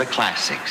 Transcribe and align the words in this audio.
the 0.00 0.06
classics. 0.06 0.70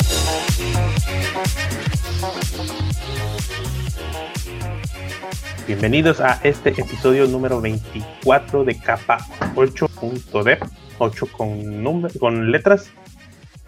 Bienvenidos 5.68 6.20
a 6.20 6.39
este 6.43 6.70
episodio 6.70 7.28
número 7.28 7.61
24 7.61 8.64
de 8.64 8.79
capa 8.79 9.20
8.dev, 9.55 10.60
8 10.97 11.28
con, 11.32 12.10
con 12.20 12.52
letras. 12.52 12.89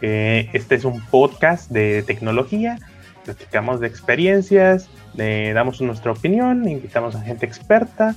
Eh, 0.02 0.50
este 0.54 0.76
es 0.76 0.84
un 0.84 1.00
podcast 1.00 1.70
de 1.70 2.02
tecnología, 2.02 2.80
platicamos 3.24 3.80
de 3.82 3.88
experiencias, 3.88 4.90
le 5.14 5.54
damos 5.54 5.80
nuestra 5.82 6.12
opinión, 6.12 6.68
invitamos 6.68 7.16
a 7.16 7.22
gente 7.22 7.46
experta, 7.46 8.16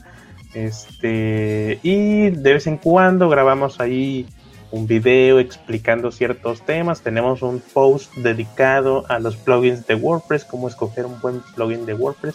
este, 0.55 1.79
y 1.83 2.31
de 2.31 2.53
vez 2.55 2.67
en 2.67 2.79
cuando 2.79 3.29
grabamos 3.29 3.81
ahí 3.81 4.27
un 4.75 4.89
video 4.89 5.39
explicando 5.39 6.11
ciertos 6.11 6.63
temas. 6.63 7.01
Tenemos 7.01 7.43
un 7.43 7.61
post 7.61 8.13
dedicado 8.17 9.05
a 9.09 9.21
los 9.21 9.37
plugins 9.37 9.87
de 9.87 9.95
WordPress, 9.95 10.45
cómo 10.45 10.67
escoger 10.67 11.07
un 11.07 11.21
buen 11.21 11.43
plugin 11.55 11.87
de 11.87 11.95
WordPress, 11.95 12.35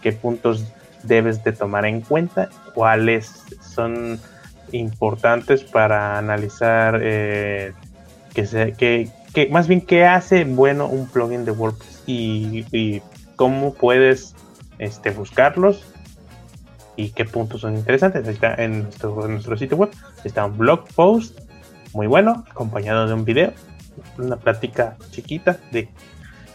qué 0.00 0.12
puntos 0.12 0.64
debes 1.02 1.44
de 1.44 1.52
tomar 1.52 1.84
en 1.84 2.00
cuenta, 2.00 2.48
cuáles 2.72 3.44
son 3.60 4.18
importantes 4.72 5.62
para 5.62 6.16
analizar 6.16 7.00
eh, 7.02 7.74
que, 8.32 8.74
que, 8.78 9.10
que, 9.34 9.48
más 9.50 9.68
bien 9.68 9.82
qué 9.82 10.06
hace 10.06 10.44
bueno 10.44 10.86
un 10.86 11.06
plugin 11.06 11.44
de 11.44 11.50
WordPress 11.50 12.02
y, 12.06 13.02
cómo 13.36 13.74
puedes 13.74 14.34
este, 14.78 15.10
buscarlos 15.10 15.84
y 16.96 17.10
qué 17.10 17.26
puntos 17.26 17.60
son 17.60 17.76
interesantes. 17.76 18.26
Está 18.26 18.54
en 18.54 18.84
nuestro, 18.84 19.26
en 19.26 19.32
nuestro 19.32 19.58
sitio 19.58 19.76
web. 19.76 19.90
Está 20.24 20.46
un 20.46 20.56
blog 20.56 20.86
post 20.94 21.43
muy 21.94 22.08
bueno, 22.08 22.44
acompañado 22.50 23.06
de 23.06 23.14
un 23.14 23.24
video, 23.24 23.52
una 24.18 24.36
plática 24.36 24.96
chiquita 25.10 25.58
de 25.70 25.88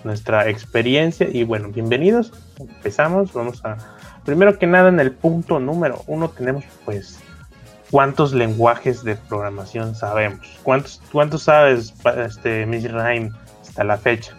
nuestra 0.04 0.50
experiencia. 0.50 1.28
Y 1.32 1.46
bueno, 1.46 1.70
bienvenidos. 1.70 2.34
Empezamos. 2.60 3.34
Vamos 3.34 3.64
a. 3.66 3.78
Primero 4.26 4.60
que 4.60 4.68
nada, 4.68 4.90
en 4.90 5.00
el 5.00 5.14
punto 5.14 5.60
número 5.60 6.04
uno 6.08 6.30
tenemos 6.30 6.66
pues 6.84 7.20
cuántos 7.90 8.34
lenguajes 8.34 9.04
de 9.04 9.16
programación 9.16 9.96
sabemos. 9.96 10.46
¿Cuántos, 10.62 11.02
cuántos 11.12 11.44
sabes, 11.44 11.94
este, 12.18 12.66
Miss 12.66 12.92
Rhyme, 12.92 13.32
hasta 13.62 13.86
la 13.86 13.98
fecha? 13.98 14.36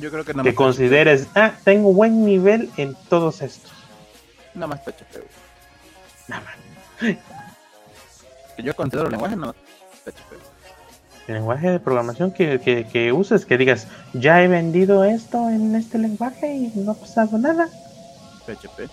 Yo 0.00 0.10
creo 0.10 0.24
que 0.24 0.34
nada 0.34 0.42
Que 0.42 0.54
consideres, 0.54 1.28
ah, 1.36 1.52
tengo 1.64 1.92
buen 1.92 2.24
nivel 2.24 2.70
en 2.76 2.96
todos 3.08 3.40
estos. 3.40 3.70
Nada 4.54 4.66
más 4.66 4.80
PHP. 4.80 5.22
Nada 6.28 6.42
más. 6.42 7.16
Que 8.56 8.62
yo 8.62 8.74
considero 8.74 9.08
lenguaje 9.08 9.36
nada 9.36 9.52
más. 9.52 9.61
El 11.28 11.34
lenguaje 11.34 11.70
de 11.70 11.80
programación 11.80 12.32
que, 12.32 12.60
que, 12.60 12.86
que 12.86 13.12
uses, 13.12 13.46
que 13.46 13.56
digas, 13.56 13.86
ya 14.12 14.42
he 14.42 14.48
vendido 14.48 15.04
esto 15.04 15.48
en 15.48 15.74
este 15.76 15.98
lenguaje 15.98 16.52
y 16.52 16.72
no 16.74 16.92
ha 16.92 16.94
pasado 16.94 17.38
nada. 17.38 17.68
PHP. 18.46 18.90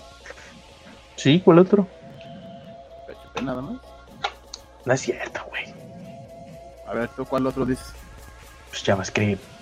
Sí, 1.15 1.41
¿cuál 1.43 1.59
otro? 1.59 1.87
PHP 3.07 3.41
nada 3.41 3.61
más. 3.61 3.81
No 4.85 4.93
es 4.93 5.01
cierto, 5.01 5.41
güey. 5.49 5.73
A 6.87 6.93
ver, 6.93 7.09
¿tú 7.09 7.25
cuál 7.25 7.47
otro 7.47 7.65
dices? 7.65 7.93
Pues 8.69 8.83
JavaScript. 8.83 9.58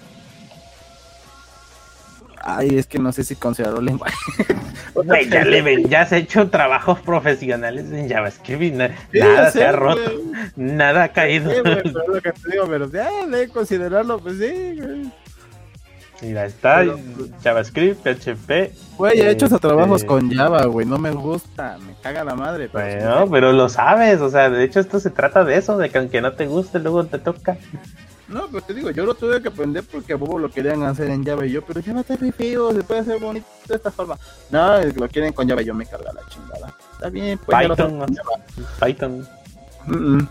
Ay, 2.50 2.78
es 2.78 2.88
que 2.88 2.98
no 2.98 3.12
sé 3.12 3.24
si 3.26 3.36
considero 3.36 3.82
lenguaje. 3.82 4.16
Güey, 4.94 5.30
ya, 5.30 5.44
le 5.46 5.62
ven- 5.62 5.88
ya 5.90 6.02
has 6.02 6.12
hecho 6.12 6.50
trabajos 6.50 7.00
profesionales 7.02 7.86
en 7.92 8.10
JavaScript 8.10 8.64
y 8.64 8.72
na- 8.72 8.88
Sí, 9.12 9.20
nada 9.20 9.52
se 9.52 9.64
ha 9.64 9.72
roto, 9.72 10.10
nada 10.56 11.04
ha 11.04 11.08
caído. 11.10 11.52
Sí, 11.52 11.58
pero 11.64 11.82
es 11.84 11.94
lo 12.08 12.22
que 12.22 12.32
te 12.32 12.52
digo, 12.52 12.66
pero 12.68 12.90
ya 12.92 13.28
de 13.28 13.48
considerarlo, 13.50 14.18
pues 14.20 14.38
sí, 14.40 14.80
güey. 14.82 15.12
Mira, 16.22 16.46
está 16.46 16.78
Pero- 16.80 16.98
JavaScript, 17.44 18.02
PHP. 18.02 18.72
Güey, 18.98 19.20
he 19.20 19.30
hecho 19.30 19.46
esos 19.46 19.58
Este- 19.58 19.68
trabajos 19.68 20.04
con 20.04 20.32
Java, 20.34 20.66
güey, 20.66 20.88
no 20.88 20.98
me 20.98 21.12
gusta, 21.12 21.78
me 21.86 21.94
caga 22.02 22.24
la 22.24 22.34
madre. 22.34 22.68
Pero 22.74 22.90
sí, 22.90 23.06
Bueno, 23.06 23.30
pero 23.30 23.52
lo 23.52 23.70
sabes, 23.70 24.20
o 24.22 24.30
sea, 24.32 24.50
de 24.50 24.64
hecho 24.64 24.80
esto 24.80 25.00
se 25.00 25.12
trata 25.12 25.44
de 25.44 25.58
eso, 25.58 25.78
de 25.78 25.92
que 25.92 26.00
aunque 26.00 26.22
no 26.22 26.32
te 26.34 26.48
guste, 26.48 26.80
luego 26.80 27.06
te 27.06 27.20
toca. 27.20 27.58
No, 28.28 28.48
pero 28.48 28.62
te 28.62 28.74
digo, 28.74 28.92
yo 28.92 29.06
lo 29.06 29.16
tuve 29.16 29.42
que 29.42 29.48
aprender 29.48 29.86
porque 29.90 30.12
a 30.12 30.18
Bobo 30.18 30.38
lo 30.38 30.52
querían 30.52 30.84
hacer 30.84 31.10
en 31.10 31.24
Java 31.24 31.46
y 31.46 31.52
yo, 31.52 31.62
pero 31.64 31.82
Java 31.82 32.02
está 32.02 32.18
muy 32.18 32.32
feo, 32.32 32.74
se 32.74 32.84
puede 32.84 33.00
hacer 33.00 33.22
bonito 33.22 33.48
de 33.68 33.76
esta 33.76 33.90
forma. 33.90 34.18
No, 34.50 34.84
lo 34.84 35.08
quieren 35.08 35.32
con 35.32 35.48
Java 35.48 35.62
y 35.62 35.66
yo 35.66 35.74
me 35.74 35.86
carga 35.86 36.12
la 36.12 36.22
chingada. 36.28 36.76
Está 36.92 37.10
bien, 37.10 37.38
pues 37.38 37.58
Python, 37.58 38.06
Python. 38.82 39.28
Mm, 39.86 40.18
mm. 40.18 40.30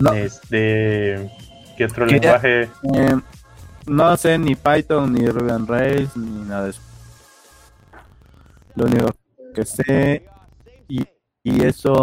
No. 0.00 0.12
Este, 0.12 1.30
¿qué 1.76 1.84
otro 1.84 2.06
¿Qué? 2.06 2.14
lenguaje? 2.14 2.62
Eh, 2.62 3.16
no 3.86 4.16
sé 4.16 4.36
ni 4.36 4.56
Python, 4.56 5.12
ni 5.12 5.28
Ruby 5.28 5.50
on 5.52 5.68
Rails, 5.68 6.16
ni 6.16 6.40
nada 6.48 6.64
de 6.64 6.70
eso. 6.70 6.80
Lo 8.74 8.86
único 8.86 9.10
que 9.54 9.64
sé, 9.64 10.26
y, 10.88 11.06
y 11.44 11.64
eso 11.64 11.94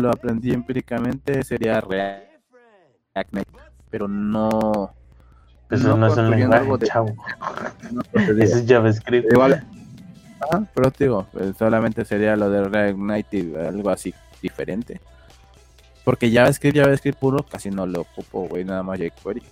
lo 0.00 0.10
aprendí 0.10 0.52
empíricamente, 0.52 1.44
sería 1.44 1.80
React 1.80 3.32
Native. 3.32 3.65
Pero 3.96 4.08
no. 4.08 4.92
Eso 5.70 5.96
no, 5.96 6.06
es 6.06 6.16
un 6.18 6.30
lenguaje, 6.30 6.60
algo 6.62 6.76
de- 6.76 6.86
chavo. 6.86 7.16
no. 7.92 8.02
Eso 8.42 8.58
es 8.58 8.66
JavaScript. 8.68 9.32
Igual. 9.32 9.64
Ah, 10.52 10.62
pero 10.74 10.90
te 10.90 11.04
digo, 11.04 11.26
pues, 11.32 11.56
solamente 11.56 12.04
sería 12.04 12.36
lo 12.36 12.50
de 12.50 12.64
React 12.68 12.98
Native, 12.98 13.68
algo 13.68 13.88
así 13.88 14.12
diferente. 14.42 15.00
Porque 16.04 16.30
JavaScript, 16.30 16.76
JavaScript 16.76 17.18
puro, 17.18 17.42
casi 17.42 17.70
no 17.70 17.86
lo 17.86 18.02
ocupo, 18.02 18.46
güey, 18.46 18.64
nada 18.66 18.82
más 18.82 18.98
jQuery. 19.00 19.42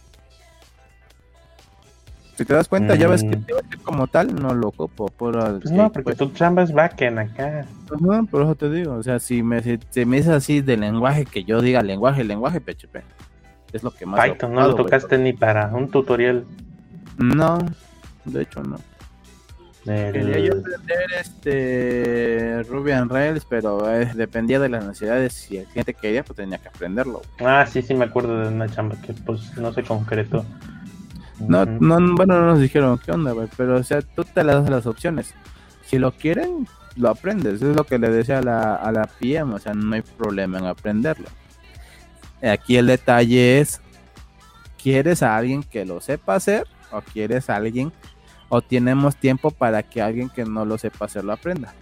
Si 2.37 2.45
te 2.45 2.53
das 2.53 2.69
cuenta, 2.69 2.95
Mm. 2.95 2.99
JavaScript, 3.01 3.49
JavaScript 3.49 3.83
como 3.83 4.07
tal, 4.09 4.35
no 4.35 4.55
lo 4.55 4.69
ocupo, 4.69 5.07
puro 5.09 5.59
Pues 5.61 5.73
no, 5.73 5.91
porque 5.91 6.13
jQuery. 6.13 6.19
tú 6.33 6.37
chambas 6.37 6.71
backend 6.73 7.19
acá. 7.19 7.65
Ajá, 7.91 8.23
por 8.31 8.43
eso 8.43 8.55
te 8.55 8.69
digo, 8.71 8.93
o 8.95 9.03
sea, 9.03 9.19
si 9.21 9.43
me, 9.43 9.63
si, 9.63 9.79
si 9.91 10.05
me 10.05 10.19
es 10.19 10.29
así 10.29 10.61
de 10.61 10.77
lenguaje, 10.77 11.25
que 11.25 11.45
yo 11.45 11.63
diga 11.63 11.83
lenguaje, 11.83 12.23
lenguaje 12.25 12.61
PHP. 12.61 13.03
Es 13.75 13.83
lo 13.83 13.91
que 13.91 14.07
más 14.07 14.25
Python 14.25 14.55
no 14.55 14.69
lo 14.69 14.77
tocaste 14.77 15.19
ni 15.19 15.33
para 15.33 15.67
un 15.67 15.91
tutorial. 15.91 16.45
No, 17.19 17.59
de 18.25 18.43
hecho 18.43 18.63
no. 18.63 18.79
Quería 19.85 20.39
yo 20.39 20.53
aprender 20.53 21.13
este 21.21 22.63
Ruby 22.71 22.93
on 22.93 23.09
Rails, 23.09 23.45
pero 23.45 23.93
eh, 23.93 24.11
dependía 24.15 24.61
de 24.61 24.69
las 24.69 24.85
necesidades. 24.85 25.33
Si 25.35 25.59
el 25.59 25.67
cliente 25.67 25.93
quería, 25.93 26.25
pues 26.25 26.37
tenía 26.37 26.59
que 26.59 26.69
aprenderlo. 26.69 27.21
Ah, 27.41 27.67
sí, 27.67 27.83
sí, 27.83 27.95
me 27.95 28.05
acuerdo 28.05 28.41
de 28.41 28.49
una 28.49 28.69
chamba 28.69 28.97
que 29.03 29.13
pues 29.13 29.55
no 29.59 29.73
se 29.73 29.83
concretó. 29.83 30.45
No, 31.41 31.67
no, 31.67 32.15
bueno, 32.15 32.41
no 32.41 32.47
nos 32.47 32.61
dijeron 32.61 32.99
qué 33.05 33.11
onda, 33.11 33.33
güey, 33.33 33.49
pero 33.57 33.77
o 33.77 33.83
sea, 33.83 34.01
tú 34.03 34.25
te 34.25 34.45
le 34.45 34.55
das 34.55 34.71
las 34.71 34.87
opciones. 34.87 35.35
Si 35.85 35.99
lo 35.99 36.13
quieren, 36.13 36.69
lo 36.97 37.11
aprendes. 37.11 37.61
Es 37.61 37.77
lo 37.77 37.85
que 37.85 37.99
le 37.99 38.09
decía 38.09 38.39
a 38.39 38.43
la, 38.43 38.77
a 38.77 38.93
la 38.93 39.09
PM, 39.19 39.53
o 39.53 39.59
sea, 39.59 39.75
no 39.75 39.97
hay 39.97 40.03
problema 40.03 40.61
en 40.61 40.67
aprenderlo. 40.67 41.27
Aquí 42.51 42.77
el 42.77 42.87
detalle 42.87 43.61
es, 43.61 43.81
¿quieres 44.83 45.23
a 45.23 45.37
alguien 45.37 45.63
que 45.63 45.85
lo 45.85 46.01
sepa 46.01 46.35
hacer 46.35 46.67
o 46.91 47.01
quieres 47.01 47.49
a 47.49 47.57
alguien 47.57 47.93
o 48.51 48.61
tenemos 48.61 49.17
tiempo 49.17 49.51
para 49.51 49.83
que 49.83 50.03
alguien 50.03 50.29
que 50.29 50.45
no 50.45 50.65
lo 50.65 50.77
sepa 50.77 51.07
hacer 51.07 51.25
lo 51.25 51.33
aprenda? 51.33 51.73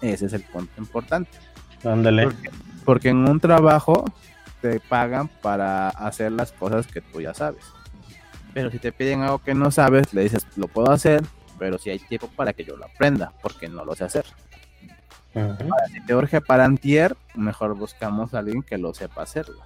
Ese 0.00 0.26
es 0.26 0.32
el 0.32 0.42
punto 0.42 0.72
importante. 0.78 1.30
Ándale. 1.84 2.24
Porque, 2.24 2.50
porque 2.84 3.08
en 3.10 3.28
un 3.28 3.40
trabajo 3.40 4.04
te 4.60 4.80
pagan 4.80 5.28
para 5.28 5.88
hacer 5.88 6.32
las 6.32 6.52
cosas 6.52 6.86
que 6.86 7.00
tú 7.00 7.20
ya 7.20 7.34
sabes. 7.34 7.64
Pero 8.54 8.70
si 8.70 8.78
te 8.78 8.92
piden 8.92 9.22
algo 9.22 9.38
que 9.38 9.54
no 9.54 9.70
sabes, 9.70 10.14
le 10.14 10.22
dices, 10.22 10.46
lo 10.56 10.66
puedo 10.66 10.90
hacer, 10.90 11.22
pero 11.58 11.78
si 11.78 11.90
hay 11.90 11.98
tiempo 11.98 12.28
para 12.34 12.54
que 12.54 12.64
yo 12.64 12.76
lo 12.76 12.86
aprenda, 12.86 13.32
porque 13.42 13.68
no 13.68 13.84
lo 13.84 13.94
sé 13.94 14.04
hacer. 14.04 14.24
Ujú. 15.34 15.68
Si 15.92 16.00
te 16.00 16.14
urge 16.14 16.40
para 16.40 16.64
antier, 16.64 17.14
mejor 17.34 17.74
buscamos 17.74 18.32
a 18.32 18.38
alguien 18.38 18.62
que 18.62 18.78
lo 18.78 18.94
sepa 18.94 19.22
hacerlo. 19.22 19.60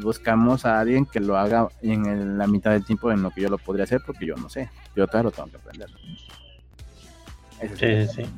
Buscamos 0.00 0.64
a 0.66 0.80
alguien 0.80 1.06
que 1.06 1.20
lo 1.20 1.36
haga 1.38 1.68
en 1.82 2.06
el- 2.06 2.36
la 2.38 2.46
mitad 2.46 2.72
del 2.72 2.84
tiempo 2.84 3.12
en 3.12 3.22
lo 3.22 3.30
que 3.30 3.40
yo 3.42 3.48
lo 3.48 3.58
podría 3.58 3.84
hacer, 3.84 4.00
porque 4.04 4.26
yo 4.26 4.34
no 4.36 4.48
sé. 4.48 4.70
Yo 4.96 5.06
todavía 5.06 5.30
lo 5.30 5.30
tengo 5.30 5.48
que 5.50 5.56
aprender. 5.56 5.88
El 7.60 7.68
Sí, 7.78 8.12
sí, 8.12 8.22
sí. 8.24 8.30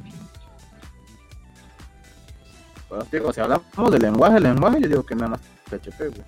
Te 3.11 3.19
digo, 3.19 3.33
si 3.33 3.41
hablamos 3.41 3.91
de 3.91 3.99
lenguaje, 3.99 4.39
lenguaje, 4.39 4.81
yo 4.83 4.89
digo 4.89 5.03
que 5.05 5.15
nada 5.15 5.29
más 5.29 5.41
PHP, 5.69 6.09
güey. 6.09 6.23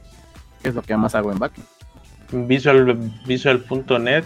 Que 0.63 0.69
es 0.71 0.75
lo 0.75 0.83
que 0.83 0.97
más 0.97 1.15
hago 1.15 1.31
en 1.31 1.39
backend. 1.39 1.67
Visual, 2.33 2.95
Visual.net, 3.27 4.25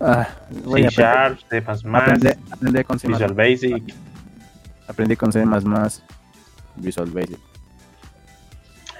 Ah, 0.00 0.28
C 0.50 0.88
Sharp, 0.90 1.38
C++, 1.48 1.58
aprendí, 1.58 2.28
aprendí 2.50 2.84
con 2.84 2.98
C++, 2.98 3.08
Visual 3.08 3.32
Basic. 3.32 3.94
aprendí 4.86 5.16
con 5.16 5.32
C++, 5.32 5.44
Visual 6.76 7.10
Basic. 7.10 7.38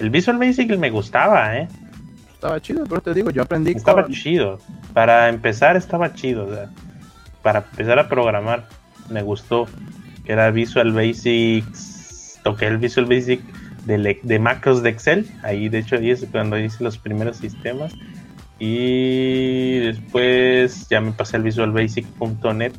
El 0.01 0.11
Visual 0.11 0.39
Basic 0.39 0.77
me 0.77 0.91
gustaba, 0.91 1.57
¿eh? 1.57 1.69
Estaba 2.33 2.61
chido, 2.61 2.85
pero 2.85 3.01
te 3.01 3.15
digo, 3.15 3.31
yo 3.31 3.43
aprendí 3.43 3.73
Estaba 3.73 4.03
con... 4.03 4.13
chido. 4.13 4.59
Para 4.93 5.29
empezar 5.29 5.77
estaba 5.77 6.13
chido. 6.15 6.47
o 6.47 6.55
sea, 6.55 6.69
para 7.43 7.61
empezar 7.61 7.99
a 7.99 8.09
programar 8.09 8.67
me 9.09 9.23
gustó. 9.23 9.67
Que 10.25 10.33
era 10.33 10.51
Visual 10.51 10.93
Basic. 10.93 11.65
Toqué 12.43 12.67
el 12.67 12.79
Visual 12.79 13.07
Basic 13.07 13.41
de, 13.87 14.19
de, 14.23 14.39
macros 14.39 14.83
de 14.83 14.91
Excel. 14.91 15.27
Ahí, 15.43 15.69
de 15.69 15.79
hecho, 15.79 15.97
ahí 15.97 16.11
es 16.11 16.27
cuando 16.31 16.59
hice 16.59 16.85
los 16.85 16.99
primeros 16.99 17.39
sistemas. 17.39 17.95
Y 18.59 19.81
después 19.81 20.89
ya 20.89 21.01
me 21.01 21.13
pasé 21.13 21.37
al 21.37 21.43
visualbasic.net. 21.43 22.73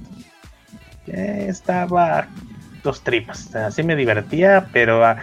Estaba 1.08 2.28
dos 2.84 3.02
tripas. 3.02 3.54
Así 3.56 3.84
me 3.84 3.96
divertía, 3.96 4.68
pero, 4.72 5.06
ah, 5.06 5.18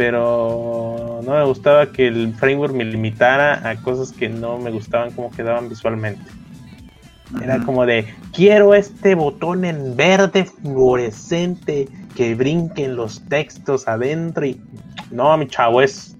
pero 0.00 1.20
no 1.22 1.32
me 1.34 1.44
gustaba 1.44 1.92
que 1.92 2.06
el 2.06 2.32
framework 2.32 2.72
me 2.72 2.86
limitara 2.86 3.68
a 3.68 3.76
cosas 3.82 4.12
que 4.12 4.30
no 4.30 4.56
me 4.56 4.70
gustaban 4.70 5.10
como 5.10 5.30
quedaban 5.30 5.68
visualmente. 5.68 6.22
Era 7.42 7.58
como 7.58 7.84
de, 7.84 8.06
quiero 8.32 8.74
este 8.74 9.14
botón 9.14 9.66
en 9.66 9.94
verde 9.96 10.46
fluorescente 10.46 11.86
que 12.16 12.34
brinquen 12.34 12.96
los 12.96 13.20
textos 13.28 13.86
adentro 13.88 14.46
y... 14.46 14.58
No, 15.10 15.36
mi 15.36 15.46
chavo, 15.46 15.82
es 15.82 16.16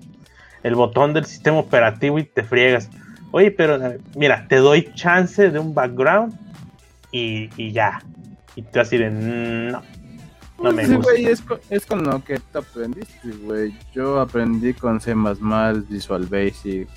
el 0.63 0.75
botón 0.75 1.15
del 1.15 1.25
sistema 1.25 1.61
operativo 1.61 2.19
y 2.19 2.25
te 2.25 2.43
friegas. 2.43 2.91
Oye, 3.31 3.51
pero 3.51 3.79
mira, 4.15 4.45
te 4.47 4.57
doy 4.57 4.93
chance 4.93 5.51
de 5.51 5.59
un 5.59 5.73
background 5.73 6.35
y, 7.13 7.73
ya. 7.73 8.03
Y 8.57 8.61
tú 8.61 8.79
así 8.79 8.99
de, 8.99 9.11
no, 9.11 9.81
no 10.63 10.73
me 10.73 10.87
gusta. 10.87 11.13
es, 11.17 11.41
con, 11.41 11.61
es, 11.71 11.87
con, 11.87 12.05
lo 12.05 12.23
que 12.25 12.39
te 12.39 12.59
aprendiste, 12.59 13.31
güey. 13.43 13.75
Yo 13.95 14.21
aprendí 14.21 14.75
con 14.75 15.01
C++, 15.01 15.15
Visual 15.89 16.27
Basic. 16.27 16.89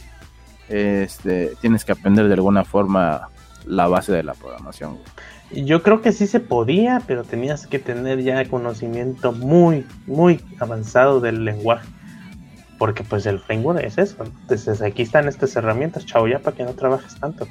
Este, 0.69 1.53
tienes 1.61 1.85
que 1.85 1.91
aprender 1.91 2.27
de 2.27 2.33
alguna 2.33 2.63
forma 2.63 3.29
la 3.65 3.87
base 3.87 4.11
de 4.11 4.23
la 4.23 4.33
programación. 4.33 4.97
Yo 5.51 5.83
creo 5.83 6.01
que 6.01 6.11
sí 6.11 6.25
se 6.25 6.39
podía, 6.39 7.01
pero 7.05 7.23
tenías 7.23 7.67
que 7.67 7.79
tener 7.79 8.21
ya 8.21 8.43
conocimiento 8.45 9.31
muy, 9.31 9.85
muy 10.07 10.41
avanzado 10.59 11.19
del 11.19 11.45
lenguaje. 11.45 11.87
Porque 12.79 13.03
pues 13.03 13.25
el 13.27 13.39
framework 13.39 13.83
es 13.83 13.97
eso. 13.97 14.23
Entonces 14.23 14.81
aquí 14.81 15.03
están 15.03 15.27
estas 15.27 15.55
herramientas, 15.55 16.05
chao, 16.05 16.27
ya 16.27 16.39
para 16.39 16.57
que 16.57 16.63
no 16.63 16.73
trabajes 16.73 17.15
tanto. 17.19 17.47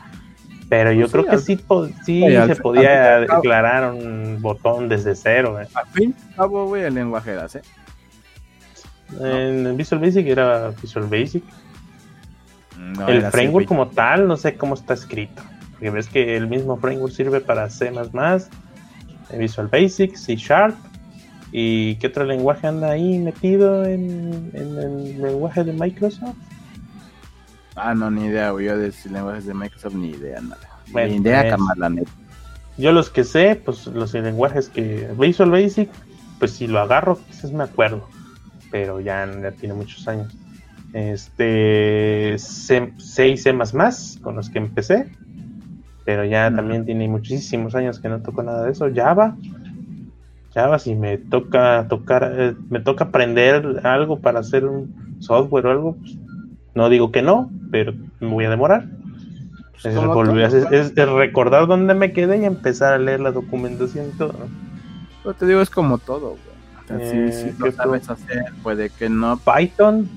Pero 0.72 0.90
yo 0.90 1.00
pues 1.00 1.12
creo 1.12 1.26
que 1.26 1.36
sí, 1.36 1.60
sí 2.06 2.24
se 2.46 2.56
podía 2.56 3.20
declarar 3.20 3.92
un 3.92 4.38
botón 4.40 4.88
desde 4.88 5.14
cero. 5.14 5.60
¿eh? 5.60 5.69
Al 5.74 5.86
fin, 5.88 6.14
cabo, 6.34 6.74
el 6.74 6.94
lenguaje 6.94 7.32
era 7.32 7.44
¿eh? 7.44 7.60
En 9.20 9.76
Visual 9.76 10.00
Basic 10.00 10.26
era 10.26 10.70
Visual 10.80 11.08
Basic. 11.08 11.44
el 13.06 13.22
framework 13.26 13.66
como 13.66 13.88
tal, 13.88 14.26
no 14.26 14.38
sé 14.38 14.54
cómo 14.56 14.72
está 14.72 14.94
escrito. 14.94 15.42
Porque 15.72 15.90
ves 15.90 16.08
que 16.08 16.38
el 16.38 16.46
mismo 16.46 16.78
framework 16.78 17.12
sirve 17.12 17.42
para 17.42 17.69
C, 17.69 17.92
Visual 19.36 19.69
Basic, 19.69 20.16
C 20.16 20.36
Sharp. 20.36 20.74
¿Y 21.52 21.96
qué 21.96 22.06
otro 22.06 22.24
lenguaje 22.24 22.66
anda 22.66 22.92
ahí 22.92 23.19
metido 23.19 23.84
en, 23.84 24.50
el 24.54 25.20
lenguaje 25.20 25.64
de 25.64 25.74
Microsoft? 25.74 26.34
Ah, 27.74 27.94
no, 27.94 28.10
ni 28.10 28.26
idea, 28.26 28.48
Yo 28.50 28.76
de 28.76 28.92
lenguajes 29.10 29.46
de 29.46 29.54
Microsoft, 29.54 29.94
ni 29.94 30.10
idea, 30.10 30.40
nada. 30.40 30.58
ni 31.08 31.16
idea, 31.16 31.56
pues, 31.56 32.06
Yo 32.76 32.92
los 32.92 33.10
que 33.10 33.24
sé, 33.24 33.60
pues 33.64 33.86
los 33.86 34.12
lenguajes 34.14 34.69
que. 34.69 35.08
Visual 35.19 35.50
Basic, 35.50 35.90
pues 36.38 36.52
si 36.52 36.66
lo 36.66 36.80
agarro, 36.80 37.19
quizás 37.28 37.52
me 37.52 37.64
acuerdo. 37.64 38.08
Pero 38.70 39.00
ya, 39.00 39.28
ya 39.40 39.52
tiene 39.52 39.74
muchos 39.74 40.06
años. 40.08 40.34
Este. 40.92 42.36
C, 42.38 42.92
C 42.98 43.28
y 43.28 43.36
C 43.36 43.54
con 44.22 44.36
los 44.36 44.50
que 44.50 44.58
empecé 44.58 45.10
pero 46.04 46.24
ya 46.24 46.54
también 46.54 46.84
tiene 46.84 47.08
muchísimos 47.08 47.74
años 47.74 48.00
que 48.00 48.08
no 48.08 48.20
toco 48.20 48.42
nada 48.42 48.64
de 48.64 48.72
eso. 48.72 48.88
Java, 48.92 49.36
Java, 50.52 50.78
si 50.78 50.94
me 50.94 51.19
toca 51.19 51.86
tocar, 51.88 52.32
eh, 52.36 52.54
me 52.70 52.80
toca 52.80 53.04
aprender 53.04 53.80
algo 53.84 54.19
para 54.19 54.40
hacer 54.40 54.64
un 54.64 55.16
software 55.20 55.66
o 55.66 55.70
algo, 55.70 55.96
pues, 55.96 56.16
no 56.74 56.88
digo 56.88 57.12
que 57.12 57.22
no, 57.22 57.50
pero 57.70 57.92
me 58.20 58.28
voy 58.28 58.44
a 58.44 58.50
demorar. 58.50 58.86
Pues, 59.82 60.54
es, 60.70 60.94
recordar 60.94 61.66
dónde 61.66 61.94
me 61.94 62.12
quedé 62.12 62.38
y 62.38 62.44
empezar 62.44 62.92
a 62.92 62.98
leer 62.98 63.20
la 63.20 63.32
documentación 63.32 64.08
y 64.14 64.19
todo. 64.19 64.34
Pero 65.22 65.34
te 65.34 65.46
digo, 65.46 65.60
es 65.60 65.70
como 65.70 65.98
todo, 65.98 66.36
eh, 66.88 67.54
lo 67.58 67.72
sabes 67.72 68.08
hacer, 68.08 68.44
puede 68.62 68.90
que 68.90 69.08
no. 69.08 69.38
Python, 69.38 70.08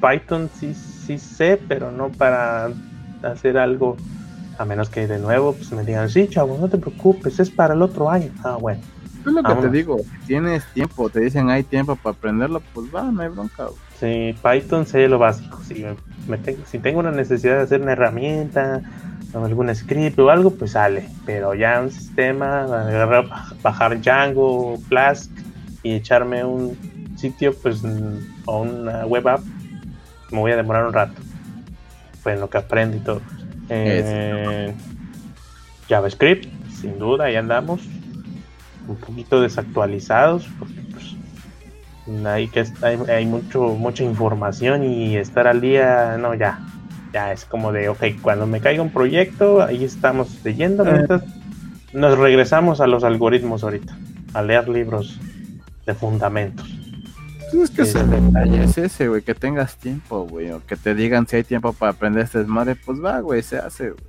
Python 0.00 0.50
sí, 0.54 0.74
sí 0.74 1.18
sé, 1.18 1.60
pero 1.68 1.90
no 1.90 2.08
para 2.08 2.70
hacer 3.22 3.58
algo 3.58 3.96
a 4.58 4.64
menos 4.64 4.88
que 4.88 5.06
de 5.06 5.18
nuevo 5.18 5.52
pues 5.52 5.72
me 5.72 5.84
digan, 5.84 6.08
sí, 6.08 6.28
chavo, 6.28 6.56
no 6.60 6.68
te 6.68 6.78
preocupes, 6.78 7.40
es 7.40 7.50
para 7.50 7.74
el 7.74 7.82
otro 7.82 8.10
año. 8.10 8.30
Ah, 8.42 8.56
bueno. 8.60 8.80
Es 9.26 9.32
lo 9.32 9.42
que 9.42 9.54
te 9.54 9.70
digo, 9.70 9.98
si 9.98 10.26
tienes 10.26 10.64
tiempo, 10.74 11.08
te 11.08 11.20
dicen 11.20 11.48
hay 11.48 11.62
tiempo 11.62 11.96
para 11.96 12.14
aprenderlo, 12.14 12.62
pues 12.74 12.94
va, 12.94 13.02
no 13.04 13.22
hay 13.22 13.28
bronca. 13.28 13.68
Sí, 14.00 14.34
Python 14.42 14.86
sé 14.86 15.08
lo 15.08 15.18
básico. 15.18 15.60
Si, 15.62 15.84
me 16.28 16.38
si 16.66 16.78
tengo 16.78 17.00
una 17.00 17.10
necesidad 17.10 17.56
de 17.56 17.62
hacer 17.62 17.80
una 17.80 17.92
herramienta, 17.92 18.82
o 19.34 19.44
algún 19.44 19.74
script 19.74 20.18
o 20.18 20.30
algo, 20.30 20.50
pues 20.50 20.72
sale. 20.72 21.08
Pero 21.26 21.54
ya 21.54 21.80
un 21.80 21.90
sistema, 21.90 22.66
bajar 23.62 24.00
Django, 24.00 24.78
Flask 24.88 25.30
y 25.82 25.94
echarme 25.94 26.44
un 26.44 26.76
sitio, 27.16 27.54
pues, 27.54 27.82
o 28.44 28.62
una 28.62 29.06
web 29.06 29.26
app, 29.28 29.40
me 30.30 30.38
voy 30.38 30.52
a 30.52 30.56
demorar 30.56 30.86
un 30.86 30.92
rato. 30.92 31.20
Pues 32.22 32.36
en 32.36 32.40
lo 32.40 32.48
que 32.48 32.58
aprendo 32.58 32.96
y 32.96 33.00
todo. 33.00 33.20
Eh, 33.68 34.72
JavaScript, 35.88 36.48
sin 36.70 36.98
duda, 36.98 37.24
ahí 37.24 37.36
andamos. 37.36 37.82
Un 38.86 38.96
poquito 38.96 39.40
desactualizados, 39.40 40.48
porque 40.58 40.83
hay, 42.26 42.48
que, 42.48 42.64
hay, 42.82 43.26
mucho, 43.26 43.68
mucha 43.68 44.04
información 44.04 44.84
y 44.84 45.16
estar 45.16 45.46
al 45.46 45.60
día, 45.60 46.16
no, 46.18 46.34
ya. 46.34 46.60
Ya 47.12 47.32
es 47.32 47.44
como 47.44 47.70
de, 47.70 47.88
ok, 47.88 48.02
cuando 48.22 48.46
me 48.46 48.60
caiga 48.60 48.82
un 48.82 48.90
proyecto, 48.90 49.62
ahí 49.62 49.84
estamos 49.84 50.44
leyendo. 50.44 50.84
Eh. 50.84 51.06
Nos 51.92 52.18
regresamos 52.18 52.80
a 52.80 52.88
los 52.88 53.04
algoritmos 53.04 53.62
ahorita, 53.62 53.96
a 54.32 54.42
leer 54.42 54.68
libros 54.68 55.20
de 55.86 55.94
fundamentos. 55.94 56.68
Es 57.52 57.70
que 57.70 57.82
ese 57.82 58.02
detalle 58.02 58.64
es 58.64 58.78
ese, 58.78 59.06
güey, 59.06 59.22
que 59.22 59.34
tengas 59.34 59.76
tiempo, 59.76 60.26
güey, 60.26 60.50
o 60.50 60.66
que 60.66 60.74
te 60.74 60.92
digan 60.94 61.28
si 61.28 61.36
hay 61.36 61.44
tiempo 61.44 61.72
para 61.72 61.92
aprender 61.92 62.24
este 62.24 62.38
desmadre, 62.40 62.74
pues 62.74 63.02
va, 63.02 63.20
güey, 63.20 63.42
se 63.42 63.58
hace, 63.58 63.90
güey. 63.90 64.04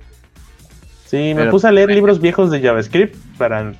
Sí, 1.06 1.34
me 1.34 1.46
puse 1.46 1.68
a 1.68 1.72
leer 1.72 1.90
libros 1.90 2.20
viejos 2.20 2.50
de 2.50 2.60
JavaScript 2.60 3.14
para 3.38 3.72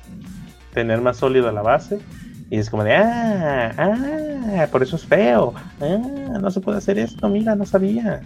tener 0.73 1.01
más 1.01 1.17
sólida 1.17 1.51
la 1.51 1.61
base. 1.61 1.99
Y 2.49 2.57
es 2.57 2.69
como 2.69 2.83
de, 2.83 2.95
ah, 2.95 3.73
ah, 3.77 4.67
por 4.71 4.83
eso 4.83 4.95
es 4.95 5.05
feo. 5.05 5.53
Ah, 5.81 6.37
no 6.39 6.49
se 6.51 6.61
puede 6.61 6.77
hacer 6.77 6.97
esto, 6.97 7.27
mira, 7.29 7.55
no 7.55 7.65
sabía. 7.65 8.21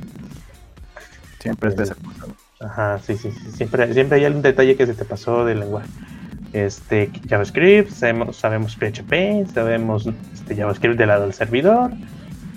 Siempre 1.39 1.69
es 1.69 1.79
esa 1.79 1.95
Ajá, 2.59 2.99
sí, 2.99 3.17
sí, 3.17 3.31
sí, 3.31 3.51
Siempre, 3.51 3.91
siempre 3.93 4.19
hay 4.19 4.25
algún 4.25 4.43
detalle 4.43 4.75
que 4.75 4.85
se 4.85 4.93
te 4.93 5.05
pasó 5.05 5.45
del 5.45 5.61
lenguaje 5.61 5.89
este, 6.53 7.09
JavaScript, 7.29 7.91
sabemos, 7.91 8.35
sabemos 8.35 8.75
PHP, 8.75 9.47
sabemos 9.53 10.07
este, 10.33 10.55
JavaScript 10.55 10.97
del 10.97 11.07
lado 11.07 11.23
del 11.23 11.33
servidor. 11.33 11.91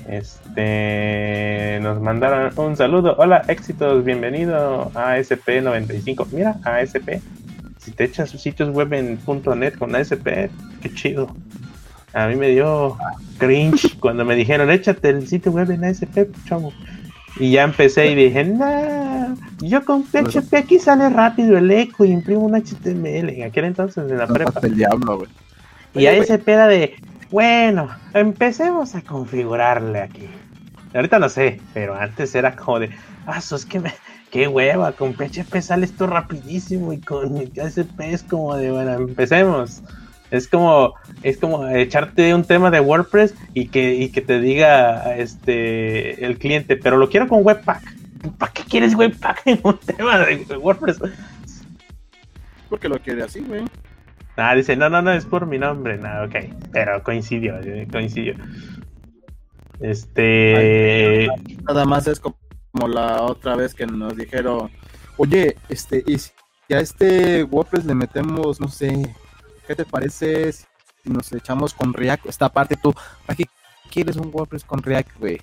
Este, 0.09 1.79
nos 1.81 2.01
mandaron 2.01 2.53
un 2.59 2.77
saludo. 2.77 3.15
Hola, 3.19 3.43
éxitos, 3.49 4.05
bienvenido 4.05 4.91
a 4.95 5.17
ASP95. 5.17 6.27
Mira, 6.33 6.57
ASP. 6.65 7.21
Si 7.79 7.91
te 7.91 8.05
echas 8.05 8.31
sitios 8.31 8.71
web 8.71 8.93
en 8.95 9.19
.net 9.57 9.79
con 9.79 9.95
ASP, 9.95 10.25
qué 10.83 10.95
chido. 10.95 11.35
A 12.15 12.29
mí 12.29 12.37
me 12.37 12.49
dio 12.49 12.97
cringe 13.39 13.97
cuando 14.01 14.25
me 14.25 14.35
dijeron, 14.35 14.71
échate 14.71 15.11
el 15.11 15.27
sitio 15.27 15.53
web 15.53 15.71
en 15.71 15.85
ASP, 15.85 16.31
chavo. 16.49 16.73
Y 17.39 17.51
ya 17.51 17.65
empecé 17.65 18.13
y 18.13 18.15
dije, 18.15 18.45
nah, 18.45 19.35
yo 19.59 19.85
con 19.85 20.05
PHP 20.05 20.55
aquí 20.55 20.79
sale 20.79 21.09
rápido 21.09 21.59
el 21.59 21.69
eco 21.71 22.05
y 22.05 22.13
imprimo 22.13 22.43
un 22.43 22.55
HTML. 22.55 23.31
En 23.31 23.43
aquel 23.43 23.65
entonces 23.65 24.09
en 24.09 24.19
la 24.19 24.29
prepa. 24.29 24.61
El 24.63 24.77
diablo, 24.77 25.27
Y 25.95 26.07
ahí 26.07 26.25
se 26.25 26.39
peda 26.39 26.69
de, 26.69 26.95
bueno, 27.33 27.89
empecemos 28.13 28.95
a 28.95 29.03
configurarle 29.03 30.01
aquí. 30.01 30.29
Ahorita 30.95 31.19
no 31.19 31.29
sé, 31.29 31.61
pero 31.73 31.97
antes 31.97 32.33
era 32.37 32.55
como 32.55 32.79
de, 32.79 32.91
ah, 33.27 33.39
es 33.39 33.67
que 33.67 33.81
me, 33.81 33.93
qué 34.31 34.47
hueva, 34.47 34.93
con 34.93 35.15
PHP 35.15 35.61
sale 35.61 35.87
esto 35.87 36.07
rapidísimo 36.07 36.93
y 36.93 37.01
con 37.01 37.37
ASP 37.37 38.01
es 38.01 38.23
como 38.23 38.55
de, 38.55 38.71
bueno, 38.71 38.93
empecemos. 38.93 39.83
Es 40.35 40.49
como, 40.49 40.95
es 41.23 41.39
como 41.39 41.69
echarte 41.69 42.35
un 42.35 42.45
tema 42.45 42.71
de 42.71 42.81
WordPress 42.81 43.35
y 43.55 43.69
que, 43.69 44.11
que 44.13 44.21
te 44.21 44.41
diga 44.41 45.17
este 45.17 46.25
el 46.25 46.39
cliente, 46.39 46.77
pero 46.77 46.97
lo 46.97 47.09
quiero 47.09 47.29
con 47.29 47.45
Webpack. 47.45 47.83
¿Para 48.39 48.53
qué 48.53 48.65
quieres 48.65 48.95
Webpack 48.95 49.43
en 49.47 49.61
un 49.63 49.79
tema 49.79 50.19
de 50.19 50.57
WordPress? 50.57 50.99
Porque 52.69 52.89
lo 52.89 52.99
quiere 52.99 53.23
así, 53.23 53.41
güey. 53.41 53.63
Ah, 54.37 54.55
dice, 54.57 54.75
no, 54.75 54.91
no, 54.91 55.01
no, 55.01 55.13
es 55.13 55.25
por 55.25 55.47
mi 55.47 55.59
nombre. 55.59 55.99
No, 55.99 56.25
ok. 56.25 56.35
Pero 56.73 57.03
coincidió, 57.05 57.55
coincidió. 57.93 58.35
Este. 59.81 61.29
Nada 61.69 61.85
más 61.85 62.09
es 62.09 62.19
como 62.19 62.37
la 62.89 63.23
otra 63.23 63.55
vez 63.55 63.75
que 63.75 63.87
nos 63.87 64.17
dijeron, 64.17 64.71
oye, 65.17 65.57
este, 65.69 66.03
y 66.07 66.19
si 66.19 66.33
a 66.71 66.81
este 66.81 67.45
WordPress 67.45 67.85
le 67.85 67.95
metemos, 67.95 68.61
no 68.61 68.67
sé, 68.67 69.15
¿qué 69.67 69.75
te 69.75 69.85
parece 69.85 70.53
si 70.53 70.65
nos 71.05 71.33
echamos 71.33 71.75
con 71.75 71.93
React? 71.93 72.27
Esta 72.27 72.49
parte 72.49 72.77
tú, 72.77 72.95
¿para 73.27 73.37
qué 73.37 73.45
quieres 73.91 74.17
un 74.17 74.31
WordPress 74.33 74.65
con 74.65 74.83
React, 74.83 75.19
güey? 75.19 75.41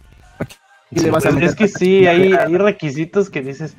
Pues, 0.92 1.26
es 1.26 1.56
que 1.56 1.68
sí, 1.70 2.06
hay, 2.06 2.34
hay 2.34 2.58
requisitos 2.58 3.30
que 3.30 3.42
dices, 3.42 3.76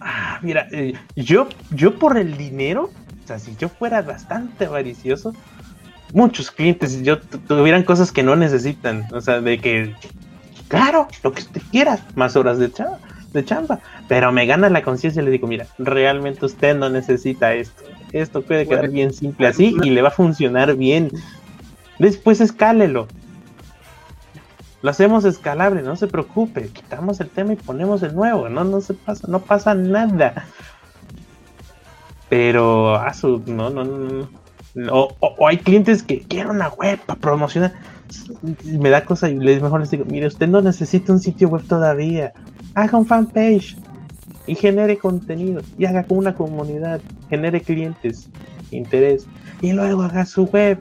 ah, 0.00 0.38
mira, 0.40 0.68
eh, 0.70 0.94
yo, 1.16 1.48
yo 1.70 1.98
por 1.98 2.16
el 2.16 2.36
dinero, 2.36 2.90
o 3.24 3.26
sea, 3.26 3.40
si 3.40 3.56
yo 3.56 3.68
fuera 3.68 4.02
bastante 4.02 4.66
avaricioso, 4.66 5.34
muchos 6.12 6.52
clientes 6.52 7.02
yo 7.02 7.18
tuvieran 7.20 7.82
cosas 7.82 8.12
que 8.12 8.22
no 8.22 8.36
necesitan, 8.36 9.08
o 9.12 9.20
sea, 9.20 9.40
de 9.40 9.58
que, 9.58 9.96
claro, 10.68 11.08
lo 11.24 11.32
que 11.32 11.42
usted 11.42 11.60
quiera, 11.72 11.98
más 12.14 12.36
horas 12.36 12.58
de 12.58 12.70
chamba, 12.70 13.00
de 13.32 13.44
chamba, 13.44 13.80
pero 14.06 14.30
me 14.30 14.46
gana 14.46 14.68
la 14.68 14.82
conciencia 14.82 15.22
y 15.22 15.24
le 15.24 15.32
digo, 15.32 15.48
mira, 15.48 15.66
realmente 15.78 16.46
usted 16.46 16.76
no 16.76 16.88
necesita 16.88 17.52
esto, 17.54 17.82
esto 18.14 18.42
puede 18.42 18.68
quedar 18.68 18.88
bien 18.90 19.12
simple 19.12 19.48
así 19.48 19.76
y 19.82 19.90
le 19.90 20.00
va 20.00 20.08
a 20.08 20.12
funcionar 20.12 20.76
bien. 20.76 21.10
Después 21.98 22.40
escálelo. 22.40 23.08
Lo 24.82 24.90
hacemos 24.90 25.24
escalable, 25.24 25.82
no 25.82 25.96
se 25.96 26.06
preocupe. 26.06 26.68
Quitamos 26.68 27.18
el 27.20 27.28
tema 27.28 27.54
y 27.54 27.56
ponemos 27.56 28.02
el 28.02 28.14
nuevo. 28.14 28.48
No, 28.48 28.64
no 28.64 28.80
se 28.80 28.94
pasa, 28.94 29.26
no 29.28 29.40
pasa 29.40 29.74
nada. 29.74 30.46
Pero, 32.28 32.94
a 32.94 33.12
su, 33.14 33.42
no, 33.46 33.70
no, 33.70 33.84
no. 33.84 34.28
O, 34.92 35.48
hay 35.48 35.58
clientes 35.58 36.02
que 36.02 36.20
quieren 36.20 36.50
una 36.50 36.68
web 36.68 37.00
para 37.06 37.18
promocionar. 37.18 37.72
Me 38.64 38.90
da 38.90 39.04
cosa 39.04 39.28
y 39.28 39.38
les 39.38 39.62
mejor 39.62 39.80
les 39.80 39.90
digo, 39.90 40.04
mire, 40.04 40.26
usted 40.26 40.46
no 40.46 40.60
necesita 40.60 41.12
un 41.12 41.20
sitio 41.20 41.48
web 41.48 41.66
todavía. 41.66 42.32
Haga 42.74 42.98
un 42.98 43.06
fanpage 43.06 43.76
y 44.46 44.54
genere 44.54 44.98
contenido 44.98 45.62
y 45.78 45.86
haga 45.86 46.04
con 46.04 46.18
una 46.18 46.34
comunidad, 46.34 47.00
genere 47.28 47.60
clientes, 47.60 48.28
interés 48.70 49.26
y 49.60 49.72
luego 49.72 50.02
haga 50.02 50.26
su 50.26 50.44
web. 50.44 50.78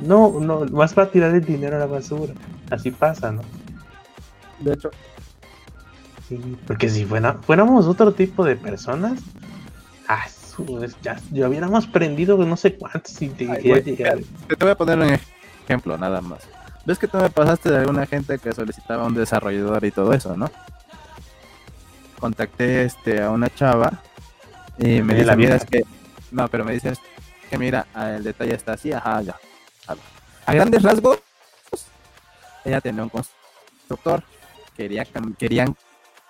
No, 0.00 0.40
no, 0.40 0.64
más 0.66 0.94
para 0.94 1.10
tirar 1.10 1.34
el 1.34 1.44
dinero 1.44 1.76
a 1.76 1.80
la 1.80 1.86
basura. 1.86 2.34
Así 2.70 2.90
pasa, 2.90 3.32
¿no? 3.32 3.42
De 4.60 4.72
hecho. 4.72 4.90
Sí, 6.28 6.40
porque 6.66 6.88
si 6.88 7.04
fuera, 7.04 7.34
fuéramos 7.42 7.86
otro 7.86 8.12
tipo 8.12 8.44
de 8.44 8.56
personas, 8.56 9.20
ah, 10.08 10.26
ya, 11.02 11.20
ya 11.30 11.48
hubiéramos 11.48 11.86
prendido 11.86 12.36
no 12.38 12.56
sé 12.56 12.74
cuántos 12.74 13.20
y 13.20 13.28
te, 13.28 13.46
te 13.46 14.56
voy 14.60 14.70
a 14.70 14.74
poner 14.74 14.98
un 14.98 15.18
ejemplo, 15.66 15.98
nada 15.98 16.20
más. 16.20 16.42
¿Ves 16.84 16.98
que 16.98 17.06
tú 17.06 17.18
me 17.18 17.30
pasaste 17.30 17.70
de 17.70 17.78
alguna 17.78 18.06
gente 18.06 18.38
que 18.38 18.52
solicitaba 18.52 19.04
un 19.04 19.14
desarrollador 19.14 19.84
y 19.84 19.90
todo 19.90 20.12
eso, 20.12 20.36
no? 20.36 20.50
Contacté 22.22 22.84
este 22.84 23.20
a 23.20 23.30
una 23.30 23.52
chava 23.52 24.00
y 24.78 25.02
me 25.02 25.16
dice, 25.16 25.34
mira, 25.34 25.56
es 25.56 25.64
que 25.64 25.82
no, 26.30 26.46
pero 26.46 26.64
me 26.64 26.72
dices 26.72 27.00
que 27.50 27.58
mira, 27.58 27.84
el 27.96 28.22
detalle 28.22 28.54
está 28.54 28.74
así, 28.74 28.92
ajá, 28.92 29.22
ya. 29.22 29.36
A 30.46 30.54
grandes 30.54 30.84
rasgos, 30.84 31.18
ella 32.64 32.80
tenía 32.80 33.02
un 33.02 33.08
constructor, 33.08 34.22
quería 34.76 35.04
querían 35.36 35.74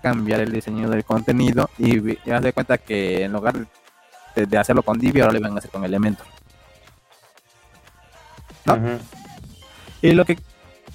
cambiar 0.01 0.41
el 0.41 0.51
diseño 0.51 0.89
del 0.89 1.05
contenido 1.05 1.69
y 1.77 2.19
ya 2.25 2.41
de 2.41 2.55
cuenta 2.55 2.79
que 2.79 3.25
en 3.25 3.33
lugar 3.35 3.67
de, 4.35 4.57
hacerlo 4.59 4.83
con 4.83 4.99
Divi, 4.99 5.21
ahora 5.21 5.35
lo 5.35 5.41
iban 5.41 5.53
a 5.53 5.59
hacer 5.59 5.71
con 5.71 5.85
Elementor. 5.85 6.27
¿No? 8.65 8.79
Y 10.01 10.13
lo 10.13 10.25
que 10.25 10.39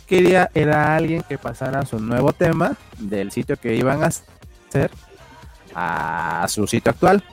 quería 0.08 0.50
era 0.56 0.96
alguien 0.96 1.22
que 1.22 1.38
pasara 1.38 1.86
su 1.86 2.00
nuevo 2.00 2.34
tema 2.34 2.76
del 2.98 3.32
sitio 3.32 3.58
que 3.58 3.76
iban 3.76 4.04
a 4.04 4.08
hacer 4.08 4.37
a 5.74 6.46
su 6.48 6.68
sitio 6.68 6.92
actual, 6.92 7.24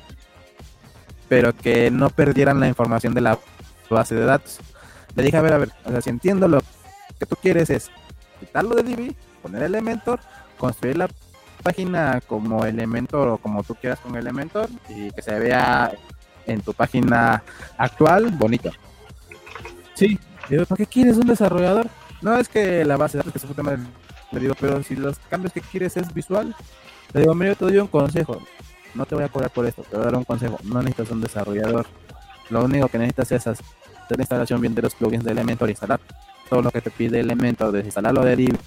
pero 1.28 1.54
que 1.54 1.90
no 1.90 2.10
perdieran 2.10 2.60
la 2.60 2.68
información 2.68 3.14
de 3.14 3.20
la 3.20 3.38
base 3.90 4.14
de 4.14 4.24
datos. 4.24 4.58
Le 5.14 5.22
dije, 5.22 5.36
a 5.36 5.42
ver, 5.42 5.52
a 5.52 5.58
ver, 5.58 5.70
o 5.84 5.90
sea, 5.90 6.00
si 6.00 6.10
entiendo 6.10 6.48
lo 6.48 6.60
que 7.18 7.26
tú 7.26 7.36
quieres 7.36 7.70
es 7.70 7.90
quitarlo 8.40 8.74
de 8.74 8.82
Divi, 8.82 9.16
poner 9.42 9.62
Elementor, 9.62 10.20
construir 10.58 10.96
la 10.96 11.08
página 11.62 12.20
como 12.26 12.64
Elementor 12.64 13.28
o 13.28 13.38
como 13.38 13.62
tú 13.62 13.74
quieras 13.74 14.00
con 14.00 14.16
Elementor 14.16 14.68
y 14.88 15.10
que 15.12 15.22
se 15.22 15.38
vea 15.38 15.92
en 16.46 16.60
tu 16.60 16.74
página 16.74 17.42
actual 17.78 18.30
bonito. 18.30 18.70
Sí, 19.94 20.18
¿para 20.48 20.76
qué 20.76 20.86
quieres 20.86 21.16
un 21.16 21.26
desarrollador? 21.26 21.88
No 22.20 22.36
es 22.36 22.48
que 22.48 22.84
la 22.84 22.96
base 22.96 23.16
de 23.16 23.20
datos 23.20 23.32
que 23.32 23.38
se 23.38 23.46
fue 23.46 23.54
tema 23.54 23.76
le 24.32 24.40
digo, 24.40 24.54
pero 24.60 24.82
si 24.82 24.96
los 24.96 25.18
cambios 25.30 25.52
que 25.52 25.60
quieres 25.60 25.96
es 25.96 26.12
visual, 26.12 26.54
le 27.14 27.20
digo, 27.20 27.34
mira, 27.34 27.54
te 27.54 27.64
doy 27.64 27.78
un 27.78 27.86
consejo. 27.86 28.42
No 28.94 29.06
te 29.06 29.14
voy 29.14 29.24
a 29.24 29.28
cobrar 29.28 29.50
por 29.50 29.64
esto, 29.66 29.82
te 29.82 29.96
voy 29.96 30.02
a 30.02 30.04
dar 30.06 30.16
un 30.16 30.24
consejo. 30.24 30.58
No 30.64 30.82
necesitas 30.82 31.10
un 31.10 31.20
desarrollador. 31.20 31.86
Lo 32.50 32.64
único 32.64 32.88
que 32.88 32.98
necesitas 32.98 33.32
es 33.32 33.46
hacer 33.46 33.66
la 34.16 34.22
instalación 34.22 34.60
bien 34.60 34.74
de 34.74 34.82
los 34.82 34.94
plugins 34.94 35.24
de 35.24 35.30
Elementor, 35.30 35.70
instalar 35.70 36.00
todo 36.50 36.60
lo 36.60 36.70
que 36.70 36.80
te 36.80 36.90
pide 36.90 37.20
Elementor, 37.20 37.72
desinstalarlo 37.72 38.22
de 38.24 38.36
Divi 38.36 38.58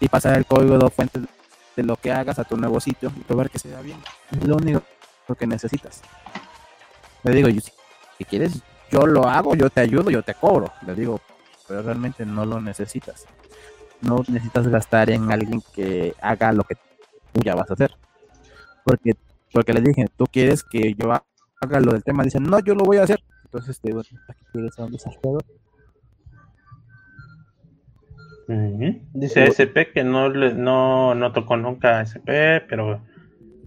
y 0.00 0.08
pasar 0.08 0.38
el 0.38 0.46
código 0.46 0.78
de 0.78 0.88
fuente 0.88 1.20
de 1.76 1.82
lo 1.82 1.96
que 1.96 2.12
hagas 2.12 2.38
a 2.38 2.44
tu 2.44 2.56
nuevo 2.56 2.80
sitio 2.80 3.12
y 3.16 3.20
probar 3.20 3.50
que 3.50 3.58
sea 3.58 3.80
bien. 3.80 3.98
Es 4.30 4.46
lo 4.46 4.56
único 4.56 4.82
que 5.38 5.46
necesitas. 5.46 6.00
Le 7.24 7.32
digo, 7.32 7.48
yo, 7.48 7.60
si 8.16 8.24
quieres, 8.24 8.62
yo 8.90 9.06
lo 9.06 9.28
hago, 9.28 9.54
yo 9.54 9.68
te 9.68 9.80
ayudo, 9.80 10.10
yo 10.10 10.22
te 10.22 10.34
cobro. 10.34 10.72
Le 10.86 10.94
digo, 10.94 11.20
pero 11.66 11.82
realmente 11.82 12.24
no 12.24 12.46
lo 12.46 12.60
necesitas. 12.60 13.26
No 14.00 14.24
necesitas 14.28 14.68
gastar 14.68 15.10
en 15.10 15.30
alguien 15.30 15.62
que 15.74 16.14
haga 16.20 16.52
lo 16.52 16.64
que 16.64 16.76
tú 17.38 17.44
ya 17.44 17.54
vas 17.54 17.70
a 17.70 17.74
hacer. 17.74 17.92
Porque, 18.84 19.12
porque 19.52 19.72
le 19.72 19.80
dije, 19.80 20.06
tú 20.16 20.26
quieres 20.26 20.62
que 20.62 20.94
yo 20.94 21.12
haga 21.12 21.80
lo 21.80 21.92
del 21.92 22.04
tema. 22.04 22.24
Dicen, 22.24 22.44
no, 22.44 22.58
yo 22.60 22.74
lo 22.74 22.84
voy 22.84 22.98
a 22.98 23.04
hacer. 23.04 23.20
Entonces 23.44 23.80
te 23.80 23.88
digo, 23.88 24.02
¿para 24.26 24.38
qué 24.38 24.44
quieres 24.52 24.78
a 24.78 24.84
un 24.84 24.92
desarrollador? 24.92 25.44
Dice 29.12 29.44
SP 29.52 29.92
que 29.92 30.04
no, 30.04 30.30
no, 30.30 31.14
no 31.14 31.32
tocó 31.32 31.58
nunca 31.58 32.00
SP, 32.00 32.64
pero 32.66 33.02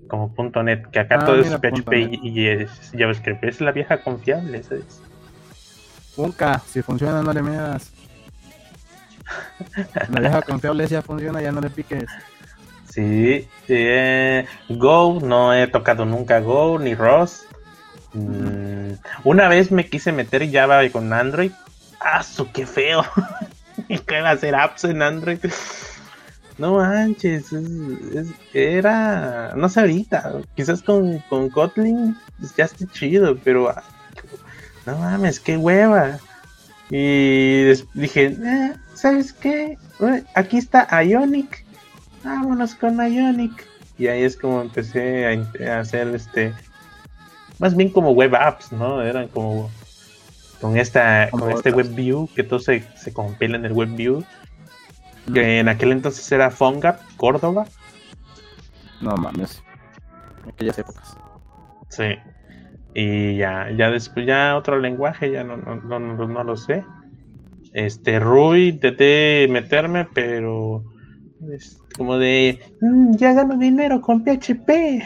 como 0.07 0.33
punto 0.33 0.63
.net, 0.63 0.87
que 0.91 0.99
acá 0.99 1.19
ah, 1.21 1.25
todo 1.25 1.39
es 1.39 1.49
PHP 1.51 1.93
y, 2.23 2.47
es 2.47 2.91
JavaScript. 2.97 3.43
Es 3.43 3.61
la 3.61 3.71
vieja 3.71 4.01
confiable, 4.01 4.57
esa 4.57 4.75
es. 4.75 5.01
Nunca, 6.17 6.59
si 6.59 6.81
funciona 6.81 7.21
no 7.21 7.31
le 7.31 7.43
miras. 7.43 7.93
la 10.09 10.19
vieja 10.19 10.41
confiable 10.41 10.87
ya 10.87 11.01
funciona, 11.01 11.41
ya 11.41 11.51
no 11.51 11.61
le 11.61 11.69
piques. 11.69 12.09
Sí, 12.91 13.47
eh, 13.69 14.45
Go, 14.67 15.19
no 15.21 15.53
he 15.53 15.67
tocado 15.67 16.05
nunca 16.05 16.41
Go 16.41 16.77
ni 16.77 16.93
Rust. 16.93 17.45
Mm, 18.13 18.93
una 19.23 19.47
vez 19.47 19.71
me 19.71 19.87
quise 19.87 20.11
meter 20.11 20.51
Java 20.51 20.87
con 20.89 21.13
Android. 21.13 21.51
¡Ah, 22.01 22.21
qué 22.53 22.65
feo! 22.65 23.03
va 24.11 24.29
a 24.29 24.31
hacer 24.31 24.55
apps 24.55 24.83
en 24.83 25.01
Android. 25.01 25.39
No 26.57 26.75
manches, 26.75 27.45
era, 28.53 29.53
no 29.55 29.69
sé 29.69 29.79
ahorita, 29.79 30.33
quizás 30.55 30.83
con, 30.83 31.19
con 31.29 31.49
Kotlin 31.49 32.15
ya 32.55 32.65
esté 32.65 32.85
chido, 32.87 33.37
pero 33.43 33.69
ah, 33.69 33.83
no 34.85 34.97
mames, 34.97 35.39
qué 35.39 35.57
hueva. 35.57 36.19
Y 36.89 37.63
dije, 37.93 38.37
eh, 38.43 38.73
¿sabes 38.93 39.33
qué? 39.33 39.77
Aquí 40.35 40.57
está 40.57 40.87
Ionic, 41.03 41.65
vámonos 42.23 42.75
con 42.75 42.97
Ionic. 42.97 43.67
Y 43.97 44.07
ahí 44.07 44.23
es 44.23 44.37
como 44.37 44.61
empecé 44.61 45.27
a, 45.27 45.73
a 45.73 45.79
hacer 45.79 46.07
este, 46.15 46.53
más 47.59 47.75
bien 47.75 47.89
como 47.89 48.11
web 48.11 48.35
apps, 48.35 48.71
¿no? 48.71 49.01
Eran 49.01 49.27
como 49.27 49.69
con 50.59 50.77
esta 50.77 51.29
con 51.31 51.51
este 51.51 51.71
WebView, 51.71 52.27
que 52.35 52.43
todo 52.43 52.59
se, 52.59 52.81
se 52.95 53.13
compila 53.13 53.57
en 53.57 53.65
el 53.65 53.73
WebView. 53.73 54.23
Que 55.31 55.59
en 55.59 55.69
aquel 55.69 55.91
entonces 55.91 56.31
era 56.31 56.49
PhoneGap, 56.49 56.99
Córdoba. 57.17 57.65
No 59.01 59.15
mames. 59.15 59.63
Aquellas 60.47 60.79
épocas. 60.79 61.15
Sí. 61.89 62.15
Y 62.93 63.37
ya, 63.37 63.69
ya 63.71 63.89
después, 63.91 64.25
ya 64.25 64.57
otro 64.57 64.79
lenguaje, 64.79 65.31
ya 65.31 65.43
no, 65.43 65.57
no, 65.57 65.99
no, 65.99 66.27
no 66.27 66.43
lo 66.43 66.57
sé. 66.57 66.83
Este, 67.73 68.19
Rui, 68.19 68.69
intenté 68.69 69.47
meterme, 69.49 70.05
pero 70.13 70.83
es 71.49 71.79
como 71.97 72.17
de, 72.17 72.59
mm, 72.81 73.15
ya 73.15 73.33
gano 73.33 73.57
dinero 73.57 74.01
con 74.01 74.23
PHP. 74.23 75.03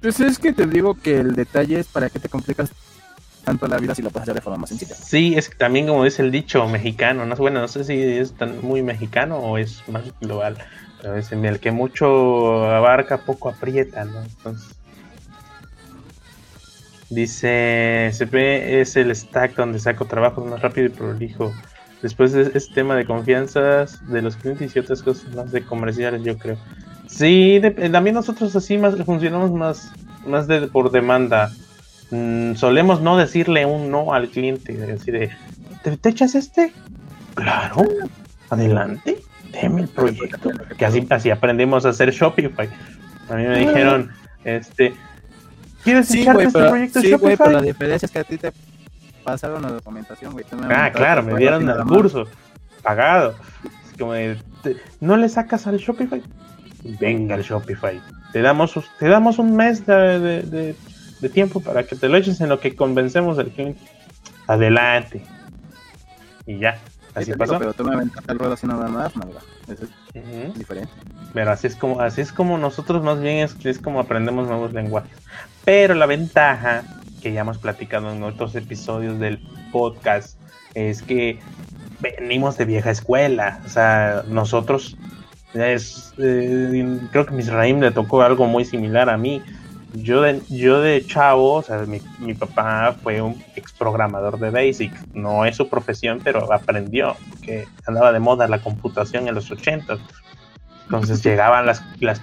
Pues 0.00 0.20
es 0.20 0.38
que 0.38 0.52
te 0.52 0.66
digo 0.66 0.94
que 0.94 1.18
el 1.18 1.34
detalle 1.34 1.80
es 1.80 1.86
para 1.86 2.10
que 2.10 2.18
te 2.18 2.28
complicas 2.28 2.70
tanto 3.44 3.66
la 3.68 3.78
vida 3.78 3.94
si 3.94 4.02
lo 4.02 4.10
puedes 4.10 4.24
hacer 4.24 4.34
de 4.34 4.40
forma 4.40 4.58
más 4.58 4.70
sencilla. 4.70 4.94
Sí, 4.94 5.34
es 5.36 5.50
también 5.56 5.86
como 5.86 6.04
dice 6.04 6.22
el 6.22 6.30
dicho 6.30 6.66
mexicano, 6.68 7.26
no 7.26 7.36
bueno, 7.36 7.60
no 7.60 7.68
sé 7.68 7.84
si 7.84 8.00
es 8.02 8.32
tan 8.32 8.60
muy 8.62 8.82
mexicano 8.82 9.38
o 9.38 9.58
es 9.58 9.82
más 9.88 10.04
global, 10.20 10.56
pero 11.00 11.16
es 11.16 11.30
el 11.32 11.60
que 11.60 11.70
mucho 11.70 12.64
abarca 12.70 13.18
poco 13.18 13.50
aprieta, 13.50 14.04
¿no? 14.04 14.22
Entonces 14.22 14.76
dice, 17.10 18.10
CP 18.12 18.80
es 18.80 18.96
el 18.96 19.14
stack 19.14 19.54
donde 19.56 19.78
saco 19.78 20.06
trabajo 20.06 20.44
más 20.44 20.60
rápido 20.60 20.86
y 20.86 20.90
prolijo. 20.90 21.52
Después 22.04 22.34
es, 22.34 22.54
es 22.54 22.68
tema 22.68 22.94
de 22.96 23.06
confianza 23.06 23.86
de 24.08 24.20
los 24.20 24.36
clientes 24.36 24.76
y 24.76 24.78
otras 24.78 25.02
cosas 25.02 25.34
más 25.34 25.50
de 25.52 25.62
comerciales, 25.62 26.22
yo 26.22 26.36
creo. 26.36 26.58
Sí, 27.06 27.62
también 27.90 28.12
nosotros 28.12 28.54
así 28.54 28.76
más 28.76 28.94
funcionamos 29.06 29.50
más, 29.52 29.90
más 30.26 30.46
de, 30.46 30.66
por 30.66 30.90
demanda. 30.90 31.50
Mm, 32.10 32.56
solemos 32.56 33.00
no 33.00 33.16
decirle 33.16 33.64
un 33.64 33.90
no 33.90 34.12
al 34.12 34.28
cliente, 34.28 34.74
decir, 34.74 35.30
¿te, 35.82 36.08
echas 36.10 36.34
este? 36.34 36.74
Claro, 37.36 37.82
adelante, 38.50 39.16
déme 39.62 39.80
el 39.80 39.88
proyecto. 39.88 40.50
Que 40.76 40.84
así, 40.84 41.06
así 41.08 41.30
aprendimos 41.30 41.86
a 41.86 41.88
hacer 41.88 42.10
Shopify. 42.10 42.68
A 43.30 43.34
mí 43.36 43.44
me 43.44 43.60
dijeron, 43.60 44.10
este, 44.44 44.92
¿quieres 45.82 46.08
Sí, 46.08 46.20
echarte 46.20 46.34
güey, 46.34 46.46
este 46.48 46.58
pero, 46.58 46.70
proyecto 46.70 47.00
sí, 47.00 47.10
Shopify? 47.12 47.36
pero 47.38 47.50
la 47.52 47.62
diferencia 47.62 48.04
es 48.04 48.12
que 48.12 48.18
a 48.18 48.24
ti 48.24 48.36
te 48.36 48.52
pasaron 49.24 49.62
la 49.62 49.72
documentación, 49.72 50.32
güey. 50.32 50.44
Ah, 50.70 50.90
claro, 50.92 51.22
me 51.22 51.34
dieron 51.36 51.60
el 51.62 51.66
nada 51.68 51.84
curso 51.84 52.24
pagado. 52.82 53.34
Es 53.90 53.98
como 53.98 54.12
de, 54.12 54.38
te- 54.62 54.76
¿no 55.00 55.16
le 55.16 55.28
sacas 55.28 55.66
al 55.66 55.78
Shopify? 55.78 56.22
Venga 57.00 57.34
el 57.36 57.42
Shopify. 57.42 58.00
Te 58.32 58.42
damos, 58.42 58.74
te 58.98 59.08
damos 59.08 59.38
un 59.38 59.56
mes 59.56 59.86
de, 59.86 59.94
de- 60.20 60.42
de- 60.42 60.76
de 61.20 61.28
tiempo 61.30 61.60
para 61.60 61.84
que 61.84 61.96
te 61.96 62.08
lo 62.08 62.16
eches 62.18 62.40
en 62.40 62.48
lo 62.50 62.60
que 62.60 62.74
convencemos 62.76 63.38
al 63.38 63.50
cliente. 63.50 63.80
Adelante. 64.46 65.24
Y 66.46 66.58
ya, 66.58 66.74
Sí, 66.76 66.80
así 67.14 67.24
digo, 67.26 67.38
pasó. 67.38 67.58
pero 67.58 67.72
tú 67.72 67.84
me 67.84 67.94
aventaste 67.94 68.32
el 68.32 68.38
ruedo 68.38 68.52
así 68.54 68.66
nada 68.66 68.88
más. 68.88 69.12
Eso 69.68 69.84
es 70.12 70.54
diferente. 70.58 70.90
Pero 71.32 71.50
así 71.52 71.66
es 71.68 71.76
como, 71.76 72.00
así 72.00 72.20
es 72.20 72.32
como 72.32 72.58
nosotros 72.58 73.02
más 73.02 73.20
bien 73.20 73.38
es, 73.38 73.56
es 73.64 73.78
como 73.78 74.00
aprendemos 74.00 74.46
nuevos 74.48 74.72
lenguajes. 74.72 75.16
Pero 75.64 75.94
la 75.94 76.06
ventaja 76.06 76.82
que 77.24 77.32
ya 77.32 77.40
hemos 77.40 77.56
platicado 77.56 78.12
en 78.12 78.22
otros 78.22 78.54
episodios 78.54 79.18
del 79.18 79.38
podcast 79.72 80.38
es 80.74 81.00
que 81.00 81.38
venimos 82.00 82.58
de 82.58 82.66
vieja 82.66 82.90
escuela. 82.90 83.62
O 83.64 83.68
sea, 83.70 84.24
nosotros 84.28 84.98
es, 85.54 86.12
eh, 86.18 87.00
creo 87.10 87.24
que 87.24 87.32
Misraim 87.32 87.80
le 87.80 87.92
tocó 87.92 88.20
algo 88.20 88.46
muy 88.46 88.66
similar 88.66 89.08
a 89.08 89.16
mí. 89.16 89.42
Yo 89.94 90.20
de, 90.20 90.42
yo 90.50 90.82
de 90.82 91.02
chavo, 91.06 91.54
o 91.54 91.62
sea, 91.62 91.78
mi, 91.86 92.02
mi 92.18 92.34
papá 92.34 92.94
fue 93.02 93.22
un 93.22 93.42
ex 93.56 93.72
programador 93.72 94.38
de 94.38 94.50
Basic. 94.50 94.92
No 95.14 95.46
es 95.46 95.56
su 95.56 95.70
profesión, 95.70 96.20
pero 96.22 96.52
aprendió 96.52 97.16
que 97.40 97.64
andaba 97.86 98.12
de 98.12 98.20
moda 98.20 98.48
la 98.48 98.58
computación 98.58 99.28
en 99.28 99.34
los 99.34 99.50
80. 99.50 99.96
Entonces 100.82 101.22
llegaban 101.24 101.64
las, 101.64 101.82
las, 102.00 102.20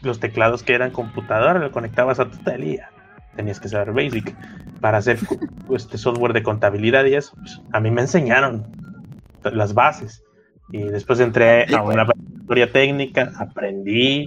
los 0.00 0.20
teclados 0.20 0.62
que 0.62 0.72
eran 0.72 0.90
computadora, 0.90 1.58
lo 1.58 1.70
conectabas 1.70 2.18
a 2.18 2.30
tu 2.30 2.38
ya 2.38 2.88
tenías 3.36 3.60
que 3.60 3.68
saber 3.68 3.92
Basic. 3.92 4.34
Para 4.80 4.98
hacer 4.98 5.18
este 5.74 5.98
software 5.98 6.32
de 6.32 6.42
contabilidad 6.42 7.04
y 7.04 7.14
eso, 7.14 7.34
pues, 7.36 7.60
a 7.72 7.80
mí 7.80 7.90
me 7.90 8.00
enseñaron 8.02 8.64
las 9.44 9.74
bases. 9.74 10.22
Y 10.70 10.82
después 10.84 11.20
entré 11.20 11.66
Sí, 11.68 11.74
a 11.74 11.82
una 11.82 12.06
preparatoria 12.06 12.72
técnica, 12.72 13.32
aprendí 13.38 14.26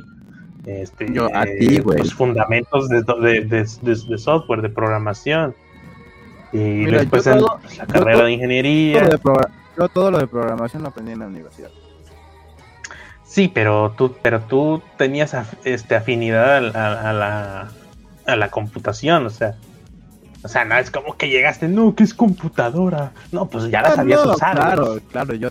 este, 0.66 1.12
Yo 1.14 1.28
a 1.36 1.44
eh, 1.44 1.58
ti, 1.60 1.78
los 1.80 2.14
fundamentos 2.14 2.90
de, 2.90 3.04
de- 3.04 3.42
de- 3.82 4.18
software, 4.18 4.62
de 4.62 4.70
programación. 4.70 5.56
Y 6.52 6.58
Mira, 6.58 7.00
después 7.00 7.28
en 7.28 7.40
todo- 7.40 7.60
la 7.78 7.86
carrera 7.86 8.18
todo- 8.18 8.26
de 8.26 8.32
ingeniería. 8.32 9.10
Todo 9.20 9.40
yo 9.78 9.90
todo 9.90 10.10
lo 10.12 10.20
de 10.20 10.28
programación 10.28 10.84
lo 10.84 10.90
aprendí 10.90 11.12
en 11.12 11.20
la 11.20 11.28
universidad. 11.28 11.70
Sí, 13.26 13.52
pero 13.54 13.94
tú, 13.98 14.16
pero 14.22 14.40
tú 14.42 14.82
tenías 14.98 15.34
af- 15.34 15.58
este, 15.66 15.96
afinidad 15.96 16.76
a, 16.76 17.10
a 17.10 17.14
la, 17.14 17.68
a 18.26 18.36
la 18.36 18.50
computación, 18.50 19.26
o 19.26 19.30
sea. 19.30 19.56
O 20.44 20.48
sea, 20.48 20.64
no 20.64 20.78
es 20.78 20.92
como 20.92 21.18
que 21.18 21.28
llegaste, 21.30 21.68
no, 21.68 21.96
que 21.96 22.04
es 22.04 22.14
computadora. 22.14 23.12
No, 23.32 23.48
pues 23.48 23.70
ya 23.72 23.82
la 23.82 23.90
Ah, 23.90 23.96
sabías 23.96 24.24
no, 24.26 24.34
usar. 24.34 24.56
Claro, 24.56 25.00
claro, 25.12 25.34
yo 25.34 25.50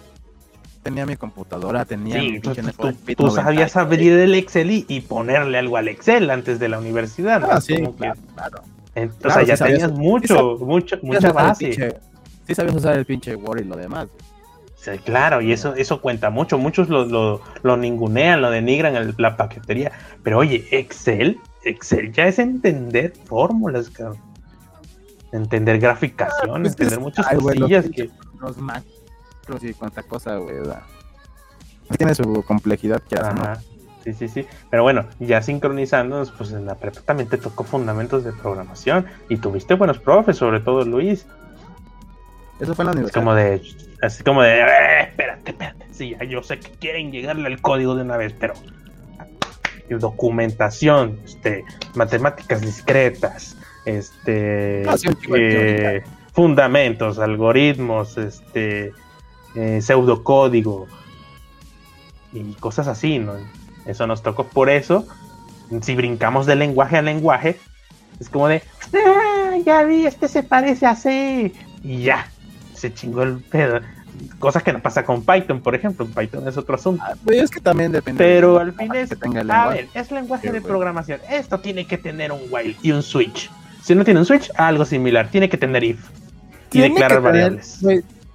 tenía 0.85 1.05
mi 1.05 1.17
computadora, 1.17 1.85
tenía 1.85 2.21
Sí, 2.21 2.31
mi 2.33 2.41
tú, 2.41 2.55
tú- 2.55 2.63
tú- 2.63 2.95
Pit 3.05 3.17
tú 3.19 3.25
90, 3.27 3.43
sabías 3.43 3.77
abrir 3.77 4.13
el 4.13 4.35
Excel 4.35 4.71
y, 4.71 4.85
y 4.89 5.01
ponerle 5.01 5.59
algo 5.59 5.77
al 5.79 5.89
Excel 5.89 6.31
antes 6.31 6.59
de 6.61 6.69
la 6.69 6.79
universidad. 6.79 7.41
¿no? 7.41 7.49
Ah, 7.51 7.61
sí, 7.61 7.75
que- 7.77 7.91
claro, 7.93 8.21
claro. 8.37 8.63
en- 8.95 9.11
o 9.25 9.31
sea, 9.31 9.43
ya 9.43 9.57
tenías 9.57 9.91
mucho, 9.91 10.59
mucho, 10.61 10.97
mucha 11.03 11.33
base. 11.33 11.71
pinche- 11.71 11.97
Sí 12.47 12.55
sabías 12.55 12.77
usar 12.77 12.97
el 12.97 13.05
pinche 13.07 13.35
Word 13.35 13.63
y 13.63 13.65
lo 13.65 13.75
demás. 13.77 14.07
Sí, 14.77 14.91
claro, 15.03 15.41
y 15.41 15.51
eso, 15.51 15.75
eso 15.75 16.01
cuenta 16.03 16.29
mucho. 16.31 16.59
Muchos 16.59 16.89
lo, 16.91 17.07
lo, 17.07 17.41
lo 17.63 17.77
ningunean, 17.79 18.43
lo 18.43 18.51
denigran 18.51 18.95
en 18.95 19.15
la 19.17 19.37
paquetería. 19.37 19.91
Pero 20.23 20.39
oye, 20.39 20.69
Excel, 20.71 21.41
Excel 21.65 22.13
ya 22.13 22.27
es 22.27 22.39
entender 22.39 23.13
fórmulas, 23.25 23.91
cabrón. 23.91 24.19
Entender 25.33 25.79
graficación, 25.81 26.63
pues, 26.63 26.73
entender 26.73 26.99
es- 26.99 27.01
muchas 27.05 27.27
ay, 27.29 27.37
güey, 27.39 27.59
los 27.59 27.69
cosillas 27.71 27.91
que. 27.91 28.11
Los 28.41 28.57
macros 28.59 29.63
y 29.63 29.75
cuánta 29.75 30.03
cosa, 30.03 30.37
güey. 30.37 30.57
Tiene 31.99 32.15
su 32.15 32.43
complejidad 32.47 33.03
que 33.03 33.17
hace, 33.17 33.35
¿no? 33.35 33.43
Ajá. 33.43 33.61
Sí, 34.05 34.13
sí, 34.13 34.29
sí. 34.29 34.47
Pero 34.71 34.83
bueno, 34.83 35.07
ya 35.19 35.41
sincronizándonos, 35.43 36.31
pues 36.33 36.53
en 36.53 36.67
la 36.67 36.75
prepa 36.75 37.01
también 37.01 37.29
te 37.29 37.39
tocó 37.39 37.65
fundamentos 37.65 38.23
de 38.23 38.33
programación. 38.33 39.07
Y 39.31 39.39
tuviste 39.39 39.75
buenos 39.75 39.99
profes, 39.99 40.37
sobre 40.37 40.61
todo 40.61 40.85
Luis. 40.85 41.27
Eso 42.61 42.75
fue 42.75 42.83
en 42.85 42.87
la 42.87 42.91
Es 42.93 42.97
universidad. 42.97 43.15
como 43.23 43.35
de. 43.35 43.63
Así 44.03 44.23
como 44.23 44.43
de. 44.43 44.61
"Eh, 44.61 45.03
espérate, 45.09 45.51
espérate. 45.51 45.87
Sí, 45.91 46.11
ya 46.11 46.25
yo 46.25 46.43
sé 46.43 46.61
que 46.61 46.71
quieren 46.73 47.11
llegarle 47.13 47.47
al 47.47 47.61
código 47.63 47.95
de 47.97 48.03
una 48.03 48.17
vez, 48.19 48.35
pero. 48.39 48.53
Documentación, 49.89 51.21
este, 51.25 51.65
matemáticas 51.95 52.61
discretas, 52.61 53.57
este. 53.85 54.85
Ah, 54.89 54.97
sí, 54.97 55.09
eh, 55.37 56.03
fundamentos, 56.33 57.19
algoritmos, 57.19 58.17
este. 58.19 58.93
eh, 59.55 59.81
pseudocódigo. 59.83 60.87
Y 62.33 62.55
cosas 62.55 62.89
así, 62.89 63.19
¿no? 63.19 63.35
Eso 63.87 64.07
nos 64.07 64.23
tocó. 64.23 64.45
Por 64.45 64.71
eso, 64.71 65.07
si 65.83 65.95
brincamos 65.95 66.47
de 66.47 66.57
lenguaje 66.57 66.97
a 66.97 67.03
lenguaje, 67.03 67.61
es 68.19 68.29
como 68.29 68.49
de. 68.49 68.63
"Ah, 68.95 69.57
ya 69.65 69.85
vi, 69.85 70.07
este 70.07 70.27
se 70.29 70.43
parece 70.43 70.87
así. 70.87 71.53
Y 71.83 72.03
ya, 72.03 72.27
se 72.75 72.93
chingó 72.93 73.23
el 73.23 73.39
pedo. 73.39 73.81
Cosa 74.39 74.61
que 74.61 74.73
no 74.73 74.81
pasa 74.81 75.05
con 75.05 75.25
Python, 75.25 75.61
por 75.61 75.75
ejemplo. 75.75 76.07
Python 76.07 76.47
es 76.49 76.57
otro 76.57 76.75
asunto. 76.75 77.03
Ah, 77.07 77.15
güey, 77.25 77.39
es 77.39 77.51
que 77.51 77.61
también 77.61 77.93
depende. 77.93 78.23
Pero 78.23 78.59
del 78.59 78.69
al 78.69 78.75
fin 78.75 78.95
es. 78.95 79.09
que 79.11 79.17
tenga 79.17 79.41
el 79.41 79.51
A 79.51 79.69
ver, 79.69 79.89
es 79.95 80.11
lenguaje 80.11 80.49
Sí, 80.49 80.53
de 80.53 80.61
programación. 80.61 81.21
Esto 81.31 81.61
tiene 81.61 81.87
que 81.87 81.99
tener 81.99 82.33
un 82.33 82.41
while 82.51 82.77
y 82.83 82.93
un 82.93 83.03
switch. 83.03 83.51
Si 83.83 83.95
no 83.95 84.05
tiene 84.05 84.21
un 84.21 84.27
switch, 84.27 84.51
algo 84.57 84.85
similar. 84.85 85.29
Tiene 85.31 85.49
que 85.49 85.57
tener 85.57 85.85
if. 85.85 86.09
Y 86.73 86.81
declarar 86.81 87.21
variables. 87.21 87.81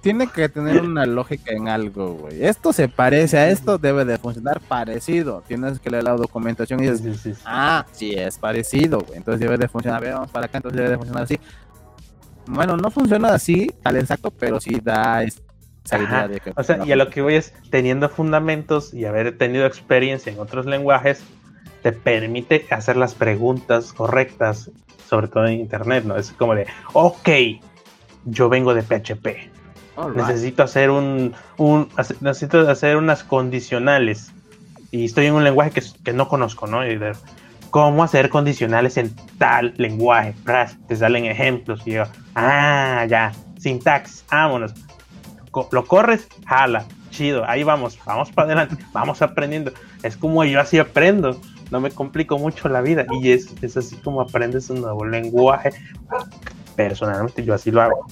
tiene 0.00 0.26
que 0.26 0.48
tener 0.48 0.80
una 0.80 1.04
lógica 1.06 1.52
en 1.52 1.68
algo, 1.68 2.14
güey. 2.14 2.44
Esto 2.44 2.72
se 2.72 2.88
parece 2.88 3.36
a 3.36 3.50
esto, 3.50 3.76
debe 3.76 4.04
de 4.04 4.16
funcionar 4.16 4.60
parecido. 4.60 5.42
Tienes 5.46 5.78
que 5.78 5.90
leer 5.90 6.04
la 6.04 6.12
documentación 6.12 6.82
y 6.82 6.88
dices, 6.88 7.00
sí, 7.00 7.14
sí, 7.14 7.34
sí. 7.34 7.42
ah, 7.44 7.84
sí 7.92 8.14
es 8.16 8.38
parecido, 8.38 9.00
güey. 9.00 9.18
Entonces 9.18 9.40
debe 9.40 9.58
de 9.58 9.68
funcionar. 9.68 10.00
A 10.00 10.04
ver, 10.04 10.14
vamos 10.14 10.30
para 10.30 10.46
acá, 10.46 10.58
entonces 10.58 10.76
debe 10.78 10.90
de 10.90 10.96
funcionar 10.96 11.24
así. 11.24 11.38
Bueno, 12.46 12.76
no 12.76 12.90
funciona 12.90 13.28
así, 13.34 13.70
al 13.84 13.96
exacto, 13.96 14.30
pero 14.30 14.60
sí 14.60 14.80
da 14.82 15.22
esa 15.22 15.40
Ajá. 15.96 16.04
idea 16.04 16.28
de 16.28 16.40
que. 16.40 16.52
O 16.56 16.62
sea, 16.62 16.84
y 16.84 16.92
a 16.92 16.96
lo 16.96 17.08
que 17.10 17.22
voy 17.22 17.34
es, 17.34 17.52
teniendo 17.70 18.08
fundamentos 18.08 18.92
y 18.94 19.04
haber 19.04 19.36
tenido 19.38 19.66
experiencia 19.66 20.32
en 20.32 20.38
otros 20.38 20.66
lenguajes, 20.66 21.22
te 21.82 21.92
permite 21.92 22.66
hacer 22.70 22.96
las 22.96 23.14
preguntas 23.14 23.92
correctas, 23.92 24.70
sobre 25.08 25.28
todo 25.28 25.46
en 25.46 25.60
Internet, 25.60 26.04
¿no? 26.04 26.16
Es 26.16 26.32
como 26.32 26.54
de, 26.54 26.66
ok, 26.92 27.28
yo 28.26 28.48
vengo 28.48 28.74
de 28.74 28.82
PHP, 28.82 29.24
right. 29.26 30.16
necesito 30.16 30.62
hacer 30.62 30.90
un, 30.90 31.34
un 31.56 31.88
hace- 31.96 32.16
necesito 32.20 32.68
hacer 32.68 32.96
unas 32.96 33.24
condicionales 33.24 34.30
y 34.90 35.06
estoy 35.06 35.26
en 35.26 35.34
un 35.34 35.44
lenguaje 35.44 35.70
que, 35.70 35.82
que 36.04 36.12
no 36.12 36.28
conozco, 36.28 36.66
¿no? 36.66 36.86
Y 36.86 36.96
de, 36.96 37.12
¿Cómo 37.70 38.02
hacer 38.02 38.30
condicionales 38.30 38.96
en 38.96 39.14
tal 39.38 39.74
lenguaje? 39.76 40.34
Te 40.88 40.96
salen 40.96 41.24
ejemplos 41.26 41.80
y 41.86 41.92
yo, 41.92 42.02
ah, 42.34 43.06
ya, 43.08 43.30
sintaxis, 43.58 44.24
vámonos. 44.28 44.74
Lo 45.72 45.84
corres, 45.86 46.28
jala, 46.46 46.84
chido, 47.10 47.44
ahí 47.48 47.64
vamos, 47.64 47.98
vamos 48.04 48.30
para 48.30 48.46
adelante, 48.46 48.84
vamos 48.92 49.20
aprendiendo. 49.22 49.72
Es 50.02 50.16
como 50.16 50.44
yo 50.44 50.60
así 50.60 50.78
aprendo, 50.78 51.40
no 51.70 51.80
me 51.80 51.90
complico 51.90 52.38
mucho 52.38 52.68
la 52.68 52.80
vida 52.80 53.04
y 53.20 53.32
es, 53.32 53.48
es 53.62 53.76
así 53.76 53.96
como 53.96 54.20
aprendes 54.20 54.70
un 54.70 54.80
nuevo 54.80 55.04
lenguaje. 55.04 55.70
Personalmente 56.76 57.44
yo 57.44 57.54
así 57.54 57.70
lo 57.70 57.82
hago. 57.82 58.06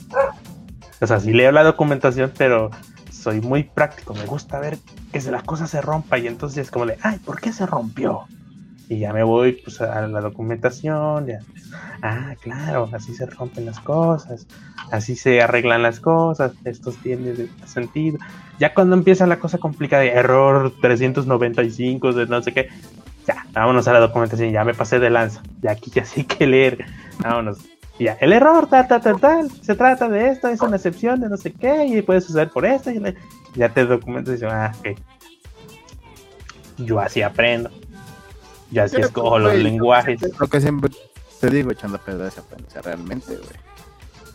O 1.00 1.06
sea, 1.06 1.20
sí 1.20 1.32
leo 1.32 1.52
la 1.52 1.62
documentación, 1.62 2.32
pero 2.36 2.70
soy 3.10 3.40
muy 3.40 3.62
práctico. 3.64 4.14
Me 4.14 4.26
gusta 4.26 4.58
ver 4.58 4.78
que 5.12 5.20
se- 5.20 5.30
la 5.30 5.42
cosa 5.42 5.66
se 5.66 5.80
rompa 5.80 6.18
y 6.18 6.26
entonces 6.26 6.58
es 6.66 6.70
como 6.70 6.86
de, 6.86 6.98
ay, 7.02 7.18
¿por 7.18 7.40
qué 7.40 7.52
se 7.52 7.66
rompió? 7.66 8.24
Y 8.88 8.98
ya 9.00 9.12
me 9.12 9.22
voy 9.22 9.52
pues, 9.52 9.80
a 9.80 10.06
la 10.06 10.20
documentación. 10.20 11.26
Ya. 11.26 11.40
Ah, 12.02 12.34
claro, 12.40 12.88
así 12.92 13.14
se 13.14 13.26
rompen 13.26 13.66
las 13.66 13.80
cosas, 13.80 14.46
así 14.90 15.16
se 15.16 15.42
arreglan 15.42 15.82
las 15.82 16.00
cosas, 16.00 16.52
esto 16.64 16.92
tiene 17.02 17.34
sentido. 17.66 18.18
Ya 18.58 18.72
cuando 18.72 18.94
empieza 18.96 19.26
la 19.26 19.38
cosa 19.38 19.58
complicada 19.58 20.02
de 20.04 20.10
error 20.10 20.72
395, 20.80 22.12
de 22.12 22.26
no 22.26 22.40
sé 22.42 22.52
qué, 22.52 22.68
ya, 23.26 23.44
vámonos 23.52 23.86
a 23.88 23.92
la 23.92 24.00
documentación, 24.00 24.50
ya 24.52 24.64
me 24.64 24.74
pasé 24.74 24.98
de 24.98 25.10
lanza, 25.10 25.42
ya 25.60 25.72
aquí 25.72 25.90
ya 25.90 26.04
sí 26.04 26.24
que 26.24 26.46
leer, 26.46 26.84
vámonos. 27.18 27.58
Ya, 27.98 28.16
el 28.20 28.32
error, 28.32 28.68
tal, 28.68 28.86
tal, 28.86 29.02
tal, 29.02 29.20
tal, 29.20 29.50
se 29.50 29.74
trata 29.74 30.08
de 30.08 30.28
esto, 30.28 30.46
es 30.48 30.60
una 30.60 30.76
excepción 30.76 31.20
de 31.20 31.28
no 31.28 31.36
sé 31.36 31.52
qué, 31.52 31.84
y 31.84 32.00
puede 32.02 32.20
suceder 32.20 32.48
por 32.50 32.64
esto, 32.64 32.92
y 32.92 33.00
le- 33.00 33.16
ya 33.56 33.68
te 33.70 33.84
documentas 33.84 34.30
y 34.30 34.36
dices, 34.36 34.48
ah, 34.52 34.72
ok. 34.78 34.96
Yo 36.78 37.00
así 37.00 37.22
aprendo. 37.22 37.70
Yo 38.70 38.82
así 38.82 38.96
Pero, 38.96 39.06
escojo 39.08 39.38
los 39.38 39.54
lenguajes. 39.54 40.20
Lo 40.38 40.46
que 40.46 40.60
siempre 40.60 40.90
te 41.40 41.50
digo, 41.50 41.70
echando 41.70 41.98
pedo 41.98 42.28
se 42.30 42.40
aprende, 42.40 42.68
realmente, 42.82 43.36
güey. 43.36 43.68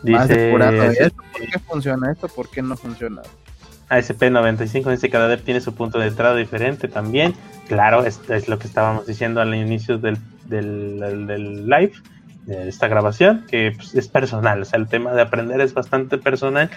Dice, 0.03 0.35
depurado 0.35 0.73
de 0.73 0.87
esto, 0.89 1.23
¿por 1.31 1.41
qué 1.47 1.59
funciona 1.59 2.11
esto? 2.11 2.27
¿Por 2.27 2.49
qué 2.49 2.61
no 2.61 2.75
funciona? 2.75 3.21
ASP95 3.89 4.91
dice 4.91 5.09
cada 5.09 5.27
dev 5.27 5.41
tiene 5.43 5.61
su 5.61 5.75
punto 5.75 5.99
de 5.99 6.07
entrada 6.07 6.35
diferente 6.35 6.87
también. 6.87 7.33
Claro, 7.67 8.03
esto 8.03 8.33
es 8.33 8.47
lo 8.47 8.59
que 8.59 8.67
estábamos 8.67 9.05
diciendo 9.05 9.39
al 9.39 9.53
inicio 9.55 9.97
del, 9.97 10.17
del, 10.45 11.67
live, 11.67 11.93
de 12.45 12.67
esta 12.67 12.87
grabación, 12.87 13.45
que 13.49 13.73
pues, 13.75 13.95
es 13.95 14.07
personal. 14.07 14.61
O 14.61 14.65
sea, 14.65 14.79
el 14.79 14.87
tema 14.87 15.13
de 15.13 15.21
aprender 15.21 15.61
es 15.61 15.73
bastante 15.73 16.17
personal, 16.17 16.69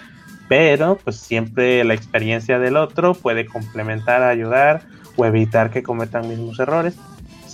pero 0.49 0.99
pues 1.03 1.17
siempre 1.17 1.83
la 1.85 1.95
experiencia 1.95 2.59
del 2.59 2.77
otro 2.77 3.15
puede 3.15 3.47
complementar, 3.47 4.23
ayudar 4.23 4.83
o 5.17 5.25
evitar 5.25 5.71
que 5.71 5.83
cometan 5.83 6.29
mismos 6.29 6.61
errores. 6.61 6.97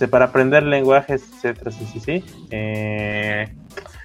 Para 0.09 0.25
aprender 0.25 0.63
lenguajes, 0.63 1.23
etcétera, 1.35 1.71
sí, 1.71 1.87
sí, 1.91 1.99
sí. 1.99 2.25
Eh, 2.51 3.47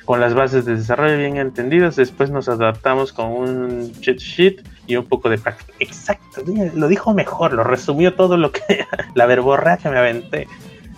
con 0.05 0.21
las 0.21 0.35
bases 0.35 0.65
de 0.65 0.77
desarrollo 0.77 1.19
bien 1.19 1.37
entendidas, 1.37 1.97
después 1.97 2.31
nos 2.31 2.49
adaptamos 2.49 3.13
con 3.13 3.31
un 3.31 3.93
cheat 4.01 4.19
sheet 4.19 4.63
y 4.87 4.97
un 4.97 5.05
poco 5.05 5.29
de 5.29 5.39
práctica. 5.39 5.73
Exacto, 5.81 6.43
lo 6.75 6.89
dijo 6.89 7.13
mejor, 7.13 7.53
lo 7.53 7.63
resumió 7.63 8.15
todo 8.15 8.37
lo 8.37 8.53
que 8.53 8.87
la 9.15 9.27
verborrea 9.27 9.77
que 9.77 9.91
me 9.91 9.99
aventé. 9.99 10.49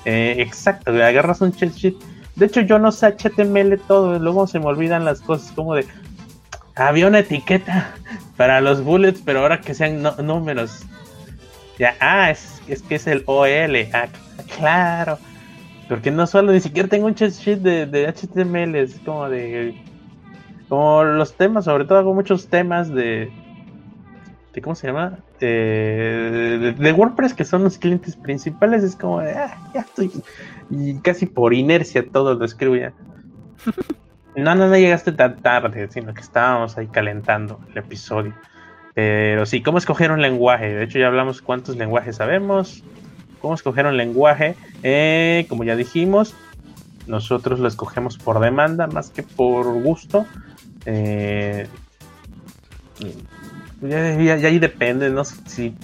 Eh, 0.05 0.37
exacto, 0.38 0.92
agarras 0.92 1.40
un 1.40 1.53
cheat 1.53 1.74
sheet. 1.74 1.96
De 2.37 2.46
hecho, 2.46 2.61
yo 2.61 2.79
no 2.79 2.92
sé 2.92 3.09
HTML 3.09 3.79
todo, 3.81 4.18
luego 4.18 4.46
se 4.46 4.61
me 4.61 4.66
olvidan 4.66 5.05
las 5.05 5.20
cosas 5.20 5.53
como 5.53 5.74
de 5.74 5.87
había 6.76 7.07
una 7.07 7.18
etiqueta 7.18 7.94
para 8.37 8.61
los 8.61 8.83
bullets, 8.83 9.20
pero 9.24 9.40
ahora 9.40 9.61
que 9.61 9.74
sean 9.74 10.03
números. 10.22 10.85
Ya, 11.79 11.96
ah, 12.00 12.31
es, 12.31 12.61
es 12.68 12.83
que 12.83 12.94
es 12.96 13.07
el 13.07 13.22
OL. 13.26 13.76
Ah, 13.92 14.09
claro. 14.57 15.18
Porque 15.88 16.11
no 16.11 16.26
solo 16.26 16.53
ni 16.53 16.61
siquiera 16.61 16.88
tengo 16.88 17.07
un 17.07 17.14
cheat 17.14 17.33
sheet 17.33 17.59
de, 17.59 17.87
de 17.87 18.07
HTML, 18.07 18.76
es 18.76 18.98
como 19.05 19.29
de. 19.29 19.74
Como 20.68 21.03
los 21.03 21.35
temas, 21.35 21.64
sobre 21.64 21.85
todo 21.85 21.98
hago 21.98 22.14
muchos 22.14 22.48
temas 22.48 22.88
de. 22.94 23.33
de 24.55 24.62
¿Cómo 24.62 24.76
se 24.76 24.87
llama? 24.87 25.18
de, 25.40 26.94
WordPress, 26.96 27.35
que 27.35 27.44
son 27.44 27.64
los 27.64 27.79
clientes 27.79 28.16
principales, 28.16 28.85
es 28.85 28.94
como 28.94 29.20
de. 29.20 29.33
Ah, 29.33 29.59
ya 29.74 29.81
estoy. 29.81 30.11
Y 30.70 30.94
casi 31.00 31.26
por 31.26 31.55
inercia 31.55 32.07
todo 32.09 32.35
lo 32.35 32.44
escribo 32.44 32.76
ya. 32.76 32.92
No, 34.37 34.55
no, 34.55 34.68
no 34.68 34.76
llegaste 34.76 35.11
tan 35.11 35.42
tarde, 35.42 35.88
sino 35.90 36.14
que 36.14 36.20
estábamos 36.20 36.79
ahí 36.79 36.87
calentando 36.87 37.59
el 37.72 37.79
episodio. 37.79 38.33
Pero 38.94 39.44
sí, 39.44 39.61
¿cómo 39.61 39.79
escoger 39.79 40.12
un 40.12 40.22
lenguaje? 40.22 40.72
De 40.72 40.85
hecho, 40.85 41.00
ya 41.00 41.09
hablamos 41.09 41.42
cuántos 41.42 41.76
lenguajes 41.76 42.16
sabemos 42.16 42.85
cómo 43.40 43.55
escoger 43.55 43.87
un 43.87 43.96
lenguaje. 43.96 44.57
Eh, 44.83 45.46
como 45.48 45.64
ya 45.64 45.76
dijimos, 45.76 46.35
nosotros 47.07 47.59
lo 47.59 47.68
escogemos 47.68 48.16
por 48.18 48.40
demanda 48.40 48.87
más 48.87 49.11
que 49.11 49.22
por 49.22 49.66
gusto. 49.83 50.26
Eh, 50.87 51.66
ya, 53.83 54.35
ahí 54.35 54.59
depende, 54.59 55.11
no 55.11 55.24
si. 55.24 55.74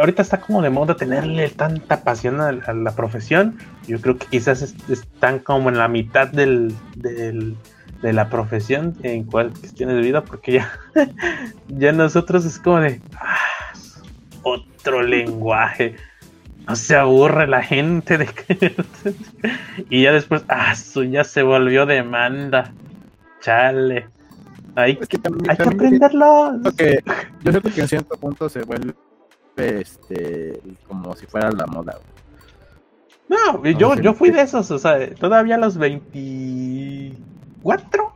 Ahorita 0.00 0.22
está 0.22 0.40
como 0.40 0.62
de 0.62 0.70
moda 0.70 0.96
tenerle 0.96 1.50
tanta 1.50 2.02
pasión 2.02 2.40
a, 2.40 2.52
la 2.52 2.96
profesión. 2.96 3.58
Yo 3.86 4.00
creo 4.00 4.16
que 4.16 4.26
quizás 4.26 4.62
están 4.62 5.38
como 5.38 5.68
en 5.68 5.76
la 5.76 5.86
mitad 5.86 6.28
del, 6.28 6.74
de 6.96 8.12
la 8.12 8.28
profesión 8.30 8.96
en 9.02 9.24
cuestiones 9.24 9.96
de 9.96 10.02
vida, 10.02 10.24
porque 10.24 10.52
ya, 10.52 10.72
ya 11.68 11.92
nosotros 11.92 12.44
es 12.46 12.58
como 12.58 12.80
de 12.80 13.00
ah, 13.20 13.36
otro 14.42 15.02
lenguaje 15.02 15.96
no 16.66 16.76
se 16.76 16.96
aburre 16.96 17.46
la 17.46 17.62
gente 17.62 18.18
de 18.18 18.26
que... 18.26 18.76
y 19.90 20.02
ya 20.02 20.12
después, 20.12 20.44
ah, 20.48 20.74
su 20.74 21.04
ya 21.04 21.24
se 21.24 21.42
volvió 21.42 21.86
demanda. 21.86 22.72
Chale. 23.40 24.08
Hay, 24.74 24.96
que, 24.96 25.18
hay 25.48 25.56
que 25.56 25.62
aprenderlo. 25.62 26.60
yo 26.62 26.72
creo 26.72 27.62
que 27.62 27.80
en 27.80 27.88
cierto 27.88 28.16
punto 28.16 28.48
se 28.48 28.62
vuelve 28.62 28.94
este 29.56 30.60
como 30.86 31.16
si 31.16 31.26
fuera 31.26 31.50
la 31.50 31.66
moda. 31.66 31.98
No, 33.28 33.64
yo, 33.64 33.96
yo 33.96 34.14
fui 34.14 34.30
de 34.30 34.42
esos, 34.42 34.70
o 34.70 34.78
sea, 34.78 35.12
todavía 35.14 35.56
a 35.56 35.58
los 35.58 35.78
24 35.78 38.12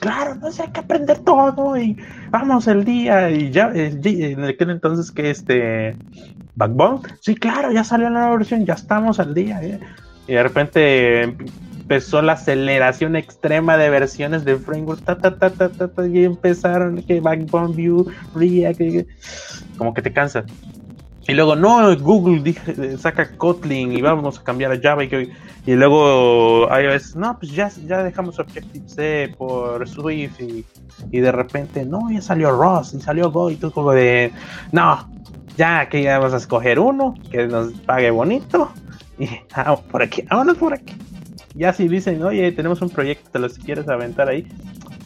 claro, 0.00 0.34
no 0.36 0.50
sé, 0.50 0.62
hay 0.62 0.70
que 0.70 0.80
aprender 0.80 1.18
todo 1.20 1.76
y 1.76 1.96
vamos 2.30 2.66
el 2.66 2.84
día 2.84 3.30
y 3.30 3.50
ya, 3.50 3.70
eh, 3.74 3.98
en 4.02 4.44
aquel 4.44 4.70
entonces 4.70 5.12
que 5.12 5.30
este 5.30 5.96
Backbone, 6.56 7.02
sí, 7.20 7.34
claro, 7.36 7.70
ya 7.70 7.84
salió 7.84 8.10
la 8.10 8.18
nueva 8.18 8.36
versión, 8.36 8.64
ya 8.64 8.74
estamos 8.74 9.20
al 9.20 9.34
día, 9.34 9.62
¿eh? 9.62 9.78
y 10.26 10.32
de 10.32 10.42
repente 10.42 11.22
empezó 11.22 12.20
la 12.22 12.32
aceleración 12.32 13.14
extrema 13.14 13.76
de 13.76 13.90
versiones 13.90 14.44
de 14.44 14.56
framework, 14.56 15.04
ta, 15.04 15.16
ta, 15.18 15.38
ta, 15.38 15.50
ta, 15.50 15.68
ta, 15.68 16.06
y 16.06 16.24
empezaron 16.24 17.00
que 17.02 17.20
Backbone 17.20 17.76
View, 17.76 18.06
React, 18.34 19.06
como 19.78 19.94
que 19.94 20.02
te 20.02 20.12
cansa. 20.12 20.44
Y 21.28 21.34
luego, 21.34 21.56
no, 21.56 21.96
Google 21.96 22.42
dije, 22.42 22.98
saca 22.98 23.36
Kotlin 23.36 23.92
y 23.92 24.00
vamos 24.00 24.38
a 24.38 24.44
cambiar 24.44 24.72
a 24.72 24.80
Java. 24.80 25.04
Y, 25.04 25.32
y 25.66 25.74
luego 25.74 26.68
iOS, 26.70 27.16
no, 27.16 27.36
pues 27.38 27.50
ya, 27.52 27.70
ya 27.86 28.04
dejamos 28.04 28.38
Objective-C 28.38 29.34
por 29.36 29.88
Swift. 29.88 30.40
Y, 30.40 30.64
y, 31.10 31.20
de 31.20 31.32
repente, 31.32 31.84
no, 31.84 32.08
ya 32.10 32.22
salió 32.22 32.52
Rust 32.52 32.94
y 32.94 33.00
salió 33.00 33.32
Go. 33.32 33.50
Y 33.50 33.56
tú 33.56 33.72
como 33.72 33.90
de, 33.90 34.32
no, 34.70 35.08
ya 35.56 35.88
que 35.88 36.02
ya 36.04 36.18
vamos 36.18 36.34
a 36.34 36.36
escoger 36.36 36.78
uno 36.78 37.14
que 37.32 37.48
nos 37.48 37.72
pague 37.80 38.10
bonito. 38.10 38.70
Y 39.18 39.28
ah, 39.54 39.76
por 39.90 40.02
aquí, 40.02 40.22
vámonos 40.30 40.58
por 40.58 40.74
aquí. 40.74 40.94
Ya 41.54 41.72
si 41.72 41.88
dicen, 41.88 42.22
oye, 42.22 42.52
tenemos 42.52 42.82
un 42.82 42.90
proyecto, 42.90 43.30
te 43.30 43.38
lo 43.38 43.48
si 43.48 43.62
quieres 43.62 43.88
aventar 43.88 44.28
ahí. 44.28 44.46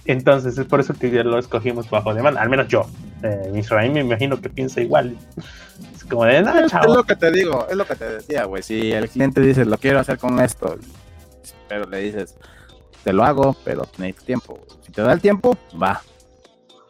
Entonces 0.04 0.58
es 0.58 0.66
por 0.66 0.80
eso 0.80 0.94
que 0.94 1.10
ya 1.10 1.22
lo 1.22 1.38
escogimos 1.38 1.88
bajo 1.88 2.12
demanda, 2.12 2.42
al 2.42 2.50
menos 2.50 2.68
yo. 2.68 2.86
Eh, 3.22 3.52
Israel 3.54 3.92
me 3.92 4.00
imagino 4.00 4.40
que 4.40 4.48
piensa 4.48 4.80
igual. 4.80 5.16
Es 6.10 6.14
como 6.14 6.24
de 6.24 6.42
nada, 6.42 6.66
es, 6.66 6.72
lo 6.88 7.04
que 7.04 7.14
te 7.14 7.30
digo, 7.30 7.68
es 7.70 7.76
lo 7.76 7.86
que 7.86 7.94
te 7.94 8.04
decía, 8.04 8.44
güey. 8.44 8.64
Si 8.64 8.90
el 8.90 9.08
cliente 9.08 9.40
dice, 9.40 9.64
lo 9.64 9.78
quiero 9.78 10.00
hacer 10.00 10.18
con 10.18 10.40
esto, 10.40 10.76
pero 11.68 11.88
le 11.88 12.00
dices, 12.00 12.36
te 13.04 13.12
lo 13.12 13.22
hago, 13.22 13.54
pero 13.64 13.86
necesito 13.96 14.24
tiempo. 14.24 14.58
Si 14.84 14.90
te 14.90 15.02
da 15.02 15.12
el 15.12 15.20
tiempo, 15.20 15.56
va. 15.80 16.02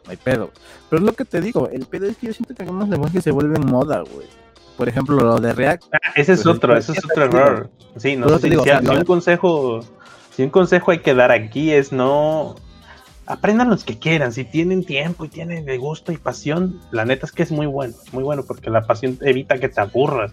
No 0.05 0.09
hay 0.09 0.17
pedo. 0.17 0.49
Pero 0.89 1.01
es 1.01 1.05
lo 1.05 1.13
que 1.13 1.25
te 1.25 1.39
digo, 1.39 1.69
el 1.69 1.85
pedo 1.85 2.07
es 2.07 2.17
que 2.17 2.27
yo 2.27 2.33
siento 2.33 2.55
que 2.55 2.63
algunos 2.63 2.89
lenguajes 2.89 3.23
se 3.23 3.29
vuelven 3.29 3.63
moda, 3.67 3.99
güey. 3.99 4.25
Por 4.75 4.89
ejemplo, 4.89 5.15
lo 5.17 5.39
de 5.39 5.53
React. 5.53 5.83
Ah, 5.93 5.99
ese 6.15 6.33
es 6.33 6.41
pues, 6.41 6.55
otro, 6.55 6.75
ese 6.75 6.93
es 6.93 7.05
otro 7.05 7.25
error. 7.25 7.69
Sí, 7.97 8.15
no 8.15 8.27
sé 8.39 8.49
si, 8.49 8.55
un 8.55 9.05
consejo, 9.05 9.81
si 10.35 10.41
un 10.41 10.49
consejo 10.49 10.89
hay 10.89 10.99
que 10.99 11.13
dar 11.13 11.31
aquí 11.31 11.71
es 11.71 11.91
no 11.91 12.55
aprendan 13.25 13.69
los 13.69 13.83
que 13.83 13.99
quieran, 13.99 14.31
si 14.33 14.43
tienen 14.43 14.83
tiempo 14.83 15.25
y 15.25 15.29
tienen 15.29 15.65
de 15.65 15.77
gusto 15.77 16.11
y 16.11 16.17
pasión, 16.17 16.79
la 16.91 17.05
neta 17.05 17.25
es 17.25 17.31
que 17.31 17.43
es 17.43 17.51
muy 17.51 17.67
bueno, 17.67 17.93
muy 18.11 18.23
bueno 18.23 18.43
porque 18.43 18.69
la 18.69 18.81
pasión 18.81 19.17
evita 19.21 19.57
que 19.57 19.69
te 19.69 19.79
aburras, 19.79 20.31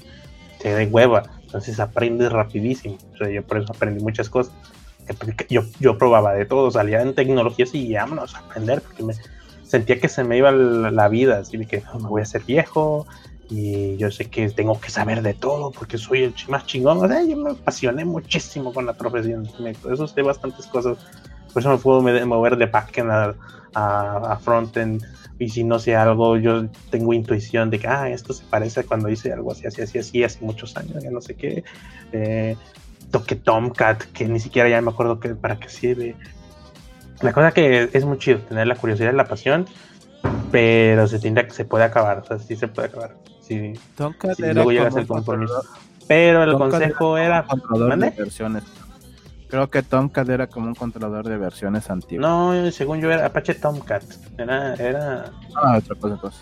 te 0.60 0.74
dé 0.74 0.86
hueva, 0.86 1.22
entonces 1.42 1.78
aprendes 1.80 2.32
rapidísimo, 2.32 2.96
o 3.14 3.16
sea, 3.16 3.30
yo 3.30 3.42
por 3.44 3.58
eso 3.58 3.72
aprendí 3.72 4.02
muchas 4.02 4.28
cosas, 4.28 4.52
yo, 5.48 5.62
yo 5.80 5.98
probaba 5.98 6.34
de 6.34 6.44
todo, 6.44 6.70
salía 6.70 7.00
en 7.02 7.14
tecnologías 7.14 7.74
y 7.74 7.94
vámonos 7.94 8.34
a 8.34 8.40
aprender 8.40 8.82
porque 8.82 9.02
me 9.02 9.14
sentía 9.62 10.00
que 10.00 10.08
se 10.08 10.24
me 10.24 10.38
iba 10.38 10.50
la, 10.50 11.08
vida, 11.08 11.38
así 11.38 11.58
que 11.66 11.82
me 12.00 12.08
voy 12.08 12.22
a 12.22 12.24
ser 12.24 12.42
viejo 12.42 13.06
y 13.50 13.96
yo 13.96 14.10
sé 14.10 14.26
que 14.26 14.48
tengo 14.50 14.78
que 14.80 14.90
saber 14.90 15.22
de 15.22 15.34
todo 15.34 15.70
porque 15.70 15.98
soy 15.98 16.24
el 16.24 16.34
más 16.48 16.66
chingón, 16.66 16.98
o 16.98 17.08
sea, 17.08 17.22
yo 17.22 17.36
me 17.36 17.50
apasioné 17.50 18.04
muchísimo 18.04 18.72
con 18.72 18.86
la 18.86 18.94
profesión, 18.94 19.48
eso 19.90 20.06
sé 20.06 20.22
bastantes 20.22 20.66
cosas 20.66 20.98
por 21.58 21.62
eso 21.62 21.70
me 21.70 21.78
puedo 21.78 22.26
mover 22.26 22.56
de 22.56 22.66
backend 22.66 23.10
a, 23.10 23.34
a, 23.74 24.32
a 24.32 24.36
frontend. 24.36 25.02
Y 25.40 25.48
si 25.48 25.64
no 25.64 25.80
sé 25.80 25.96
algo, 25.96 26.36
yo 26.36 26.66
tengo 26.90 27.12
intuición 27.12 27.68
de 27.70 27.80
que, 27.80 27.88
ah, 27.88 28.08
esto 28.08 28.32
se 28.32 28.44
parece 28.44 28.80
a 28.80 28.82
cuando 28.84 29.08
hice 29.08 29.32
algo 29.32 29.50
así, 29.50 29.66
así, 29.66 29.82
así, 29.82 29.98
así, 29.98 30.22
hace 30.22 30.44
muchos 30.44 30.76
años, 30.76 31.02
ya 31.02 31.10
no 31.10 31.20
sé 31.20 31.34
qué. 31.34 31.64
Eh, 32.12 32.56
toque 33.10 33.34
Tomcat, 33.34 34.04
que 34.12 34.26
ni 34.26 34.38
siquiera 34.38 34.68
ya 34.68 34.80
me 34.80 34.90
acuerdo 34.90 35.18
que, 35.18 35.30
para 35.34 35.58
qué 35.58 35.68
sirve. 35.68 36.14
La 37.22 37.32
cosa 37.32 37.50
que 37.50 37.90
es 37.92 38.04
muy 38.04 38.18
chido 38.18 38.38
tener 38.40 38.68
la 38.68 38.76
curiosidad 38.76 39.12
y 39.12 39.16
la 39.16 39.24
pasión, 39.24 39.66
pero 40.52 41.08
se 41.08 41.18
tiende 41.18 41.44
que 41.44 41.52
se 41.52 41.64
puede 41.64 41.84
acabar, 41.84 42.18
o 42.18 42.24
sea, 42.24 42.38
sí 42.38 42.54
se 42.54 42.68
puede 42.68 42.88
acabar. 42.88 43.16
Sí, 43.40 43.72
Tomcat 43.96 44.38
luego 44.38 44.70
llegas 44.70 44.96
al 44.96 45.08
compromiso. 45.08 45.60
Pero 46.06 46.44
el 46.44 46.56
consejo 46.56 47.18
era. 47.18 47.44
¿Mande? 47.70 48.14
Creo 49.48 49.70
que 49.70 49.82
Tomcat 49.82 50.28
era 50.28 50.46
como 50.46 50.66
un 50.66 50.74
controlador 50.74 51.26
de 51.26 51.38
versiones 51.38 51.88
antiguas. 51.88 52.20
No, 52.28 52.70
según 52.70 53.00
yo 53.00 53.10
era 53.10 53.26
Apache 53.26 53.54
Tomcat. 53.54 54.02
Era. 54.36 54.74
era... 54.74 55.32
Ah, 55.56 55.78
otra 55.78 55.94
cosa 55.96 56.14
entonces. 56.14 56.40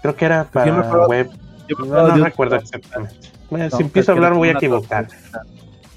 Creo 0.00 0.16
que 0.16 0.24
era 0.24 0.44
para 0.44 1.06
web. 1.06 1.30
no, 1.78 2.16
recuerdo 2.16 2.56
exactamente. 2.56 3.14
si 3.76 3.82
empiezo 3.82 4.12
a 4.12 4.14
hablar 4.14 4.32
voy 4.32 4.48
a 4.48 4.52
equivocar. 4.52 5.08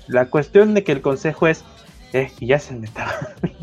La 0.08 0.26
cuestión 0.26 0.74
de 0.74 0.84
que 0.84 0.92
el 0.92 1.02
consejo 1.02 1.48
es. 1.48 1.64
Eh, 2.12 2.32
ya 2.42 2.60
se 2.60 2.74
me 2.74 2.88
estaba 2.88 3.14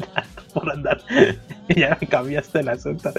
por 0.55 0.71
andar. 0.71 1.01
ya 1.69 1.99
me 2.01 2.07
cambiaste 2.07 2.61
el 2.61 2.71
asunto. 2.71 3.13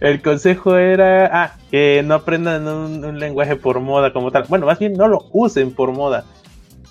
El 0.00 0.20
consejo 0.20 0.76
era. 0.76 1.30
Ah, 1.32 1.56
que 1.70 2.02
no 2.04 2.14
aprendan 2.16 2.68
un, 2.68 3.02
un 3.02 3.18
lenguaje 3.18 3.56
por 3.56 3.80
moda 3.80 4.12
como 4.12 4.30
tal. 4.30 4.44
Bueno, 4.48 4.66
más 4.66 4.78
bien 4.78 4.92
no 4.92 5.08
lo 5.08 5.26
usen 5.32 5.72
por 5.72 5.92
moda. 5.92 6.24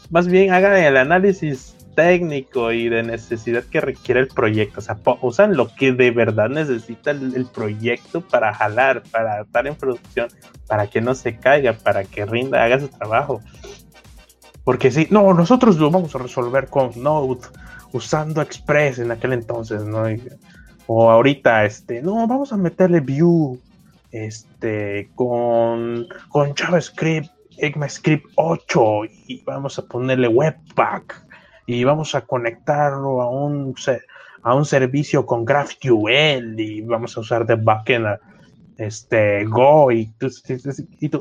Más 0.09 0.27
bien 0.27 0.53
hagan 0.53 0.77
el 0.77 0.97
análisis 0.97 1.74
técnico 1.95 2.71
y 2.71 2.89
de 2.89 3.03
necesidad 3.03 3.63
que 3.63 3.81
requiere 3.81 4.19
el 4.19 4.27
proyecto. 4.27 4.79
O 4.79 4.83
sea, 4.83 4.97
usan 5.21 5.55
lo 5.55 5.73
que 5.73 5.91
de 5.93 6.11
verdad 6.11 6.49
necesita 6.49 7.11
el, 7.11 7.47
proyecto 7.53 8.21
para 8.21 8.53
jalar, 8.53 9.03
para 9.11 9.41
estar 9.41 9.65
en 9.65 9.75
producción, 9.75 10.27
para 10.67 10.87
que 10.87 11.01
no 11.01 11.15
se 11.15 11.37
caiga, 11.37 11.73
para 11.73 12.03
que 12.03 12.25
rinda, 12.25 12.63
haga 12.63 12.79
su 12.79 12.89
trabajo. 12.89 13.41
Porque 14.63 14.91
si, 14.91 15.07
no, 15.09 15.33
nosotros 15.33 15.77
lo 15.77 15.89
vamos 15.89 16.13
a 16.15 16.19
resolver 16.19 16.67
con 16.67 16.91
Node, 16.95 17.47
usando 17.91 18.41
Express 18.41 18.99
en 18.99 19.11
aquel 19.11 19.33
entonces, 19.33 19.83
¿no? 19.83 20.03
o 20.87 21.09
ahorita, 21.09 21.65
este, 21.65 22.01
no, 22.01 22.27
vamos 22.27 22.53
a 22.53 22.57
meterle 22.57 22.99
Vue, 22.99 23.57
este, 24.11 25.09
con, 25.15 26.07
con 26.29 26.53
JavaScript 26.53 27.29
ECMAScript 27.57 28.25
8 28.35 29.05
y 29.27 29.43
vamos 29.43 29.79
a 29.79 29.85
ponerle 29.85 30.27
Webpack 30.27 31.24
y 31.65 31.83
vamos 31.83 32.15
a 32.15 32.21
conectarlo 32.21 33.21
a 33.21 33.29
un, 33.29 33.75
a 34.43 34.53
un 34.53 34.65
servicio 34.65 35.25
con 35.25 35.45
GraphQL 35.45 36.59
y 36.59 36.81
vamos 36.81 37.17
a 37.17 37.21
usar 37.21 37.45
de 37.45 37.55
backend 37.55 38.19
este, 38.77 39.45
Go 39.45 39.91
y, 39.91 40.13
y, 40.99 41.11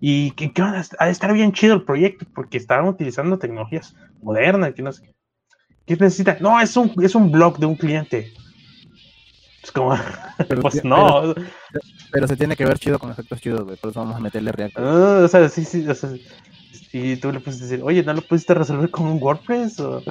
y 0.00 0.30
que, 0.32 0.62
van 0.62 0.82
a, 0.98 1.08
estar 1.08 1.32
bien 1.32 1.52
chido 1.52 1.74
el 1.74 1.84
proyecto 1.84 2.26
porque 2.34 2.58
estaban 2.58 2.86
utilizando 2.86 3.38
tecnologías 3.38 3.94
modernas 4.22 4.74
que 4.74 4.82
no 4.82 4.92
sé 4.92 5.14
qué 5.86 5.96
necesitan 5.96 6.38
no 6.40 6.60
es 6.60 6.76
un 6.76 6.92
es 7.02 7.14
un 7.14 7.30
blog 7.30 7.58
de 7.58 7.66
un 7.66 7.76
cliente 7.76 8.32
es 9.62 9.70
como 9.70 9.96
pues 10.60 10.84
no 10.84 11.34
pero 12.14 12.28
se 12.28 12.36
tiene 12.36 12.54
que 12.56 12.64
ver 12.64 12.78
chido 12.78 13.00
con 13.00 13.10
efectos 13.10 13.40
chidos, 13.40 13.64
güey. 13.64 13.76
Por 13.76 13.90
eso 13.90 13.98
vamos 13.98 14.14
a 14.14 14.20
meterle 14.20 14.52
React. 14.52 14.78
Ah, 14.78 15.22
o 15.24 15.28
sea, 15.28 15.48
sí, 15.48 15.64
sí. 15.64 15.84
O 15.88 15.94
sea, 15.96 16.10
y 16.92 17.16
tú 17.16 17.32
le 17.32 17.40
puedes 17.40 17.60
decir, 17.60 17.80
oye, 17.82 18.02
¿no 18.02 18.12
lo 18.12 18.22
pudiste 18.22 18.54
resolver 18.54 18.90
con 18.90 19.06
un 19.06 19.22
WordPress? 19.22 19.80
O, 19.80 20.02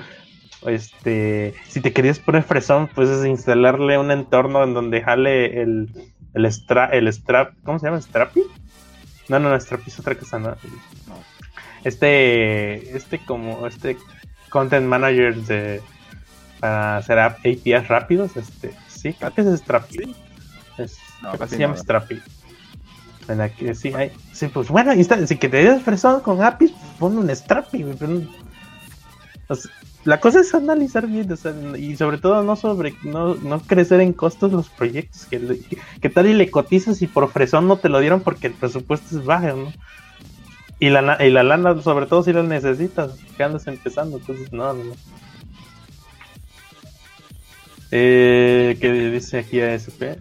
este, 0.65 1.53
si 1.67 1.81
te 1.81 1.91
querías 1.91 2.19
poner 2.19 2.43
fresón, 2.43 2.87
puedes 2.87 3.25
instalarle 3.25 3.97
un 3.97 4.11
entorno 4.11 4.63
en 4.63 4.73
donde 4.73 5.01
jale 5.01 5.61
el, 5.61 5.89
el, 6.33 6.45
el 6.45 7.13
strap, 7.13 7.53
¿cómo 7.63 7.79
se 7.79 7.87
llama? 7.87 8.01
¿Strappy? 8.01 8.43
No, 9.29 9.39
no, 9.39 9.49
no, 9.49 9.59
Strappy 9.59 9.89
es 9.89 9.99
otra 9.99 10.15
cosa, 10.15 10.39
no. 10.39 10.55
Este, 11.83 12.95
este 12.95 13.19
como, 13.25 13.67
este 13.67 13.97
content 14.49 14.87
manager 14.87 15.35
de, 15.35 15.81
para 16.59 16.97
hacer 16.97 17.19
APIs 17.19 17.87
rápidos, 17.87 18.37
este, 18.37 18.73
sí, 18.87 19.13
creo 19.13 19.33
que 19.33 19.41
es 19.41 19.59
Strappy. 19.59 20.15
Es, 20.77 20.97
no, 21.21 21.47
se 21.47 21.57
llama. 21.57 21.75
En 23.27 23.37
la 23.37 23.49
que 23.49 23.73
sí 23.75 23.93
hay. 23.93 24.11
Sí, 24.31 24.47
pues 24.47 24.69
bueno, 24.69 24.91
si 24.93 25.37
que 25.37 25.49
te 25.49 25.57
des 25.57 25.81
fresón 25.81 26.21
con 26.21 26.41
APIs, 26.41 26.71
pues 26.71 26.93
pon 26.99 27.17
un 27.17 27.33
Strappy, 27.33 27.85
la 30.05 30.19
cosa 30.19 30.41
es 30.41 30.53
analizar 30.53 31.07
bien, 31.07 31.33
y 31.77 31.95
sobre 31.95 32.17
todo 32.17 32.43
no 32.43 32.57
sobre 32.57 32.93
no, 33.03 33.35
no 33.35 33.61
crecer 33.61 34.01
en 34.01 34.11
costos 34.11 34.51
los 34.51 34.69
proyectos. 34.69 35.25
Que, 35.25 35.61
que, 36.01 36.09
tal 36.09 36.27
y 36.27 36.33
le 36.33 36.51
cotizas 36.51 37.01
y 37.01 37.07
por 37.07 37.31
fresón 37.31 37.67
no 37.67 37.77
te 37.77 37.87
lo 37.87 37.99
dieron 37.99 38.19
porque 38.19 38.47
el 38.47 38.53
presupuesto 38.53 39.17
es 39.17 39.23
bajo. 39.23 39.71
Y 40.79 40.89
la, 40.89 41.17
y 41.25 41.29
la 41.29 41.43
lana, 41.43 41.81
sobre 41.81 42.07
todo 42.07 42.23
si 42.23 42.33
la 42.33 42.43
necesitas, 42.43 43.13
que 43.37 43.43
andas 43.43 43.67
empezando, 43.67 44.17
entonces 44.17 44.51
no, 44.51 44.73
no. 44.73 44.93
Eh, 47.91 48.77
¿Qué 48.81 48.91
dice 48.91 49.37
aquí 49.37 49.61
ASP? 49.61 50.17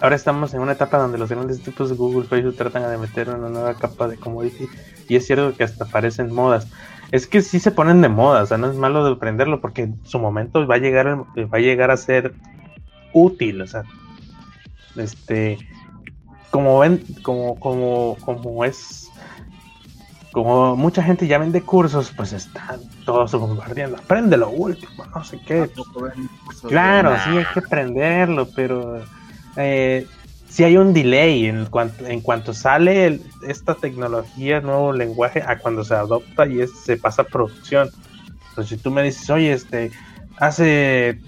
Ahora 0.00 0.16
estamos 0.16 0.52
en 0.54 0.60
una 0.60 0.72
etapa 0.72 0.98
donde 0.98 1.18
los 1.18 1.30
grandes 1.30 1.62
tipos 1.62 1.88
de 1.88 1.96
Google, 1.96 2.28
Facebook 2.28 2.56
tratan 2.56 2.90
de 2.90 2.98
meter 2.98 3.30
una 3.30 3.48
nueva 3.48 3.74
capa 3.74 4.08
de 4.08 4.16
commodity 4.16 4.68
y 5.08 5.16
es 5.16 5.26
cierto 5.26 5.56
que 5.56 5.64
hasta 5.64 5.84
parecen 5.84 6.32
modas. 6.32 6.68
Es 7.10 7.26
que 7.26 7.42
sí 7.42 7.60
se 7.60 7.70
ponen 7.70 8.02
de 8.02 8.08
moda, 8.08 8.42
o 8.42 8.46
sea, 8.46 8.58
no 8.58 8.70
es 8.70 8.76
malo 8.76 9.04
de 9.04 9.12
aprenderlo 9.12 9.60
porque 9.60 9.82
en 9.82 10.04
su 10.04 10.18
momento 10.18 10.66
va 10.66 10.76
a 10.76 10.78
llegar, 10.78 11.06
va 11.16 11.58
a 11.58 11.60
llegar 11.60 11.90
a 11.90 11.96
ser 11.96 12.34
útil, 13.12 13.62
o 13.62 13.66
sea, 13.66 13.84
este, 14.96 15.58
como 16.50 16.80
ven, 16.80 17.02
como, 17.22 17.58
como, 17.58 18.16
como 18.24 18.64
es, 18.64 19.10
como 20.32 20.76
mucha 20.76 21.02
gente 21.02 21.26
ya 21.26 21.38
vende 21.38 21.62
cursos, 21.62 22.12
pues 22.16 22.32
están 22.32 22.80
todos 23.04 23.32
bombardeando, 23.32 23.96
aprende 23.96 24.36
lo 24.36 24.50
último, 24.50 25.04
no 25.14 25.24
sé 25.24 25.40
qué. 25.46 25.70
Claro, 26.68 27.16
sí 27.24 27.36
hay 27.36 27.44
que 27.52 27.60
aprenderlo, 27.60 28.48
pero 28.54 29.02
eh, 29.56 30.06
si 30.48 30.62
hay 30.62 30.76
un 30.76 30.94
delay 30.94 31.46
en 31.46 31.66
cuanto, 31.66 32.06
en 32.06 32.20
cuanto 32.20 32.54
sale 32.54 33.20
esta 33.46 33.74
tecnología, 33.74 34.60
nuevo 34.60 34.92
lenguaje, 34.92 35.42
a 35.42 35.58
cuando 35.58 35.82
se 35.82 35.94
adopta 35.94 36.46
y 36.46 36.64
se 36.68 36.96
pasa 36.96 37.22
a 37.22 37.26
producción. 37.26 37.90
Entonces, 38.50 38.76
si 38.76 38.82
tú 38.82 38.92
me 38.92 39.02
dices, 39.02 39.28
oye, 39.30 39.52
este, 39.52 39.90
hace 40.38 41.18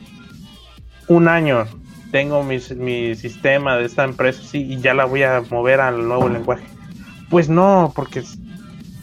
un 1.08 1.26
año 1.26 1.66
tengo 2.12 2.44
mi, 2.44 2.60
sistema 2.60 3.76
de 3.76 3.86
esta 3.86 4.04
empresa 4.04 4.42
y 4.56 4.78
ya 4.78 4.94
la 4.94 5.06
voy 5.06 5.24
a 5.24 5.42
mover 5.50 5.80
al 5.80 6.06
nuevo 6.06 6.28
lenguaje. 6.28 6.64
Pues 7.28 7.48
no, 7.48 7.92
porque 7.96 8.22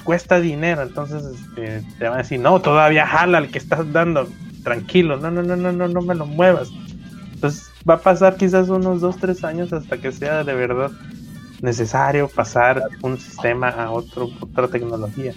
cuesta 0.06 0.40
dinero, 0.40 0.84
entonces 0.84 1.24
este, 1.24 1.84
te 2.00 2.06
van 2.06 2.14
a 2.14 2.18
decir, 2.20 2.40
no, 2.40 2.62
todavía 2.62 3.06
jala 3.06 3.40
el 3.40 3.52
que 3.52 3.58
estás 3.58 3.92
dando, 3.92 4.30
tranquilo, 4.64 5.18
no, 5.18 5.32
no, 5.32 5.44
no, 5.44 5.58
no, 5.58 5.72
no, 5.72 5.88
no 5.90 6.02
me 6.02 6.16
lo 6.16 6.26
muevas. 6.26 6.70
Entonces 7.34 7.73
va 7.88 7.96
a 7.96 8.00
pasar 8.00 8.36
quizás 8.36 8.69
unos 8.69 9.02
2, 9.02 9.17
3 9.17 9.43
años 9.43 9.74
hasta 9.74 9.98
que 9.98 10.12
sea 10.12 10.43
de 10.43 10.54
verdad 10.54 10.91
necesario 11.62 12.28
pasar 12.28 12.82
un 13.02 13.17
sistema 13.17 13.69
a 13.69 13.89
otro, 13.91 14.30
otra 14.41 14.67
tecnología. 14.67 15.34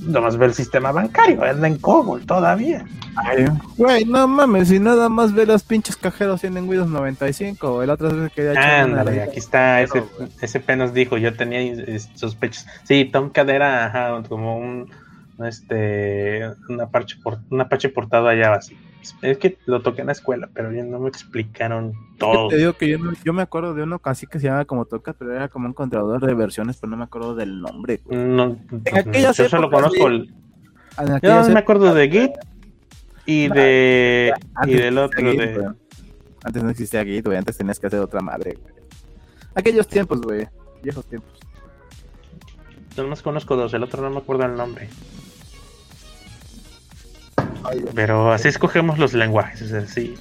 Nomás 0.00 0.36
ve 0.36 0.46
el 0.46 0.54
sistema 0.54 0.92
bancario, 0.92 1.42
anda 1.42 1.66
en 1.66 1.78
COBOL 1.78 2.24
todavía. 2.24 2.84
güey, 3.76 4.04
no 4.04 4.28
mames, 4.28 4.68
si 4.68 4.78
nada 4.78 5.08
más 5.08 5.34
ve 5.34 5.44
los 5.44 5.64
pinches 5.64 5.96
cajeros 5.96 6.40
tienen 6.40 6.68
Windows 6.68 6.88
95, 6.88 7.82
el 7.82 7.90
otro 7.90 8.14
vez 8.14 8.32
que 8.32 8.48
Ándale, 8.56 9.22
aquí 9.22 9.40
está, 9.40 9.82
ese, 9.82 10.04
ese 10.40 10.60
P 10.60 10.76
nos 10.76 10.94
dijo, 10.94 11.18
yo 11.18 11.34
tenía 11.34 11.74
sospechas. 12.14 12.66
Sí, 12.84 13.06
Tomcat 13.06 13.48
era 13.48 13.86
ajá, 13.86 14.22
como 14.28 14.58
un, 14.58 14.88
este, 15.44 16.42
una 16.68 16.86
parche, 16.86 17.16
por, 17.20 17.38
una 17.50 17.68
parche 17.68 17.88
portada 17.88 18.30
allá 18.30 18.54
así 18.54 18.76
es 19.22 19.38
que 19.38 19.58
lo 19.66 19.82
toqué 19.82 20.02
en 20.02 20.06
la 20.06 20.12
escuela, 20.12 20.48
pero 20.52 20.72
ya 20.72 20.84
no 20.84 20.98
me 20.98 21.08
explicaron 21.08 21.92
todo. 22.18 22.48
Te 22.48 22.56
digo 22.56 22.72
que 22.74 22.88
yo, 22.88 22.98
yo 23.24 23.32
me 23.32 23.42
acuerdo 23.42 23.74
de 23.74 23.82
uno 23.82 23.98
casi 23.98 24.26
que 24.26 24.38
se 24.38 24.46
llama 24.46 24.64
como 24.64 24.84
toca, 24.84 25.12
pero 25.12 25.34
era 25.34 25.48
como 25.48 25.66
un 25.66 25.72
controlador 25.72 26.24
de 26.26 26.34
versiones, 26.34 26.78
pero 26.80 26.90
no 26.90 26.96
me 26.96 27.04
acuerdo 27.04 27.34
del 27.34 27.60
nombre. 27.60 28.00
No, 28.08 28.58
yo 29.12 29.32
solo 29.32 29.70
conozco 29.70 30.08
el... 30.08 30.32
Yo 31.22 31.48
me 31.50 31.58
acuerdo 31.58 31.92
de 31.94 32.08
Git 32.08 32.32
y 33.26 33.48
de 33.48 34.32
y 34.66 34.74
del 34.74 34.98
otro 34.98 35.22
de... 35.22 35.72
Antes 36.44 36.62
no 36.62 36.70
existía 36.70 37.04
Git, 37.04 37.26
güey, 37.26 37.38
antes 37.38 37.56
tenías 37.56 37.78
que 37.78 37.88
hacer 37.88 38.00
otra 38.00 38.20
madre, 38.20 38.58
Aquellos 39.54 39.88
tiempos, 39.88 40.20
güey, 40.20 40.46
viejos 40.82 41.06
tiempos. 41.06 41.32
Yo 42.94 43.06
más 43.08 43.22
conozco 43.22 43.56
dos, 43.56 43.74
el 43.74 43.82
otro 43.82 44.02
no 44.02 44.10
me 44.10 44.18
acuerdo 44.18 44.44
el 44.44 44.54
nombre. 44.54 44.88
Pero 47.94 48.32
así 48.32 48.48
escogemos 48.48 48.98
los 48.98 49.14
lenguajes, 49.14 49.60
es 49.62 49.72
así. 49.72 50.14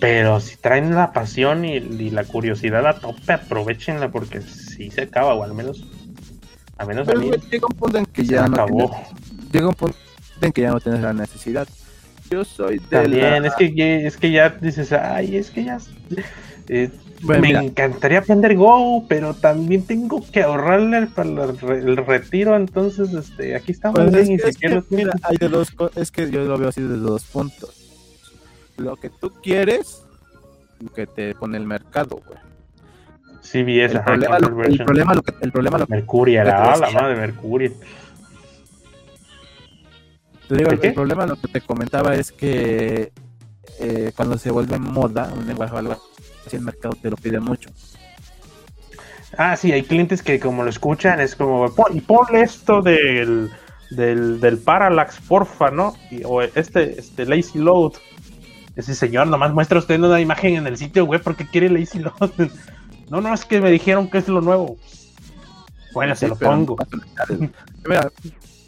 Pero 0.00 0.40
si 0.40 0.56
traen 0.56 0.94
la 0.94 1.12
pasión 1.12 1.64
y, 1.64 2.10
la 2.10 2.24
curiosidad 2.24 2.86
a 2.86 2.98
tope, 2.98 3.32
aprovechenla 3.32 4.10
porque 4.10 4.40
si 4.40 4.90
se 4.90 5.02
acaba, 5.02 5.34
o 5.34 5.44
al 5.44 5.54
menos. 5.54 5.84
Al 6.76 6.88
menos 6.88 7.08
a 7.08 7.14
mí. 7.14 7.30
Llega 7.50 7.66
un 7.70 7.76
punto 7.76 7.98
en 7.98 8.06
que 8.06 8.24
ya 8.24 8.48
no 8.48 8.54
acabó. 8.54 8.90
Tienes, 8.90 9.52
llega 9.52 9.68
un 9.68 9.74
punto 9.74 9.96
en 10.40 10.52
que 10.52 10.62
ya 10.62 10.70
no 10.70 10.80
tienes 10.80 11.02
la 11.02 11.12
necesidad. 11.12 11.68
Yo 12.30 12.44
soy 12.44 12.78
de. 12.78 13.02
También, 13.02 13.44
es, 13.44 13.54
que, 13.54 14.06
es 14.06 14.16
que 14.16 14.32
ya 14.32 14.48
dices, 14.48 14.92
ay, 14.92 15.36
es 15.36 15.50
que 15.50 15.64
ya. 15.64 15.78
Eh, 16.68 16.90
me 17.22 17.50
encantaría 17.50 18.18
aprender 18.18 18.56
Go, 18.56 19.04
pero 19.08 19.34
también 19.34 19.86
tengo 19.86 20.22
que 20.30 20.42
ahorrarle 20.42 21.06
para 21.06 21.28
el 21.28 21.96
retiro, 21.96 22.56
entonces 22.56 23.12
este, 23.12 23.54
aquí 23.54 23.72
estamos 23.72 24.00
pues 24.00 24.28
bien 24.28 24.40
es, 24.44 24.58
que, 24.58 24.82
mira, 24.90 25.12
hay 25.22 25.36
de 25.36 25.48
dos, 25.48 25.74
es 25.94 26.10
que 26.10 26.30
yo 26.30 26.44
lo 26.44 26.58
veo 26.58 26.68
así 26.68 26.82
desde 26.82 26.96
dos 26.96 27.24
puntos. 27.24 27.76
Lo 28.76 28.96
que 28.96 29.10
tú 29.10 29.30
quieres, 29.42 30.04
lo 30.80 30.90
que 30.92 31.06
te 31.06 31.34
pone 31.34 31.58
el 31.58 31.66
mercado, 31.66 32.20
güey. 32.26 32.38
CBS, 33.42 33.96
el, 33.96 34.02
problema, 34.02 34.38
lo, 34.38 34.64
el 34.64 34.78
problema, 34.78 35.14
lo 35.14 35.22
que, 35.22 35.34
el 35.40 35.52
problema 35.52 35.78
lo 35.78 35.86
Mercuria, 35.88 36.44
la, 36.44 36.76
la 36.76 36.90
madre 36.90 37.14
de 37.14 37.20
Mercuria. 37.20 37.70
Te 40.48 40.56
digo, 40.56 40.70
el 40.70 40.94
problema 40.94 41.26
lo 41.26 41.36
que 41.36 41.48
te 41.48 41.60
comentaba 41.60 42.14
es 42.14 42.30
que 42.30 43.12
eh, 43.80 44.12
cuando 44.14 44.38
se 44.38 44.50
vuelve 44.50 44.78
moda 44.78 45.32
un 45.36 45.46
lenguaje 45.46 45.74
o 45.74 45.78
algo 45.78 45.96
si 46.48 46.56
el 46.56 46.62
mercado 46.62 46.96
te 47.00 47.10
lo 47.10 47.16
pide 47.16 47.40
mucho. 47.40 47.70
Ah, 49.38 49.56
sí, 49.56 49.72
hay 49.72 49.82
clientes 49.82 50.22
que 50.22 50.38
como 50.38 50.62
lo 50.62 50.70
escuchan 50.70 51.20
es 51.20 51.34
como, 51.34 51.72
pon, 51.74 52.00
ponle 52.00 52.42
esto 52.42 52.82
del, 52.82 53.50
del, 53.90 54.40
del 54.40 54.58
Parallax, 54.58 55.20
porfa, 55.26 55.70
¿no? 55.70 55.94
o 56.24 56.42
este, 56.42 56.98
este 56.98 57.24
Lazy 57.24 57.58
Load. 57.58 57.94
Ese 58.76 58.94
señor, 58.94 59.26
nomás 59.26 59.52
muestra 59.52 59.78
usted 59.78 60.00
una 60.00 60.20
imagen 60.20 60.56
en 60.56 60.66
el 60.66 60.76
sitio 60.78 61.04
web 61.04 61.22
porque 61.22 61.46
quiere 61.46 61.70
Lazy 61.70 62.00
Load. 62.00 62.30
no, 63.10 63.20
no, 63.20 63.32
es 63.32 63.44
que 63.44 63.60
me 63.60 63.70
dijeron 63.70 64.10
que 64.10 64.18
es 64.18 64.28
lo 64.28 64.40
nuevo. 64.40 64.76
Bueno, 65.94 66.14
se 66.14 66.28
lo 66.28 66.36
pongo. 66.36 66.76
Mira, 67.86 68.10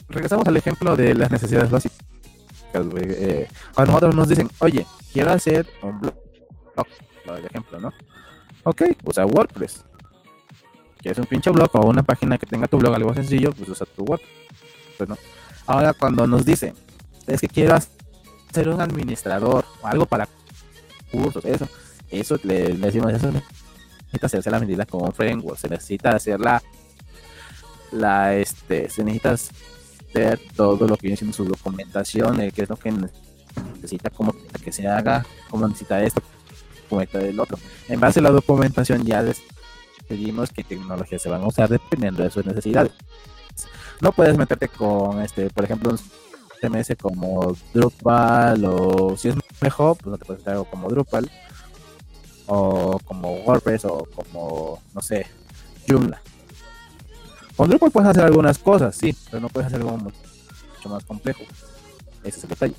regresamos 0.09 0.47
al 0.47 0.57
ejemplo 0.57 0.97
de 0.97 1.15
las 1.15 1.31
necesidades 1.31 1.71
básicas. 1.71 1.99
Eh, 2.75 3.49
cuando 3.75 3.93
nosotros 3.93 4.15
nos 4.17 4.29
dicen, 4.29 4.51
oye, 4.59 4.85
quiero 5.13 5.31
hacer 5.31 5.67
un 5.83 6.01
blog, 6.01 6.15
por 7.25 7.39
ejemplo, 7.39 7.81
¿no? 7.81 7.93
Ok, 8.65 8.83
usa 9.05 9.27
WordPress. 9.27 9.85
¿Quieres 10.99 11.19
un 11.19 11.27
pinche 11.27 11.51
blog 11.51 11.71
o 11.75 11.87
una 11.87 12.03
página 12.03 12.39
que 12.39 12.47
tenga 12.47 12.67
tu 12.67 12.79
blog 12.79 12.95
algo 12.95 13.15
sencillo? 13.15 13.53
Pues 13.53 13.69
usa 13.69 13.87
tu 13.87 14.05
WordPress, 14.05 15.09
¿no? 15.09 15.19
Ahora 15.67 15.93
cuando 15.93 16.27
nos 16.27 16.45
dicen, 16.45 16.75
es 17.27 17.41
que 17.41 17.49
quiero 17.49 17.77
ser 18.53 18.69
un 18.69 18.81
administrador 18.81 19.65
o 19.83 19.87
algo 19.87 20.07
para 20.07 20.29
cursos, 21.11 21.45
eso, 21.45 21.69
eso 22.11 22.39
le, 22.45 22.75
decimos, 22.75 23.13
eso 23.13 23.31
necesita 23.31 24.27
hacerse 24.27 24.51
la 24.51 24.61
medida 24.61 24.85
con 24.87 25.13
framework, 25.13 25.59
se 25.59 25.69
necesita 25.69 26.11
hacer 26.11 26.41
la, 26.41 26.63
la 27.93 28.35
este, 28.35 28.89
se 28.91 29.05
necesita 29.05 29.33
hacer 29.33 30.41
todo 30.55 30.87
lo 30.87 30.97
que 30.97 31.03
viene 31.03 31.17
siendo 31.17 31.37
su 31.37 31.45
documentación, 31.45 32.41
el 32.41 32.53
que 32.53 32.63
es 32.63 32.69
lo 32.69 32.77
que 32.77 32.93
necesita 33.77 34.11
como 34.11 34.35
que 34.63 34.73
se 34.73 34.87
haga, 34.87 35.25
cómo 35.51 35.67
necesita 35.67 36.03
esto, 36.03 36.23
cómo 36.89 37.01
necesita 37.01 37.27
el 37.27 37.41
otro. 37.41 37.59
En 37.89 38.01
base 38.01 38.21
a 38.21 38.23
la 38.23 38.31
documentación 38.31 39.05
ya 39.05 39.23
decidimos 39.23 40.51
qué 40.51 40.65
tecnologías 40.65 41.23
se 41.23 41.29
van 41.29 41.43
a 41.43 41.47
usar 41.47 41.69
dependiendo 41.69 42.23
de 42.23 42.31
sus 42.31 42.45
necesidades. 42.45 42.93
No 44.01 44.13
puedes 44.13 44.37
meterte 44.37 44.69
con 44.69 45.23
este, 45.23 45.51
por 45.51 45.65
ejemplo, 45.65 45.91
un 45.91 45.99
CMS 46.61 46.97
como 47.01 47.57
Drupal 47.73 48.65
o 48.65 49.17
si 49.17 49.29
es 49.29 49.37
mejor, 49.61 49.97
pues 49.97 50.07
no 50.07 50.19
te 50.19 50.25
puedes 50.25 50.43
hacer 50.43 50.55
algo 50.55 50.65
como 50.65 50.89
Drupal 50.89 51.31
o 52.47 52.99
como 53.05 53.35
WordPress 53.37 53.85
o 53.87 54.07
como, 54.15 54.83
no 54.93 55.01
sé, 55.01 55.27
Joomla. 55.89 56.21
Con 57.57 57.69
Drupal 57.69 57.91
puedes 57.91 58.11
hacer 58.11 58.25
algunas 58.25 58.59
cosas, 58.59 58.97
sí, 58.97 59.17
pero 59.31 59.41
no 59.41 59.49
puedes 59.49 59.69
hacer 59.69 59.81
algo 59.81 59.97
mucho 59.97 60.89
más 60.89 61.05
complejo. 61.05 61.45
Ese 62.25 62.39
es 62.39 62.45
el 62.45 62.51
detalle. 62.51 62.75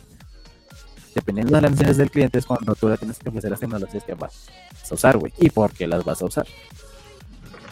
Dependiendo 1.16 1.56
de 1.56 1.62
las 1.62 1.72
necesidades 1.72 1.98
del 1.98 2.12
cliente 2.12 2.38
es 2.38 2.46
cuando 2.46 2.76
tú 2.76 2.90
le 2.90 2.98
tienes 2.98 3.18
que 3.18 3.30
ofrecer 3.30 3.50
las 3.50 3.60
tecnologías 3.60 4.04
que 4.04 4.14
vas 4.14 4.48
a 4.90 4.94
usar, 4.94 5.18
güey, 5.18 5.34
y 5.40 5.50
por 5.50 5.72
qué 5.72 5.88
las 5.88 6.04
vas 6.04 6.22
a 6.22 6.26
usar. 6.26 6.46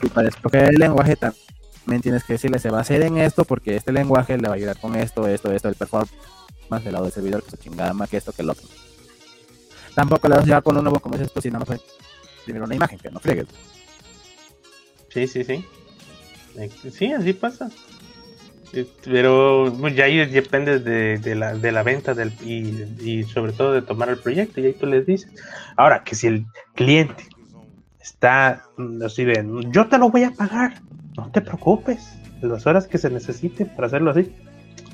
Y 0.02 0.08
para 0.08 0.30
escoger 0.30 0.70
el 0.70 0.76
lenguaje 0.76 1.16
también 1.16 2.02
tienes 2.02 2.24
que 2.24 2.34
decirle, 2.34 2.58
se 2.58 2.70
va 2.70 2.80
a 2.80 2.82
hacer 2.82 3.04
en 3.04 3.18
esto 3.18 3.44
porque 3.46 3.76
este 3.76 3.92
lenguaje 3.92 4.38
le 4.38 4.48
va 4.48 4.54
a 4.54 4.58
ayudar 4.58 4.80
con 4.80 4.96
esto, 4.96 5.28
esto, 5.28 5.52
esto, 5.52 5.70
el 5.70 5.76
performance 5.76 6.84
del 6.84 6.94
lado 6.94 7.06
del 7.06 7.14
servidor, 7.14 7.44
que 7.44 7.52
se 7.52 7.58
chingada 7.58 7.94
más 7.94 8.10
que 8.10 8.18
esto 8.18 8.32
que 8.32 8.42
el 8.42 8.50
otro 8.50 8.68
tampoco 9.94 10.28
le 10.28 10.36
vas 10.36 10.44
a 10.44 10.48
llevar 10.48 10.64
con 10.64 10.78
un 10.78 10.84
nuevo 10.84 11.00
como 11.00 11.16
esto 11.16 11.42
si 11.42 11.52
no 11.52 11.64
fue 11.66 11.80
primero 12.44 12.66
una 12.66 12.76
imagen, 12.76 13.00
que 13.00 13.10
no 13.10 13.20
friegues. 13.20 13.48
Sí, 15.10 15.28
sí, 15.28 15.44
sí. 15.44 15.66
Eh, 16.58 16.70
sí, 16.92 17.14
así 17.14 17.34
pasa. 17.34 17.70
Pero 19.06 19.74
pues, 19.80 19.96
ya 19.96 20.06
ahí 20.06 20.26
depende 20.26 20.80
de, 20.80 21.36
la, 21.36 21.54
de 21.54 21.72
la 21.72 21.84
venta 21.84 22.14
del, 22.14 22.32
y, 22.42 23.24
sobre 23.24 23.52
todo 23.52 23.74
de 23.74 23.82
tomar 23.82 24.10
el 24.10 24.18
proyecto 24.18 24.60
y 24.60 24.66
ahí 24.66 24.74
tú 24.74 24.88
les 24.88 25.06
dices. 25.06 25.32
Ahora, 25.78 26.04
que 26.04 26.16
si 26.16 26.28
el 26.28 26.46
cliente 26.74 27.24
está 28.02 28.64
así 29.06 29.26
de, 29.26 29.46
yo 29.70 29.88
te 29.88 29.98
lo 29.98 30.10
voy 30.10 30.24
a 30.24 30.32
pagar, 30.32 30.82
no 31.16 31.30
te 31.32 31.42
preocupes, 31.42 32.18
las 32.42 32.66
horas 32.66 32.88
que 32.88 32.98
se 32.98 33.10
necesiten 33.10 33.68
para 33.68 33.88
hacerlo 33.88 34.12
así. 34.12 34.34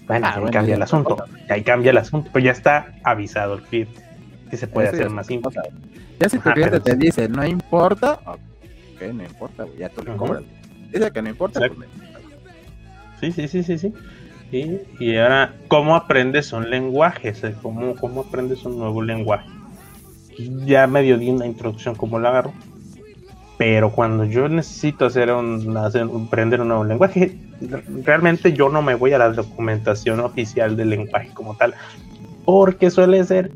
Bueno, 0.07 0.27
ah, 0.27 0.41
ahí 0.43 0.51
cambia 0.51 0.75
el 0.75 0.81
asunto, 0.81 1.17
ahí 1.49 1.63
cambia 1.63 1.91
el 1.91 1.97
asunto, 1.97 2.29
pero 2.33 2.45
ya 2.45 2.51
está 2.51 2.93
avisado 3.03 3.55
el 3.55 3.61
cliente 3.61 4.01
que 4.49 4.57
se 4.57 4.67
puede 4.67 4.89
hacer 4.89 5.09
más 5.09 5.29
importante. 5.29 5.71
Ya 6.19 6.27
si 6.27 6.39
tu 6.39 6.51
cliente 6.51 6.79
te 6.79 6.95
dice, 6.95 7.29
no 7.29 7.45
importa, 7.45 8.19
ok, 8.25 9.13
no 9.13 9.23
importa, 9.23 9.65
ya 9.77 9.87
tú 9.89 10.03
le 10.03 10.17
cobras. 10.17 10.43
Dice 10.91 11.11
que 11.11 11.21
no 11.21 11.29
importa. 11.29 11.59
Pues, 11.59 11.71
sí, 13.19 13.31
sí, 13.31 13.47
sí, 13.47 13.63
sí, 13.63 13.77
sí. 13.77 13.93
Y, 14.51 14.79
y, 14.99 15.17
ahora, 15.17 15.53
¿cómo 15.67 15.95
aprendes 15.95 16.53
un 16.53 16.69
lenguaje? 16.69 17.33
¿Cómo, 17.61 17.95
¿Cómo 17.95 18.21
aprendes 18.21 18.65
un 18.65 18.79
nuevo 18.79 19.01
lenguaje? 19.01 19.47
Ya 20.65 20.87
medio 20.87 21.17
di 21.17 21.29
una 21.29 21.45
introducción 21.45 21.95
como 21.95 22.17
lo 22.17 22.27
agarro. 22.29 22.53
Pero 23.57 23.91
cuando 23.91 24.23
yo 24.23 24.47
necesito 24.47 25.05
hacer 25.05 25.31
un, 25.31 25.75
hacer, 25.75 26.03
aprender 26.03 26.61
un 26.61 26.69
nuevo 26.69 26.85
lenguaje, 26.85 27.37
realmente 28.05 28.53
yo 28.53 28.69
no 28.69 28.81
me 28.81 28.95
voy 28.95 29.11
a 29.11 29.17
la 29.17 29.31
documentación 29.31 30.21
oficial 30.21 30.77
del 30.77 30.91
lenguaje 30.91 31.29
como 31.33 31.55
tal. 31.55 31.75
Porque 32.45 32.89
suele 32.89 33.23
ser 33.25 33.51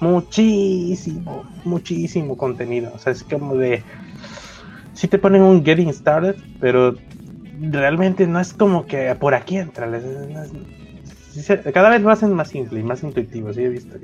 muchísimo, 0.00 1.44
muchísimo 1.64 2.36
contenido. 2.36 2.92
O 2.94 2.98
sea, 2.98 3.12
es 3.12 3.24
como 3.24 3.56
de. 3.56 3.82
Si 4.92 5.08
te 5.08 5.18
ponen 5.18 5.42
un 5.42 5.64
Getting 5.64 5.92
Started, 5.92 6.36
pero 6.60 6.94
realmente 7.60 8.26
no 8.26 8.40
es 8.40 8.52
como 8.52 8.86
que 8.86 9.14
por 9.16 9.34
aquí 9.34 9.58
entra. 9.58 9.88
cada 11.72 11.90
vez 11.90 12.02
lo 12.02 12.10
hacen 12.10 12.32
más 12.34 12.48
simple 12.48 12.80
y 12.80 12.82
más 12.82 13.02
intuitivo, 13.02 13.52
sí 13.52 13.62
he 13.62 13.68
visto. 13.68 13.96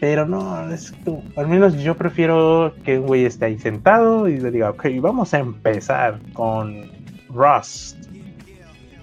Pero 0.00 0.26
no, 0.26 0.70
es 0.70 0.92
como, 1.04 1.22
al 1.36 1.46
menos 1.46 1.74
yo 1.82 1.94
prefiero 1.94 2.74
que 2.84 2.98
un 2.98 3.06
güey 3.06 3.26
esté 3.26 3.46
ahí 3.46 3.58
sentado 3.58 4.28
y 4.28 4.40
le 4.40 4.50
diga, 4.50 4.70
ok, 4.70 4.86
vamos 5.00 5.34
a 5.34 5.38
empezar 5.38 6.18
con 6.32 6.90
Rust. 7.28 7.98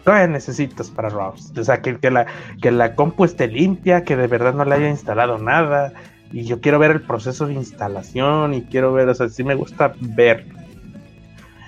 ¿Qué 0.04 0.28
necesitas 0.28 0.89
para 0.89 1.10
Rust? 1.10 1.56
O 1.58 1.63
sea, 1.63 1.82
que, 1.82 1.97
que, 1.97 2.10
la, 2.10 2.26
que 2.62 2.71
la 2.71 2.95
compu 2.95 3.26
esté 3.26 3.47
limpia, 3.47 4.04
que 4.04 4.15
de 4.15 4.28
verdad 4.28 4.54
no 4.54 4.65
le 4.65 4.73
haya 4.73 4.89
instalado 4.89 5.38
nada, 5.38 5.93
y 6.32 6.43
yo 6.43 6.62
quiero 6.62 6.80
ver 6.80 6.91
el 6.91 7.02
proceso 7.02 7.45
de 7.45 7.54
instalación 7.54 8.54
y 8.54 8.63
quiero 8.63 8.93
ver, 8.93 9.10
o 9.10 9.13
sea, 9.13 9.30
sí 9.30 9.43
me 9.43 9.56
gusta 9.56 9.93
ver. 10.00 10.45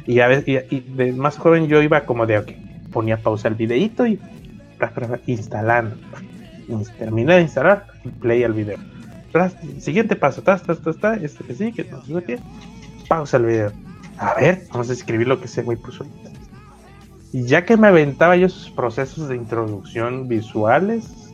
Y 0.10 0.22
a 0.22 0.28
veces, 0.28 0.65
y, 0.72 0.80
de 0.80 1.13
más 1.13 1.38
joven 1.38 1.67
yo 1.67 1.84
iba 1.84 2.04
como 2.04 2.26
de, 2.26 2.39
ok, 2.39 2.52
ponía 2.91 3.17
pausa 3.17 3.48
el 3.48 3.54
videito 3.54 4.08
y 4.08 4.19
instalando. 5.28 5.95
Terminé 6.98 7.36
de 7.36 7.41
instalar 7.41 7.86
y 8.04 8.10
play 8.10 8.43
al 8.43 8.54
video. 8.54 8.80
Siguiente 9.78 10.15
paso, 10.15 10.41
ta, 10.41 10.58
ta, 10.58 10.74
ta, 10.74 10.93
ta, 10.93 11.13
este 11.13 11.43
que 11.43 11.54
sí, 11.54 11.72
que 11.72 11.84
no 11.84 12.02
sé 12.02 12.24
qué. 12.26 12.39
Pausa 13.08 13.38
el 13.38 13.45
video. 13.45 13.72
A 14.17 14.34
ver, 14.34 14.63
vamos 14.72 14.89
a 14.89 14.93
escribir 14.93 15.28
lo 15.28 15.39
que 15.39 15.45
ese 15.45 15.62
güey 15.62 15.78
puso 15.78 16.04
Y 17.32 17.43
ya 17.43 17.63
que 17.63 17.78
me 17.78 17.86
aventaba 17.86 18.36
yo 18.36 18.48
esos 18.48 18.72
procesos 18.72 19.30
de 19.30 19.36
introducción 19.36 20.28
visuales, 20.28 21.30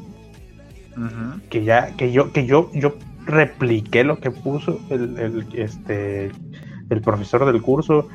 que 1.50 1.64
ya, 1.64 1.96
que 1.96 2.12
yo, 2.12 2.34
que 2.34 2.46
yo, 2.46 2.70
yo 2.74 2.98
repliqué 3.26 4.04
lo 4.04 4.20
que 4.20 4.32
puso 4.32 4.82
el, 4.90 5.48
este, 5.54 6.30
el 6.90 7.02
profesor 7.02 7.46
del 7.46 7.62
curso 7.62 8.10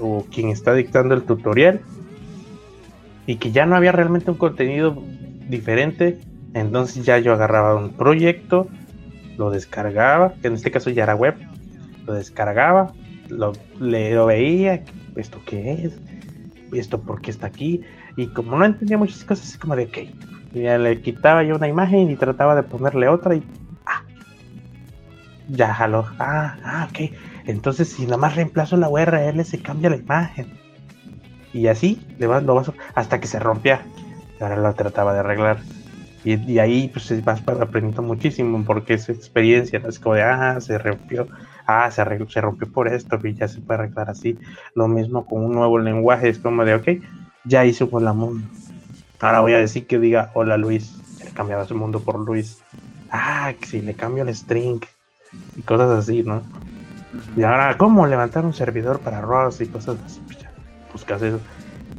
o 0.00 0.24
quien 0.32 0.48
está 0.48 0.74
dictando 0.74 1.14
el 1.14 1.22
tutorial 1.22 1.80
y 3.26 3.36
que 3.36 3.52
ya 3.52 3.66
no 3.66 3.76
había 3.76 3.92
realmente 3.92 4.30
un 4.30 4.36
contenido 4.36 5.02
diferente, 5.48 6.18
entonces 6.52 7.04
ya 7.04 7.18
yo 7.18 7.32
agarraba 7.32 7.74
un 7.74 7.90
proyecto, 7.90 8.68
lo 9.38 9.50
descargaba, 9.50 10.34
en 10.42 10.54
este 10.54 10.70
caso 10.70 10.90
ya 10.90 11.04
era 11.04 11.14
web, 11.14 11.34
lo 12.06 12.14
descargaba, 12.14 12.92
lo, 13.28 13.52
le, 13.80 14.16
veía, 14.24 14.84
esto 15.16 15.40
qué 15.46 15.84
es, 15.84 15.98
esto 16.72 17.00
por 17.00 17.20
qué 17.20 17.30
está 17.30 17.46
aquí, 17.46 17.82
y 18.16 18.26
como 18.28 18.56
no 18.58 18.64
entendía 18.64 18.98
muchas 18.98 19.24
cosas, 19.24 19.48
así 19.48 19.58
como 19.58 19.74
de, 19.74 19.84
ok, 19.84 19.98
ya 20.54 20.78
le 20.78 21.00
quitaba 21.00 21.42
yo 21.42 21.56
una 21.56 21.68
imagen 21.68 22.10
y 22.10 22.16
trataba 22.16 22.54
de 22.54 22.62
ponerle 22.62 23.08
otra 23.08 23.34
y 23.34 23.42
ya 25.48 25.74
jaló. 25.74 26.06
Ah, 26.18 26.56
ah, 26.64 26.88
ok. 26.90 27.10
Entonces, 27.46 27.88
si 27.88 28.04
nada 28.04 28.16
más 28.16 28.36
reemplazo 28.36 28.76
la 28.76 28.88
URL, 28.88 29.44
se 29.44 29.60
cambia 29.60 29.90
la 29.90 29.96
imagen. 29.96 30.46
Y 31.52 31.66
así, 31.68 32.00
le 32.18 32.26
vas, 32.26 32.42
lo 32.42 32.54
vas, 32.54 32.72
hasta 32.94 33.20
que 33.20 33.26
se 33.26 33.38
rompía. 33.38 33.86
Ahora 34.40 34.56
lo 34.56 34.74
trataba 34.74 35.12
de 35.12 35.20
arreglar. 35.20 35.58
Y, 36.24 36.58
ahí, 36.58 36.88
pues, 36.88 37.22
vas 37.22 37.42
aprendiendo 37.46 38.00
muchísimo, 38.00 38.64
porque 38.64 38.94
esa 38.94 39.12
experiencia, 39.12 39.78
¿no? 39.78 39.90
Es 39.90 39.98
como 39.98 40.14
de, 40.14 40.22
ah, 40.22 40.58
se 40.58 40.78
rompió. 40.78 41.28
Ah, 41.66 41.90
se, 41.90 42.02
se 42.28 42.40
rompió 42.40 42.70
por 42.72 42.88
esto, 42.88 43.18
y 43.22 43.34
ya 43.34 43.46
se 43.46 43.60
puede 43.60 43.80
arreglar 43.80 44.08
así. 44.08 44.38
Lo 44.74 44.88
mismo 44.88 45.26
con 45.26 45.44
un 45.44 45.52
nuevo 45.52 45.78
lenguaje, 45.78 46.30
es 46.30 46.38
como 46.38 46.64
de, 46.64 46.74
ok, 46.74 46.88
ya 47.44 47.66
hizo 47.66 47.90
con 47.90 48.04
la 48.04 48.14
mundo. 48.14 48.46
Ahora 49.20 49.40
voy 49.40 49.52
a 49.52 49.58
decir 49.58 49.86
que 49.86 49.98
diga, 49.98 50.30
hola 50.34 50.56
Luis. 50.56 50.98
Le 51.22 51.30
cambiaba 51.30 51.66
su 51.66 51.74
mundo 51.74 52.00
por 52.00 52.18
Luis. 52.18 52.62
Ah, 53.10 53.52
que 53.58 53.66
si 53.66 53.80
le 53.80 53.94
cambio 53.94 54.22
el 54.22 54.34
string 54.34 54.80
y 55.56 55.62
cosas 55.62 55.90
así, 55.90 56.22
¿no? 56.22 56.42
Y 57.36 57.42
ahora, 57.42 57.76
¿cómo 57.76 58.06
levantar 58.06 58.44
un 58.44 58.54
servidor 58.54 59.00
para 59.00 59.20
ROS 59.20 59.60
y 59.60 59.66
cosas 59.66 59.96
así? 60.04 60.20
Pues 60.26 60.38
buscas 60.92 61.22
eso. 61.22 61.40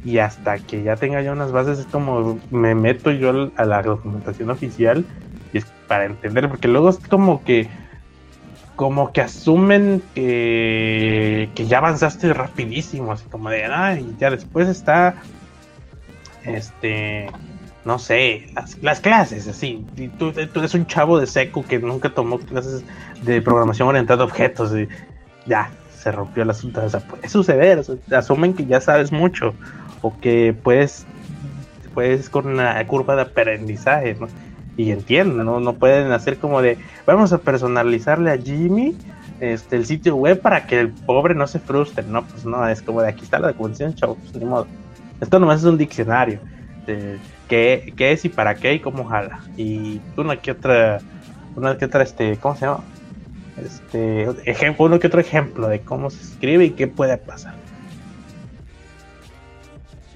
Y 0.04 0.18
hasta 0.18 0.58
que 0.58 0.82
ya 0.82 0.96
tenga 0.96 1.20
yo 1.22 1.32
unas 1.32 1.52
bases, 1.52 1.80
es 1.80 1.86
como 1.86 2.40
me 2.50 2.74
meto 2.74 3.10
yo 3.10 3.50
a 3.56 3.64
la 3.64 3.82
documentación 3.82 4.50
oficial 4.50 5.04
y 5.52 5.58
es 5.58 5.66
para 5.88 6.04
entender, 6.04 6.48
porque 6.48 6.68
luego 6.68 6.90
es 6.90 6.98
como 6.98 7.42
que 7.44 7.68
como 8.76 9.10
que 9.10 9.22
asumen 9.22 10.02
que, 10.14 11.50
que 11.54 11.66
ya 11.66 11.78
avanzaste 11.78 12.32
rapidísimo, 12.34 13.10
así 13.10 13.24
como 13.26 13.48
de, 13.48 13.64
ah, 13.64 13.98
y 13.98 14.14
ya 14.18 14.30
después 14.30 14.68
está 14.68 15.16
este 16.44 17.30
no 17.86 18.00
sé, 18.00 18.48
las, 18.82 19.00
clases, 19.00 19.46
así. 19.46 19.86
tú, 20.18 20.32
eres 20.36 20.74
un 20.74 20.86
chavo 20.86 21.20
de 21.20 21.26
seco 21.28 21.64
que 21.64 21.78
nunca 21.78 22.10
tomó 22.10 22.40
clases 22.40 22.82
de 23.22 23.40
programación 23.40 23.86
orientada 23.86 24.22
a 24.22 24.26
objetos 24.26 24.76
y 24.76 24.88
ya, 25.46 25.70
se 25.96 26.10
rompió 26.10 26.42
el 26.42 26.50
asunto. 26.50 26.84
O 26.84 26.90
sea, 26.90 26.98
puede 26.98 27.28
suceder, 27.28 27.80
asumen 28.10 28.54
que 28.54 28.66
ya 28.66 28.80
sabes 28.80 29.12
mucho 29.12 29.54
o 30.02 30.18
que 30.18 30.52
puedes 30.64 31.06
pues 31.94 32.28
con 32.28 32.48
una 32.48 32.84
curva 32.88 33.14
de 33.14 33.22
aprendizaje, 33.22 34.16
¿no? 34.18 34.26
Y 34.76 34.90
entiendo, 34.90 35.44
¿no? 35.44 35.60
No 35.60 35.74
pueden 35.74 36.10
hacer 36.10 36.38
como 36.38 36.60
de, 36.62 36.78
vamos 37.06 37.32
a 37.32 37.38
personalizarle 37.38 38.32
a 38.32 38.36
Jimmy 38.36 38.96
este, 39.38 39.76
el 39.76 39.86
sitio 39.86 40.16
web 40.16 40.40
para 40.40 40.66
que 40.66 40.80
el 40.80 40.90
pobre 40.90 41.36
no 41.36 41.46
se 41.46 41.60
frustre, 41.60 42.04
¿no? 42.04 42.24
Pues 42.24 42.44
no, 42.44 42.68
es 42.68 42.82
como 42.82 43.00
de 43.00 43.10
aquí 43.10 43.22
está 43.22 43.38
la 43.38 43.48
documentación, 43.48 43.94
chavos, 43.94 44.18
pues, 44.20 44.34
ni 44.34 44.44
modo. 44.44 44.66
Esto 45.20 45.38
nomás 45.38 45.60
es 45.60 45.66
un 45.66 45.78
diccionario 45.78 46.40
de 46.84 47.18
qué, 47.48 47.92
qué 47.96 48.12
es 48.12 48.24
y 48.24 48.28
para 48.28 48.54
qué 48.54 48.74
y 48.74 48.80
cómo 48.80 49.04
jala. 49.04 49.40
Y 49.56 50.00
una 50.16 50.36
que 50.36 50.52
otra, 50.52 51.00
una 51.54 51.76
que 51.78 51.86
otra, 51.86 52.02
este, 52.02 52.36
¿cómo 52.38 52.54
se 52.54 52.66
llama? 52.66 52.84
Este, 53.64 54.28
ejemplo, 54.44 54.84
uno 54.84 54.98
que 54.98 55.06
otro 55.06 55.20
ejemplo 55.20 55.68
de 55.68 55.80
cómo 55.80 56.10
se 56.10 56.22
escribe 56.22 56.64
y 56.64 56.70
qué 56.70 56.86
puede 56.88 57.16
pasar. 57.16 57.54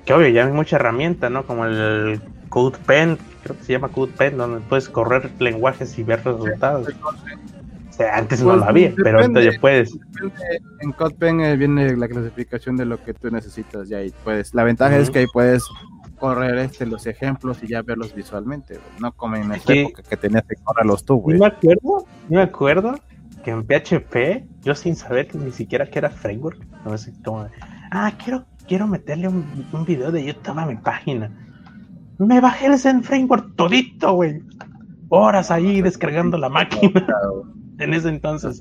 Que 0.04 0.12
obvio, 0.12 0.28
ya 0.28 0.46
hay 0.46 0.52
mucha 0.52 0.76
herramienta, 0.76 1.30
¿no? 1.30 1.44
Como 1.46 1.64
el 1.64 2.20
CodePen, 2.48 3.18
creo 3.42 3.56
que 3.56 3.64
se 3.64 3.72
llama 3.72 3.88
CodePen, 3.88 4.36
donde 4.36 4.60
puedes 4.60 4.88
correr 4.88 5.30
lenguajes 5.38 5.98
y 5.98 6.02
ver 6.02 6.22
resultados. 6.24 6.88
O 6.88 7.92
sea, 7.92 8.16
antes 8.16 8.40
no 8.40 8.48
Pues, 8.48 8.58
lo 8.58 8.64
había, 8.64 8.92
pero 9.02 9.40
ya 9.40 9.58
puedes. 9.58 9.98
En 10.80 10.92
CodePen 10.92 11.40
eh, 11.40 11.56
viene 11.56 11.96
la 11.96 12.08
clasificación 12.08 12.76
de 12.76 12.84
lo 12.84 13.02
que 13.02 13.14
tú 13.14 13.30
necesitas 13.30 13.88
ya 13.88 13.98
ahí 13.98 14.12
puedes. 14.22 14.52
La 14.54 14.64
ventaja 14.64 14.98
es 14.98 15.10
que 15.10 15.20
ahí 15.20 15.26
puedes 15.32 15.64
correr 16.20 16.58
este 16.58 16.86
los 16.86 17.06
ejemplos 17.06 17.62
y 17.62 17.68
ya 17.68 17.82
verlos 17.82 18.14
visualmente, 18.14 18.74
güey. 18.74 19.00
no 19.00 19.12
como 19.12 19.36
en 19.36 19.50
esa 19.52 19.72
época 19.72 20.02
que 20.02 20.16
tenías 20.16 20.44
que 20.44 20.54
correrlos 20.62 21.04
tú, 21.04 21.16
güey. 21.16 21.38
me 21.38 21.46
acuerdo, 21.46 22.06
me 22.28 22.42
acuerdo 22.42 22.94
que 23.42 23.50
en 23.50 23.66
PHP, 23.66 24.46
yo 24.62 24.74
sin 24.74 24.94
saber 24.94 25.26
que 25.26 25.38
ni 25.38 25.50
siquiera 25.50 25.86
que 25.86 25.98
era 25.98 26.10
framework, 26.10 26.62
no 26.84 26.96
sé 26.98 27.12
cómo, 27.24 27.48
ah, 27.90 28.12
quiero, 28.22 28.44
quiero 28.68 28.86
meterle 28.86 29.28
un, 29.28 29.66
un 29.72 29.84
video 29.84 30.12
de 30.12 30.24
YouTube 30.24 30.58
a 30.58 30.66
mi 30.66 30.76
página. 30.76 31.30
Me 32.18 32.38
bajé 32.40 32.66
el 32.66 32.78
Zen 32.78 33.02
Framework 33.02 33.56
todito, 33.56 34.12
güey. 34.12 34.42
Horas 35.08 35.50
ahí 35.50 35.80
descargando 35.80 36.36
la 36.36 36.50
máquina 36.50 37.04
en 37.80 37.94
ese 37.94 38.08
entonces. 38.08 38.58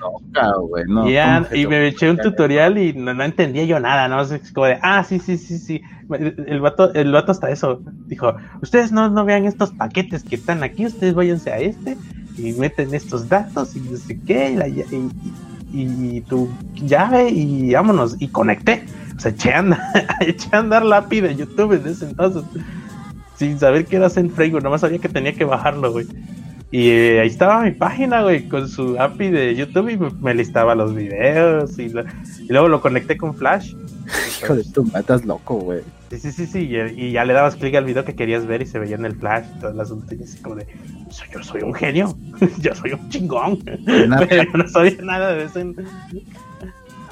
No, 0.00 0.08
claro, 0.32 0.62
güey, 0.68 0.84
no, 0.88 1.12
Ya, 1.12 1.14
¿cómo 1.20 1.44
se 1.44 1.58
y 1.58 1.66
me 1.66 1.86
eché 1.88 2.10
un 2.10 2.20
tutorial 2.20 2.76
y 2.78 2.92
no, 2.92 3.14
no 3.14 3.24
entendía 3.24 3.64
yo 3.64 3.80
nada, 3.80 4.08
¿no? 4.08 4.20
Es 4.22 4.52
como 4.52 4.66
de, 4.66 4.78
ah, 4.82 5.02
sí, 5.04 5.18
sí, 5.20 5.38
sí, 5.38 5.58
sí. 5.58 5.80
El 6.10 6.60
vato, 6.60 6.92
el 6.94 7.10
vato 7.12 7.32
hasta 7.32 7.50
eso 7.50 7.82
dijo, 8.08 8.34
ustedes 8.60 8.92
no, 8.92 9.08
no 9.10 9.24
vean 9.24 9.46
estos 9.46 9.72
paquetes 9.72 10.24
que 10.24 10.36
están 10.36 10.62
aquí, 10.62 10.84
ustedes 10.86 11.14
váyanse 11.14 11.50
a 11.50 11.58
este 11.60 11.98
y 12.36 12.52
meten 12.52 12.94
estos 12.94 13.28
datos 13.28 13.74
y 13.74 13.80
no 13.80 13.96
sé 13.96 14.20
qué, 14.24 14.50
y, 14.50 14.56
la 14.56 14.68
y, 14.68 14.82
y- 14.90 15.38
y 15.70 16.22
tu 16.26 16.58
llave 16.74 17.30
y 17.30 17.72
vámonos, 17.74 18.16
y 18.20 18.30
conecté. 18.30 18.84
O 19.16 19.20
sea, 19.22 19.30
eché 19.32 19.52
a 19.54 19.58
andar, 19.60 19.80
eché 20.20 20.48
a 20.52 20.58
andar 20.58 20.84
la 20.84 20.98
API 20.98 21.20
de 21.22 21.36
YouTube 21.36 21.72
en 21.74 21.86
ese 21.86 22.04
entonces, 22.06 22.44
sin 23.34 23.58
saber 23.58 23.88
que 23.88 23.96
era 23.96 24.10
Zen 24.10 24.30
Framework, 24.30 24.64
nomás 24.64 24.82
sabía 24.82 25.00
que 25.00 25.08
tenía 25.08 25.34
que 25.36 25.44
bajarlo, 25.44 25.92
güey. 25.92 26.06
Y 26.72 26.88
eh, 26.88 27.20
ahí 27.20 27.28
estaba 27.28 27.62
mi 27.62 27.70
página, 27.72 28.22
güey, 28.22 28.48
con 28.48 28.66
su 28.68 28.98
API 28.98 29.28
de 29.30 29.54
YouTube 29.54 29.90
y 29.90 29.98
me, 30.24 30.34
listaba 30.34 30.74
los 30.74 30.94
videos 30.94 31.78
y, 31.78 31.90
lo- 31.90 32.02
y 32.40 32.46
luego 32.48 32.66
lo 32.68 32.80
conecté 32.80 33.16
con 33.18 33.34
Flash. 33.34 33.74
Hijo 34.42 34.56
de 34.56 34.64
tu 34.64 34.90
estás 34.96 35.24
loco, 35.26 35.56
güey. 35.56 35.80
Sí, 36.10 36.18
sí, 36.18 36.32
sí, 36.32 36.46
sí, 36.46 36.58
y, 36.70 36.76
y 37.08 37.12
ya 37.12 37.24
le 37.26 37.34
dabas 37.34 37.56
clic 37.56 37.74
al 37.74 37.84
video 37.84 38.04
que 38.06 38.14
querías 38.14 38.46
ver 38.46 38.62
y 38.62 38.66
se 38.66 38.78
veía 38.78 38.96
en 38.96 39.04
el 39.04 39.14
Flash 39.14 39.44
y 39.56 39.60
todo 39.60 39.70
el 39.70 39.80
asunto. 39.80 40.14
Y 40.14 40.22
así 40.22 40.38
como 40.40 40.56
de, 40.56 40.66
"Soy- 41.10 41.28
yo 41.32 41.42
soy 41.42 41.62
un 41.62 41.74
genio, 41.74 42.16
yo 42.60 42.74
soy 42.74 42.92
un 42.92 43.08
chingón, 43.10 43.58
pero 43.86 44.42
yo 44.42 44.52
no 44.58 44.66
sabía 44.68 44.96
nada 45.02 45.34
de 45.34 45.44
eso. 45.44 45.60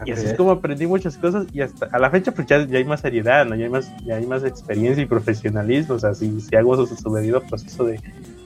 Y 0.06 0.12
así 0.12 0.26
es 0.28 0.32
como 0.34 0.52
aprendí 0.52 0.86
muchas 0.86 1.18
cosas 1.18 1.46
y 1.52 1.60
hasta 1.60 1.86
a 1.92 1.98
la 1.98 2.08
fecha 2.10 2.32
pues 2.32 2.46
ya, 2.46 2.66
ya 2.66 2.78
hay 2.78 2.84
más 2.84 3.00
seriedad, 3.02 3.44
¿no? 3.44 3.54
Ya 3.56 3.64
hay 3.66 3.70
más, 3.70 3.92
ya 4.06 4.16
hay 4.16 4.26
más 4.26 4.42
experiencia 4.44 5.02
y 5.02 5.06
profesionalismo, 5.06 5.96
o 5.96 5.98
sea, 5.98 6.14
si, 6.14 6.40
si 6.40 6.56
hago 6.56 6.74
su, 6.86 6.96
su 6.96 7.12
debido 7.14 7.42
proceso 7.42 7.84
de, 7.84 8.00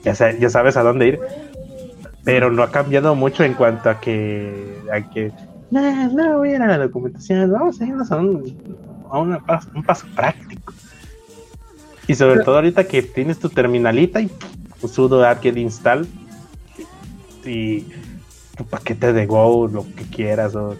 ya, 0.05 0.15
sa- 0.15 0.31
ya 0.37 0.49
sabes 0.49 0.77
a 0.77 0.83
dónde 0.83 1.07
ir, 1.07 1.19
pero 2.23 2.51
no 2.51 2.63
ha 2.63 2.71
cambiado 2.71 3.15
mucho 3.15 3.43
en 3.43 3.53
cuanto 3.53 3.89
a 3.89 3.99
que, 3.99 4.81
a 4.93 5.01
que, 5.01 5.33
no, 5.71 6.09
no 6.13 6.37
voy 6.37 6.51
a 6.51 6.55
ir 6.55 6.61
a 6.61 6.67
la 6.67 6.77
documentación, 6.77 7.51
vamos 7.51 7.81
a 7.81 7.85
irnos 7.85 8.11
a 8.11 8.17
un, 8.17 8.55
a 9.09 9.19
una 9.19 9.43
un 9.73 9.83
paso 9.83 10.07
práctico. 10.15 10.73
Y 12.07 12.13
sobre 12.15 12.43
todo 12.43 12.55
ahorita 12.55 12.83
que 12.87 13.01
tienes 13.01 13.39
tu 13.39 13.49
terminalita 13.49 14.21
y 14.21 14.29
sudo 14.87 15.25
apt 15.25 15.45
install 15.45 16.07
y 17.43 17.81
tu 18.55 18.63
paquete 18.69 19.11
de 19.11 19.25
Go, 19.25 19.67
lo 19.67 19.85
que 19.95 20.03
quieras, 20.05 20.55
o 20.55 20.75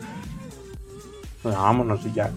vámonos 1.44 2.06
y 2.06 2.14
ya. 2.14 2.32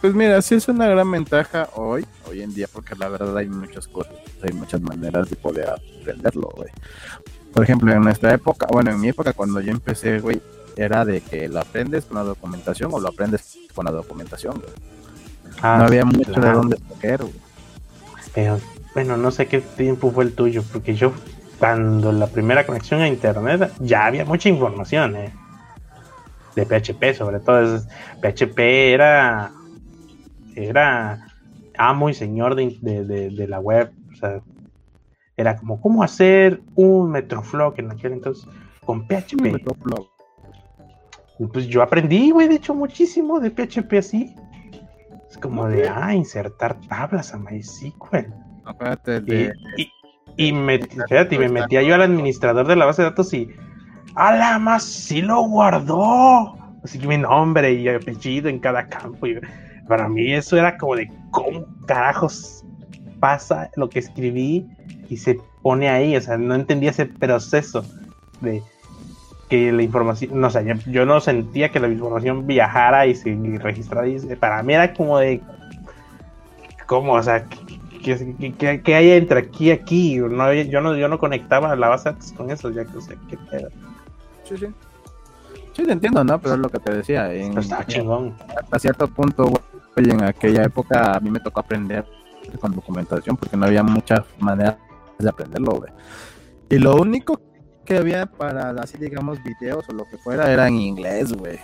Pues 0.00 0.14
mira, 0.14 0.40
sí 0.42 0.54
es 0.54 0.68
una 0.68 0.86
gran 0.88 1.10
ventaja 1.10 1.68
hoy, 1.74 2.06
hoy 2.28 2.42
en 2.42 2.54
día, 2.54 2.66
porque 2.72 2.94
la 2.96 3.08
verdad 3.08 3.36
hay 3.36 3.48
muchas 3.48 3.86
cosas, 3.88 4.12
hay 4.42 4.52
muchas 4.52 4.80
maneras 4.80 5.28
de 5.30 5.36
poder 5.36 5.68
aprenderlo, 5.70 6.48
güey. 6.56 6.68
Por 7.52 7.64
ejemplo, 7.64 7.92
en 7.92 8.02
nuestra 8.02 8.34
época, 8.34 8.66
bueno, 8.70 8.90
en 8.90 9.00
mi 9.00 9.08
época 9.08 9.32
cuando 9.32 9.60
yo 9.60 9.70
empecé, 9.72 10.20
güey, 10.20 10.40
era 10.76 11.04
de 11.04 11.20
que 11.20 11.48
lo 11.48 11.60
aprendes 11.60 12.04
con 12.04 12.16
la 12.18 12.22
documentación 12.24 12.90
o 12.92 13.00
lo 13.00 13.08
aprendes 13.08 13.58
con 13.74 13.84
la 13.84 13.90
documentación, 13.90 14.54
güey. 14.54 14.72
Ah, 15.60 15.76
no 15.78 15.86
había 15.86 16.04
mucho 16.04 16.32
de 16.40 16.52
dónde 16.52 16.76
escoger, 16.76 17.22
güey. 17.22 17.34
Pero, 18.34 18.60
bueno, 18.94 19.16
no 19.16 19.30
sé 19.32 19.46
qué 19.46 19.60
tiempo 19.60 20.12
fue 20.12 20.24
el 20.24 20.34
tuyo, 20.34 20.62
porque 20.72 20.94
yo, 20.94 21.12
cuando 21.58 22.12
la 22.12 22.28
primera 22.28 22.64
conexión 22.64 23.00
a 23.00 23.08
internet, 23.08 23.72
ya 23.80 24.06
había 24.06 24.24
mucha 24.24 24.48
información, 24.48 25.16
¿eh? 25.16 25.32
De 26.54 26.64
PHP, 26.66 27.14
sobre 27.14 27.40
todo. 27.40 27.76
es- 27.76 27.86
PHP 28.20 28.92
era. 28.92 29.52
Era 30.64 31.26
amo 31.76 32.08
y 32.10 32.14
señor 32.14 32.54
de, 32.54 32.76
de- 32.80 33.04
de- 33.04 33.30
de 33.30 33.48
la 33.48 33.60
web. 33.60 33.92
O 34.12 34.16
sea, 34.16 34.40
era 35.36 35.56
como, 35.56 35.80
¿cómo 35.80 36.02
hacer 36.02 36.60
un 36.74 37.10
Metroflog 37.12 37.74
en 37.78 37.90
aquel 37.92 38.12
entonces 38.14 38.46
con 38.84 39.06
PHP? 39.06 39.40
Metroflow. 39.40 40.08
Y 41.38 41.46
pues 41.46 41.68
yo 41.68 41.82
aprendí, 41.82 42.30
güey, 42.32 42.48
de 42.48 42.56
hecho, 42.56 42.74
muchísimo 42.74 43.38
de 43.38 43.50
PHP 43.52 43.92
así. 43.98 44.34
Es 45.30 45.38
como 45.38 45.68
de, 45.68 45.88
ah, 45.88 46.14
insertar 46.14 46.80
tablas 46.88 47.32
a 47.32 47.38
MySQL. 47.38 48.26
Acuérdate 48.64 49.20
de... 49.20 49.52
y, 49.76 49.88
y 50.36 50.52
me, 50.52 50.74
espérate, 50.76 51.36
y 51.36 51.38
me 51.38 51.48
metía 51.48 51.82
yo 51.82 51.94
al 51.94 52.02
administrador 52.02 52.66
de 52.66 52.74
la 52.76 52.86
base 52.86 53.02
de 53.02 53.10
datos 53.10 53.32
y, 53.34 53.48
¡a 54.16 54.34
la 54.36 54.58
más! 54.58 54.82
¡Sí 54.82 55.22
lo 55.22 55.42
guardó! 55.42 56.56
Así 56.82 56.98
que 56.98 57.06
mi 57.06 57.18
nombre 57.18 57.72
y 57.72 57.88
apellido 57.88 58.48
en 58.48 58.58
cada 58.58 58.88
campo. 58.88 59.26
Y 59.26 59.38
para 59.88 60.08
mí 60.08 60.32
eso 60.32 60.56
era 60.56 60.76
como 60.76 60.94
de, 60.96 61.10
¿cómo 61.30 61.64
carajos 61.86 62.64
pasa 63.20 63.70
lo 63.76 63.88
que 63.88 63.98
escribí 63.98 64.66
y 65.08 65.16
se 65.16 65.40
pone 65.62 65.88
ahí? 65.88 66.14
O 66.16 66.20
sea, 66.20 66.36
no 66.38 66.54
entendía 66.54 66.90
ese 66.90 67.06
proceso 67.06 67.84
de 68.40 68.62
que 69.48 69.72
la 69.72 69.82
información, 69.82 70.38
no 70.40 70.50
sé, 70.50 70.64
yo, 70.66 70.74
yo 70.92 71.06
no 71.06 71.20
sentía 71.20 71.70
que 71.70 71.80
la 71.80 71.88
información 71.88 72.46
viajara 72.46 73.06
y 73.06 73.14
se 73.14 73.34
registrara. 73.58 74.06
Y 74.06 74.18
se- 74.18 74.36
para 74.36 74.62
mí 74.62 74.74
era 74.74 74.92
como 74.92 75.18
de, 75.18 75.40
¿cómo? 76.86 77.14
O 77.14 77.22
sea, 77.22 77.44
¿qué, 78.04 78.16
qué- 78.38 78.52
qué- 78.58 78.82
qué 78.82 78.94
hay 78.94 79.10
entre 79.12 79.40
aquí 79.40 79.68
y 79.68 79.70
aquí? 79.70 80.16
No, 80.18 80.52
yo, 80.52 80.80
no, 80.80 80.96
yo 80.96 81.08
no 81.08 81.18
conectaba 81.18 81.74
la 81.76 81.88
base 81.88 82.14
con 82.36 82.50
eso, 82.50 82.70
ya 82.70 82.84
que 82.84 82.96
o 82.98 83.00
sea, 83.00 83.16
qué 83.28 83.36
pedo. 83.50 83.68
Sí, 84.44 84.56
sí. 84.58 84.66
Sí, 85.74 85.84
te 85.84 85.92
entiendo, 85.92 86.24
¿no? 86.24 86.38
Pero 86.40 86.54
es 86.54 86.60
lo 86.60 86.68
que 86.70 86.78
te 86.80 86.92
decía. 86.92 87.32
En, 87.32 87.50
Pero 87.50 87.60
estaba 87.60 87.86
chingón. 87.86 88.34
hasta 88.56 88.78
cierto 88.80 89.06
punto, 89.08 89.50
güey, 90.00 90.10
en 90.10 90.24
aquella 90.24 90.64
época 90.64 91.14
a 91.14 91.20
mí 91.20 91.30
me 91.30 91.40
tocó 91.40 91.60
aprender 91.60 92.04
con 92.60 92.72
documentación 92.74 93.36
porque 93.36 93.56
no 93.56 93.66
había 93.66 93.82
muchas 93.82 94.20
maneras 94.38 94.76
de 95.18 95.28
aprenderlo, 95.28 95.72
güey. 95.72 95.92
Y 96.70 96.78
lo 96.78 96.96
único 96.96 97.40
que 97.84 97.96
había 97.98 98.26
para, 98.26 98.70
así 98.70 98.98
digamos, 98.98 99.38
videos 99.42 99.88
o 99.88 99.92
lo 99.92 100.04
que 100.04 100.18
fuera 100.18 100.50
era 100.52 100.68
en 100.68 100.74
inglés, 100.76 101.32
güey. 101.32 101.58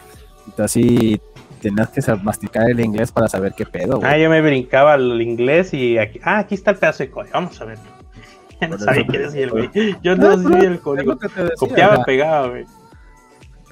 Y 0.46 0.50
tú 0.52 0.62
así 0.62 1.20
tenías 1.60 1.88
que 1.90 2.00
masticar 2.22 2.68
el 2.68 2.80
inglés 2.80 3.10
para 3.12 3.28
saber 3.28 3.54
qué 3.56 3.64
pedo, 3.64 3.96
Ah, 4.02 4.08
güey. 4.10 4.22
yo 4.22 4.30
me 4.30 4.40
brincaba 4.42 4.94
al 4.94 5.20
inglés 5.22 5.72
y 5.72 5.96
aquí, 5.98 6.20
ah, 6.22 6.38
aquí 6.38 6.54
está 6.54 6.72
el 6.72 6.76
pedazo 6.78 7.02
de 7.04 7.10
código, 7.10 7.32
vamos 7.34 7.60
a 7.60 7.64
ver. 7.64 7.78
No 8.68 8.78
sabía 8.78 9.06
qué 9.06 9.42
el 9.42 9.50
güey. 9.50 9.70
Yo 10.02 10.16
No, 10.16 10.36
no 10.36 10.42
sabía 10.50 10.68
el 10.68 10.80
código. 10.80 11.18
Copiaba, 11.58 12.02
pegaba, 12.04 12.48
güey. 12.48 12.64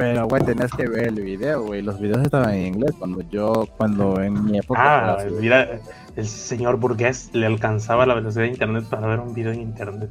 Pero, 0.03 0.26
güey, 0.26 0.42
tenías 0.42 0.70
que 0.72 0.88
ver 0.88 1.09
el 1.09 1.20
video, 1.20 1.62
güey. 1.62 1.80
Los 1.80 2.00
videos 2.00 2.22
estaban 2.22 2.53
en 2.55 2.66
inglés 2.74 2.90
cuando 2.98 3.20
yo, 3.30 3.68
cuando 3.76 4.20
en 4.20 4.44
mi 4.44 4.59
época... 4.59 4.80
Ah, 5.12 5.18
mira, 5.40 5.78
el 6.16 6.26
señor 6.26 6.76
burgués 6.78 7.30
le 7.32 7.46
alcanzaba 7.46 8.05
la 8.05 8.14
velocidad 8.14 8.42
de 8.42 8.48
internet 8.50 8.84
para 8.90 9.07
ver 9.07 9.20
un 9.20 9.32
video 9.32 9.53
en 9.53 9.61
internet. 9.61 10.11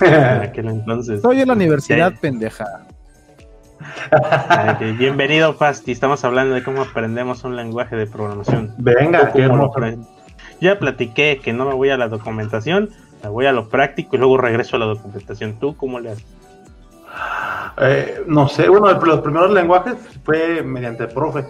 En 0.00 0.14
aquel 0.42 0.68
entonces. 0.68 1.16
Estoy 1.16 1.40
en 1.42 1.48
la 1.48 1.54
universidad, 1.54 2.10
Sí. 2.12 2.18
pendeja. 2.22 2.64
Ah. 4.10 4.78
Bienvenido, 4.98 5.52
Fasti. 5.52 5.92
Estamos 5.92 6.24
hablando 6.24 6.54
de 6.54 6.62
cómo 6.62 6.80
aprendemos 6.82 7.44
un 7.44 7.54
lenguaje 7.54 7.96
de 7.96 8.06
programación. 8.06 8.74
Venga, 8.78 9.30
qué 9.32 9.46
¿Cómo 9.46 9.56
lo 9.56 9.72
hermoso. 9.76 9.78
apre- 9.78 10.06
Ya 10.60 10.78
platiqué 10.78 11.38
que 11.42 11.52
no 11.52 11.66
me 11.66 11.74
voy 11.74 11.90
a 11.90 11.98
la 11.98 12.08
documentación, 12.08 12.88
me 13.22 13.28
voy 13.28 13.44
a 13.44 13.52
lo 13.52 13.68
práctico 13.68 14.16
y 14.16 14.18
luego 14.18 14.38
regreso 14.38 14.76
a 14.76 14.78
la 14.78 14.86
documentación. 14.86 15.58
¿Tú 15.58 15.76
cómo 15.76 16.00
le 16.00 16.12
haces? 16.12 16.24
Eh, 17.78 18.22
no 18.26 18.48
sé, 18.48 18.68
bueno, 18.68 18.88
el- 18.90 18.98
los 18.98 19.20
primeros 19.20 19.50
lenguajes 19.50 19.96
fue 20.24 20.62
mediante 20.62 21.06
profe. 21.08 21.46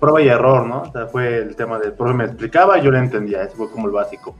Prueba 0.00 0.20
y 0.20 0.28
error, 0.28 0.66
¿no? 0.66 0.82
O 0.82 0.92
sea, 0.92 1.06
fue 1.06 1.38
el 1.38 1.56
tema 1.56 1.78
del 1.78 1.92
profe 1.92 2.14
me 2.14 2.24
explicaba, 2.24 2.78
yo 2.78 2.90
le 2.90 2.98
entendía, 2.98 3.42
eso 3.42 3.56
fue 3.56 3.70
como 3.70 3.86
el 3.86 3.92
básico. 3.92 4.34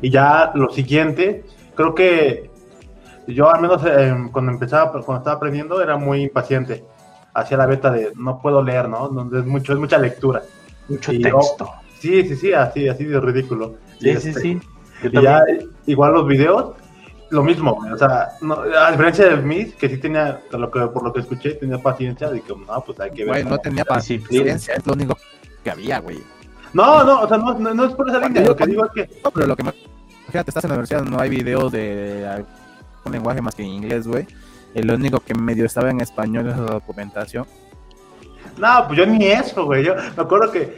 Y 0.00 0.10
ya 0.10 0.52
lo 0.54 0.70
siguiente, 0.70 1.44
creo 1.74 1.94
que 1.94 2.50
yo 3.26 3.50
al 3.52 3.60
menos 3.60 3.82
eh, 3.84 4.14
cuando 4.32 4.52
empezaba, 4.52 4.90
cuando 4.90 5.16
estaba 5.18 5.36
aprendiendo, 5.36 5.82
era 5.82 5.96
muy 5.96 6.22
impaciente. 6.22 6.84
Hacía 7.34 7.56
la 7.56 7.66
beta 7.66 7.90
de 7.90 8.12
no 8.16 8.40
puedo 8.40 8.62
leer, 8.62 8.88
¿no? 8.88 9.08
Donde 9.08 9.40
es 9.40 9.46
mucho, 9.46 9.72
es 9.72 9.78
mucha 9.78 9.98
lectura. 9.98 10.42
Mucho 10.88 11.12
Y 11.12 11.20
texto. 11.22 11.70
Sí, 11.98 12.26
sí, 12.26 12.36
sí, 12.36 12.52
así, 12.52 12.88
así 12.88 13.04
de 13.04 13.20
ridículo. 13.20 13.74
Sí, 14.00 14.10
Y 14.10 14.16
sí, 14.16 14.28
este, 14.28 14.40
sí. 14.40 14.60
Yo 15.02 15.20
Y 15.20 15.22
ya, 15.24 15.44
igual 15.86 16.12
los 16.14 16.26
videos, 16.26 16.74
lo 17.32 17.42
mismo, 17.42 17.74
güey, 17.74 17.90
o 17.92 17.96
sea, 17.96 18.28
no, 18.42 18.60
a 18.60 18.90
diferencia 18.90 19.26
de 19.30 19.36
mí, 19.38 19.72
que 19.72 19.88
sí 19.88 19.96
tenía, 19.96 20.38
por 20.50 20.60
lo 20.60 20.70
que, 20.70 20.80
por 20.80 21.02
lo 21.02 21.12
que 21.14 21.20
escuché, 21.20 21.54
tenía 21.54 21.78
paciencia, 21.78 22.28
de 22.28 22.42
que 22.42 22.54
no, 22.54 22.84
pues 22.84 23.00
hay 23.00 23.10
que 23.10 23.24
ver. 23.24 23.28
Güey, 23.28 23.44
no 23.44 23.58
tenía 23.58 23.86
paciencia, 23.86 24.74
es 24.74 24.86
lo 24.86 24.92
único 24.92 25.16
que 25.64 25.70
había, 25.70 25.98
güey. 26.00 26.22
no, 26.74 27.02
no, 27.02 27.22
o 27.22 27.28
sea, 27.28 27.38
no, 27.38 27.58
no, 27.58 27.72
no 27.72 27.84
es 27.86 27.94
por 27.94 28.06
esa 28.10 28.20
línea, 28.20 28.42
lo 28.42 28.54
que 28.54 28.66
digo 28.66 28.84
es 28.84 28.92
que, 28.92 29.20
No, 29.24 29.30
pero 29.30 29.46
lo 29.46 29.56
que 29.56 29.62
más... 29.62 29.74
Fíjate, 30.26 30.50
estás 30.50 30.64
en 30.64 30.70
la 30.70 30.74
universidad, 30.74 31.04
no 31.04 31.18
hay 31.18 31.30
videos 31.30 31.72
de 31.72 32.26
algún 32.28 33.12
lenguaje 33.12 33.40
más 33.40 33.54
que 33.54 33.62
en 33.62 33.68
inglés, 33.70 34.06
güey. 34.06 34.26
El 34.74 34.90
único 34.90 35.20
que 35.20 35.34
medio 35.34 35.64
estaba 35.64 35.90
en 35.90 36.02
español 36.02 36.48
es 36.48 36.56
la 36.58 36.72
documentación. 36.72 37.46
no, 38.58 38.84
pues 38.86 38.98
yo 38.98 39.06
ni 39.06 39.24
eso, 39.24 39.64
güey, 39.64 39.84
yo 39.84 39.94
me 39.94 40.22
acuerdo 40.22 40.52
que 40.52 40.76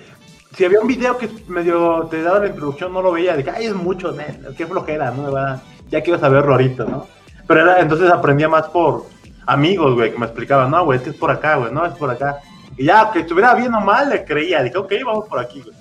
si 0.57 0.65
había 0.65 0.79
un 0.79 0.87
video 0.87 1.19
que 1.19 1.29
medio 1.49 2.07
te 2.09 2.23
daba 2.23 2.39
la 2.39 2.47
introducción, 2.47 2.93
no 2.93 3.03
lo 3.03 3.11
veía, 3.11 3.37
dije, 3.37 3.51
ay, 3.51 3.67
es 3.67 3.75
mucho, 3.75 4.15
man, 4.15 4.55
qué 4.57 4.67
flojera, 4.67 5.11
¿no? 5.11 5.33
Va, 5.33 5.61
Ya 5.95 6.03
quiero 6.03 6.19
saberlo 6.19 6.55
ahorita, 6.55 6.87
¿no? 6.87 7.07
Pero 7.47 7.61
era, 7.61 7.79
entonces 7.79 8.11
aprendía 8.11 8.49
más 8.49 8.67
por 8.67 9.05
amigos, 9.47 9.95
güey, 9.95 10.11
que 10.11 10.19
me 10.19 10.27
explicaban, 10.27 10.69
no, 10.69 10.85
güey, 10.85 10.99
es 10.99 11.05
que 11.05 11.11
es 11.11 11.17
por 11.17 11.31
acá, 11.31 11.55
güey, 11.55 11.73
no, 11.73 11.87
es 11.87 11.93
por 11.93 12.11
acá. 12.11 12.39
Y 12.77 12.87
ya, 12.87 13.13
que 13.13 13.21
estuviera 13.21 13.55
bien 13.55 13.73
o 13.73 13.81
mal, 13.81 14.09
le 14.09 14.25
creía, 14.25 14.61
dije, 14.65 14.77
ok, 14.77 14.93
vamos 15.07 15.29
por 15.29 15.39
aquí, 15.39 15.61
güey. 15.61 15.73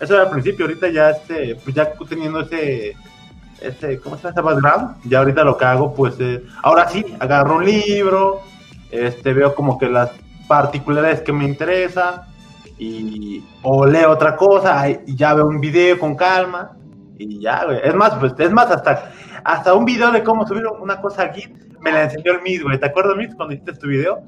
Eso 0.00 0.14
era 0.14 0.22
al 0.22 0.30
principio, 0.30 0.64
ahorita 0.64 0.88
ya, 0.88 1.10
este, 1.10 1.56
pues 1.56 1.76
ya 1.76 1.92
teniendo 2.08 2.40
ese, 2.40 2.96
ese, 3.60 4.00
¿cómo 4.00 4.16
se 4.16 4.22
llama? 4.22 4.30
Ese 4.30 4.40
background, 4.40 4.96
ya 5.04 5.18
ahorita 5.18 5.44
lo 5.44 5.58
que 5.58 5.64
hago, 5.66 5.92
pues, 5.92 6.14
eh, 6.18 6.42
ahora 6.62 6.88
sí, 6.88 7.04
agarro 7.20 7.56
un 7.56 7.66
libro, 7.66 8.40
este, 8.90 9.34
veo 9.34 9.54
como 9.54 9.76
que 9.76 9.90
las 9.90 10.12
particularidades 10.46 11.20
que 11.20 11.34
me 11.34 11.44
interesan, 11.44 12.22
y, 12.78 13.44
o 13.62 13.84
leo 13.84 14.12
otra 14.12 14.34
cosa, 14.34 14.88
y 14.88 15.14
ya 15.14 15.34
veo 15.34 15.46
un 15.46 15.60
video 15.60 15.98
con 15.98 16.14
calma, 16.14 16.70
y 17.18 17.42
ya, 17.42 17.66
güey. 17.66 17.80
Es 17.82 17.94
más, 17.94 18.14
pues, 18.14 18.32
es 18.38 18.50
más, 18.50 18.70
hasta, 18.70 19.10
hasta 19.44 19.74
un 19.74 19.84
video 19.84 20.10
de 20.10 20.22
cómo 20.22 20.46
subir 20.46 20.64
una 20.66 21.00
cosa 21.00 21.22
a 21.24 21.32
Git, 21.32 21.50
me 21.80 21.92
la 21.92 22.04
enseñó 22.04 22.32
el 22.32 22.42
Miss, 22.42 22.62
güey. 22.62 22.78
¿Te 22.78 22.86
acuerdas, 22.86 23.16
Miss, 23.16 23.34
cuando 23.34 23.54
hiciste 23.54 23.72
tu 23.74 23.86
video? 23.88 24.22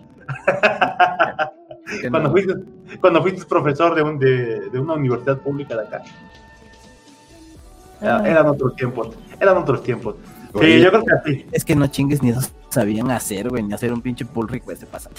Cuando 2.10 2.30
fuiste, 2.30 2.54
cuando 3.00 3.20
fuiste 3.22 3.44
profesor 3.46 3.94
de, 3.94 4.02
un, 4.02 4.18
de, 4.18 4.70
de 4.70 4.78
una 4.78 4.94
universidad 4.94 5.38
pública 5.38 5.76
de 5.76 5.82
acá. 5.82 6.02
Era- 8.00 8.16
Ah. 8.18 8.22
eran 8.28 8.46
otros 8.46 8.74
tiempos, 8.76 9.10
eran 9.38 9.56
otros 9.58 9.82
tiempos. 9.82 10.14
Sí, 10.52 10.58
Oye. 10.58 10.80
yo 10.80 10.90
creo 10.90 11.04
que 11.04 11.12
así. 11.14 11.46
Es 11.52 11.64
que 11.64 11.76
no 11.76 11.86
chingues 11.88 12.22
ni 12.22 12.30
eso 12.30 12.40
sabían 12.70 13.10
hacer, 13.10 13.48
güey, 13.50 13.62
ni 13.62 13.74
hacer 13.74 13.92
un 13.92 14.00
pinche 14.00 14.24
pull 14.24 14.48
request 14.48 14.80
de 14.80 14.86
pasa. 14.86 15.10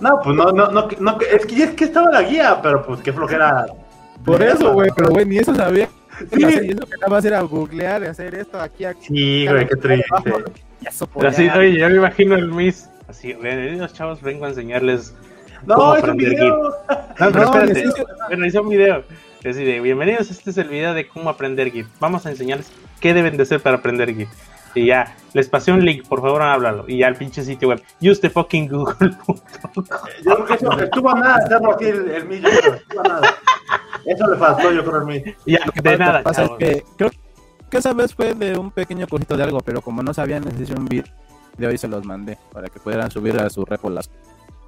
No, 0.00 0.20
pues 0.22 0.36
no, 0.36 0.52
no, 0.52 0.70
no, 0.70 0.86
no, 1.00 1.18
es 1.20 1.44
que 1.46 1.62
es 1.62 1.70
que 1.70 1.84
estaba 1.84 2.10
la 2.10 2.22
guía, 2.22 2.60
pero 2.62 2.84
pues 2.86 3.00
qué 3.00 3.12
flojera. 3.12 3.66
Por 4.24 4.42
eso, 4.42 4.72
güey, 4.74 4.90
pero 4.94 5.08
güey, 5.10 5.26
ni 5.26 5.38
eso 5.38 5.54
sabía. 5.54 5.88
Sí. 6.30 6.44
hacer, 6.44 6.64
y 6.64 6.70
eso 6.70 6.86
que 6.86 6.96
nada 6.96 7.08
más 7.08 7.24
era 7.24 7.40
googlear, 7.40 8.04
hacer 8.04 8.34
esto 8.34 8.60
aquí, 8.60 8.84
aquí. 8.84 9.06
Sí, 9.08 9.46
güey, 9.46 9.66
qué 9.66 9.76
triste. 9.76 10.06
Ya 11.20 11.28
así, 11.28 11.48
oye, 11.48 11.78
ya 11.78 11.88
me 11.88 11.96
imagino 11.96 12.34
el 12.34 12.48
Miss. 12.48 12.88
Así, 13.08 13.28
bienvenidos 13.34 13.92
chavos, 13.92 14.22
vengo 14.22 14.46
a 14.46 14.48
enseñarles. 14.48 15.14
No, 15.66 15.76
¿Cómo 15.76 15.96
es 15.96 16.02
un 16.04 16.10
aprender 16.10 16.30
video. 16.30 16.76
No, 17.20 17.30
pero 17.30 17.32
No, 17.32 17.64
espérate. 17.64 18.04
Bueno, 18.28 18.46
hice 18.46 18.58
un 18.58 18.68
video. 18.68 19.04
Es 19.44 19.56
decir, 19.56 19.80
bienvenidos, 19.82 20.30
este 20.30 20.50
es 20.50 20.58
el 20.58 20.68
video 20.68 20.94
de 20.94 21.06
cómo 21.06 21.28
aprender 21.28 21.70
Git. 21.70 21.86
Vamos 22.00 22.26
a 22.26 22.30
enseñarles 22.30 22.72
qué 23.00 23.12
deben 23.12 23.36
de 23.36 23.42
hacer 23.42 23.60
para 23.60 23.76
aprender 23.76 24.14
Git. 24.14 24.28
Y 24.74 24.86
ya, 24.86 25.16
les 25.34 25.48
pasé 25.48 25.70
un 25.72 25.84
link, 25.84 26.06
por 26.08 26.20
favor, 26.20 26.40
háblalo. 26.42 26.84
Y 26.88 26.98
ya 26.98 27.08
el 27.08 27.16
pinche 27.16 27.42
sitio 27.44 27.68
web. 27.68 27.82
Use 28.00 28.20
the 28.20 28.30
fucking 28.30 28.68
Google. 28.68 29.10
Yo 30.24 30.34
creo 30.34 30.44
que 30.46 30.54
eso, 30.54 30.72
estuvo 30.80 31.10
a 31.10 31.14
nada 31.14 31.36
hacerlo 31.36 31.74
así 31.74 31.84
el, 31.86 32.10
el 32.10 32.32
estuvo 32.44 33.00
a 33.00 33.08
nada. 33.08 33.34
Eso 34.04 34.26
le 34.30 34.36
faltó, 34.38 34.72
yo 34.72 34.84
creo, 34.84 34.96
al 35.00 35.06
Miss. 35.06 35.22
ya, 35.46 35.60
Lo 35.66 35.72
que 35.72 35.80
de 35.80 35.90
pasa- 35.98 36.04
nada, 36.04 36.22
pasa 36.22 36.42
es 36.44 36.50
que 36.58 36.84
creo 36.96 37.10
que 37.70 37.76
esa 37.78 37.92
vez 37.92 38.14
fue 38.14 38.34
de 38.34 38.58
un 38.58 38.70
pequeño 38.70 39.06
cosito 39.06 39.36
de 39.36 39.44
algo, 39.44 39.60
pero 39.60 39.80
como 39.80 40.02
no 40.02 40.12
sabían, 40.12 40.44
les 40.44 40.58
hice 40.60 40.74
un 40.74 40.86
video 40.86 41.72
y 41.72 41.78
se 41.78 41.88
los 41.88 42.04
mandé 42.04 42.38
para 42.52 42.68
que 42.68 42.80
pudieran 42.80 43.10
subir 43.10 43.38
a 43.40 43.48
su 43.50 43.64
repo 43.64 43.90
las 43.90 44.10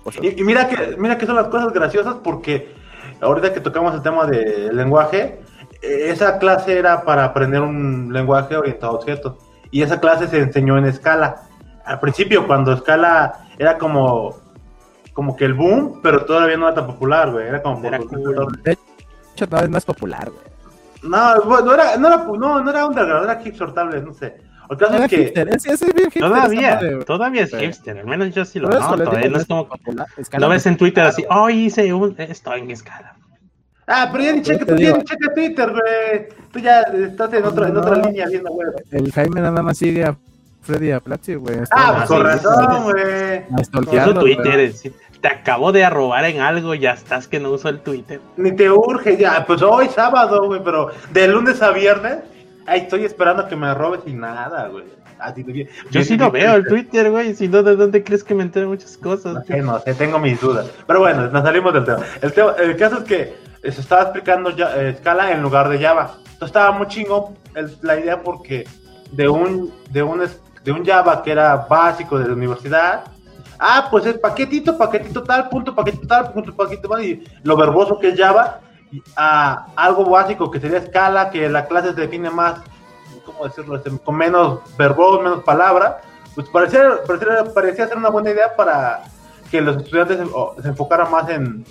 cosas. 0.02 0.22
Y, 0.22 0.40
y 0.40 0.44
mira 0.44 0.68
que 0.68 0.96
mira 0.98 1.18
que 1.18 1.26
son 1.26 1.36
las 1.36 1.48
cosas 1.48 1.72
graciosas 1.72 2.16
porque 2.22 2.74
ahorita 3.20 3.52
que 3.52 3.60
tocamos 3.60 3.94
el 3.94 4.02
tema 4.02 4.26
del 4.26 4.76
lenguaje, 4.76 5.40
eh, 5.82 6.10
esa 6.10 6.38
clase 6.38 6.78
era 6.78 7.02
para 7.02 7.24
aprender 7.24 7.60
un 7.62 8.12
lenguaje 8.12 8.56
orientado 8.56 8.92
a 8.92 8.96
objetos 8.96 9.34
y 9.74 9.82
esa 9.82 9.98
clase 9.98 10.28
se 10.28 10.38
enseñó 10.38 10.78
en 10.78 10.90
Scala. 10.94 11.42
Al 11.84 11.98
principio 11.98 12.46
cuando 12.46 12.76
Scala 12.76 13.48
era 13.58 13.76
como 13.76 14.36
como 15.12 15.36
que 15.36 15.46
el 15.46 15.54
boom, 15.54 15.98
pero 16.00 16.24
todavía 16.24 16.56
no 16.56 16.66
era 16.68 16.76
tan 16.76 16.86
popular, 16.86 17.32
güey, 17.32 17.48
era 17.48 17.60
como 17.60 17.84
Era 17.84 17.98
cool. 17.98 18.62
De 18.62 18.78
hecho, 19.34 19.46
no 19.50 19.58
es 19.58 19.68
más 19.70 19.84
popular, 19.84 20.30
güey. 20.30 20.44
No, 21.02 21.34
no 21.62 21.74
era 21.74 21.96
no 21.96 22.06
era 22.06 22.18
no, 22.18 22.62
no 22.62 22.70
era 22.70 22.86
underground, 22.86 23.24
era 23.24 24.00
no 24.00 24.14
sé. 24.14 24.36
El 24.70 24.76
caso 24.76 24.94
es 24.94 25.10
que 25.10 25.16
hipster, 25.16 25.48
es 25.48 25.64
hipster, 25.64 26.10
Todavía, 26.20 26.74
madre, 26.76 27.04
todavía 27.04 27.42
es 27.42 27.56
hipster. 27.56 27.98
Al 27.98 28.06
menos 28.06 28.32
yo 28.32 28.44
sí 28.44 28.60
lo 28.60 28.68
noto. 28.68 29.16
¿eh? 29.16 29.28
No 29.28 29.38
es 29.38 29.46
como. 29.46 29.66
popular, 29.66 30.06
escala 30.16 30.46
Lo 30.46 30.52
ves 30.52 30.66
en 30.66 30.76
Twitter 30.76 31.04
así, 31.04 31.22
popular. 31.22 31.42
oh, 31.42 31.50
hice 31.50 31.92
un. 31.92 32.14
Estoy 32.16 32.60
en 32.60 32.70
escala. 32.70 33.16
Ah, 33.86 34.08
pero 34.10 34.24
ya 34.24 34.32
ni 34.32 34.42
checa, 34.42 34.64
tú 34.64 34.72
ya 34.76 34.86
digo. 34.86 34.96
ni 34.98 35.04
checa 35.04 35.34
Twitter, 35.34 35.70
güey. 35.70 36.28
Tú 36.52 36.58
ya 36.58 36.80
estás 36.82 37.32
en 37.34 37.44
otra, 37.44 37.68
en 37.68 37.76
otra 37.76 37.96
No. 37.96 38.04
línea 38.08 38.26
viendo, 38.28 38.50
güey. 38.50 38.68
El 38.90 39.12
Jaime 39.12 39.40
nada 39.40 39.62
más 39.62 39.76
sigue 39.78 40.04
a 40.04 40.16
Freddy 40.62 40.88
y 40.88 40.92
a 40.92 41.00
Platzi, 41.00 41.34
güey. 41.34 41.58
Ah, 41.58 41.64
Ah, 41.70 41.94
pues 41.96 42.08
con 42.08 42.24
razón, 42.24 42.82
güey. 42.84 43.64
Stalkeando, 43.64 44.20
Twitter. 44.20 44.44
güey. 44.52 44.64
es 44.64 44.72
decir, 44.72 44.94
te 45.20 45.28
acabo 45.28 45.72
de 45.72 45.84
arrobar 45.84 46.24
en 46.24 46.40
algo, 46.40 46.74
ya 46.74 46.92
estás 46.92 47.28
que 47.28 47.40
no 47.40 47.50
uso 47.50 47.68
el 47.68 47.80
Twitter. 47.80 48.20
Ni 48.36 48.52
te 48.52 48.70
urge 48.70 49.16
ya. 49.18 49.44
Pues 49.46 49.60
hoy 49.62 49.88
sábado, 49.88 50.46
güey, 50.46 50.62
pero 50.64 50.90
de 51.12 51.28
lunes 51.28 51.60
a 51.62 51.70
viernes, 51.70 52.18
ahí 52.66 52.80
estoy 52.80 53.04
esperando 53.04 53.42
a 53.42 53.48
que 53.48 53.56
me 53.56 53.72
robes 53.74 54.00
y 54.06 54.12
nada, 54.14 54.68
güey. 54.68 54.84
Bien. 55.36 55.68
Yo 55.84 55.90
bien- 55.90 56.04
sí 56.04 56.16
lo 56.18 56.30
veo, 56.30 56.54
el. 56.56 56.66
Twitter, 56.66 57.10
güey. 57.10 57.34
Si 57.34 57.48
no, 57.48 57.62
¿de 57.62 57.76
dónde 57.76 58.02
crees 58.04 58.22
que 58.24 58.34
me 58.34 58.42
entero 58.42 58.68
muchas 58.68 58.98
cosas? 58.98 59.32
No 59.34 59.42
sé, 59.44 59.56
no 59.62 59.78
sé, 59.80 59.94
tengo 59.94 60.18
mis 60.18 60.38
dudas. 60.40 60.70
Pero 60.86 61.00
bueno, 61.00 61.28
nos 61.30 61.42
salimos 61.42 61.72
del 61.72 61.84
tema. 61.84 61.98
El, 62.20 62.32
tema- 62.32 62.54
el 62.62 62.76
caso 62.76 62.98
es 62.98 63.04
que 63.04 63.34
se 63.72 63.80
estaba 63.80 64.02
explicando 64.02 64.50
ya, 64.50 64.76
eh, 64.76 64.96
Scala 64.98 65.30
en 65.32 65.42
lugar 65.42 65.68
de 65.68 65.78
Java. 65.78 66.14
Entonces 66.18 66.46
estaba 66.46 66.72
muy 66.72 66.86
chingón 66.88 67.36
el- 67.54 67.76
la 67.82 67.96
idea 67.98 68.20
porque 68.22 68.64
de 69.12 69.28
un, 69.28 69.72
de, 69.90 70.02
un, 70.02 70.22
de 70.64 70.72
un 70.72 70.84
Java 70.84 71.22
que 71.22 71.32
era 71.32 71.56
básico 71.56 72.18
de 72.18 72.26
la 72.26 72.34
universidad, 72.34 73.04
ah, 73.58 73.88
pues 73.90 74.04
es 74.06 74.18
paquetito, 74.18 74.76
paquetito 74.76 75.22
tal, 75.22 75.48
punto, 75.48 75.74
paquetito 75.74 76.06
tal, 76.06 76.32
punto, 76.32 76.54
paquetito 76.54 76.88
tal, 76.88 77.04
y 77.04 77.24
lo 77.42 77.56
verboso 77.56 77.98
que 77.98 78.08
es 78.08 78.18
Java, 78.18 78.60
a 79.16 79.66
algo 79.76 80.04
básico 80.08 80.50
que 80.50 80.60
sería 80.60 80.84
Scala, 80.84 81.30
que 81.30 81.48
la 81.48 81.66
clase 81.66 81.94
se 81.94 82.00
define 82.02 82.30
más, 82.30 82.60
¿cómo 83.24 83.44
decirlo? 83.44 83.76
Este, 83.76 83.90
Con 83.98 84.16
menos 84.16 84.60
verbos, 84.76 85.22
menos 85.22 85.42
palabras, 85.42 85.96
pues 86.34 86.48
parecía, 86.48 86.82
parecía, 87.06 87.44
parecía 87.54 87.88
ser 87.88 87.96
una 87.96 88.10
buena 88.10 88.30
idea 88.30 88.54
para 88.56 89.02
que 89.50 89.60
los 89.60 89.76
estudiantes 89.76 90.18
se 90.62 90.68
enfocaran 90.68 91.10
más 91.10 91.28
en, 91.28 91.64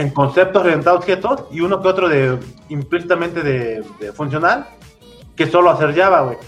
en 0.00 0.10
conceptos 0.10 0.62
orientados 0.62 1.00
objetos 1.00 1.44
y 1.50 1.60
uno 1.60 1.82
que 1.82 1.88
otro 1.88 2.08
de 2.08 2.38
implícitamente 2.70 3.42
de, 3.42 3.84
de 4.00 4.12
funcional, 4.12 4.66
que 5.36 5.46
solo 5.46 5.70
hacer 5.70 5.94
Java, 5.94 6.22
güey. 6.22 6.38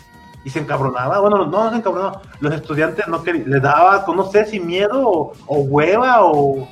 Y 0.44 0.50
se 0.50 0.58
encabronaba, 0.58 1.20
bueno, 1.20 1.44
no, 1.44 1.46
no 1.46 1.70
se 1.70 1.76
encabronaba, 1.76 2.22
los 2.40 2.54
estudiantes 2.54 3.06
no 3.08 3.22
querían, 3.22 3.48
les 3.48 3.62
daba, 3.62 4.04
no 4.08 4.24
sé 4.24 4.46
si 4.46 4.58
miedo 4.58 5.06
o, 5.06 5.32
o 5.46 5.58
hueva 5.58 6.24
o, 6.24 6.66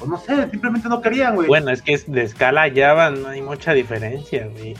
o 0.00 0.06
no 0.06 0.18
sé, 0.18 0.50
simplemente 0.50 0.88
no 0.88 1.00
querían, 1.00 1.36
güey. 1.36 1.46
Bueno, 1.46 1.70
es 1.70 1.80
que 1.80 1.96
de 2.06 2.22
escala 2.22 2.70
Java 2.74 3.10
no 3.10 3.28
hay 3.28 3.40
mucha 3.40 3.72
diferencia, 3.72 4.48
güey. 4.48 4.76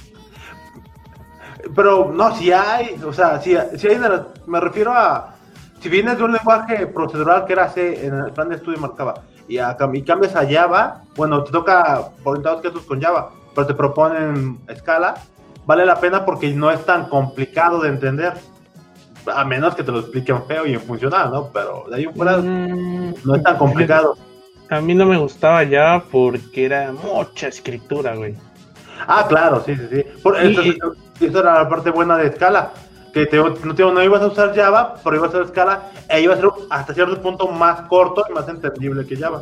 Pero 1.75 2.13
no, 2.13 2.35
si 2.35 2.53
hay, 2.53 3.01
o 3.07 3.13
sea, 3.13 3.41
si, 3.41 3.57
si 3.77 3.89
hay, 3.89 3.99
me 4.47 4.61
refiero 4.61 4.93
a, 4.93 5.37
si 5.81 5.89
vienes 5.89 6.19
de 6.19 6.25
un 6.25 6.33
lenguaje 6.33 6.87
procedural 6.89 7.47
que 7.47 7.53
era 7.53 7.69
C, 7.71 8.07
en 8.07 8.15
el 8.15 8.33
plan 8.33 8.49
de 8.49 8.57
estudio 8.57 8.79
marcaba, 8.79 9.15
y, 9.49 9.59
a 9.59 9.77
y 9.93 10.03
cambias 10.03 10.35
a 10.37 10.47
Java, 10.49 11.03
bueno, 11.17 11.43
te 11.45 11.53
toca 11.53 12.09
orientados 12.25 12.63
que 12.63 12.71
con 12.87 13.01
Java, 13.01 13.31
pero 13.55 13.67
te 13.67 13.75
proponen 13.75 14.59
escala, 14.69 15.15
vale 15.67 15.85
la 15.85 15.99
pena 16.01 16.25
porque 16.25 16.53
no 16.53 16.71
es 16.71 16.85
tan 16.85 17.09
complicado 17.09 17.81
de 17.81 17.89
entender, 17.91 18.35
a 19.33 19.45
menos 19.45 19.75
que 19.75 19.83
te 19.83 19.93
lo 19.93 20.01
expliquen 20.01 20.45
feo 20.47 20.67
y 20.67 20.75
en 20.75 20.81
funcional, 20.81 21.31
¿no? 21.31 21.49
Pero 21.53 21.85
de 21.89 21.97
ahí 21.97 22.07
fuera 22.15 22.39
Mm, 22.39 23.15
no 23.25 23.35
es 23.37 23.43
tan 23.43 23.57
complicado. 23.57 24.17
A 24.71 24.81
mí 24.81 24.95
no 24.95 25.07
me 25.07 25.19
gustaba 25.19 25.65
Java 25.67 26.05
porque 26.11 26.67
era 26.67 26.93
mucha 26.93 27.49
escritura, 27.49 28.15
güey. 28.17 28.35
Ah, 29.07 29.27
claro, 29.29 29.63
sí, 29.65 29.77
sí, 29.77 29.87
sí. 29.91 30.05
Por, 30.23 30.43
Y- 30.43 30.53
eso, 30.53 30.93
eso 31.21 31.41
era 31.41 31.63
la 31.63 31.69
parte 31.69 31.91
buena 31.91 32.17
de 32.17 32.33
Scala. 32.33 32.73
Que 33.15 33.27
te, 33.27 33.37
no, 33.37 33.55
te- 33.75 33.83
no 33.85 34.03
ibas 34.03 34.21
a 34.23 34.27
usar 34.27 34.55
Java, 34.55 34.97
pero 35.05 35.17
ibas 35.17 35.33
a 35.33 35.39
usar 35.39 35.49
Scala 35.49 35.91
e 36.09 36.21
iba 36.21 36.35
a 36.35 36.37
ser 36.37 36.49
hasta 36.69 36.93
cierto 36.93 37.23
punto 37.23 37.47
más 37.49 37.83
corto 37.83 38.25
y 38.29 38.33
más 38.33 38.49
entendible 38.49 39.07
que 39.07 39.17
Java. 39.17 39.41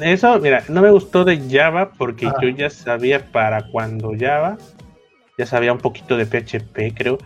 Eso, 0.00 0.38
mira, 0.40 0.64
no 0.68 0.82
me 0.82 0.90
gustó 0.90 1.24
de 1.24 1.40
Java 1.48 1.92
porque 1.96 2.26
Ah. 2.26 2.34
yo 2.42 2.48
ya 2.48 2.68
sabía 2.68 3.24
para 3.30 3.62
cuando 3.70 4.10
Java 4.18 4.58
ya 5.38 5.46
sabía 5.46 5.72
un 5.72 5.78
poquito 5.78 6.16
de 6.16 6.26
PHP, 6.26 6.92
creo, 6.96 7.18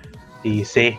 y 0.44 0.64
C. 0.66 0.98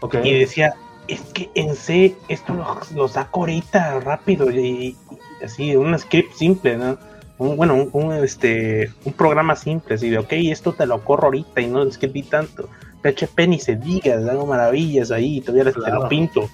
Ok. 0.00 0.16
Y 0.24 0.38
decía, 0.38 0.72
es 1.06 1.20
que 1.34 1.50
en 1.54 1.74
C 1.74 2.16
esto 2.28 2.54
lo, 2.54 2.80
lo 2.94 3.08
saco 3.08 3.40
ahorita 3.40 4.00
rápido 4.00 4.50
y, 4.50 4.96
y 5.40 5.44
así, 5.44 5.76
un 5.76 5.98
script 5.98 6.32
simple, 6.32 6.78
¿no? 6.78 6.96
Un, 7.36 7.56
bueno, 7.58 7.74
un, 7.74 7.90
un, 7.92 8.12
este, 8.14 8.90
un 9.04 9.12
programa 9.12 9.54
simple, 9.56 9.96
así 9.96 10.08
de, 10.08 10.16
ok, 10.16 10.32
esto 10.32 10.72
te 10.72 10.86
lo 10.86 11.04
corro 11.04 11.24
ahorita 11.26 11.60
y 11.60 11.66
no 11.66 11.82
escribí 11.82 12.22
tanto. 12.22 12.70
PHP 13.02 13.46
ni 13.48 13.58
se 13.58 13.76
diga, 13.76 14.14
hago 14.30 14.46
maravillas 14.46 15.10
ahí, 15.10 15.40
todavía 15.40 15.72
te 15.72 15.90
lo 15.90 16.08
pinto. 16.08 16.48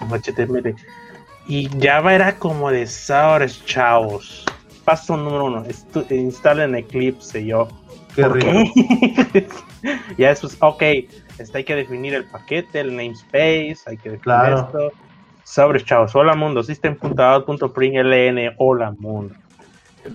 HTML. 0.00 0.74
Y 1.46 1.68
Java 1.80 2.14
era 2.14 2.36
como 2.38 2.70
de 2.70 2.86
sabores, 2.86 3.64
chavos. 3.64 4.44
Paso 4.84 5.16
número 5.16 5.46
uno, 5.46 5.64
instalen 6.10 6.74
Eclipse. 6.74 7.44
Yo, 7.44 7.68
Qué 8.14 8.22
¿por 8.22 8.34
rico. 8.34 8.50
qué? 9.32 9.46
ya 10.18 10.28
después, 10.28 10.56
ok, 10.60 10.82
este, 11.38 11.58
hay 11.58 11.64
que 11.64 11.74
definir 11.76 12.14
el 12.14 12.24
paquete, 12.24 12.80
el 12.80 12.96
namespace, 12.96 13.78
hay 13.86 13.96
que 13.96 14.10
definir 14.10 14.20
Claro. 14.20 14.56
esto. 14.66 14.92
Sobres, 15.44 15.84
chavos, 15.84 16.14
hola 16.14 16.34
mundo, 16.34 16.62
system.out.println, 16.62 18.54
hola 18.58 18.94
mundo. 18.98 19.34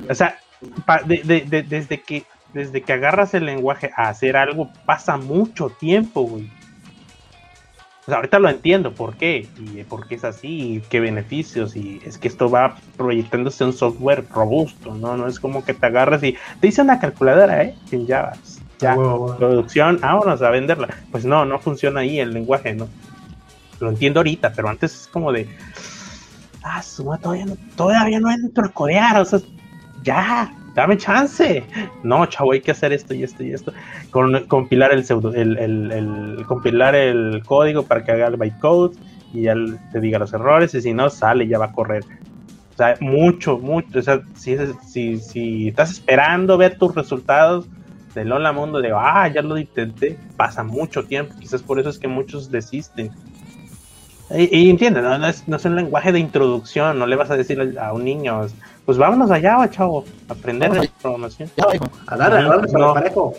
O 0.09 0.13
sea, 0.15 0.37
pa- 0.85 1.01
de- 1.03 1.21
de- 1.23 1.41
de- 1.41 1.63
desde, 1.63 2.01
que, 2.01 2.23
desde 2.53 2.81
que 2.81 2.93
agarras 2.93 3.33
el 3.33 3.45
lenguaje 3.45 3.91
a 3.95 4.09
hacer 4.09 4.37
algo, 4.37 4.71
pasa 4.85 5.17
mucho 5.17 5.69
tiempo, 5.69 6.21
güey. 6.23 6.49
O 8.01 8.05
sea, 8.07 8.17
ahorita 8.17 8.37
lo 8.39 8.49
entiendo, 8.49 8.91
¿por 8.91 9.15
qué? 9.15 9.47
Y 9.57 9.83
por 9.83 10.07
qué 10.07 10.15
es 10.15 10.25
así, 10.25 10.75
y 10.75 10.81
qué 10.81 10.99
beneficios, 10.99 11.75
y 11.75 12.01
es 12.05 12.17
que 12.17 12.27
esto 12.27 12.49
va 12.49 12.75
proyectándose 12.97 13.63
un 13.63 13.71
software 13.71 14.25
robusto, 14.29 14.93
¿no? 14.93 15.15
No 15.15 15.27
es 15.27 15.39
como 15.39 15.63
que 15.63 15.73
te 15.73 15.85
agarras 15.85 16.21
y 16.23 16.33
te 16.33 16.67
dice 16.67 16.81
una 16.81 16.99
calculadora, 16.99 17.63
¿eh? 17.63 17.75
En 17.91 18.05
Java. 18.05 18.33
Ya, 18.79 18.95
Huevo, 18.95 19.15
huevo. 19.15 19.37
producción, 19.37 19.99
vámonos 20.01 20.41
a 20.41 20.49
venderla. 20.49 20.89
Pues 21.11 21.23
no, 21.23 21.45
no 21.45 21.59
funciona 21.59 22.01
ahí 22.01 22.19
el 22.19 22.33
lenguaje, 22.33 22.73
¿no? 22.73 22.89
Lo 23.79 23.89
entiendo 23.89 24.19
ahorita, 24.19 24.51
pero 24.53 24.67
antes 24.67 24.93
es 24.93 25.07
como 25.07 25.31
de, 25.31 25.47
ah, 26.61 26.83
suma, 26.83 27.17
todavía 27.17 27.45
no, 27.45 27.55
todavía 27.77 28.19
no 28.19 28.29
entro 28.29 28.65
a 28.65 28.69
corear, 28.69 29.21
o 29.21 29.25
sea, 29.25 29.39
ya, 30.03 30.53
dame 30.75 30.97
chance. 30.97 31.63
No, 32.03 32.25
chavo, 32.25 32.51
hay 32.53 32.61
que 32.61 32.71
hacer 32.71 32.93
esto 32.93 33.13
y 33.13 33.23
esto 33.23 33.43
y 33.43 33.53
esto. 33.53 33.73
Con, 34.11 34.45
compilar 34.47 34.91
el 34.93 35.03
pseudo, 35.05 35.33
el, 35.33 35.57
el- 35.57 36.45
compilar 36.47 36.95
el 36.95 37.41
código 37.45 37.83
para 37.83 38.03
que 38.03 38.11
haga 38.11 38.27
el 38.27 38.37
bytecode 38.37 38.95
y 39.33 39.43
ya 39.43 39.55
te 39.91 39.99
diga 39.99 40.19
los 40.19 40.31
errores, 40.33 40.75
y 40.75 40.81
si 40.81 40.93
no, 40.93 41.09
sale, 41.09 41.47
ya 41.47 41.57
va 41.57 41.65
a 41.65 41.71
correr. 41.71 42.03
O 42.73 42.77
sea, 42.77 42.95
mucho, 42.99 43.57
mucho. 43.57 43.99
O 43.99 44.01
sea, 44.01 44.21
si, 44.35 44.55
si, 44.87 45.17
si 45.17 45.67
estás 45.69 45.91
esperando 45.91 46.57
ver 46.57 46.77
tus 46.77 46.93
resultados 46.95 47.67
del 48.13 48.31
Hola 48.31 48.51
Mundo, 48.51 48.79
de 48.79 48.91
ah, 48.95 49.27
ya 49.27 49.41
lo 49.41 49.57
intenté, 49.57 50.17
pasa 50.37 50.63
mucho 50.63 51.03
tiempo. 51.03 51.33
Quizás 51.39 51.63
por 51.63 51.79
eso 51.79 51.89
es 51.89 51.97
que 51.97 52.07
muchos 52.07 52.51
desisten. 52.51 53.11
Y, 54.35 54.69
entiende, 54.69 55.01
¿no? 55.01 55.17
No 55.17 55.27
es, 55.27 55.47
no 55.47 55.57
es 55.57 55.65
un 55.65 55.75
lenguaje 55.75 56.11
de 56.11 56.19
introducción, 56.19 56.97
no 56.97 57.05
le 57.05 57.15
vas 57.15 57.29
a 57.29 57.37
decir 57.37 57.77
a 57.79 57.93
un 57.93 58.03
niño, 58.05 58.47
pues 58.85 58.97
vámonos 58.97 59.31
allá, 59.31 59.69
chavo, 59.69 60.05
a 60.29 60.33
aprender 60.33 60.71
de 60.71 60.89
programación. 61.01 61.49
A 62.07 62.17
darle, 62.17 62.39
a 62.39 62.77
No. 62.79 62.93
parejo. 62.93 63.33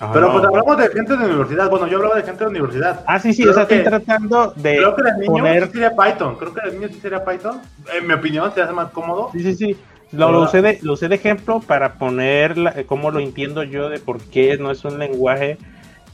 Ah, 0.00 0.10
Pero 0.12 0.32
pues 0.32 0.44
hablamos 0.44 0.76
de 0.78 0.88
gente 0.88 1.16
de 1.16 1.24
universidad. 1.26 1.70
Bueno, 1.70 1.86
yo 1.86 1.98
hablaba 1.98 2.16
de 2.16 2.22
gente 2.24 2.42
de 2.44 2.50
universidad. 2.50 3.04
Ah, 3.06 3.20
sí, 3.20 3.32
sí, 3.32 3.42
Creo 3.42 3.52
o 3.52 3.54
sea, 3.54 3.66
que- 3.68 3.76
estoy 3.76 3.90
tratando 3.90 4.52
de 4.56 4.76
Creo 4.76 4.96
que 4.96 5.02
de 5.04 5.12
niño 5.18 5.32
poner- 5.32 5.66
sí 5.66 5.72
sería 5.72 5.90
Python. 5.96 6.36
Creo 6.36 6.52
que 6.54 6.68
de 6.70 6.76
niño 6.76 6.88
sí 6.88 6.98
sería 7.00 7.24
Python. 7.24 7.60
En 7.96 8.06
mi 8.08 8.12
opinión, 8.14 8.52
se 8.52 8.62
hace 8.62 8.72
más 8.72 8.90
cómodo. 8.90 9.28
Sí, 9.32 9.40
sí, 9.40 9.54
sí. 9.54 9.76
Lo, 10.10 10.32
lo 10.32 10.40
usé 10.42 10.60
de, 10.60 10.78
lo 10.82 10.94
usé 10.94 11.08
de 11.08 11.14
ejemplo 11.14 11.60
para 11.60 11.94
poner 11.94 12.58
la- 12.58 12.74
cómo 12.84 13.10
lo 13.12 13.20
entiendo 13.20 13.62
yo 13.62 13.88
de 13.88 13.98
por 14.00 14.20
qué 14.20 14.58
no 14.58 14.70
es 14.72 14.84
un 14.84 14.98
lenguaje 14.98 15.56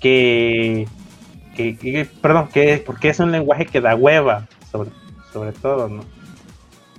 que, 0.00 0.86
que, 1.56 1.76
que- 1.76 2.06
perdón, 2.20 2.48
que 2.52 2.82
porque 2.84 3.08
es 3.08 3.18
un 3.20 3.32
lenguaje 3.32 3.66
que 3.66 3.80
da 3.80 3.94
hueva, 3.94 4.46
sobre, 4.70 4.90
sobre 5.32 5.52
todo, 5.52 5.88
¿no? 5.88 6.02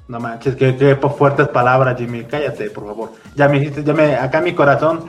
No 0.09 0.19
manches, 0.19 0.55
qué, 0.55 0.75
qué 0.75 0.95
fuertes 0.95 1.47
palabras, 1.49 1.95
Jimmy. 1.95 2.23
Cállate, 2.23 2.71
por 2.71 2.87
favor. 2.87 3.11
Ya 3.35 3.47
me 3.47 3.57
hiciste, 3.57 3.83
ya 3.83 3.93
me, 3.93 4.15
acá 4.15 4.41
mi 4.41 4.53
corazón, 4.53 5.01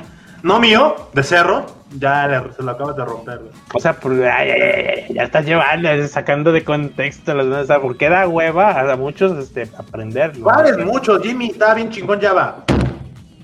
no 0.42 0.60
mío, 0.60 0.94
de 1.14 1.22
cerro, 1.22 1.64
ya 1.98 2.28
le- 2.28 2.52
se 2.52 2.62
lo 2.62 2.72
acabas 2.72 2.96
de 2.96 3.04
romper. 3.06 3.38
güey. 3.38 3.50
O 3.74 3.80
sea, 3.80 3.94
por- 3.94 4.12
ay, 4.12 4.50
ay, 4.50 4.60
ay, 4.60 4.86
ay, 5.08 5.14
ya 5.14 5.22
estás 5.22 5.46
llevando, 5.46 5.88
sacando 6.06 6.52
de 6.52 6.64
contexto 6.64 7.32
las 7.32 7.46
o 7.46 7.64
sea, 7.64 7.80
¿por 7.80 7.96
qué 7.96 8.10
da 8.10 8.28
hueva 8.28 8.92
a 8.92 8.96
muchos 8.96 9.38
este, 9.38 9.70
aprender? 9.78 10.36
¿no? 10.36 10.44
¿Cuál 10.44 10.66
es 10.66 10.84
mucho, 10.84 11.18
Jimmy? 11.18 11.46
Está 11.50 11.72
bien 11.72 11.88
chingón 11.88 12.20
Java. 12.20 12.64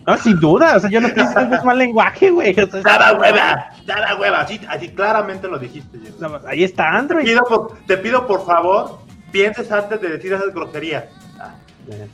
No, 0.07 0.17
sin 0.19 0.39
duda, 0.39 0.77
o 0.77 0.81
sea, 0.81 0.91
yo 0.91 1.01
no 1.01 1.09
diciendo 1.09 1.49
que 1.49 1.55
es 1.57 1.65
mal 1.65 1.79
lenguaje, 1.79 2.31
güey. 2.31 2.51
o 2.61 2.67
sea, 2.67 2.81
Daba 2.83 3.19
hueva, 3.19 3.71
daba 3.87 4.15
hueva. 4.21 4.41
Así, 4.43 4.61
así 4.69 4.91
claramente 4.91 5.49
lo 5.49 5.59
dijiste, 5.59 5.99
Jimmy. 5.99 6.35
ahí 6.47 6.65
está 6.65 6.91
Te 6.91 6.97
Android. 6.99 7.25
pido, 7.25 7.43
por, 7.45 7.73
te 7.87 7.97
pido, 7.97 8.27
por 8.27 8.45
favor, 8.45 8.99
pienses 9.33 9.73
antes 9.73 9.99
de 10.03 10.11
decir 10.11 10.35
esas 10.35 10.53
groserías. 10.53 11.05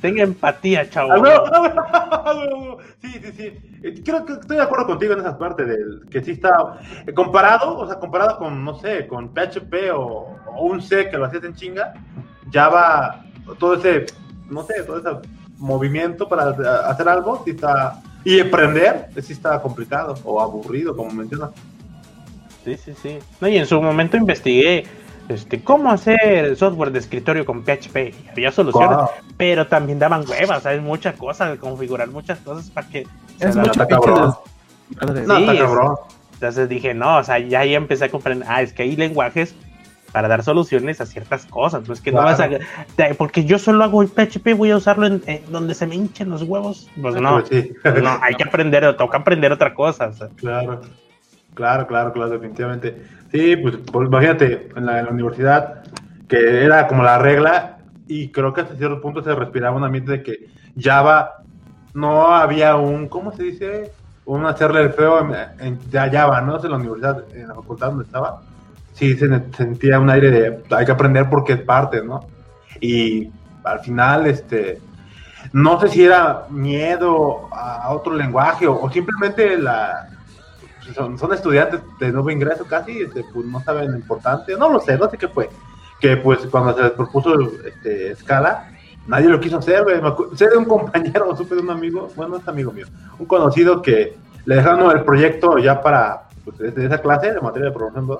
Tenga 0.00 0.22
empatía, 0.22 0.88
chavo. 0.88 1.12
Sí, 3.00 3.08
sí, 3.22 3.32
sí. 3.32 3.58
Eh, 3.82 4.02
Creo 4.04 4.24
que 4.24 4.34
estoy 4.34 4.56
de 4.56 4.62
acuerdo 4.62 4.86
contigo 4.86 5.12
en 5.14 5.20
esa 5.20 5.36
parte 5.36 5.64
del 5.64 6.02
que 6.10 6.22
sí 6.22 6.32
está 6.32 6.78
eh, 7.06 7.12
comparado, 7.12 7.78
o 7.78 7.86
sea, 7.86 7.98
comparado 7.98 8.38
con, 8.38 8.64
no 8.64 8.78
sé, 8.78 9.06
con 9.06 9.30
PHP 9.34 9.90
o, 9.94 10.36
o 10.46 10.64
un 10.64 10.80
C 10.80 11.10
que 11.10 11.18
lo 11.18 11.24
hacías 11.24 11.44
en 11.44 11.54
chinga, 11.54 11.94
Java, 12.52 13.24
todo 13.58 13.74
ese, 13.74 14.06
no 14.48 14.62
sé, 14.62 14.82
todo 14.84 14.98
ese 14.98 15.28
movimiento 15.58 16.28
para 16.28 16.50
hacer 16.88 17.08
algo, 17.08 17.42
sí 17.44 17.52
está, 17.52 18.00
y 18.24 18.40
aprender, 18.40 19.08
eh, 19.16 19.22
sí 19.22 19.32
está 19.32 19.60
complicado 19.60 20.14
o 20.24 20.40
aburrido, 20.40 20.96
como 20.96 21.10
mencionas. 21.10 21.50
Sí, 22.64 22.76
sí, 22.76 22.94
sí. 23.02 23.18
No, 23.40 23.48
y 23.48 23.56
en 23.56 23.66
su 23.66 23.80
momento 23.82 24.16
investigué 24.16 24.84
este, 25.32 25.62
cómo 25.62 25.90
hacer 25.90 26.54
software 26.56 26.92
de 26.92 26.98
escritorio 27.00 27.44
con 27.44 27.62
PHP. 27.64 28.14
Había 28.30 28.52
soluciones, 28.52 28.96
Wow. 28.96 29.08
pero 29.36 29.66
también 29.66 29.98
daban 29.98 30.24
huevas, 30.28 30.62
¿sabes? 30.62 30.80
Muchas 30.82 31.16
cosas, 31.16 31.58
configurar 31.58 32.08
muchas 32.08 32.38
cosas 32.40 32.70
para 32.70 32.88
que... 32.88 33.06
Es 33.40 33.54
se 33.54 33.60
mucho 33.60 33.86
cabrón. 33.88 34.34
No, 35.26 35.36
Sí, 35.36 35.44
es- 35.50 35.60
cabrón. 35.60 35.96
Entonces 36.34 36.68
dije, 36.68 36.92
no, 36.94 37.18
o 37.18 37.24
sea, 37.24 37.38
ya 37.38 37.60
ahí 37.60 37.74
empecé 37.74 38.06
a 38.06 38.08
comprender, 38.10 38.46
ah, 38.50 38.62
es 38.62 38.72
que 38.72 38.82
hay 38.82 38.96
lenguajes 38.96 39.54
para 40.12 40.26
dar 40.28 40.42
soluciones 40.42 41.00
a 41.00 41.06
ciertas 41.06 41.46
cosas, 41.46 41.86
no 41.88 41.94
es 41.94 42.00
que 42.00 42.10
no 42.12 42.18
vas 42.22 42.38
a... 42.40 42.48
Claro. 42.48 43.14
Porque 43.16 43.44
yo 43.44 43.58
solo 43.58 43.82
hago 43.84 44.02
el 44.02 44.08
PHP, 44.08 44.54
voy 44.56 44.70
a 44.72 44.76
usarlo 44.76 45.06
en, 45.06 45.22
en 45.26 45.40
donde 45.50 45.74
se 45.74 45.86
me 45.86 45.94
hinchen 45.94 46.28
los 46.30 46.42
huevos. 46.42 46.90
Pues 47.00 47.14
no, 47.14 47.42
Pues 47.42 47.48
sí. 47.48 47.72
no, 48.02 48.18
hay 48.20 48.34
que 48.34 48.42
aprender, 48.42 48.94
toca 48.96 49.18
aprender 49.18 49.52
otra 49.52 49.72
cosa. 49.72 50.08
o 50.08 50.12
sea. 50.12 50.28
Claro, 50.36 50.82
claro, 51.54 51.86
claro, 51.86 52.12
claro, 52.12 52.30
definitivamente. 52.30 53.02
Sí, 53.30 53.56
pues, 53.56 53.76
pues, 53.90 54.08
imagínate, 54.08 54.68
en 54.76 54.86
la, 54.86 55.08
universidad, 55.10 55.82
que 56.28 56.64
era 56.64 56.86
como 56.86 57.02
la 57.02 57.18
regla, 57.18 57.78
y 58.06 58.28
creo 58.28 58.52
que 58.52 58.60
hasta 58.60 58.76
cierto 58.76 59.00
punto 59.00 59.22
se 59.22 59.34
respiraba 59.34 59.76
un 59.76 59.84
ambiente 59.84 60.12
de 60.12 60.22
que 60.22 60.48
Java 60.78 61.42
no 61.94 62.28
había 62.28 62.76
un, 62.76 63.08
¿cómo 63.08 63.32
se 63.32 63.44
dice? 63.44 63.92
Un 64.24 64.44
hacerle 64.46 64.82
el 64.82 64.92
feo 64.92 65.20
en, 65.20 65.34
en- 65.60 65.78
Java, 65.90 66.40
¿no? 66.42 66.62
En 66.62 66.70
la 66.70 66.76
universidad, 66.76 67.24
en 67.34 67.48
la 67.48 67.54
facultad 67.54 67.88
donde 67.88 68.04
estaba, 68.04 68.42
sí 68.92 69.16
se 69.16 69.28
sentía 69.56 69.98
un 69.98 70.10
aire 70.10 70.30
de 70.30 70.62
hay 70.70 70.84
que 70.84 70.92
aprender 70.92 71.28
porque 71.28 71.54
es 71.54 71.60
parte, 71.62 72.04
¿no? 72.04 72.20
Y 72.80 73.30
al 73.64 73.80
final, 73.80 74.26
este, 74.26 74.80
no 75.52 75.80
sé 75.80 75.88
si 75.88 76.04
era 76.04 76.44
miedo 76.50 77.48
a 77.52 77.90
otro 77.92 78.14
lenguaje 78.14 78.66
o 78.66 78.90
simplemente 78.90 79.56
la 79.58 80.11
son, 80.94 81.18
son 81.18 81.32
estudiantes 81.32 81.80
de 81.98 82.12
nuevo 82.12 82.30
ingreso 82.30 82.64
casi, 82.66 83.02
este, 83.02 83.24
pues 83.32 83.46
no 83.46 83.60
saben 83.60 83.92
lo 83.92 83.96
importante, 83.98 84.56
no 84.56 84.68
lo 84.70 84.80
sé, 84.80 84.98
no 84.98 85.08
sé 85.08 85.16
qué 85.18 85.28
fue. 85.28 85.48
Que 86.00 86.16
pues 86.16 86.40
cuando 86.50 86.74
se 86.74 86.82
les 86.82 86.92
propuso 86.92 87.34
este, 87.64 88.14
Scala, 88.16 88.70
nadie 89.06 89.28
lo 89.28 89.38
quiso 89.40 89.58
hacer, 89.58 89.84
güey. 89.84 90.00
Sé 90.36 90.48
de 90.48 90.56
un 90.56 90.64
compañero, 90.66 91.34
supe 91.36 91.54
de 91.54 91.60
un 91.62 91.70
amigo, 91.70 92.10
bueno, 92.16 92.32
no 92.34 92.38
es 92.40 92.48
amigo 92.48 92.72
mío, 92.72 92.86
un 93.18 93.26
conocido 93.26 93.80
que 93.82 94.16
le 94.44 94.56
dejaron 94.56 94.90
el 94.96 95.04
proyecto 95.04 95.58
ya 95.58 95.80
para 95.80 96.24
pues, 96.44 96.58
de 96.74 96.84
esa 96.86 96.98
clase 96.98 97.32
de 97.32 97.40
materia 97.40 97.68
de 97.68 97.74
programación, 97.74 98.18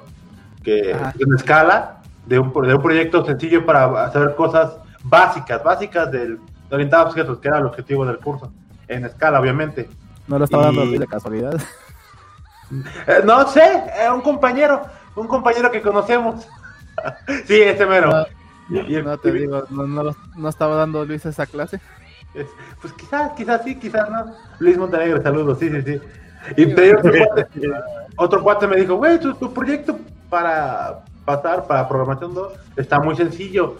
que 0.63 0.93
Ajá. 0.95 1.13
en 1.19 1.35
escala 1.35 1.99
de 2.27 2.39
un, 2.39 2.53
de 2.53 2.75
un 2.75 2.83
proyecto 2.83 3.25
sencillo 3.25 3.67
para 3.67 4.05
hacer 4.05 4.35
cosas 4.37 4.77
básicas, 5.03 5.63
básicas 5.65 6.11
del 6.13 6.39
de 6.71 6.77
orientado 6.77 7.05
a 7.05 7.09
objetos, 7.09 7.39
que 7.39 7.49
era 7.49 7.59
el 7.59 7.67
objetivo 7.67 8.07
del 8.07 8.19
curso, 8.19 8.51
en 8.89 9.05
escala, 9.05 9.41
obviamente. 9.41 9.91
No 10.29 10.39
lo 10.39 10.45
estaba 10.45 10.67
dando 10.67 10.85
Y- 10.85 10.99
de 10.99 11.07
casualidad. 11.07 11.61
Eh, 13.07 13.20
no 13.25 13.47
sé, 13.49 13.61
eh, 14.01 14.11
un 14.11 14.20
compañero, 14.23 14.83
un 15.14 15.27
compañero 15.27 15.70
que 15.70 15.83
conocemos. 15.83 16.47
sí, 17.47 17.61
ese 17.61 17.87
mero. 17.87 18.11
No, 18.68 18.81
Y 18.81 18.95
el- 18.95 19.05
no 19.05 19.18
te 19.18 19.33
digo, 19.33 19.64
no, 19.70 19.87
no, 19.87 20.16
no 20.37 20.49
estaba 20.49 20.77
dando 20.77 21.05
Luis 21.05 21.25
esa 21.27 21.47
clase. 21.47 21.81
Es- 22.35 22.47
pues 22.81 22.93
quizás, 22.95 23.33
quizás 23.33 23.62
sí, 23.64 23.77
quizás 23.79 24.09
no. 24.11 24.35
Luis 24.59 24.79
Montenegro, 24.79 25.23
saludos, 25.23 25.59
sí, 25.59 25.68
sí, 25.70 25.83
sí. 25.83 26.01
Y 26.57 26.75
te 26.75 26.83
digo, 26.83 26.99
otro, 26.99 27.12
cuate, 27.12 27.47
otro 28.16 28.43
cuate 28.43 28.66
me 28.66 28.77
dijo, 28.77 28.97
güey, 28.97 29.18
tu, 29.20 29.35
tu 29.35 29.53
proyecto 29.53 29.99
para 30.29 31.01
pasar 31.25 31.66
para 31.66 31.89
programación 31.89 32.35
2 32.35 32.53
está 32.77 32.99
muy 32.99 33.14
sencillo. 33.16 33.77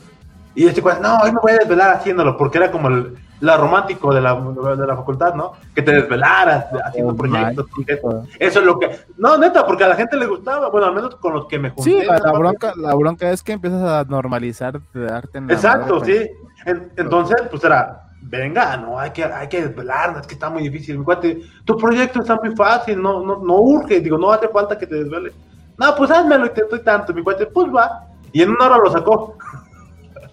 Y 0.55 0.67
este 0.67 0.83
cuate, 0.83 1.01
no, 1.01 1.17
hoy 1.19 1.33
me 1.33 1.41
voy 1.41 1.53
a 1.53 1.57
desvelar 1.59 1.97
haciéndolo, 1.97 2.37
porque 2.37 2.59
era 2.59 2.71
como 2.71 2.89
el, 2.89 3.17
la 3.43 3.57
romántico 3.57 4.15
de 4.15 4.21
la, 4.21 4.35
de 4.35 4.87
la 4.87 4.97
facultad, 4.97 5.35
¿no? 5.35 5.53
Que 5.75 5.83
te 5.83 5.93
desvelaras 5.93 6.67
haciendo 6.85 7.13
Oh, 7.13 7.17
proyectos. 7.17 7.67
God. 8.01 8.25
Eso 8.39 8.61
es 8.61 8.65
lo 8.65 8.79
que. 8.79 8.89
No, 9.17 9.37
neta, 9.37 9.67
porque 9.67 9.83
a 9.83 9.89
la 9.89 9.97
gente 9.97 10.17
le 10.17 10.27
gustaba. 10.27 10.69
Bueno, 10.71 10.87
al 10.87 10.95
menos 10.95 11.17
con 11.17 11.33
los 11.35 11.47
que 11.47 11.59
me 11.59 11.71
junté. 11.71 11.83
Sí, 11.91 12.07
la, 12.07 12.33
bronca, 12.33 12.73
la 12.77 12.95
bronca 12.95 13.31
es 13.31 13.43
que 13.43 13.53
empiezas 13.53 13.83
a 13.83 14.05
normalizar 14.05 14.81
de 14.95 15.05
darte 15.05 15.39
en 15.39 15.49
la 15.49 15.55
Exacto, 15.55 15.99
madre, 15.99 16.31
sí. 16.37 16.47
En- 16.67 16.93
entonces, 16.97 17.37
pues 17.51 17.65
era, 17.65 18.05
venga, 18.23 18.77
no, 18.77 18.97
hay 18.99 19.11
que, 19.11 19.25
hay 19.25 19.49
que 19.49 19.67
desvelarnos, 19.67 20.21
es 20.21 20.27
que 20.29 20.35
está 20.35 20.49
muy 20.49 20.63
difícil. 20.63 20.99
Mi 20.99 21.05
cuate, 21.05 21.43
tu 21.65 21.77
proyecto 21.77 22.21
está 22.21 22.37
muy 22.37 22.55
fácil, 22.55 23.03
no, 23.03 23.25
no, 23.25 23.39
no 23.39 23.57
urge, 23.57 24.01
digo, 24.01 24.19
no 24.19 24.31
hace 24.31 24.47
falta 24.49 24.79
que 24.79 24.87
te 24.87 24.95
desveles. 25.03 25.33
No, 25.77 25.93
pues 25.97 26.13
házmelo 26.13 26.47
y 26.47 26.51
te 26.51 26.63
doy 26.63 26.81
tanto. 26.85 27.13
Mi 27.13 27.25
cuate, 27.25 27.47
pues 27.47 27.67
va. 27.75 28.05
Y 28.31 28.41
en 28.43 28.51
una 28.51 28.67
hora 28.67 28.79
lo 28.79 28.91
sacó. 28.93 29.37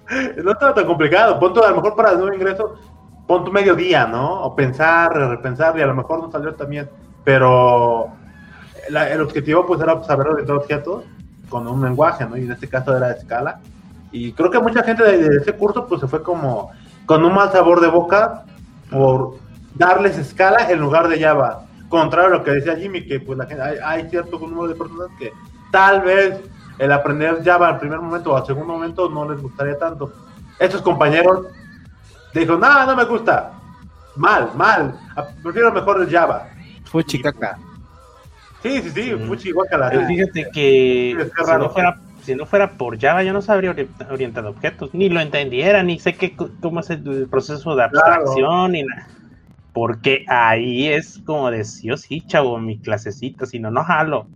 no 0.44 0.52
estaba 0.52 0.76
tan 0.76 0.86
complicado. 0.86 1.40
Pon 1.40 1.54
tu, 1.54 1.64
a 1.64 1.70
lo 1.70 1.78
mejor 1.78 1.96
para 1.96 2.12
el 2.12 2.20
nuevo 2.20 2.34
ingreso, 2.36 2.76
pon 3.30 3.46
tu 3.46 3.52
mediodía, 3.52 4.08
¿no? 4.08 4.42
O 4.42 4.56
pensar, 4.56 5.14
repensar, 5.14 5.78
y 5.78 5.82
a 5.84 5.86
lo 5.86 5.94
mejor 5.94 6.20
no 6.20 6.32
salió 6.32 6.56
también. 6.56 6.90
Pero 7.24 8.08
la- 8.90 9.08
el 9.12 9.22
objetivo, 9.22 9.68
pues, 9.68 9.80
era 9.82 10.04
saber 10.04 10.30
orientar 10.30 10.56
objetos 10.56 11.04
con 11.48 11.68
un 11.68 11.84
lenguaje, 11.84 12.26
¿no? 12.26 12.36
Y 12.36 12.46
en 12.46 12.52
este 12.54 12.68
caso 12.68 12.98
era 12.98 13.12
escala. 13.12 13.60
Y 14.12 14.34
creo 14.34 14.50
que 14.50 14.58
mucha 14.60 14.82
gente 14.82 15.04
de, 15.04 15.30
de 15.30 15.38
ese 15.38 15.54
curso, 15.54 15.86
pues, 15.88 16.02
se 16.02 16.08
fue 16.08 16.24
como 16.24 16.72
con 17.06 17.24
un 17.24 17.32
mal 17.36 17.52
sabor 17.52 17.82
de 17.82 17.88
boca 17.88 18.46
por 18.90 19.36
darles 19.76 20.18
escala 20.18 20.68
en 20.72 20.80
lugar 20.80 21.08
de 21.08 21.22
Java. 21.22 21.66
Contrario 21.88 22.34
a 22.34 22.38
lo 22.40 22.44
que 22.44 22.50
decía 22.52 22.76
Jimmy, 22.78 23.06
que 23.06 23.20
pues 23.20 23.38
la 23.38 23.46
gente, 23.46 23.62
hay, 23.62 23.78
hay 23.84 24.10
cierto 24.10 24.40
número 24.40 24.68
de 24.68 24.74
personas 24.74 25.08
que 25.20 25.32
tal 25.72 26.02
vez 26.02 26.40
el 26.80 26.92
aprender 26.92 27.44
Java 27.46 27.68
al 27.68 27.80
primer 27.80 28.00
momento 28.00 28.34
o 28.34 28.38
al 28.38 28.46
segundo 28.48 28.74
momento 28.74 29.08
no 29.08 29.30
les 29.32 29.40
gustaría 29.40 29.78
tanto. 29.78 30.12
Estos 30.60 30.82
compañeros 30.82 31.46
dijo, 32.34 32.58
no, 32.58 32.86
no 32.86 32.96
me 32.96 33.06
gusta. 33.06 33.52
Mal, 34.16 34.50
mal. 34.56 35.00
A- 35.16 35.28
Prefiero 35.44 35.72
mejor 35.72 36.02
el 36.02 36.10
Java. 36.10 36.50
Fuchi 36.86 37.22
caca. 37.22 37.58
Sí, 38.62 38.82
sí, 38.82 38.90
sí, 38.90 39.12
fuchi, 39.28 39.52
guácala. 39.52 39.90
Pero 39.90 40.06
fíjate 40.08 40.48
que 40.52 41.16
si, 41.46 41.52
no 41.58 41.70
fuera, 41.70 41.98
si 42.24 42.36
no 42.36 42.46
fuera 42.46 42.72
por 42.72 43.00
Java, 43.00 43.24
yo 43.24 43.32
no 43.32 43.42
sabría 43.42 43.74
ori- 43.74 43.88
orientar 44.12 44.46
objetos, 44.46 44.94
ni 44.94 45.08
lo 45.10 45.22
entendiera, 45.22 45.82
ni 45.84 45.98
sé 46.00 46.16
qué, 46.16 46.36
cómo 46.36 46.82
es 46.82 46.90
el 46.90 47.28
proceso 47.30 47.76
de 47.76 47.84
abstracción, 47.84 48.72
ni 48.74 48.84
nada. 48.84 49.08
Porque 49.72 50.26
ahí 50.28 50.88
es 50.88 51.22
como 51.26 51.52
de 51.52 51.64
sí 51.64 51.90
o 51.92 51.96
sí, 51.96 52.22
chavo, 52.28 52.58
mi 52.60 52.80
clasecita, 52.80 53.46
si 53.46 53.60
no, 53.60 53.72
no 53.72 53.84
jalo. 53.86 54.28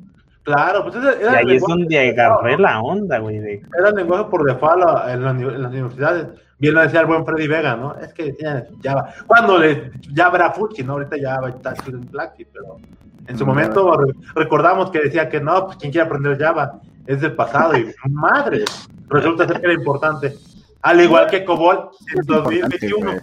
Claro, 0.43 0.83
pues 0.83 0.95
Y 0.95 1.23
era 1.23 1.39
el 1.39 1.49
ahí 1.49 1.55
es 1.55 1.63
donde 1.63 2.09
agarré 2.09 2.57
la 2.57 2.81
onda, 2.81 3.19
güey. 3.19 3.39
De, 3.39 3.61
Era 3.77 3.89
el 3.89 3.95
lenguaje 3.95 4.25
por 4.29 4.43
default 4.45 4.83
en, 5.09 5.23
la 5.23 5.31
uni- 5.31 5.43
en 5.55 5.61
las 5.63 5.71
universidades. 5.71 6.27
Bien 6.59 6.73
lo 6.75 6.81
decía 6.81 7.01
el 7.01 7.05
buen 7.07 7.25
Freddy 7.25 7.47
Vega, 7.47 7.75
¿no? 7.75 7.95
Es 7.95 8.13
que 8.13 8.25
decían 8.25 8.65
Java. 8.83 9.13
Cuando 9.27 9.57
le, 9.57 9.91
Java 10.15 10.35
era 10.37 10.51
Fuchi, 10.51 10.83
¿no? 10.83 10.93
Ahorita 10.93 11.15
Java 11.21 11.49
está 11.49 11.73
en 11.87 12.09
Blackty, 12.11 12.45
pero 12.45 12.77
en 13.27 13.37
su 13.37 13.45
Mm, 13.45 13.47
momento 13.47 13.97
re- 13.97 14.13
recordamos 14.35 14.91
que 14.91 14.99
decía 15.01 15.29
que 15.29 15.39
no, 15.41 15.65
pues 15.65 15.77
quien 15.77 15.91
quiere 15.91 16.05
aprender 16.07 16.37
Java 16.37 16.79
es 17.07 17.21
del 17.21 17.33
pasado 17.35 17.77
y 17.77 17.93
madre, 18.09 18.63
resulta 19.09 19.47
ser 19.47 19.59
que 19.59 19.65
era 19.65 19.73
importante. 19.73 20.33
Al 20.81 20.99
igual 21.01 21.27
que 21.27 21.45
Cobol 21.45 21.89
en 22.11 22.19
Es 22.19 22.27
importante, 22.27 22.59
2021. 22.89 23.05
güey. 23.11 23.19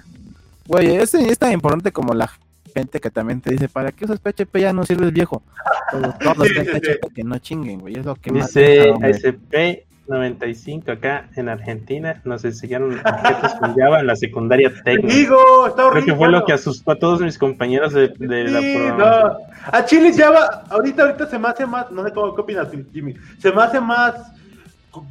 Güey, 0.66 0.96
es, 0.96 1.14
es 1.14 1.38
tan 1.38 1.52
importante 1.52 1.92
como 1.92 2.14
la 2.14 2.30
gente 2.72 3.00
que 3.00 3.10
también 3.10 3.40
te 3.40 3.50
dice, 3.52 3.68
¿para 3.68 3.92
qué 3.92 4.04
usas 4.04 4.20
PHP? 4.20 4.56
Ya 4.58 4.72
no 4.72 4.84
sirves 4.84 5.12
viejo. 5.12 5.42
Todos, 5.90 6.18
todos 6.18 6.48
Sí, 6.48 6.54
que 6.54 6.64
sí, 6.64 6.70
sí. 6.72 6.80
PHP, 6.80 7.14
que 7.14 7.24
no 7.24 7.38
chinguen, 7.38 7.80
güey. 7.80 7.96
Es 7.98 8.04
lo 8.06 8.14
que 8.14 8.30
más 8.32 8.46
dice 8.54 8.90
hombre. 8.90 9.12
ASP95 10.08 10.88
acá 10.90 11.28
en 11.36 11.48
Argentina, 11.48 12.20
nos 12.24 12.44
enseñaron 12.44 12.98
objetos 12.98 13.54
con 13.54 13.74
Java 13.74 14.00
en 14.00 14.06
la 14.06 14.16
secundaria 14.16 14.72
técnica. 14.84 15.14
Digo, 15.14 15.66
está 15.66 15.76
Creo 15.76 15.86
horrible. 15.88 16.12
que 16.12 16.18
fue 16.18 16.28
lo 16.28 16.44
que 16.44 16.52
asustó 16.52 16.92
a 16.92 16.96
todos 16.98 17.20
mis 17.20 17.38
compañeros 17.38 17.92
de, 17.92 18.08
de 18.08 18.44
la 18.44 18.60
programación. 18.60 18.98
no. 18.98 19.36
A 19.72 19.84
Chile 19.84 20.12
Java, 20.16 20.64
ahorita, 20.70 21.02
ahorita 21.02 21.26
se 21.28 21.38
me 21.38 21.48
hace 21.48 21.66
más, 21.66 21.90
no 21.90 22.04
sé 22.04 22.12
cómo 22.12 22.34
qué 22.34 22.40
opinas, 22.40 22.68
Jimmy, 22.92 23.14
se 23.38 23.52
me 23.52 23.62
hace 23.62 23.80
más 23.80 24.14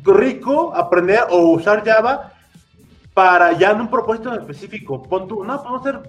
rico 0.03 0.73
aprender 0.75 1.19
o 1.29 1.51
usar 1.51 1.83
Java 1.85 2.33
para 3.13 3.53
ya 3.53 3.71
en 3.71 3.81
un 3.81 3.89
propósito 3.89 4.33
en 4.33 4.39
específico. 4.41 5.03
Pon 5.03 5.27
tú, 5.27 5.43
no, 5.43 5.57
podemos 5.61 5.81
hacer 5.85 5.99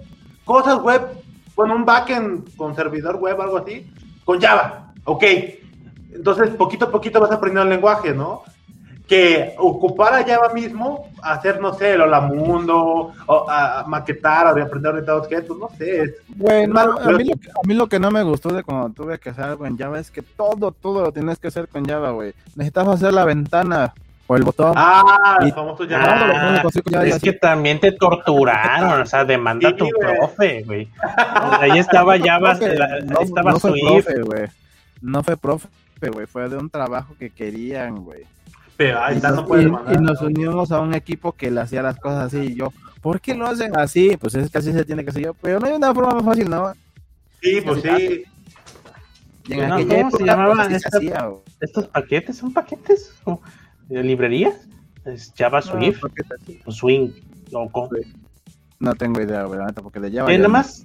cosas 0.45 0.79
web, 0.81 1.01
con 1.55 1.71
un 1.71 1.85
backend 1.85 2.55
con 2.55 2.75
servidor 2.75 3.17
web, 3.17 3.39
algo 3.41 3.57
así, 3.57 3.91
con 4.23 4.39
Java, 4.39 4.93
ok. 5.05 5.23
Entonces, 6.13 6.49
poquito 6.51 6.85
a 6.85 6.91
poquito 6.91 7.19
vas 7.19 7.31
aprendiendo 7.31 7.63
el 7.63 7.69
lenguaje, 7.69 8.13
¿no? 8.13 8.43
que 9.11 9.55
ocupar 9.57 10.13
a 10.13 10.23
Java 10.23 10.53
mismo, 10.53 11.09
hacer, 11.21 11.59
no 11.59 11.73
sé, 11.73 11.95
el 11.95 12.01
Hola 12.01 12.21
Mundo, 12.21 13.11
o 13.25 13.45
a, 13.49 13.83
maquetar, 13.85 14.47
o 14.47 14.53
de 14.53 14.61
aprender 14.61 14.87
a 14.87 14.93
orientar 14.93 15.15
objetos, 15.17 15.57
no 15.57 15.69
sé, 15.77 16.03
es- 16.03 16.15
Güey, 16.37 16.65
no, 16.65 16.79
Hermano, 16.79 16.97
a, 16.97 17.11
mí 17.11 17.25
lo 17.25 17.35
que, 17.35 17.49
a 17.49 17.67
mí 17.67 17.73
lo 17.73 17.87
que 17.87 17.99
no 17.99 18.09
me 18.09 18.23
gustó 18.23 18.53
de 18.53 18.63
cuando 18.63 18.89
tuve 18.91 19.19
que 19.19 19.31
hacer 19.31 19.43
algo 19.43 19.65
en 19.65 19.77
Java 19.77 19.99
es 19.99 20.11
que 20.11 20.21
todo, 20.21 20.71
todo 20.71 21.01
lo 21.01 21.11
tienes 21.11 21.39
que 21.39 21.49
hacer 21.49 21.67
con 21.67 21.83
Java, 21.83 22.11
güey. 22.11 22.33
Necesitas 22.55 22.87
hacer 22.87 23.11
la 23.13 23.25
ventana 23.25 23.93
o 24.31 24.37
el 24.37 24.43
botón. 24.43 24.73
Ah, 24.77 25.37
Y- 25.41 25.45
el 25.47 25.53
famoso 25.53 25.83
Ah, 25.91 27.05
es 27.05 27.15
así. 27.15 27.25
que 27.25 27.33
también 27.33 27.79
te 27.81 27.91
torturaron, 27.91 29.01
o 29.01 29.05
sea, 29.05 29.25
demanda 29.25 29.69
a 29.69 29.75
tu 29.75 29.89
profe, 29.89 30.63
güey. 30.63 30.87
Ahí 31.59 31.77
estaba 31.79 32.15
la- 32.17 32.47
no, 32.47 33.19
ahí 33.19 33.25
estaba 33.25 33.51
no 33.51 33.59
fue 33.59 33.73
profe, 33.81 34.21
güey. 34.21 34.47
No 35.01 35.23
fue 35.23 35.35
profe, 35.35 35.67
güey. 36.13 36.25
Fue 36.27 36.47
de 36.47 36.55
un 36.57 36.69
trabajo 36.69 37.13
que 37.19 37.29
querían, 37.29 38.03
güey. 38.05 38.21
Pero 38.77 39.03
ahí 39.03 39.15
Y, 39.15 39.17
está, 39.17 39.29
no 39.31 39.35
nos- 39.37 39.45
puedes 39.47 39.65
y- 39.65 39.69
mandar. 39.69 39.95
y 39.95 39.97
nos 39.97 40.21
unimos 40.21 40.71
a 40.71 40.79
un 40.79 40.93
equipo 40.93 41.33
que 41.33 41.51
le 41.51 41.59
hacía 41.59 41.81
las 41.81 41.97
cosas 41.99 42.27
así. 42.33 42.37
Y 42.37 42.55
yo, 42.55 42.71
¿por 43.01 43.19
qué 43.19 43.35
lo 43.35 43.47
hacen 43.47 43.75
así? 43.77 44.15
Pues 44.17 44.33
es 44.35 44.49
que 44.49 44.57
así 44.59 44.71
se 44.71 44.85
tiene 44.85 45.03
que 45.03 45.09
hacer 45.09 45.23
yo. 45.23 45.33
Pero 45.41 45.59
no 45.59 45.67
hay 45.67 45.73
una 45.73 45.93
forma 45.93 46.13
más 46.13 46.23
fácil, 46.23 46.49
¿no? 46.49 46.73
Sí, 47.41 47.59
pues 47.65 47.81
sí. 47.81 48.23
Y 49.47 49.53
en 49.53 49.67
No, 49.69 49.75
aquella 49.75 49.95
¿cómo 49.97 50.11
se 50.11 50.23
época, 50.23 50.53
pues, 50.55 50.67
se 50.67 50.75
esta- 50.77 50.97
hacía, 50.97 51.21
güey. 51.25 51.41
Estos 51.59 51.87
paquetes 51.87 52.37
son 52.37 52.53
paquetes 52.53 53.13
¿Cómo? 53.23 53.41
De 53.95 54.03
librerías. 54.03 54.67
Es 55.05 55.33
Java 55.37 55.61
Swift, 55.61 55.95
No, 55.95 56.01
porque 56.01 56.21
es 56.21 56.31
así. 56.31 56.59
o 56.65 56.71
Swing, 56.71 57.09
loco. 57.51 57.89
No 58.79 58.93
tengo 58.95 59.21
idea, 59.21 59.45
neta, 59.47 59.81
porque 59.81 59.99
de 59.99 60.11
Java. 60.11 60.31
Eh, 60.31 60.37
nada 60.37 60.47
no- 60.47 60.53
más 60.53 60.83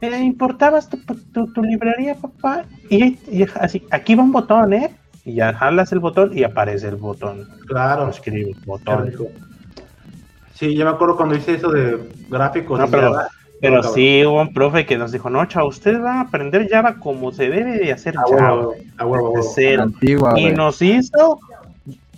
eh, 0.00 0.18
importabas 0.22 0.88
tu, 0.88 0.98
tu, 1.32 1.52
tu 1.52 1.62
librería, 1.62 2.14
papá, 2.14 2.64
y, 2.90 3.18
y 3.30 3.46
así, 3.60 3.82
aquí 3.90 4.14
va 4.14 4.22
un 4.22 4.32
botón, 4.32 4.72
¿eh? 4.72 4.90
Y 5.24 5.34
ya 5.34 5.52
jalas 5.52 5.92
el 5.92 5.98
botón 5.98 6.36
y 6.36 6.44
aparece 6.44 6.88
el 6.88 6.96
botón. 6.96 7.46
Claro. 7.66 8.04
Lo 8.04 8.10
escribes, 8.10 8.56
Qué 8.58 8.66
botón. 8.66 9.12
Sí, 10.54 10.74
yo 10.74 10.84
me 10.84 10.90
acuerdo 10.90 11.16
cuando 11.16 11.36
hice 11.36 11.54
eso 11.54 11.70
de 11.70 12.08
gráficos. 12.28 12.78
No, 12.78 12.84
en 12.86 12.90
pero- 12.90 13.12
Java. 13.12 13.28
Pero 13.60 13.82
sí 13.82 14.24
hubo 14.24 14.40
un 14.40 14.52
profe 14.54 14.86
que 14.86 14.96
nos 14.96 15.10
dijo, 15.10 15.28
no, 15.30 15.44
chavo, 15.46 15.66
ustedes 15.66 16.00
van 16.00 16.18
a 16.18 16.20
aprender 16.20 16.68
Java 16.70 17.00
como 17.00 17.32
se 17.32 17.48
debe 17.50 17.76
de 17.78 17.92
hacer 17.92 18.14
Java. 18.14 18.54
huevo, 18.54 18.74
a 18.98 19.04
huevo, 19.04 19.26
a 19.26 19.30
de 19.30 19.38
huevo. 19.40 19.52
cero. 19.52 19.82
Antigua, 19.82 20.38
Y 20.38 20.50
nos 20.52 20.80
hizo, 20.80 21.40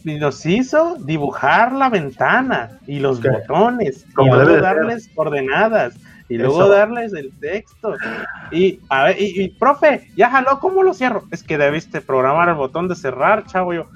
y 0.05 0.15
nos 0.19 0.45
hizo 0.47 0.97
dibujar 1.01 1.73
la 1.73 1.89
ventana 1.91 2.79
y 2.87 2.99
los 3.01 3.21
¿Qué? 3.21 3.29
botones, 3.31 4.07
y 4.09 4.13
luego 4.27 4.39
de 4.47 4.53
ser. 4.55 4.63
darles 4.63 5.09
coordenadas, 5.15 5.95
y 6.29 6.39
luego 6.39 6.69
darles 6.69 7.13
el 7.13 7.31
texto. 7.41 7.95
Y, 8.53 8.81
a 8.89 9.05
ver, 9.05 9.17
y, 9.21 9.43
y, 9.43 9.49
profe, 9.49 10.09
ya 10.17 10.31
jaló, 10.31 10.59
¿cómo 10.61 10.83
lo 10.83 10.95
cierro? 10.95 11.25
Es 11.31 11.43
que 11.43 11.59
debiste 11.59 12.01
programar 12.01 12.49
el 12.49 12.55
botón 12.55 12.89
de 12.89 12.95
cerrar, 12.97 13.45
chavo. 13.47 13.75
Yo, 13.75 13.87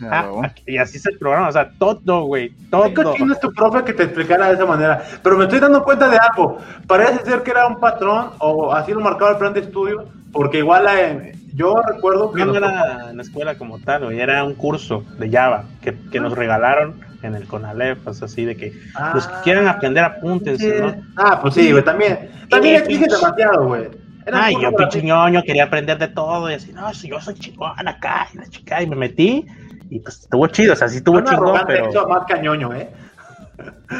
Ah, 0.00 0.30
ah, 0.44 0.52
y 0.64 0.78
así 0.78 0.96
se 1.00 1.10
programa, 1.18 1.48
o 1.48 1.52
sea, 1.52 1.72
todo, 1.76 2.22
güey, 2.22 2.50
Qué 2.50 2.54
todo. 2.70 2.94
cochino 2.94 3.32
es 3.34 3.40
tu 3.40 3.52
profe 3.52 3.82
que 3.82 3.92
te 3.92 4.04
explicara 4.04 4.46
de 4.46 4.54
esa 4.54 4.64
manera. 4.64 5.02
Pero 5.24 5.36
me 5.36 5.42
estoy 5.44 5.58
dando 5.58 5.82
cuenta 5.82 6.08
de 6.08 6.16
algo. 6.18 6.58
Parece 6.86 7.24
ser 7.24 7.42
que 7.42 7.50
era 7.50 7.66
un 7.66 7.80
patrón, 7.80 8.30
o 8.38 8.72
así 8.72 8.92
lo 8.92 9.00
marcaba 9.00 9.32
el 9.32 9.38
plan 9.38 9.52
de 9.54 9.60
estudio, 9.60 10.04
porque 10.32 10.58
igual 10.58 10.84
la- 10.84 11.32
yo 11.54 11.80
recuerdo 11.86 12.32
que. 12.32 12.44
No, 12.44 12.52
no 12.52 12.56
era 12.56 13.10
en 13.10 13.16
la 13.16 13.22
escuela 13.22 13.56
como 13.56 13.78
tal, 13.78 14.04
güey, 14.04 14.20
era 14.20 14.44
un 14.44 14.54
curso 14.54 15.04
de 15.18 15.30
Java 15.30 15.64
que, 15.82 15.96
que 16.10 16.20
nos 16.20 16.32
regalaron 16.34 17.00
en 17.22 17.34
el 17.34 17.46
CONALEP, 17.46 17.98
pues 18.04 18.22
así 18.22 18.44
de 18.44 18.56
que 18.56 18.72
Ah, 18.94 19.12
los 19.14 19.26
que 19.26 19.34
quieran 19.44 19.66
aprender 19.66 20.04
apúntense, 20.04 20.80
¿no? 20.80 20.94
Ah, 21.16 21.40
pues 21.40 21.54
sí, 21.54 21.70
güey, 21.70 21.84
también. 21.84 22.30
También 22.48 22.76
exiges 22.76 23.08
demasiado, 23.08 23.66
güey. 23.66 23.88
Ay, 24.32 24.54
yo 24.60 24.72
pinche 24.72 25.02
ñoño, 25.02 25.42
quería 25.42 25.64
aprender 25.64 25.98
de 25.98 26.08
todo 26.08 26.50
y 26.50 26.54
así, 26.54 26.72
no, 26.72 26.92
si 26.92 27.08
yo 27.08 27.20
soy 27.20 27.34
chingón 27.34 27.72
acá, 27.88 28.28
y 28.34 28.38
la 28.38 28.46
chica, 28.46 28.82
y 28.82 28.86
me 28.86 28.96
metí 28.96 29.46
y 29.90 30.00
pues 30.00 30.20
estuvo 30.20 30.46
chido, 30.48 30.74
o 30.74 30.76
sea, 30.76 30.88
sí 30.88 30.98
estuvo 30.98 31.20
chingón, 31.22 31.60
pero 31.66 32.08
más 32.08 32.24
cañoño, 32.26 32.74
¿eh? 32.74 32.90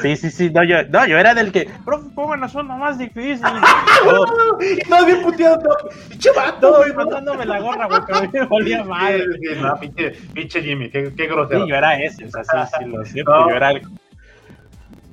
Sí, 0.02 0.16
sí, 0.16 0.30
sí, 0.30 0.50
no, 0.50 0.62
yo, 0.64 0.76
no, 0.88 1.06
yo 1.06 1.18
era 1.18 1.34
del 1.34 1.50
que, 1.50 1.68
profe, 1.84 2.08
pónganos 2.14 2.54
una 2.54 2.76
más 2.76 2.98
difícil, 2.98 3.44
Y 4.60 4.88
no, 4.88 5.04
bien 5.04 5.22
puteado 5.22 5.58
todo. 5.58 5.76
Pinche 6.08 6.30
vato, 6.36 6.60
todo 6.60 6.76
güey. 6.78 6.92
mandándome 6.94 7.44
la 7.46 7.60
gorra, 7.60 7.86
güey, 7.86 8.00
pero 8.06 8.20
me. 8.20 9.18
Sí, 9.18 9.24
sí, 9.54 9.60
no, 9.60 9.74
pinche, 9.80 10.10
pinche 10.32 10.62
Jimmy, 10.62 10.90
qué, 10.90 11.12
qué 11.16 11.24
Sí, 11.24 11.28
grosero. 11.28 11.66
yo 11.66 11.74
era 11.74 11.94
ese, 12.00 12.24
o 12.26 12.30
sea, 12.30 12.44
sí, 12.44 12.74
sí, 12.78 12.84
lo 12.86 13.04
siento, 13.04 13.30
No. 13.32 13.50
yo 13.50 13.56
era 13.56 13.70
el... 13.72 13.82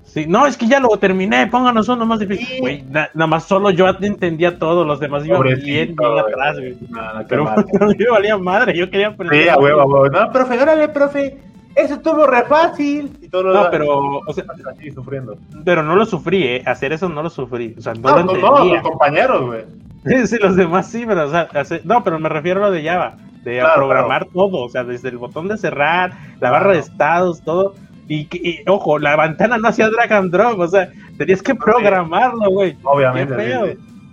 Sí, 0.06 0.26
no, 0.28 0.48
es 0.48 0.56
que 0.56 0.66
ya 0.68 0.80
lo 0.80 0.88
terminé, 0.98 1.46
pónganos 1.48 1.90
uno 1.90 2.06
más 2.06 2.20
difícil. 2.20 2.48
Sí. 2.48 2.60
Güey, 2.62 2.84
na- 2.84 3.10
nada 3.14 3.28
más 3.28 3.44
solo 3.44 3.70
yo 3.72 3.86
entendía 4.00 4.58
todo, 4.58 4.86
los 4.86 5.00
demás 5.02 5.26
iban 5.26 5.42
bien, 5.44 5.60
bien 5.60 5.96
atrás, 6.00 6.58
güey. 6.58 6.78
No, 6.90 7.14
no, 7.16 7.28
Pero 7.28 7.44
mal. 7.44 7.66
a 7.82 7.86
mí 7.88 7.96
me 7.98 8.10
valía 8.10 8.38
madre, 8.38 8.78
yo 8.78 8.90
quería 8.90 9.08
aprender. 9.08 9.44
Sí, 9.44 9.50
a 9.50 9.58
huevo, 9.58 9.82
a 9.82 9.86
huevo. 9.86 10.08
No, 10.10 10.32
profe, 10.32 10.58
órale, 10.62 10.88
profe. 10.88 11.38
Eso 11.76 11.96
estuvo 11.96 12.26
re 12.28 12.44
fácil. 12.46 13.12
Y 13.22 13.30
todo 13.30 13.44
lo 13.44 13.50
No, 13.54 13.56
demás, 13.60 13.70
pero, 13.72 14.20
o 14.26 14.34
sea, 14.34 14.46
así 14.72 14.92
sufriendo. 14.92 15.38
pero 15.64 15.84
no 15.84 15.96
lo 15.96 16.06
sufrí, 16.06 16.44
¿eh? 16.44 16.64
Hacer 16.66 16.94
eso 16.94 17.10
no 17.10 17.22
lo 17.24 17.30
sufrí. 17.30 17.76
O 17.78 17.82
sea, 17.82 17.94
no, 17.94 18.02
No, 18.02 18.18
lo 18.18 18.24
no, 18.24 18.34
no, 18.34 18.48
entendía. 18.58 18.82
tus 18.82 18.90
compañeros, 18.92 19.46
güey. 19.46 19.64
Sí, 20.28 20.38
los 20.40 20.56
demás 20.56 20.88
sí, 20.92 21.04
pero, 21.08 21.26
o 21.26 21.32
sea, 21.32 21.50
no, 21.84 22.04
pero 22.04 22.20
me 22.20 22.30
refiero 22.30 22.64
a 22.64 22.68
lo 22.68 22.72
de 22.72 22.84
Java, 22.84 23.16
de 23.44 23.58
Claro, 23.60 23.74
programar 23.76 24.26
todo, 24.26 24.64
o 24.66 24.70
sea, 24.70 24.84
desde 24.84 25.10
el 25.10 25.18
botón 25.18 25.48
de 25.48 25.58
cerrar, 25.58 26.14
la 26.40 26.52
barra 26.52 26.74
de 26.74 26.80
estados, 26.80 27.42
todo. 27.42 27.74
Y, 28.08 28.28
y, 28.32 28.60
ojo, 28.68 29.00
la 29.00 29.16
ventana 29.16 29.58
no 29.58 29.68
hacía 29.68 29.90
drag 29.90 30.14
and 30.14 30.32
drop, 30.32 30.60
o 30.60 30.68
sea, 30.68 30.90
tenías 31.18 31.42
que 31.42 31.56
programarlo, 31.56 32.52
güey. 32.52 32.78
Obviamente. 32.84 33.36
Qué 33.36 33.44
feo. 33.44 33.66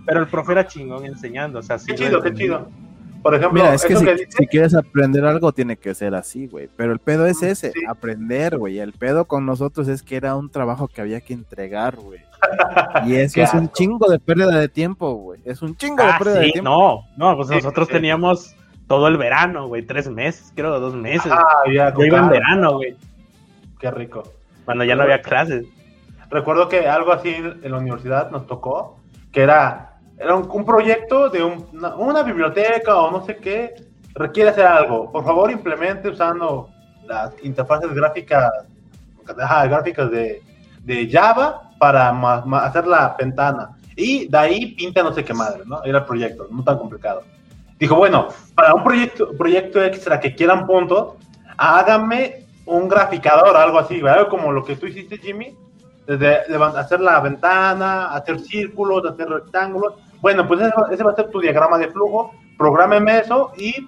Pero 0.06 0.20
el 0.20 0.26
profe 0.28 0.52
era 0.52 0.66
chingón 0.66 1.04
enseñando, 1.04 1.58
o 1.58 1.62
sea, 1.62 1.78
sí. 1.78 1.92
Qué 1.94 2.04
lo 2.04 2.08
chido, 2.08 2.22
qué 2.22 2.32
chido. 2.34 2.68
Por 3.22 3.34
ejemplo, 3.34 3.62
Mira, 3.62 3.74
es 3.74 3.84
que 3.84 3.96
si, 3.96 4.04
que 4.04 4.12
dices, 4.14 4.34
si 4.36 4.46
quieres 4.46 4.74
aprender 4.74 5.24
algo 5.24 5.52
tiene 5.52 5.76
que 5.76 5.94
ser 5.94 6.14
así, 6.14 6.46
güey. 6.48 6.68
Pero 6.76 6.92
el 6.92 6.98
pedo 6.98 7.26
es 7.26 7.42
ese, 7.42 7.70
Sí. 7.72 7.80
aprender, 7.88 8.58
güey. 8.58 8.78
El 8.80 8.92
pedo 8.92 9.26
con 9.26 9.46
nosotros 9.46 9.86
es 9.88 10.02
que 10.02 10.16
era 10.16 10.34
un 10.34 10.50
trabajo 10.50 10.88
que 10.88 11.00
había 11.00 11.20
que 11.20 11.32
entregar, 11.34 11.96
güey. 11.96 12.20
Y 13.06 13.14
eso 13.16 13.40
es 13.40 13.54
un 13.54 13.70
chingo 13.70 14.10
de 14.10 14.18
pérdida 14.18 14.58
de 14.58 14.68
tiempo, 14.68 15.14
güey. 15.14 15.40
Es 15.44 15.62
un 15.62 15.76
chingo 15.76 16.02
de 16.02 16.10
Ah, 16.10 16.16
pérdida 16.18 16.38
de 16.40 16.50
tiempo. 16.52 16.70
no, 16.70 17.02
no, 17.16 17.36
pues 17.36 17.48
Sí, 17.48 17.54
nosotros 17.54 17.88
teníamos 17.88 18.56
todo 18.88 19.06
el 19.08 19.16
verano, 19.16 19.68
güey, 19.68 19.82
tres 19.86 20.08
meses, 20.10 20.52
creo, 20.54 20.78
dos 20.80 20.94
meses. 20.94 21.30
ah, 21.32 21.62
ya, 21.72 21.94
Yo 21.94 22.04
iba 22.04 22.18
en 22.18 22.28
verano, 22.30 22.74
güey, 22.74 22.96
Qué 23.78 23.90
rico. 23.90 24.24
cuando 24.64 24.84
ya 24.84 24.96
no 24.96 25.02
había 25.04 25.22
clases. 25.22 25.64
Recuerdo 26.30 26.68
que 26.68 26.88
algo 26.88 27.12
así 27.12 27.28
en 27.34 27.70
la 27.70 27.78
universidad 27.78 28.30
nos 28.30 28.46
tocó, 28.46 28.98
que 29.32 29.42
era, 29.42 29.91
era 30.22 30.34
un, 30.36 30.48
un 30.50 30.64
proyecto 30.64 31.28
de 31.28 31.42
un- 31.42 31.66
una, 31.72 31.94
una 31.96 32.22
biblioteca 32.22 32.96
o 32.96 33.10
no 33.10 33.24
sé 33.24 33.36
qué, 33.36 33.74
requiere 34.14 34.50
hacer 34.50 34.66
algo. 34.66 35.10
Por 35.10 35.24
favor, 35.24 35.50
implemente 35.50 36.08
usando 36.08 36.68
las 37.06 37.32
interfaces 37.42 37.92
gráficas, 37.92 38.50
gráficas 39.24 40.10
de, 40.10 40.42
de 40.84 41.08
Java 41.10 41.70
para 41.78 42.12
ma- 42.12 42.42
ma- 42.44 42.64
hacer 42.64 42.86
la 42.86 43.16
ventana. 43.18 43.70
Y 43.96 44.28
de 44.28 44.38
ahí 44.38 44.74
pinta 44.74 45.02
no 45.02 45.12
sé 45.12 45.24
qué 45.24 45.34
madre, 45.34 45.62
¿no? 45.66 45.82
Era 45.84 45.98
el 45.98 46.04
proyecto, 46.04 46.46
no 46.50 46.62
tan 46.64 46.78
complicado. 46.78 47.22
Dijo, 47.78 47.96
bueno, 47.96 48.28
para 48.54 48.74
un 48.74 48.84
proyecto, 48.84 49.30
proyecto 49.36 49.82
extra 49.82 50.20
que 50.20 50.34
quieran 50.34 50.66
puntos, 50.66 51.14
hágame 51.56 52.46
un 52.64 52.88
graficador, 52.88 53.56
algo 53.56 53.78
así, 53.78 54.00
¿verdad? 54.00 54.28
Como 54.28 54.52
lo 54.52 54.64
que 54.64 54.76
tú 54.76 54.86
hiciste, 54.86 55.18
Jimmy, 55.18 55.56
desde 56.06 56.38
hacer 56.76 57.00
la 57.00 57.20
ventana, 57.20 58.12
hacer 58.14 58.38
círculos, 58.40 59.04
hacer 59.04 59.28
rectángulos. 59.28 59.94
Bueno, 60.22 60.48
pues 60.48 60.60
ese, 60.62 60.72
ese 60.92 61.04
va 61.04 61.12
a 61.12 61.16
ser 61.16 61.28
tu 61.30 61.40
diagrama 61.40 61.76
de 61.76 61.88
flujo, 61.88 62.32
prográmeme 62.56 63.18
eso 63.18 63.52
y, 63.58 63.86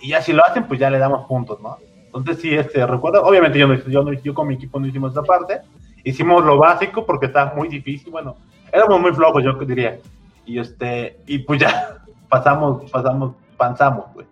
y 0.00 0.08
ya 0.08 0.22
si 0.22 0.32
lo 0.32 0.42
hacen, 0.46 0.64
pues 0.64 0.80
ya 0.80 0.88
le 0.88 0.98
damos 0.98 1.26
puntos, 1.26 1.60
¿no? 1.60 1.76
Entonces 2.06 2.38
sí, 2.40 2.54
este, 2.54 2.86
recuerdo, 2.86 3.22
obviamente 3.22 3.58
yo, 3.58 3.66
no, 3.68 3.74
yo, 3.74 4.02
no, 4.02 4.12
yo 4.14 4.32
con 4.32 4.48
mi 4.48 4.54
equipo 4.54 4.80
no 4.80 4.86
hicimos 4.86 5.12
esa 5.12 5.22
parte, 5.22 5.60
hicimos 6.04 6.42
lo 6.44 6.56
básico 6.56 7.04
porque 7.04 7.26
estaba 7.26 7.52
muy 7.54 7.68
difícil, 7.68 8.10
bueno, 8.10 8.36
éramos 8.72 8.98
muy 9.00 9.12
flojos, 9.12 9.42
yo 9.44 9.52
diría. 9.54 9.98
Y 10.46 10.58
este, 10.58 11.18
y 11.26 11.38
pues 11.40 11.60
ya 11.60 11.98
pasamos, 12.28 12.90
pasamos, 12.90 13.34
panzamos, 13.58 14.06
güey. 14.14 14.26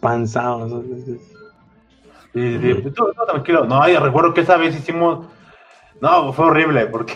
Panzados. 0.00 0.70
Sí, 0.94 1.18
sí, 2.34 2.58
sí. 2.60 2.82
Tú- 2.82 2.90
tú 2.92 3.12
tranquilo. 3.28 3.64
No, 3.64 3.88
yo 3.88 3.98
recuerdo 4.00 4.34
que 4.34 4.42
esa 4.42 4.56
vez 4.56 4.76
hicimos. 4.76 5.26
No, 6.00 6.32
fue 6.32 6.46
horrible 6.46 6.86
porque 6.86 7.14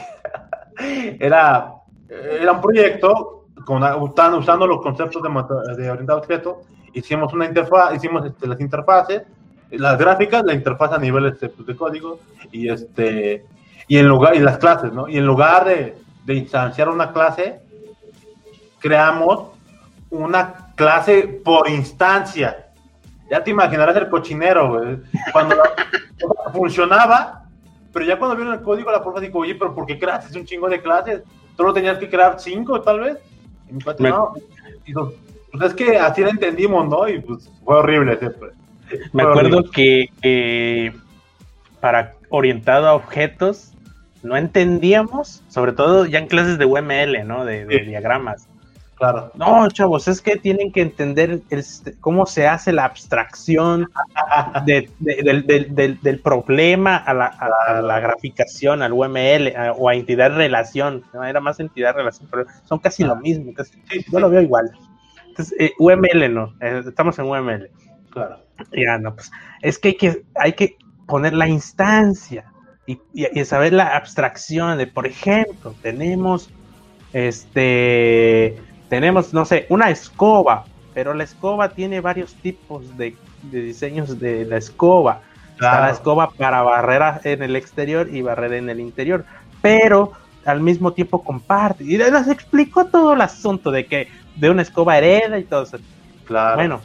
era, 1.20 1.74
era 2.11 2.52
un 2.52 2.61
proyecto 2.61 3.46
con, 3.64 3.82
usando, 4.02 4.38
usando 4.38 4.66
los 4.66 4.80
conceptos 4.80 5.22
de, 5.22 5.74
de 5.82 5.90
orientado 5.90 6.18
objeto. 6.18 6.62
Hicimos 6.92 7.32
una 7.32 7.46
interfaz, 7.46 7.94
hicimos 7.94 8.26
este, 8.26 8.46
las 8.46 8.61
interfaces, 8.61 9.22
las 9.70 9.96
gráficas, 9.98 10.42
la 10.44 10.54
interfaz 10.54 10.92
a 10.92 10.98
nivel 10.98 11.26
este, 11.26 11.48
pues, 11.48 11.66
de 11.66 11.76
código 11.76 12.18
y 12.50 12.68
este 12.68 13.44
y 13.86 13.98
en 13.98 14.06
lugar 14.08 14.34
y 14.36 14.40
las 14.40 14.58
clases, 14.58 14.92
¿no? 14.92 15.08
Y 15.08 15.16
en 15.18 15.26
lugar 15.26 15.64
de, 15.64 15.96
de 16.24 16.34
instanciar 16.34 16.88
una 16.88 17.12
clase, 17.12 17.61
creamos 18.78 19.48
una 20.11 20.72
clase 20.74 21.40
por 21.44 21.68
instancia. 21.68 22.66
Ya 23.30 23.42
te 23.44 23.50
imaginarás 23.50 23.96
el 23.96 24.08
cochinero, 24.08 24.70
güey. 24.78 24.98
Cuando 25.32 25.54
la- 25.56 25.70
funcionaba, 26.52 27.44
pero 27.92 28.04
ya 28.04 28.18
cuando 28.18 28.36
vieron 28.36 28.54
el 28.54 28.62
código, 28.62 28.90
la 28.90 29.02
profe 29.02 29.20
dijo, 29.20 29.38
oye, 29.38 29.54
pero 29.54 29.74
¿por 29.74 29.86
qué 29.86 29.98
creaste 29.98 30.36
un 30.38 30.44
chingo 30.44 30.68
de 30.68 30.80
clases? 30.82 31.22
Solo 31.61 31.74
tenías 31.74 31.98
que 31.98 32.08
crear 32.08 32.36
cinco, 32.40 32.80
tal 32.80 33.00
vez. 33.00 33.18
Y 33.68 33.74
mi 33.74 33.82
cuate, 33.82 34.02
Me- 34.02 34.08
no. 34.08 34.32
Y 34.86 34.94
pues 34.94 35.12
es 35.62 35.74
que 35.74 35.98
así 35.98 36.22
la 36.22 36.30
entendimos, 36.30 36.88
¿no? 36.88 37.06
Y 37.06 37.20
pues 37.20 37.50
fue 37.62 37.76
horrible 37.76 38.16
siempre. 38.16 38.48
Me 39.12 39.22
Fue 39.24 39.30
acuerdo 39.30 39.58
horrible. 39.58 39.70
que 39.74 40.08
eh, 40.22 40.92
para 41.80 42.14
orientado 42.30 42.86
a 42.88 42.94
objetos 42.94 43.72
no 44.22 44.38
entendíamos, 44.38 45.42
sobre 45.48 45.72
todo 45.72 46.06
ya 46.06 46.18
en 46.18 46.28
clases 46.28 46.56
de 46.56 46.64
UML, 46.64 47.24
¿no? 47.26 47.44
De, 47.44 47.66
de 47.66 47.80
Sí. 47.80 47.84
diagramas. 47.84 48.48
Claro. 49.01 49.32
No, 49.34 49.66
chavos, 49.70 50.07
es 50.09 50.20
que 50.20 50.36
tienen 50.36 50.70
que 50.72 50.82
entender 50.82 51.40
el- 51.48 51.64
cómo 52.01 52.26
se 52.26 52.46
hace 52.46 52.70
la 52.70 52.84
abstracción 52.84 53.88
de- 54.66 54.90
de- 54.98 55.22
del, 55.24 55.46
del- 55.46 55.74
del- 55.74 56.01
del 56.03 56.18
problema 56.20 56.98
a 56.98 57.14
la, 57.14 57.24
a- 57.24 57.28
a 57.46 57.48
Claro. 57.66 57.86
la 57.86 57.98
graficación, 57.98 58.82
al 58.82 58.92
UML 58.92 59.57
a- 59.57 59.72
o 59.72 59.88
a 59.88 59.94
entidad 59.94 60.36
relación. 60.36 61.03
¿no? 61.14 61.24
Era 61.24 61.40
más 61.40 61.59
entidad 61.61 61.94
relación, 61.94 62.28
pero 62.30 62.44
son 62.66 62.78
casi 62.78 63.03
lo 63.03 63.16
mismo. 63.16 63.55
casi- 63.55 63.80
yo 64.12 64.20
lo 64.20 64.28
veo 64.28 64.42
igual. 64.42 64.70
Entonces, 65.28 65.55
eh, 65.59 65.72
UML 65.78 66.28
no, 66.34 66.53
eh, 66.61 66.82
estamos 66.86 67.18
en 67.18 67.24
UML. 67.24 67.70
claro. 68.11 68.36
Ya, 68.72 68.98
no, 68.98 69.14
pues 69.14 69.30
es 69.62 69.78
que 69.78 69.88
hay 69.88 69.94
que, 69.96 70.22
hay 70.34 70.53
que 70.53 70.76
poner 71.07 71.32
la 71.32 71.48
instancia 71.48 72.53
y, 72.86 73.01
y- 73.14 73.40
y 73.40 73.44
saber 73.46 73.72
la 73.72 73.96
abstracción 73.96 74.76
de, 74.76 74.86
por 74.86 75.07
ejemplo, 75.07 75.74
tenemos, 75.80 76.51
este, 77.14 78.57
tenemos, 78.91 79.32
no 79.32 79.47
sé, 79.47 79.64
una 79.70 79.88
escoba, 79.88 80.64
pero 80.93 81.14
la 81.14 81.24
escoba 81.24 81.70
tiene 81.70 82.03
varios 82.03 82.34
tipos 82.34 82.99
de, 82.99 83.16
de 83.45 83.62
diseños 83.62 84.20
de 84.20 84.45
la 84.45 84.59
escoba. 84.59 85.22
Está 85.53 85.80
la 85.80 85.91
escoba 85.91 86.30
para 86.30 86.62
barrer 86.62 87.20
en 87.24 87.43
el 87.43 87.55
exterior 87.55 88.09
y 88.12 88.22
barrer 88.22 88.55
en 88.55 88.68
el 88.68 88.80
interior, 88.80 89.24
pero 89.62 90.12
al 90.45 90.61
mismo 90.61 90.93
tiempo 90.93 91.22
comparte. 91.22 91.84
Y 91.84 91.97
nos 91.99 92.28
explicó 92.28 92.86
todo 92.86 93.12
el 93.12 93.20
asunto 93.20 93.70
de 93.70 93.86
que 93.86 94.09
de 94.36 94.51
una 94.51 94.62
escoba 94.62 94.99
hereda 94.99 95.38
y 95.38 95.45
todo 95.45 95.62
eso. 95.62 95.78
Claro. 96.26 96.57
Bueno, 96.57 96.80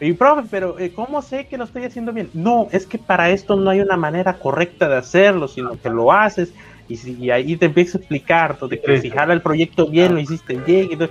y 0.00 0.12
profe, 0.12 0.48
pero 0.50 0.78
eh, 0.78 0.92
¿cómo 0.92 1.22
sé 1.22 1.46
que 1.46 1.56
lo 1.56 1.64
estoy 1.64 1.84
haciendo 1.84 2.12
bien? 2.12 2.28
No, 2.34 2.68
es 2.72 2.86
que 2.86 2.98
para 2.98 3.30
esto 3.30 3.56
no 3.56 3.70
hay 3.70 3.80
una 3.80 3.96
manera 3.96 4.34
correcta 4.34 4.88
de 4.88 4.96
hacerlo, 4.96 5.46
sino 5.46 5.80
que 5.80 5.88
lo 5.90 6.12
haces 6.12 6.52
y, 6.88 6.96
si, 6.96 7.12
y 7.14 7.30
ahí 7.30 7.56
te 7.56 7.66
empieza 7.66 7.98
a 7.98 8.00
explicar 8.00 8.58
de 8.58 8.80
que 8.80 9.00
si 9.00 9.10
jala 9.10 9.32
el 9.32 9.42
proyecto 9.42 9.86
bien, 9.88 10.14
lo 10.14 10.20
hiciste 10.20 10.54
bien. 10.56 10.98
todo. 10.98 11.10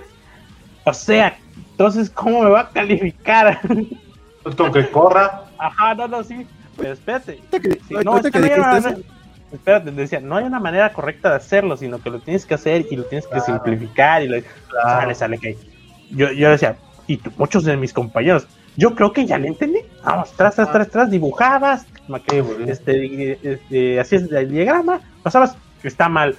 o 0.84 0.92
sea, 0.92 1.36
entonces, 1.72 2.10
¿cómo 2.10 2.42
me 2.42 2.50
va 2.50 2.60
a 2.60 2.70
calificar? 2.70 3.60
Pues 4.42 4.54
con 4.56 4.72
que 4.72 4.88
corra. 4.90 5.44
Ajá, 5.58 5.94
no, 5.94 6.06
no, 6.08 6.22
sí, 6.22 6.46
pero 6.76 6.92
espérate. 6.92 7.40
Ahorita 7.52 8.02
no, 8.04 8.16
es 8.18 8.22
que 8.24 8.30
que 8.30 8.38
no 8.40 8.44
hay 8.46 8.52
una 8.60 8.68
dijiste 8.70 8.90
manera- 8.90 9.08
Espérate, 9.52 9.90
decía, 9.92 10.20
no 10.20 10.36
hay 10.36 10.44
una 10.44 10.58
manera 10.58 10.92
correcta 10.92 11.30
de 11.30 11.36
hacerlo, 11.36 11.76
sino 11.76 12.00
que 12.02 12.10
lo 12.10 12.18
tienes 12.18 12.44
que 12.44 12.54
hacer 12.54 12.86
y 12.90 12.96
lo 12.96 13.04
tienes 13.04 13.24
que 13.26 13.34
Claro. 13.38 13.44
simplificar 13.46 14.22
y 14.22 14.28
lo, 14.28 14.42
Claro. 14.42 15.00
sale, 15.00 15.14
sale 15.14 15.38
que 15.38 15.56
yo, 16.10 16.32
yo 16.32 16.50
decía, 16.50 16.76
y 17.06 17.18
tú- 17.18 17.30
muchos 17.36 17.62
de 17.64 17.76
mis 17.76 17.92
compañeros, 17.92 18.48
yo 18.76 18.94
creo 18.96 19.12
que 19.12 19.24
ya 19.26 19.38
le 19.38 19.46
entendí. 19.48 19.78
Vamos, 20.04 20.32
tras, 20.32 20.56
tras, 20.56 20.72
tras, 20.72 20.90
tras, 20.90 21.10
dibujabas, 21.10 21.86
ma- 22.08 22.20
Sí, 22.28 22.40
güey. 22.40 22.68
este, 22.68 23.38
este, 23.42 24.00
hacías 24.00 24.24
el 24.24 24.50
diagrama, 24.50 25.00
pasabas, 25.22 25.56
está 25.88 26.08
mal. 26.08 26.36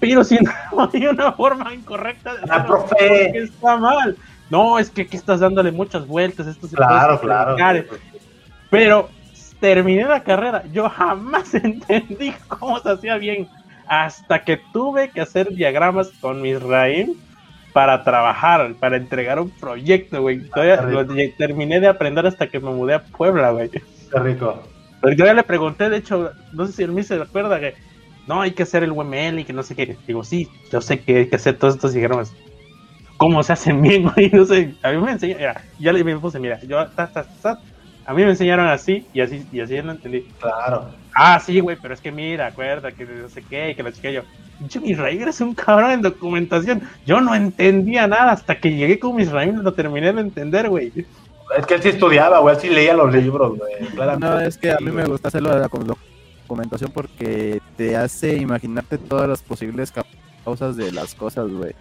Pero 0.00 0.24
si 0.24 0.36
no 0.38 0.50
hay 0.92 1.06
una 1.06 1.32
forma 1.32 1.72
incorrecta 1.74 2.34
de 2.34 2.40
Ah, 2.42 2.56
hacerlo, 2.56 2.66
profe. 2.86 2.96
porque 2.98 3.38
está 3.38 3.76
mal. 3.76 4.16
No, 4.50 4.78
es 4.78 4.90
que 4.90 5.02
aquí 5.02 5.16
estás 5.16 5.40
dándole 5.40 5.72
muchas 5.72 6.06
vueltas, 6.06 6.46
esto 6.46 6.68
se 6.68 6.76
Claro, 6.76 7.20
claro. 7.20 7.56
Pero 8.70 9.08
terminé 9.60 10.04
la 10.04 10.22
carrera, 10.22 10.62
yo 10.72 10.88
jamás 10.88 11.54
entendí 11.54 12.32
cómo 12.48 12.78
se 12.80 12.90
hacía 12.90 13.16
bien, 13.16 13.48
hasta 13.88 14.44
que 14.44 14.60
tuve 14.72 15.10
que 15.10 15.20
hacer 15.20 15.48
diagramas 15.50 16.10
con 16.20 16.42
mis 16.42 16.54
Misraim 16.54 17.14
para 17.72 18.04
trabajar, 18.04 18.72
para 18.80 18.96
entregar 18.96 19.38
un 19.40 19.50
proyecto, 19.50 20.22
güey. 20.22 20.48
Todavía 20.48 20.80
lo 20.82 21.04
lle- 21.04 21.34
terminé 21.36 21.78
de 21.80 21.88
aprender 21.88 22.26
hasta 22.26 22.46
que 22.46 22.58
me 22.60 22.70
mudé 22.70 22.94
a 22.94 23.04
Puebla, 23.04 23.50
güey. 23.50 23.68
Qué 23.68 23.82
rico. 24.18 24.62
Porque 25.00 25.16
yo 25.16 25.26
ya 25.26 25.34
le 25.34 25.42
pregunté, 25.42 25.90
de 25.90 25.98
hecho, 25.98 26.30
no 26.52 26.66
sé 26.66 26.72
si 26.72 26.82
el 26.84 26.92
mío 26.92 27.04
se 27.04 27.20
acuerda 27.20 27.60
que 27.60 27.74
no 28.26 28.40
hay 28.40 28.52
que 28.52 28.64
hacer 28.64 28.82
el 28.82 28.92
UML 28.92 29.38
y 29.38 29.44
que 29.44 29.52
no 29.52 29.62
sé 29.62 29.74
qué. 29.74 29.96
Digo, 30.06 30.24
sí, 30.24 30.48
yo 30.70 30.80
sé 30.80 31.00
que 31.00 31.18
hay 31.18 31.28
que 31.28 31.36
hacer 31.36 31.58
todos 31.58 31.74
estos 31.74 31.92
diagramas. 31.92 32.32
¿Cómo 33.16 33.42
se 33.42 33.52
hacen 33.52 33.80
bien, 33.80 34.02
güey? 34.14 34.30
No 34.30 34.44
sé, 34.44 34.74
a 34.82 34.90
mí 34.90 34.98
me 34.98 35.12
enseñaron, 35.12 35.40
mira, 35.40 35.64
ya 35.78 35.92
le 35.92 36.04
me 36.04 36.18
puse, 36.18 36.38
mira, 36.38 36.60
yo, 36.62 36.86
ta, 36.88 37.06
ta, 37.06 37.24
ta, 37.42 37.60
a 38.06 38.14
mí 38.14 38.22
me 38.22 38.30
enseñaron 38.30 38.68
así 38.68 39.04
y 39.12 39.20
así, 39.20 39.44
y 39.52 39.60
así 39.60 39.80
lo 39.82 39.90
entendí. 39.90 40.22
Claro. 40.40 40.90
Ah, 41.14 41.40
sí, 41.40 41.58
güey, 41.60 41.76
pero 41.80 41.94
es 41.94 42.00
que 42.00 42.12
mira, 42.12 42.46
acuerda 42.46 42.92
que 42.92 43.04
no 43.04 43.28
sé 43.28 43.42
qué, 43.42 43.74
que 43.74 43.82
la 43.82 43.92
chica 43.92 44.10
yo. 44.10 44.22
Pinche 44.58 44.80
Misraim 44.80 45.20
eres 45.20 45.40
un 45.40 45.54
cabrón 45.54 45.90
en 45.90 46.02
documentación. 46.02 46.82
Yo 47.04 47.20
no 47.20 47.34
entendía 47.34 48.06
nada 48.06 48.32
hasta 48.32 48.58
que 48.58 48.72
llegué 48.72 48.98
con 48.98 49.16
Misraim 49.16 49.58
y 49.58 49.62
lo 49.62 49.74
terminé 49.74 50.12
de 50.12 50.20
entender, 50.20 50.68
güey. 50.68 50.92
Es 51.58 51.66
que 51.66 51.74
él 51.74 51.82
sí 51.82 51.88
estudiaba, 51.90 52.38
güey, 52.38 52.54
él 52.54 52.60
sí 52.60 52.68
leía 52.68 52.94
los 52.94 53.12
libros, 53.12 53.58
güey. 53.58 54.18
No, 54.18 54.40
es 54.40 54.56
que 54.56 54.70
a 54.70 54.78
mí 54.78 54.90
me 54.90 55.04
gusta 55.04 55.28
hacerlo 55.28 55.52
de 55.52 55.60
la 55.60 55.68
documentación 56.46 56.90
porque 56.92 57.60
te 57.76 57.96
hace 57.96 58.36
imaginarte 58.36 58.98
todas 58.98 59.28
las 59.28 59.42
posibles 59.42 59.92
causas 60.44 60.76
de 60.76 60.92
las 60.92 61.14
cosas, 61.14 61.50
güey. 61.50 61.74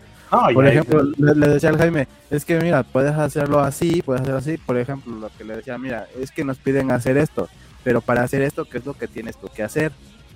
por 0.53 0.67
ejemplo, 0.67 1.03
le, 1.17 1.47
decía 1.47 1.69
al 1.69 1.77
Jaime, 1.77 2.07
es 2.31 2.43
que 2.43 2.59
mira, 2.59 2.83
puedes 2.83 3.13
hacerlo 3.13 3.59
así, 3.59 4.01
puedes 4.01 4.23
hacerlo 4.23 4.39
así. 4.39 4.57
Por 4.57 4.77
ejemplo, 4.77 5.15
lo 5.15 5.29
que 5.37 5.43
le 5.43 5.57
decía, 5.57 5.77
mira, 5.77 6.07
es 6.19 6.31
que 6.31 6.43
nos 6.43 6.57
piden 6.57 6.91
hacer 6.91 7.17
esto, 7.17 7.47
pero 7.83 8.01
para 8.01 8.23
hacer 8.23 8.41
esto, 8.41 8.65
¿qué 8.65 8.79
es 8.79 8.85
lo 8.85 8.95
que 8.95 9.07
tienes 9.07 9.37
tú 9.37 9.47
que 9.53 9.63
hacer? 9.63 9.91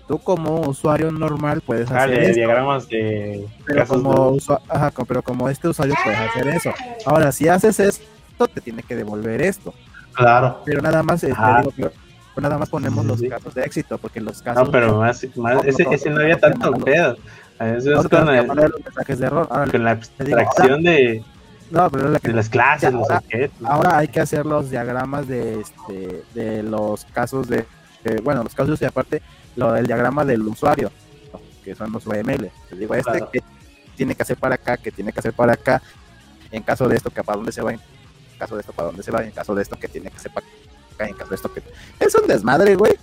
Tú 0.08 0.20
como 0.20 0.62
usuario 0.62 1.12
normal 1.12 1.62
puedes 1.62 1.92
hacer 1.92 2.20
esto. 2.20 2.36
diagramas 2.36 2.88
de 2.88 3.46
pero 3.66 3.86
como, 3.86 4.38
Ajá, 4.68 4.92
pero 5.08 5.22
como 5.22 5.50
este 5.50 5.68
usuario 5.68 5.96
puedes 6.04 6.20
hacer 6.20 6.48
eso. 6.48 6.72
Ahora, 7.06 7.32
si 7.32 7.48
haces 7.48 7.80
esto, 7.80 8.48
te 8.48 8.62
tiene 8.62 8.82
que 8.84 8.96
devolver 8.96 9.42
esto. 9.42 9.74
Claro. 10.14 10.62
Pero 10.66 10.82
nada 10.82 11.04
más, 11.04 11.24
eh, 11.24 11.34
digo, 11.78 11.92
nada 12.42 12.58
más 12.58 12.70
ponemos 12.70 13.06
los 13.06 13.22
casos 13.22 13.54
de 13.54 13.64
éxito, 13.64 13.98
porque 13.98 14.22
los 14.22 14.42
casos. 14.42 14.66
No, 14.66 14.72
pero 14.72 14.98
más, 14.98 15.26
más 15.36 15.66
ese, 15.66 15.88
ese, 15.92 16.10
no 16.10 16.22
había 16.22 16.40
tanto 16.40 16.72
pedo. 16.74 17.18
Eso 17.60 18.02
es 18.02 18.08
con, 18.08 18.30
el, 18.30 18.48
de 18.48 19.26
error. 19.26 19.48
Ahora, 19.50 19.72
con 19.72 19.84
la 19.84 19.92
abstracción 19.92 20.84
de, 20.84 21.24
no, 21.72 21.90
pero 21.92 22.12
de 22.12 22.34
las 22.34 22.50
clases, 22.50 22.92
los 22.92 23.10
ahora, 23.10 23.50
ahora 23.66 23.98
hay 24.00 24.08
que 24.08 24.20
hacer 24.20 24.46
los 24.46 24.72
diagramas 24.72 25.28
de 25.28 25.60
este 25.60 26.24
de 26.34 26.64
los 26.64 27.06
casos 27.06 27.48
de, 27.48 27.66
bueno, 28.24 28.44
los 28.44 28.56
casos 28.56 28.82
y 28.82 28.86
aparte 28.86 29.22
lo 29.56 29.74
del 29.74 29.86
diagrama 29.86 30.26
del 30.26 30.42
usuario, 30.42 30.92
que 31.64 31.76
son 31.76 31.92
los 31.92 32.08
UML. 32.08 32.50
Te 32.70 32.76
digo, 32.76 32.96
este 32.96 33.24
que 33.32 33.44
tiene 33.96 34.16
que 34.16 34.24
hacer 34.24 34.38
para 34.38 34.56
acá, 34.56 34.78
que 34.78 34.92
tiene 34.92 35.12
que 35.12 35.20
hacer 35.20 35.34
para 35.34 35.54
acá, 35.54 35.82
en 36.52 36.64
caso 36.64 36.88
de 36.88 36.96
esto, 36.96 37.12
que 37.12 37.24
para 37.24 37.36
dónde 37.36 37.52
se 37.52 37.62
va, 37.62 37.74
en 37.74 37.80
caso 38.40 38.56
de 38.56 38.62
esto, 38.62 38.74
para 38.74 38.88
dónde 38.88 39.04
se 39.04 39.12
va, 39.12 39.24
en 39.24 39.32
caso 39.32 39.54
de 39.54 39.62
esto, 39.62 39.78
que 39.78 39.88
tiene 39.88 40.10
que 40.10 40.18
hacer 40.18 40.32
para 40.32 40.48
caso 41.08 41.30
de 41.30 41.36
esto, 41.36 41.54
que 41.54 41.62
es 42.00 42.16
un 42.16 42.28
desmadre, 42.28 42.76
güey. 42.76 42.98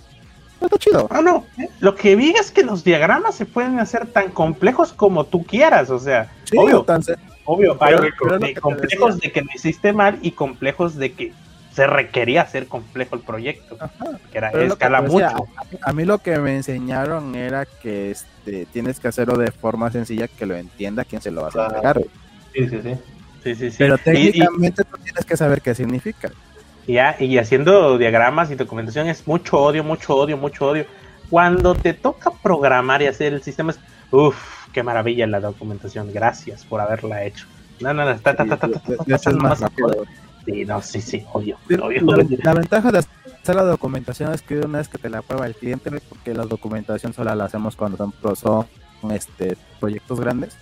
Está 0.61 0.77
chido. 0.77 1.07
Ah, 1.11 1.21
no. 1.21 1.45
Lo 1.79 1.95
que 1.95 2.15
vi 2.15 2.31
es 2.31 2.51
que 2.51 2.63
los 2.63 2.83
diagramas 2.83 3.35
se 3.35 3.45
pueden 3.45 3.79
hacer 3.79 4.07
tan 4.07 4.31
complejos 4.31 4.91
como 4.93 5.25
tú 5.25 5.43
quieras, 5.43 5.89
o 5.89 5.99
sea, 5.99 6.31
obvio. 6.55 6.85
obvio, 7.45 7.77
hay 7.79 8.55
complejos 8.55 9.19
de 9.19 9.31
que 9.31 9.41
lo 9.41 9.47
hiciste 9.53 9.93
mal 9.93 10.17
y 10.21 10.31
complejos 10.31 10.95
de 10.95 11.13
que 11.13 11.33
se 11.77 11.85
requería 11.85 12.41
hacer 12.41 12.65
complejo 12.65 13.15
el 13.15 13.21
proyecto, 13.21 13.77
que 14.31 14.39
era 14.39 14.49
escala 14.49 15.03
mucho. 15.03 15.47
A, 15.83 15.93
mí 15.93 16.05
lo 16.05 16.17
que 16.17 16.39
me 16.39 16.55
enseñaron 16.55 17.35
era 17.35 17.67
que 17.67 18.09
este 18.09 18.65
tienes 18.73 18.99
que 18.99 19.09
hacerlo 19.09 19.37
de 19.37 19.51
forma 19.51 19.91
sencilla 19.91 20.27
que 20.27 20.47
lo 20.47 20.55
entienda 20.55 21.05
quien 21.05 21.21
se 21.21 21.29
lo 21.29 21.43
va 21.43 21.49
a 21.53 21.65
entregar. 21.67 22.01
Sí, 22.51 22.67
sí, 22.67 22.79
sí. 22.81 22.95
sí, 23.43 23.55
sí, 23.55 23.69
sí. 23.69 23.75
Pero 23.77 23.99
técnicamente 23.99 24.83
tú 24.85 24.97
tienes 25.03 25.23
que 25.23 25.37
saber 25.37 25.61
qué 25.61 25.75
significa. 25.75 26.31
Ya, 26.87 27.17
y 27.19 27.37
haciendo 27.37 27.97
diagramas 27.97 28.49
y 28.49 28.55
documentación 28.55 29.07
es 29.07 29.27
mucho 29.27 29.59
odio, 29.59 29.83
mucho 29.83 30.15
odio, 30.15 30.37
mucho 30.37 30.67
odio. 30.67 30.85
Cuando 31.29 31.75
te 31.75 31.93
toca 31.93 32.31
programar 32.31 33.01
y 33.01 33.07
hacer 33.07 33.33
el 33.33 33.43
sistema 33.43 33.71
es, 33.71 33.79
uff, 34.11 34.37
qué 34.71 34.83
maravilla 34.83 35.27
la 35.27 35.41
documentación, 35.41 36.13
gracias 36.13 36.63
por 36.63 36.79
haberla 36.79 37.25
hecho. 37.25 37.45
No, 37.81 37.93
no, 37.93 38.05
no, 38.05 38.11
está, 38.11 38.31
está, 38.31 38.43
está, 38.43 38.55
está, 38.55 39.27
Sí, 40.45 40.63
no, 40.63 40.81
sí, 40.81 41.01
sí, 41.01 41.25
obvio. 41.33 41.57
La, 41.67 42.53
ventaja 42.53 42.89
de 42.89 42.99
hacer 42.99 43.55
la 43.55 43.63
documentación 43.63 44.33
es 44.33 44.41
que 44.41 44.59
una 44.59 44.77
vez 44.77 44.87
que 44.87 44.97
te 44.97 45.09
la 45.09 45.21
prueba 45.21 45.45
el 45.45 45.55
cliente, 45.55 45.91
porque 46.07 46.33
la 46.33 46.45
documentación 46.45 47.11
solo 47.11 47.35
la 47.35 47.43
hacemos 47.43 47.75
cuando 47.75 48.09
son, 48.35 48.65
este, 49.11 49.57
proyectos 49.81 50.21
grandes. 50.21 50.55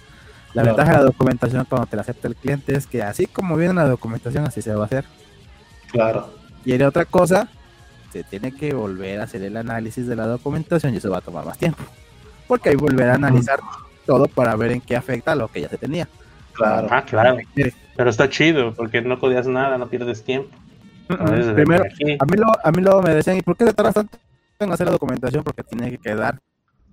La 0.56 0.64
ventaja 0.64 0.94
de 0.94 0.98
la 0.98 1.04
documentación 1.04 1.66
cuando 1.70 1.86
te 1.86 1.98
la 1.98 2.02
acepta 2.02 2.28
el 2.28 2.36
cliente 2.36 2.76
es 2.76 2.88
que 2.88 3.04
así 3.04 3.28
como 3.28 3.58
viene 3.58 3.76
la 3.76 3.88
documentación, 3.88 4.46
así 4.46 4.64
se 4.64 4.74
va 4.74 4.84
a 4.84 4.86
hacer. 4.88 5.06
Claro. 5.96 6.30
Y 6.66 6.74
hay 6.74 6.82
otra 6.82 7.06
cosa, 7.06 7.48
se 8.12 8.24
tiene 8.24 8.52
que 8.52 8.74
volver 8.74 9.22
a 9.22 9.24
hacer 9.24 9.42
el 9.44 9.56
análisis 9.56 10.06
de 10.08 10.16
la 10.16 10.28
documentación 10.28 10.94
y 10.94 10.98
eso 10.98 11.10
va 11.10 11.20
a 11.20 11.22
tomar 11.22 11.46
más 11.46 11.58
tiempo. 11.58 11.84
Porque 12.48 12.70
hay 12.70 12.76
que 12.76 12.82
volver 12.82 13.10
a 13.10 13.16
analizar 13.16 13.60
todo 14.06 14.28
para 14.28 14.56
ver 14.58 14.74
en 14.74 14.82
qué 14.82 14.98
afecta 14.98 15.36
lo 15.36 15.48
que 15.48 15.62
ya 15.62 15.70
se 15.70 15.78
tenía. 15.78 16.08
Claro. 16.52 16.90
Ah, 16.92 17.04
claro. 17.04 17.38
Pero 17.96 18.10
está 18.10 18.30
chido, 18.30 18.74
porque 18.74 19.02
no 19.02 19.20
podías 19.20 19.48
nada, 19.48 19.78
no 19.78 19.88
pierdes 19.88 20.22
tiempo. 20.22 20.50
Primero, 21.08 21.86
a 22.20 22.26
mí, 22.26 22.38
lo, 22.38 22.48
a 22.62 22.72
mí 22.72 22.82
luego 22.82 23.02
me 23.02 23.14
decían, 23.14 23.38
¿y 23.38 23.42
por 23.42 23.56
qué 23.56 23.66
te 23.66 23.74
tardas 23.74 23.94
tanto 23.94 24.18
en 24.60 24.72
hacer 24.72 24.88
la 24.88 24.92
documentación? 24.92 25.44
Porque 25.44 25.64
tiene 25.64 25.92
que 25.92 25.98
quedar 25.98 26.40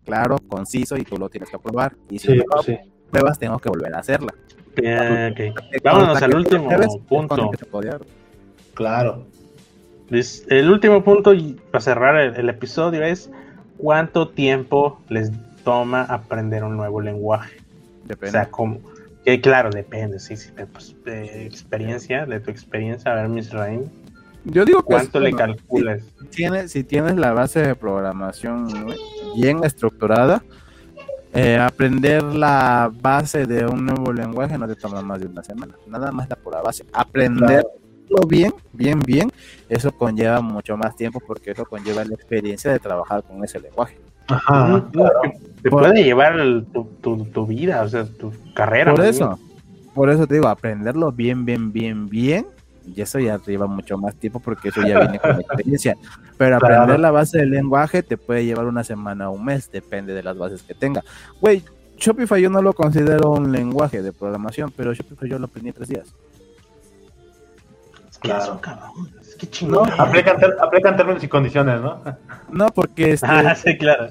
claro, 0.04 0.38
conciso 0.48 0.96
y 0.96 1.04
tú 1.04 1.16
lo 1.16 1.28
tienes 1.28 1.50
que 1.50 1.56
aprobar. 1.56 1.94
Y 2.08 2.18
si 2.18 2.36
no 2.36 2.44
pruebas, 3.10 3.38
tengo 3.38 3.58
que 3.58 3.68
volver 3.68 3.94
a 3.94 3.98
hacerla. 3.98 4.32
Okay. 4.72 5.52
Vámonos 5.82 6.22
al 6.22 6.34
último 6.36 6.68
punto. 7.08 7.50
Claro. 8.74 9.26
El 10.10 10.70
último 10.70 11.02
punto 11.02 11.32
para 11.70 11.80
cerrar 11.80 12.16
el, 12.16 12.48
episodio 12.48 13.02
es 13.02 13.30
cuánto 13.78 14.28
tiempo 14.28 15.00
les 15.08 15.30
toma 15.64 16.02
aprender 16.02 16.64
un 16.64 16.76
nuevo 16.76 17.00
lenguaje. 17.00 17.56
Depende. 18.04 18.28
O 18.28 18.32
sea, 18.32 18.50
cómo, 18.50 18.80
que 19.24 19.40
claro, 19.40 19.70
depende, 19.70 20.18
sí, 20.18 20.36
sí, 20.36 20.50
pues, 20.70 20.94
de 21.04 21.46
experiencia, 21.46 22.26
de 22.26 22.40
tu 22.40 22.50
experiencia, 22.50 23.12
a 23.12 23.14
ver, 23.14 23.28
Miss 23.28 23.52
Rain. 23.52 23.90
Yo 24.44 24.64
digo 24.64 24.82
¿Cuánto 24.82 25.20
le 25.20 25.32
calculas? 25.32 26.02
Si, 26.18 26.26
tienes, 26.26 26.72
si 26.72 26.84
tienes 26.84 27.16
la 27.16 27.32
base 27.32 27.60
de 27.60 27.74
programación 27.76 28.68
bien 29.36 29.62
estructurada, 29.62 30.42
eh, 31.32 31.56
aprender 31.56 32.22
la 32.22 32.90
base 32.92 33.46
de 33.46 33.64
un 33.64 33.86
nuevo 33.86 34.12
lenguaje 34.12 34.58
no 34.58 34.66
te 34.66 34.74
toma 34.74 35.00
más 35.00 35.20
de 35.20 35.26
una 35.26 35.44
semana. 35.44 35.74
Nada 35.86 36.10
más 36.10 36.28
la 36.28 36.36
pura 36.36 36.60
base. 36.60 36.84
Aprenderlo 38.12 38.28
bien, 38.28 38.52
bien, 38.72 39.00
bien, 39.00 39.32
eso 39.68 39.90
conlleva 39.92 40.40
mucho 40.40 40.76
más 40.76 40.96
tiempo 40.96 41.20
porque 41.26 41.52
eso 41.52 41.64
conlleva 41.64 42.04
la 42.04 42.14
experiencia 42.14 42.70
de 42.70 42.78
trabajar 42.78 43.22
con 43.22 43.42
ese 43.44 43.60
lenguaje. 43.60 43.98
Ajá, 44.28 44.84
Te 45.62 45.70
puede 45.70 46.02
llevar 46.02 46.36
tu, 46.72 47.24
tu, 47.24 47.46
vida, 47.46 47.82
o 47.82 47.88
sea, 47.88 48.04
tu 48.04 48.32
carrera. 48.54 48.94
Por 48.94 49.04
eso, 49.04 49.38
por 49.94 50.10
eso 50.10 50.26
te 50.26 50.34
digo, 50.34 50.48
aprenderlo 50.48 51.12
bien, 51.12 51.44
bien, 51.44 51.72
bien, 51.72 52.08
bien, 52.08 52.46
y 52.86 53.00
eso 53.00 53.18
ya 53.18 53.38
lleva 53.44 53.66
mucho 53.66 53.96
más 53.98 54.14
tiempo 54.14 54.40
porque 54.40 54.68
eso 54.68 54.82
ya 54.82 55.00
viene 55.00 55.18
con 55.18 55.40
experiencia. 55.40 55.96
Pero 56.38 56.56
aprender 56.56 56.98
la 56.98 57.10
base 57.10 57.38
del 57.38 57.50
lenguaje 57.50 58.02
te 58.02 58.16
puede 58.16 58.44
llevar 58.44 58.66
una 58.66 58.84
semana 58.84 59.30
o 59.30 59.34
un 59.34 59.44
mes, 59.44 59.70
depende 59.70 60.14
de 60.14 60.22
las 60.22 60.36
bases 60.36 60.62
que 60.62 60.74
tenga. 60.74 61.02
Güey, 61.40 61.62
Shopify 61.96 62.40
yo 62.42 62.50
no 62.50 62.62
lo 62.62 62.72
considero 62.72 63.30
un 63.30 63.52
lenguaje 63.52 64.02
de 64.02 64.12
programación, 64.12 64.72
pero 64.76 64.92
Shopify 64.92 65.28
yo 65.28 65.38
lo 65.38 65.46
aprendí 65.46 65.68
en 65.68 65.74
tres 65.74 65.88
días. 65.88 66.14
Claro. 68.22 68.60
Es 69.20 69.34
que 69.36 69.50
chingón. 69.50 69.88
No, 69.88 70.02
aplican, 70.02 70.36
aplican, 70.60 70.96
términos 70.96 71.22
y 71.24 71.28
condiciones, 71.28 71.80
¿no? 71.80 72.02
No, 72.50 72.68
porque 72.68 73.12
este, 73.12 73.26
ah, 73.28 73.54
sí, 73.54 73.76
claro. 73.76 74.10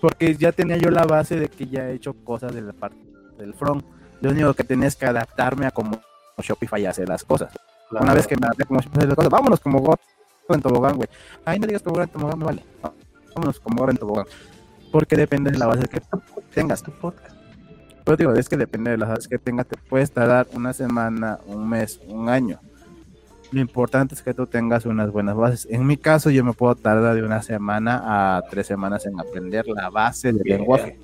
Porque 0.00 0.34
ya 0.36 0.52
tenía 0.52 0.76
yo 0.76 0.90
la 0.90 1.04
base 1.04 1.40
de 1.40 1.48
que 1.48 1.66
ya 1.66 1.88
he 1.88 1.94
hecho 1.94 2.12
cosas 2.12 2.54
de 2.54 2.60
la 2.60 2.72
parte 2.72 2.98
del 3.38 3.54
front. 3.54 3.84
Lo 4.20 4.30
único 4.30 4.54
que 4.54 4.64
tenía 4.64 4.88
es 4.88 4.96
que 4.96 5.06
adaptarme 5.06 5.66
a 5.66 5.70
cómo 5.70 6.00
Shopify 6.38 6.84
hace 6.86 7.06
las 7.06 7.24
cosas. 7.24 7.52
Una 7.90 8.14
vez 8.14 8.26
que 8.26 8.36
me 8.36 8.46
adapté 8.46 8.64
como 8.64 8.80
Shopify 8.80 8.98
hace 8.98 9.08
las 9.08 9.16
cosas, 9.16 9.30
vámonos 9.30 9.60
como 9.60 9.80
God 9.80 9.96
en 10.48 10.62
tobogán, 10.62 10.96
güey. 10.96 11.08
Ay, 11.44 11.58
no 11.58 11.66
digas 11.66 11.82
como 11.82 12.00
en 12.02 12.08
tobogán, 12.08 12.38
me 12.38 12.44
vale. 12.44 12.64
Vámonos 13.34 13.58
como 13.60 13.80
God 13.80 13.90
en 13.90 13.96
tobogán. 13.96 14.26
Porque 14.92 15.16
depende 15.16 15.50
de 15.50 15.58
la 15.58 15.66
base 15.66 15.88
que 15.88 16.00
tengas 16.54 16.82
tu 16.82 16.92
podcast. 16.92 17.34
Pero 18.04 18.16
digo, 18.16 18.32
es 18.34 18.48
que 18.48 18.56
depende 18.56 18.92
de 18.92 18.98
las 18.98 19.08
bases 19.08 19.26
que 19.26 19.38
tengas, 19.38 19.66
te 19.66 19.76
puedes 19.76 20.12
tardar 20.12 20.46
una 20.52 20.72
semana, 20.72 21.40
un 21.46 21.68
mes, 21.68 22.00
un 22.06 22.28
año 22.28 22.60
lo 23.52 23.60
importante 23.60 24.14
es 24.14 24.22
que 24.22 24.34
tú 24.34 24.46
tengas 24.46 24.86
unas 24.86 25.10
buenas 25.10 25.36
bases. 25.36 25.68
En 25.70 25.86
mi 25.86 25.96
caso, 25.96 26.30
yo 26.30 26.44
me 26.44 26.52
puedo 26.52 26.74
tardar 26.74 27.14
de 27.14 27.22
una 27.22 27.42
semana 27.42 28.36
a 28.36 28.42
tres 28.50 28.66
semanas 28.66 29.06
en 29.06 29.18
aprender 29.18 29.66
la 29.68 29.90
base 29.90 30.32
del 30.32 30.42
lenguaje. 30.44 30.98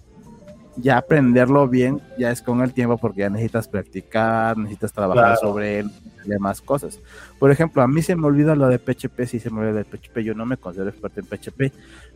Ya 0.77 0.97
aprenderlo 0.97 1.69
bien, 1.69 2.01
ya 2.19 2.31
es 2.31 2.41
con 2.41 2.63
el 2.63 2.73
tiempo 2.73 2.97
porque 2.97 3.21
ya 3.21 3.31
necesitas 3.31 3.69
practicar, 3.69 4.57
necesitas 4.57 4.93
trabajar 4.93 5.37
sobre 5.37 5.81
él, 5.81 5.91
demás 6.25 6.63
cosas. 6.63 6.99
Por 7.39 7.51
ejemplo, 7.51 7.83
a 7.83 7.89
mí 7.89 8.01
se 8.03 8.17
me 8.17 8.27
olvida 8.27 8.57
lo 8.57 8.69
de 8.69 8.79
PHP, 8.79 9.27
si 9.27 9.39
se 9.39 9.51
me 9.51 9.61
olvida 9.61 9.75
de 9.75 9.85
PHP, 9.85 10.19
yo 10.25 10.35
no 10.35 10.47
me 10.47 10.57
considero 10.57 10.89
experto 10.89 11.21
en 11.21 11.27
PHP, 11.27 11.75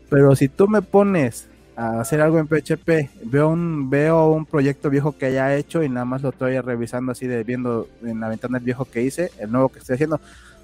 pero 0.09 0.35
si 0.35 0.49
tú 0.49 0.68
me 0.68 0.81
pones 0.81 1.49
a 1.77 2.01
hacer 2.01 2.22
algo 2.22 2.39
en 2.39 2.47
PHP, 2.47 3.11
veo 3.24 3.51
un, 3.51 3.91
veo 3.91 4.29
un 4.29 4.47
proyecto 4.47 4.89
viejo 4.89 5.16
que 5.16 5.27
haya 5.27 5.55
hecho 5.55 5.83
y 5.83 5.89
nada 5.89 6.07
más 6.07 6.22
lo 6.22 6.31
estoy 6.31 6.59
revisando 6.61 7.12
así 7.12 7.27
de 7.27 7.45
viendo 7.45 7.87
en 8.03 8.18
la 8.18 8.29
ventana 8.29 8.59
el 8.59 8.64
viejo 8.64 8.87
que 8.87 9.03
hice, 9.03 9.31
el 9.39 9.53
nuevo 9.53 9.68
que 9.68 9.81
estoy 9.81 9.95
haciendo. 9.95 10.18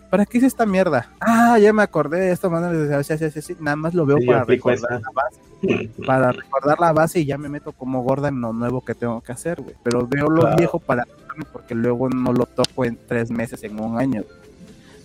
¿Para 0.09 0.27
qué 0.27 0.39
hice 0.39 0.47
esta 0.47 0.67
mierda? 0.67 1.11
Ah, 1.21 1.59
ya 1.59 1.73
me 1.73 1.83
acordé 1.83 2.21
de 2.21 2.33
esto, 2.33 2.51
nada 2.51 3.77
más 3.77 3.95
lo 3.95 4.07
veo 4.07 4.19
para 4.27 4.45
recordar 4.45 5.01
la 5.01 5.11
base. 5.15 5.91
Para 6.07 6.33
recordar 6.33 6.81
la 6.81 6.93
base 6.93 7.21
y 7.21 7.25
ya 7.25 7.39
me 7.39 7.49
meto 7.49 7.73
como 7.73 8.03
gorda 8.03 8.29
en 8.29 8.41
lo 8.41 8.53
nuevo 8.53 8.85
que 8.85 8.95
tengo 8.95 9.21
que 9.21 9.33
hacer, 9.33 9.61
güey. 9.61 9.75
Pero 9.83 10.07
veo 10.07 10.29
lo 10.29 10.55
viejo 10.57 10.79
para 10.79 11.07
porque 11.53 11.75
luego 11.75 12.09
no 12.11 12.33
lo 12.33 12.47
toco 12.47 12.85
en 12.85 12.99
tres 13.07 13.31
meses, 13.31 13.63
en 13.65 13.81
un 13.81 13.99
año. 13.99 14.25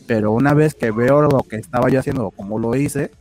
Pero 0.08 0.32
una 0.32 0.54
vez 0.54 0.74
que 0.74 0.92
veo 0.92 1.22
lo 1.22 1.44
que 1.44 1.58
estaba 1.58 1.90
yo 1.90 2.00
haciendo, 2.00 2.32
como 2.32 2.60
lo 2.60 2.76
hice, 2.76 3.12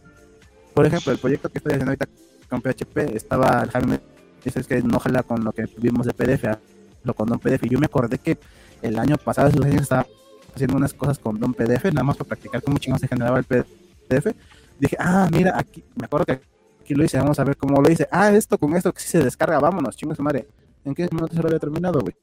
por 0.74 0.86
ejemplo, 0.86 1.12
el 1.12 1.18
proyecto 1.18 1.48
que 1.48 1.58
estoy 1.58 1.72
haciendo 1.72 1.92
ahorita 1.92 2.06
con 2.46 2.60
PHP, 2.60 3.14
estaba 3.14 3.66
Jaime, 3.66 4.00
dice 4.44 4.62
que 4.64 4.82
no 4.82 4.98
jala 4.98 5.22
con 5.22 5.44
lo 5.44 5.52
que 5.52 5.66
vimos 5.78 6.06
de 6.06 6.12
PDF, 6.12 6.58
lo 7.04 7.14
con 7.14 7.30
un 7.30 7.38
PDF. 7.38 7.64
Y 7.64 7.68
yo 7.68 7.78
me 7.78 7.86
acordé 7.86 8.18
que 8.18 8.38
el 8.82 8.98
año 8.98 9.16
pasado, 9.16 9.48
esos 9.48 9.64
años 9.64 9.82
estaba 9.82 10.06
haciendo 10.54 10.76
unas 10.76 10.94
cosas 10.94 11.18
con 11.18 11.42
un 11.42 11.54
PDF, 11.54 11.84
nada 11.86 12.04
más 12.04 12.16
para 12.16 12.28
practicar 12.28 12.62
cómo 12.62 12.78
chingón 12.78 12.98
se 12.98 13.08
generaba 13.08 13.38
el 13.38 13.44
PDF. 13.44 14.34
Dije, 14.78 14.96
ah, 14.98 15.28
mira, 15.32 15.58
aquí, 15.58 15.82
me 15.94 16.06
acuerdo 16.06 16.26
que 16.26 16.40
aquí 16.80 16.94
lo 16.94 17.04
hice, 17.04 17.18
vamos 17.18 17.38
a 17.38 17.44
ver 17.44 17.56
cómo 17.56 17.80
lo 17.80 17.90
hice. 17.90 18.06
Ah, 18.10 18.30
esto 18.30 18.58
con 18.58 18.74
esto 18.74 18.92
que 18.92 19.00
sí 19.00 19.08
se 19.08 19.22
descarga, 19.22 19.58
vámonos, 19.58 19.96
chingo 19.96 20.14
su 20.14 20.22
madre. 20.22 20.46
¿En 20.84 20.94
qué 20.94 21.08
momento 21.10 21.34
se 21.34 21.42
lo 21.42 21.48
había 21.48 21.58
terminado, 21.58 22.00
güey? 22.00 22.14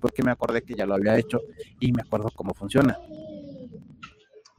Porque 0.00 0.22
me 0.22 0.30
acordé 0.30 0.62
que 0.62 0.74
ya 0.74 0.86
lo 0.86 0.94
había 0.94 1.16
hecho 1.16 1.40
y 1.78 1.92
me 1.92 2.02
acuerdo 2.02 2.30
cómo 2.34 2.52
funciona. 2.54 2.98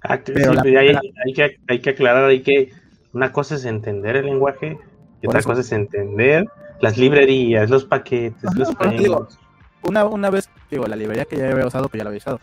Ah, 0.04 0.20
Pero 0.24 0.60
hay, 0.62 1.34
que, 1.34 1.58
hay 1.68 1.80
que 1.80 1.90
aclarar 1.92 2.26
ahí 2.26 2.42
que 2.42 2.72
una 3.14 3.32
cosa 3.32 3.56
es 3.56 3.66
entender 3.66 4.16
el 4.16 4.26
lenguaje 4.26 4.80
y 5.22 5.28
otra 5.28 5.42
cosa 5.44 5.62
es 5.62 5.72
entender 5.72 6.48
las 6.80 6.98
librerías, 6.98 7.70
los 7.70 7.86
paquetes, 7.86 8.56
los 8.56 8.70
una, 9.84 10.06
una 10.06 10.30
vez, 10.30 10.50
digo, 10.70 10.86
la 10.86 10.96
librería 10.96 11.26
que 11.26 11.38
ya 11.38 11.50
había 11.50 11.66
usado, 11.66 11.90
pues 11.90 12.00
ya 12.00 12.04
la 12.04 12.10
había 12.10 12.20
usado. 12.20 12.40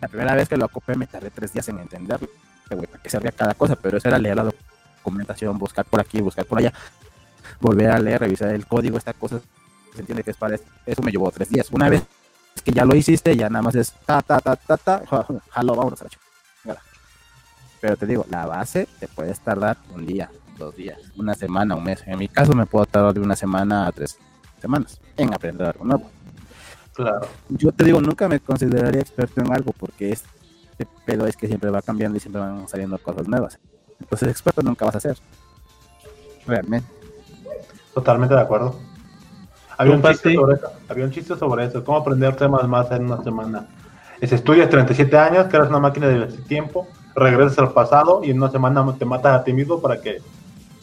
La 0.00 0.08
primera 0.08 0.34
vez 0.34 0.48
que 0.48 0.56
lo 0.56 0.66
ocupé 0.66 0.96
me 0.96 1.06
tardé 1.06 1.30
tres 1.30 1.52
días 1.52 1.68
en 1.68 1.78
entenderlo, 1.78 2.28
para 2.68 2.86
qué 3.02 3.10
servía 3.10 3.32
cada 3.32 3.54
cosa, 3.54 3.76
pero 3.76 3.98
eso 3.98 4.08
era 4.08 4.18
leer 4.18 4.36
la 4.36 4.44
documentación, 4.44 5.58
buscar 5.58 5.84
por 5.84 6.00
aquí, 6.00 6.20
buscar 6.20 6.44
por 6.46 6.58
allá, 6.58 6.72
volver 7.60 7.90
a 7.90 7.98
leer, 7.98 8.20
revisar 8.20 8.50
el 8.50 8.66
código, 8.66 8.98
esta 8.98 9.12
cosa, 9.12 9.40
se 9.94 10.00
entiende 10.00 10.22
que 10.22 10.32
es 10.32 10.36
para 10.36 10.56
eso, 10.56 11.02
me 11.02 11.10
llevó 11.10 11.30
tres 11.30 11.48
días. 11.48 11.70
Una 11.70 11.88
vez 11.88 12.02
que 12.64 12.72
ya 12.72 12.84
lo 12.84 12.94
hiciste, 12.94 13.36
ya 13.36 13.48
nada 13.48 13.62
más 13.62 13.74
es 13.74 13.92
ta, 14.04 14.22
ta, 14.22 14.40
ta, 14.40 14.56
ta, 14.56 14.76
ta, 14.76 15.02
jalo, 15.50 15.74
vámonos 15.74 16.02
a 16.02 16.06
la 16.64 16.76
Pero 17.80 17.96
te 17.96 18.06
digo, 18.06 18.26
la 18.30 18.46
base 18.46 18.88
te 18.98 19.08
puedes 19.08 19.40
tardar 19.40 19.76
un 19.94 20.06
día, 20.06 20.30
dos 20.58 20.76
días, 20.76 20.98
una 21.16 21.34
semana, 21.34 21.74
un 21.74 21.84
mes. 21.84 22.02
En 22.06 22.18
mi 22.18 22.28
caso 22.28 22.52
me 22.52 22.66
puedo 22.66 22.84
tardar 22.86 23.14
de 23.14 23.20
una 23.20 23.36
semana 23.36 23.86
a 23.86 23.92
tres 23.92 24.18
semanas 24.60 25.00
en 25.16 25.32
aprender 25.32 25.68
algo 25.68 25.84
nuevo. 25.84 26.10
Claro. 26.94 27.28
Yo 27.48 27.70
te 27.72 27.84
digo, 27.84 28.00
nunca 28.00 28.28
me 28.28 28.40
consideraría 28.40 29.00
experto 29.00 29.40
en 29.40 29.52
algo 29.52 29.72
porque 29.72 30.10
este 30.10 30.86
pedo 31.06 31.26
es 31.26 31.36
que 31.36 31.46
siempre 31.46 31.70
va 31.70 31.80
cambiando 31.80 32.16
y 32.16 32.20
siempre 32.20 32.40
van 32.40 32.68
saliendo 32.68 32.98
cosas 32.98 33.28
nuevas. 33.28 33.58
Entonces, 34.00 34.28
experto 34.28 34.62
nunca 34.62 34.84
vas 34.84 34.96
a 34.96 35.00
ser. 35.00 35.16
Realmente. 36.46 36.88
Totalmente 37.94 38.34
de 38.34 38.40
acuerdo. 38.40 38.76
Había 39.76 39.94
un, 39.94 40.02
chiste 40.02 40.34
sobre 40.34 40.56
eso. 40.56 40.72
Había 40.88 41.04
un 41.04 41.10
chiste 41.12 41.36
sobre 41.36 41.64
eso. 41.64 41.84
¿Cómo 41.84 41.98
aprender 41.98 42.34
temas 42.34 42.66
más 42.66 42.90
en 42.90 43.04
una 43.04 43.22
semana? 43.22 43.68
Es 44.20 44.32
estudias 44.32 44.68
37 44.68 45.16
años, 45.16 45.46
creas 45.48 45.68
una 45.68 45.78
máquina 45.78 46.08
de 46.08 46.26
tiempo, 46.48 46.88
regresas 47.14 47.58
al 47.60 47.72
pasado 47.72 48.22
y 48.24 48.30
en 48.30 48.38
una 48.38 48.50
semana 48.50 48.84
te 48.98 49.04
matas 49.04 49.40
a 49.40 49.44
ti 49.44 49.52
mismo 49.52 49.80
para 49.80 50.00
que 50.00 50.20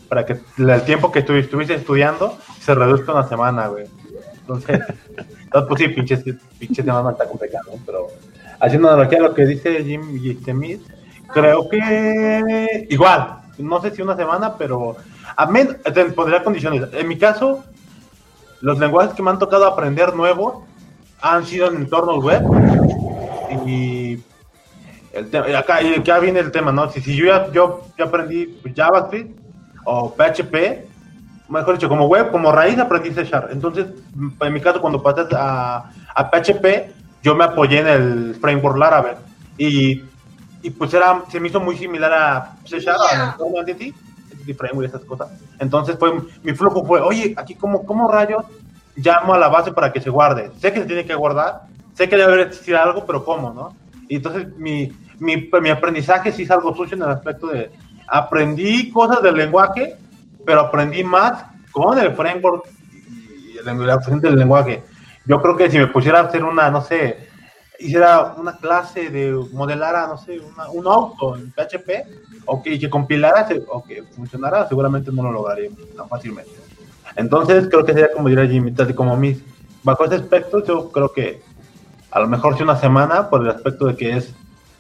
para 0.08 0.26
que 0.26 0.38
el 0.58 0.82
tiempo 0.84 1.12
que 1.12 1.20
estuviste 1.20 1.74
estudiando 1.74 2.38
se 2.60 2.76
reduzca 2.76 3.14
una 3.14 3.28
semana, 3.28 3.68
güey. 3.68 3.86
Entonces, 4.40 4.82
pues 5.68 5.82
sí, 5.82 5.88
pinches, 5.90 6.24
pinches 6.60 6.86
temas 6.86 7.12
está 7.12 7.28
complicado, 7.28 7.72
pero 7.86 8.08
haciendo 8.60 8.90
analogía 8.90 9.20
a 9.20 9.24
lo 9.24 9.34
que 9.34 9.46
dice 9.46 9.84
Jim 9.84 10.04
Smith, 10.44 10.82
creo 11.34 11.68
que 11.70 12.88
igual, 12.90 13.38
no 13.58 13.82
sé 13.82 13.92
si 13.92 14.02
una 14.02 14.16
semana, 14.16 14.56
pero 14.58 14.96
a 15.36 15.46
menos, 15.48 15.78
pondría 16.16 16.44
condiciones. 16.44 16.84
En 16.94 17.08
mi 17.08 17.18
caso, 17.18 17.64
los 18.62 18.80
lenguajes 18.80 19.14
que 19.14 19.24
me 19.24 19.32
han 19.32 19.40
tocado 19.40 19.66
aprender 19.66 20.16
nuevos 20.16 20.64
han 21.22 21.46
sido 21.46 21.68
en 21.68 21.78
entornos 21.78 22.24
web 22.24 22.44
y 23.66 24.20
el 25.14 25.30
tema, 25.30 25.46
acá, 25.58 25.80
acá 25.98 26.20
viene 26.20 26.40
el 26.40 26.52
tema, 26.52 26.72
¿no? 26.72 26.90
Si, 26.92 27.02
si 27.02 27.16
yo 27.16 27.26
ya 27.26 27.52
yo, 27.52 27.82
yo 27.98 28.06
aprendí 28.06 28.60
JavaScript 28.76 29.45
o 29.86 30.14
PHP, 30.14 30.86
mejor 31.50 31.76
dicho, 31.76 31.88
como 31.88 32.08
web, 32.08 32.32
como 32.32 32.52
raíz 32.52 32.78
aprendí 32.78 33.12
C 33.12 33.24
Sharp. 33.24 33.52
Entonces, 33.52 33.88
en 34.42 34.54
mi 34.54 34.60
caso, 34.60 34.82
cuando 34.82 35.02
pasé 35.02 35.22
a, 35.36 35.90
a 36.14 36.30
PHP, 36.30 36.92
yo 37.24 37.36
me 37.36 37.46
apoyé 37.46 37.80
en 37.80 37.88
el 37.88 38.36
framework 38.36 38.78
Laravel. 38.78 39.16
Y, 39.58 40.04
y 40.62 40.70
pues 40.72 40.94
era, 40.94 41.24
se 41.32 41.40
me 41.40 41.48
hizo 41.48 41.60
muy 41.60 41.78
similar 41.78 42.12
a 42.12 42.58
C 42.66 42.80
Sharp, 42.80 43.00
a 43.00 43.60
Entity, 43.60 43.94
Framework 44.54 44.88
y 44.88 44.96
esas 44.96 45.06
cosas. 45.06 45.30
Entonces, 45.60 45.98
fue, 45.98 46.14
mi 46.44 46.54
flujo 46.54 46.86
fue, 46.86 47.02
oye, 47.02 47.34
aquí, 47.38 47.56
¿cómo, 47.56 47.86
¿cómo 47.86 48.12
rayos 48.12 48.46
llamo 48.96 49.34
a 49.34 49.40
la 49.40 49.48
base 49.48 49.72
para 49.72 49.92
que 49.92 50.02
se 50.02 50.10
guarde? 50.10 50.52
Sé 50.60 50.72
que 50.72 50.82
se 50.82 50.86
tiene 50.86 51.06
que 51.06 51.16
guardar, 51.16 51.64
sé 51.94 52.10
que 52.10 52.18
debe 52.18 52.44
existir 52.44 52.76
algo, 52.76 53.06
pero 53.06 53.24
¿cómo, 53.24 53.52
no? 53.52 53.76
Y 54.08 54.18
entonces, 54.18 54.56
mi, 54.58 54.92
mi, 55.20 55.50
mi 55.62 55.70
aprendizaje 55.70 56.32
sí 56.32 56.44
es 56.44 56.52
algo 56.52 56.76
sucio 56.76 56.96
en 56.96 57.04
el 57.04 57.10
aspecto 57.10 57.48
de 57.48 57.72
aprendí 58.08 58.92
cosas 58.92 59.22
del 59.22 59.36
lenguaje 59.36 59.98
pero 60.46 60.62
aprendí 60.62 61.04
más 61.04 61.44
con 61.72 61.98
el 61.98 62.14
framework 62.14 62.66
y 63.04 63.64
la 63.64 63.96
función 63.96 64.22
del 64.22 64.36
lenguaje. 64.36 64.84
Yo 65.26 65.42
creo 65.42 65.58
que 65.58 65.70
si 65.70 65.78
me 65.78 65.88
pusiera 65.88 66.20
a 66.20 66.24
hacer 66.24 66.44
una, 66.44 66.70
no 66.70 66.82
sé, 66.82 67.28
hiciera 67.80 68.36
una 68.38 68.56
clase 68.58 69.10
de 69.10 69.32
modelara, 69.52 70.08
no 70.08 70.18
sé, 70.18 70.40
un 70.72 70.88
auto 70.88 71.36
en 71.36 71.52
PHP, 71.52 72.46
o 72.46 72.62
que, 72.62 72.80
que 72.80 72.90
compilara 72.90 73.48
o 73.70 73.84
que 73.84 74.04
funcionara, 74.04 74.68
seguramente 74.68 75.12
no 75.12 75.24
lo 75.24 75.32
lograría 75.32 75.72
tan 75.98 76.08
fácilmente. 76.08 76.52
Entonces, 77.16 77.68
creo 77.70 77.84
que 77.84 77.94
sería 77.94 78.12
como 78.12 78.30
diría 78.30 78.46
Jimmy, 78.46 78.74
como 78.94 79.18
mis, 79.18 79.40
bajo 79.84 80.06
ese 80.06 80.16
aspecto, 80.16 80.64
yo 80.64 80.92
creo 80.92 81.12
que 81.12 81.42
a 82.12 82.20
lo 82.20 82.28
mejor 82.28 82.56
si 82.56 82.64
una 82.64 82.78
semana, 82.78 83.30
por 83.30 83.42
el 83.42 83.50
aspecto 83.50 83.88
de 83.88 83.96
que 83.96 84.18
es, 84.18 84.34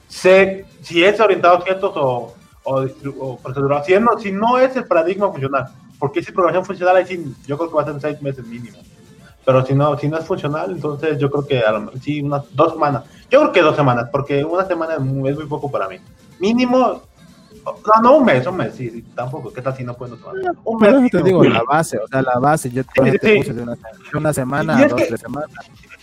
sé 0.07 0.65
si 0.81 1.03
es 1.03 1.19
orientado 1.19 1.55
a 1.55 1.57
objetos 1.57 1.91
o 1.95 2.35
o. 2.65 2.85
Si 3.85 3.93
no, 3.99 4.19
si 4.19 4.31
no 4.31 4.57
es 4.59 4.75
el 4.75 4.85
paradigma 4.85 5.31
funcional, 5.31 5.67
porque 5.99 6.21
si 6.21 6.31
programación 6.31 6.65
funcional, 6.65 6.97
ahí 6.97 7.05
sí, 7.05 7.35
yo 7.45 7.57
creo 7.57 7.69
que 7.69 7.75
va 7.75 7.83
a 7.83 7.85
ser 7.85 8.01
seis 8.01 8.21
meses 8.21 8.45
mínimo. 8.45 8.77
Pero 9.45 9.65
si 9.65 9.73
no, 9.75 9.97
si 9.97 10.07
no 10.07 10.17
es 10.17 10.25
funcional, 10.25 10.71
entonces 10.71 11.19
yo 11.19 11.29
creo 11.29 11.45
que 11.45 11.59
a 11.59 11.71
lo, 11.71 11.91
sí, 12.01 12.21
unas 12.21 12.43
dos 12.55 12.73
semanas. 12.73 13.03
Yo 13.29 13.39
creo 13.41 13.51
que 13.51 13.61
dos 13.61 13.75
semanas, 13.75 14.09
porque 14.11 14.43
una 14.43 14.65
semana 14.65 14.95
es 14.95 14.99
muy, 14.99 15.33
poco 15.45 15.69
para 15.69 15.87
mí. 15.87 15.97
Mínimo, 16.39 17.01
no, 17.63 18.01
no 18.01 18.17
un 18.17 18.25
mes, 18.25 18.45
un 18.47 18.57
mes, 18.57 18.73
sí, 18.73 19.05
tampoco. 19.15 19.53
¿Qué 19.53 19.61
tal 19.61 19.75
si 19.75 19.83
no 19.83 19.93
puedo 19.93 20.17
tomar? 20.17 20.35
Un 20.63 20.79
mes. 20.79 21.11
te 21.11 21.21
digo, 21.21 21.43
la 21.43 21.61
base, 21.61 21.97
o 21.97 22.07
sea, 22.07 22.23
la 22.23 22.39
base, 22.39 22.71
yo 22.71 22.83
te, 22.83 23.37
puse 23.37 23.53
de 23.53 23.61
una, 23.61 23.77
una 24.15 24.33
semana, 24.33 24.87
dos, 24.87 25.01
tres 25.07 25.21
semanas. 25.21 25.51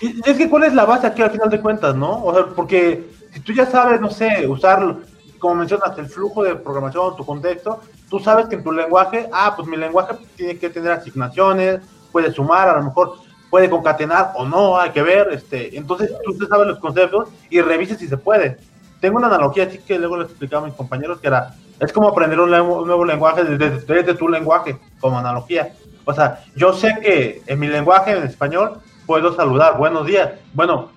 Y 0.01 0.21
es 0.25 0.37
que, 0.37 0.49
¿cuál 0.49 0.65
es 0.65 0.75
la 0.75 0.85
base 0.85 1.09
aquí 1.09 1.23
al 1.23 1.31
final 1.31 1.51
de 1.51 1.61
cuentas, 1.61 1.97
no? 1.97 2.25
O 2.25 2.33
sea, 2.33 2.47
porque 2.47 3.09
si 3.33 3.41
tú 3.41 3.53
ya 3.53 3.67
sabes, 3.67 4.01
no 4.01 4.11
sé, 4.11 4.47
usar 4.47 4.97
como 5.43 5.57
mencionas, 5.57 5.99
el 5.99 6.07
flujo 6.07 6.45
de 6.45 6.55
programación, 6.55 7.17
tu 7.17 7.27
contexto, 7.27 7.81
tú 8.09 8.21
sabes 8.21 8.47
que 8.47 8.55
en 8.55 8.63
tu 8.63 8.71
lenguaje, 8.71 9.29
ah, 9.33 9.55
pues 9.57 9.67
mi 9.67 9.77
lenguaje 9.77 10.15
tiene 10.37 10.57
que 10.57 10.71
tener 10.71 10.93
asignaciones, 10.93 11.81
puede 12.13 12.33
sumar, 12.33 12.69
a 12.69 12.77
lo 12.77 12.85
mejor 12.85 13.15
puede 13.51 13.69
concatenar 13.69 14.35
o 14.37 14.47
no, 14.47 14.79
hay 14.79 14.91
que 14.91 15.03
ver, 15.03 15.31
este, 15.33 15.77
entonces 15.77 16.13
tú 16.25 16.47
sabes 16.47 16.69
los 16.69 16.79
conceptos 16.79 17.29
y 17.51 17.61
revises 17.61 17.99
si 17.99 18.07
se 18.07 18.17
puede. 18.17 18.59
Tengo 19.01 19.19
una 19.19 19.27
analogía 19.27 19.65
así 19.65 19.79
que 19.79 19.99
luego 19.99 20.17
les 20.17 20.29
explicaba 20.29 20.63
a 20.63 20.67
mis 20.67 20.77
compañeros 20.77 21.19
que 21.19 21.27
era, 21.27 21.57
es 21.81 21.93
como 21.93 22.07
aprender 22.07 22.39
un, 22.39 22.51
nuevo 22.51 23.05
lenguaje 23.05 23.43
desde, 23.43 23.81
desde, 23.81 24.15
tu 24.15 24.29
lenguaje, 24.29 24.79
como 25.01 25.19
analogía. 25.19 25.73
O 26.05 26.15
sea, 26.15 26.45
yo 26.55 26.73
sé 26.73 26.95
que 27.03 27.43
en 27.49 27.59
mi 27.59 27.67
lenguaje, 27.67 28.13
en 28.13 28.23
español, 28.23 28.79
puedo 29.07 29.35
saludar, 29.35 29.77
buenos 29.77 30.07
días. 30.07 30.31
Bueno, 30.55 30.91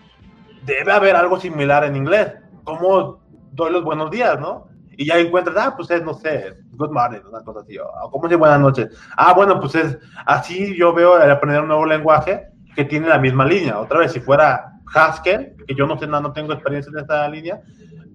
debe 0.68 0.92
haber 0.92 1.16
algo 1.16 1.40
similar 1.40 1.84
en 1.84 1.96
inglés. 1.96 2.32
¿Cómo 2.64 3.25
doy 3.56 3.72
los 3.72 3.84
buenos 3.84 4.12
días, 4.12 4.40
¿no? 4.40 4.68
Y 4.98 5.06
ya 5.06 5.18
encuentras, 5.18 5.56
ah, 5.58 5.74
pues 5.76 5.90
es, 5.92 6.04
no 6.04 6.14
sé, 6.14 6.58
good 6.72 6.92
morning, 6.92 7.20
una 7.28 7.44
cosa 7.44 7.62
así, 7.62 7.78
o 7.78 8.12
cómo 8.12 8.30
se 8.30 8.36
buenas 8.36 8.60
noches. 8.60 8.98
Ah, 9.18 9.34
bueno, 9.34 9.60
pues 9.60 9.76
es, 9.76 9.98
así 10.26 10.76
yo 10.78 10.94
veo 10.94 11.22
el 11.22 11.30
aprender 11.30 11.62
un 11.62 11.68
nuevo 11.68 11.86
lenguaje 11.86 12.48
que 12.76 12.86
tiene 12.86 13.10
la 13.10 13.18
misma 13.18 13.46
línea. 13.46 13.80
Otra 13.80 14.00
vez, 14.00 14.14
si 14.14 14.20
fuera 14.20 14.74
Haskell, 14.94 15.56
que 15.68 15.76
yo 15.76 15.86
no 15.86 15.98
sé, 15.98 16.08
no 16.08 16.32
tengo 16.32 16.54
experiencia 16.54 16.92
en 16.92 17.00
esta 17.00 17.28
línea, 17.28 17.60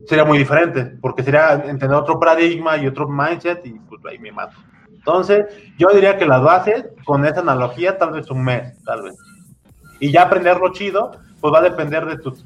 sería 0.07 0.25
muy 0.25 0.39
diferente, 0.39 0.97
porque 1.01 1.23
sería 1.23 1.53
entender 1.53 1.93
otro 1.93 2.19
paradigma 2.19 2.77
y 2.77 2.87
otro 2.87 3.09
mindset 3.09 3.65
y 3.67 3.73
pues 3.81 4.01
ahí 4.07 4.19
me 4.19 4.33
mato. 4.33 4.57
Entonces, 4.89 5.47
yo 5.79 5.89
diría 5.89 6.19
que 6.19 6.27
las 6.27 6.43
bases, 6.43 6.87
con 7.05 7.25
esa 7.25 7.41
analogía, 7.41 7.97
tal 7.97 8.13
vez 8.13 8.31
un 8.31 8.45
mes, 8.45 8.83
tal 8.85 9.03
vez. 9.03 9.17
Y 9.99 10.13
ya 10.13 10.23
aprenderlo 10.23 10.73
chido, 10.73 11.13
pues 11.41 11.55
va 11.55 11.59
a 11.59 11.63
depender 11.63 12.05
de 12.07 12.19
tus, 12.19 12.45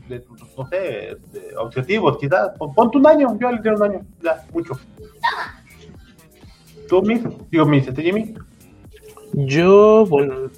no 0.57 0.69
sé, 0.69 1.17
objetivos, 1.59 2.19
quizás. 2.19 2.53
Ponte 2.59 2.99
un 2.99 3.07
año, 3.07 3.37
yo 3.41 3.51
le 3.51 3.59
doy 3.59 3.75
un 3.75 3.83
año, 3.83 4.01
ya, 4.23 4.45
mucho. 4.53 4.75
¿Tú, 6.89 7.03
Miss? 7.03 7.23
Digo, 7.51 7.67
Miss, 7.67 7.89
¿este 7.89 8.03
Jimmy? 8.03 8.35
Yo, 9.33 10.07
bueno, 10.07 10.51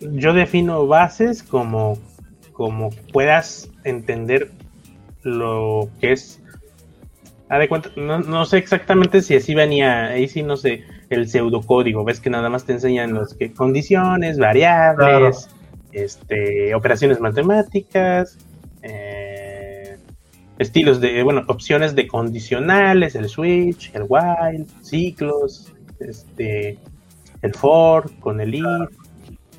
yo 0.00 0.32
defino 0.32 0.86
bases 0.86 1.42
como, 1.42 1.98
como 2.52 2.90
puedas 3.12 3.70
entender 3.84 4.50
lo 5.22 5.88
que 6.00 6.12
es. 6.12 6.40
de 7.50 7.68
cuenta, 7.68 7.90
no, 7.96 8.20
no, 8.20 8.46
sé 8.46 8.58
exactamente 8.58 9.20
si 9.20 9.36
así 9.36 9.54
venía, 9.54 10.06
ahí 10.06 10.28
sí 10.28 10.42
no 10.42 10.56
sé, 10.56 10.84
el 11.10 11.28
pseudocódigo. 11.28 12.04
Ves 12.04 12.20
que 12.20 12.30
nada 12.30 12.48
más 12.48 12.64
te 12.64 12.72
enseñan 12.72 13.12
los 13.12 13.34
que 13.34 13.52
condiciones, 13.52 14.38
variables, 14.38 15.48
este, 15.94 16.74
operaciones 16.74 17.20
matemáticas, 17.20 18.36
eh, 18.82 19.96
estilos 20.58 21.00
de, 21.00 21.22
bueno, 21.22 21.44
opciones 21.48 21.94
de 21.94 22.06
condicionales, 22.06 23.14
el 23.14 23.28
switch, 23.28 23.90
el 23.94 24.04
while, 24.08 24.66
ciclos, 24.82 25.72
este, 26.00 26.78
el 27.42 27.54
for 27.54 28.10
con 28.20 28.40
el 28.40 28.54
if. 28.54 28.64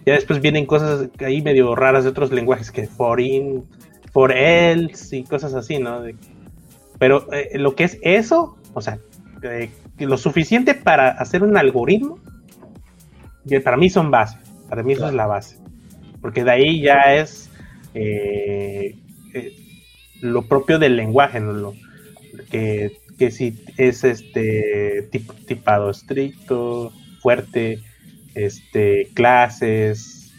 Ya 0.06 0.14
después 0.14 0.40
vienen 0.40 0.68
cosas 0.68 1.10
ahí 1.20 1.42
medio 1.42 1.76
raras 1.76 2.04
de 2.04 2.12
otros 2.12 2.32
lenguajes 2.32 2.72
que 2.72 2.86
for 2.86 3.20
in, 3.20 3.66
por 4.14 4.32
él 4.32 4.92
y 5.12 5.24
cosas 5.24 5.54
así, 5.56 5.80
¿no? 5.80 6.04
pero 6.98 7.32
eh, 7.34 7.58
lo 7.58 7.76
que 7.76 7.84
es 7.84 7.98
eso, 8.02 8.58
o 8.74 8.82
sea, 8.82 9.00
eh, 9.44 9.70
lo 10.00 10.18
suficiente 10.18 10.74
para 10.74 11.10
hacer 11.10 11.44
un 11.44 11.58
algoritmo, 11.58 12.20
para 13.64 13.78
mí 13.78 13.90
son 13.90 14.12
bases, 14.12 14.40
para 14.70 14.84
mí 14.84 14.94
eso 14.94 15.08
es 15.08 15.14
la 15.14 15.28
base, 15.28 15.58
porque 16.26 16.44
de 16.44 16.50
ahí 16.50 16.82
ya 16.82 17.14
es 17.14 17.52
eh, 17.94 18.96
lo 20.22 20.48
propio 20.48 20.80
del 20.80 20.96
lenguaje, 20.96 21.40
¿no? 21.40 21.54
Lo, 21.54 21.76
que, 22.50 22.98
que 23.20 23.30
si 23.30 23.64
es 23.78 24.04
este 24.04 25.08
tipado 25.46 25.92
estricto, 25.92 26.92
fuerte, 27.20 27.78
este, 28.34 29.10
clases, 29.14 30.34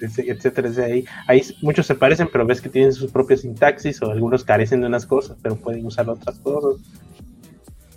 etcétera, 0.00 0.70
Ahí, 0.86 1.04
ahí 1.26 1.42
muchos 1.60 1.86
se 1.86 1.96
parecen, 1.96 2.30
pero 2.32 2.46
ves 2.46 2.62
que 2.62 2.70
tienen 2.70 2.94
sus 2.94 3.12
propias 3.12 3.42
sintaxis 3.42 4.00
o 4.00 4.10
algunos 4.10 4.42
carecen 4.42 4.80
de 4.80 4.86
unas 4.86 5.04
cosas, 5.04 5.36
pero 5.42 5.56
pueden 5.56 5.84
usar 5.84 6.08
otras 6.08 6.38
cosas. 6.38 6.82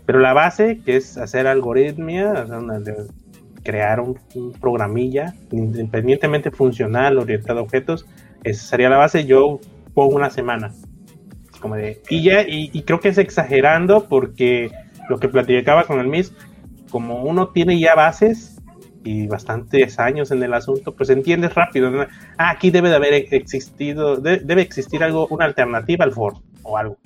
Pero 0.05 0.19
la 0.19 0.33
base, 0.33 0.81
que 0.85 0.97
es 0.97 1.17
hacer 1.17 1.47
algoritmia, 1.47 2.45
crear 3.67 3.99
un, 3.99 4.17
programilla 4.61 5.33
independientemente 5.51 6.51
funcional, 6.51 7.17
orientado 7.17 7.59
a 7.59 7.63
objetos, 7.63 8.05
esa 8.45 8.65
sería 8.65 8.89
la 8.89 8.95
base. 8.95 9.25
Yo 9.25 9.59
pongo 9.93 10.15
una 10.15 10.29
semana. 10.29 10.71
Como 11.59 11.75
de, 11.75 12.01
y 12.09 12.23
ya, 12.23 12.45
y, 12.47 12.81
creo 12.83 13.01
que 13.01 13.09
es 13.09 13.17
exagerando 13.17 14.07
porque 14.07 14.71
lo 15.09 15.19
que 15.19 15.27
platicaba 15.27 15.83
con 15.83 15.99
el 15.99 16.07
MIS, 16.07 16.33
como 16.89 17.23
uno 17.23 17.49
tiene 17.49 17.77
ya 17.77 17.93
bases, 17.93 18.53
y 19.03 19.27
bastantes 19.27 19.99
años 19.99 20.31
en 20.31 20.43
el 20.43 20.53
asunto, 20.53 20.93
pues 20.93 21.09
entiendes 21.09 21.53
rápido. 21.55 22.07
Ah, 22.37 22.49
aquí 22.49 22.71
debe 22.71 22.89
de 22.89 22.95
haber 22.95 23.13
existido, 23.31 24.17
debe 24.17 24.61
existir 24.61 25.01
algo, 25.01 25.27
una 25.29 25.45
alternativa 25.45 26.03
al 26.03 26.11
for 26.11 26.35
o 26.63 26.77
algo. 26.77 26.97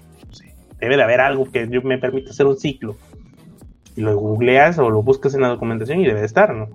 debe 0.80 0.98
de 0.98 1.04
haber 1.04 1.22
algo 1.22 1.52
que 1.52 1.68
me 1.68 1.98
permita 2.00 2.32
hacer 2.32 2.48
un 2.48 2.58
ciclo. 2.58 2.98
Y 3.96 4.02
lo 4.02 4.18
googleas 4.18 4.80
o 4.80 4.90
lo 4.90 5.02
buscas 5.02 5.34
en 5.34 5.42
la 5.42 5.50
documentación 5.50 6.00
y 6.00 6.06
debe 6.06 6.22
de 6.22 6.26
estar, 6.26 6.54
¿no? 6.54 6.70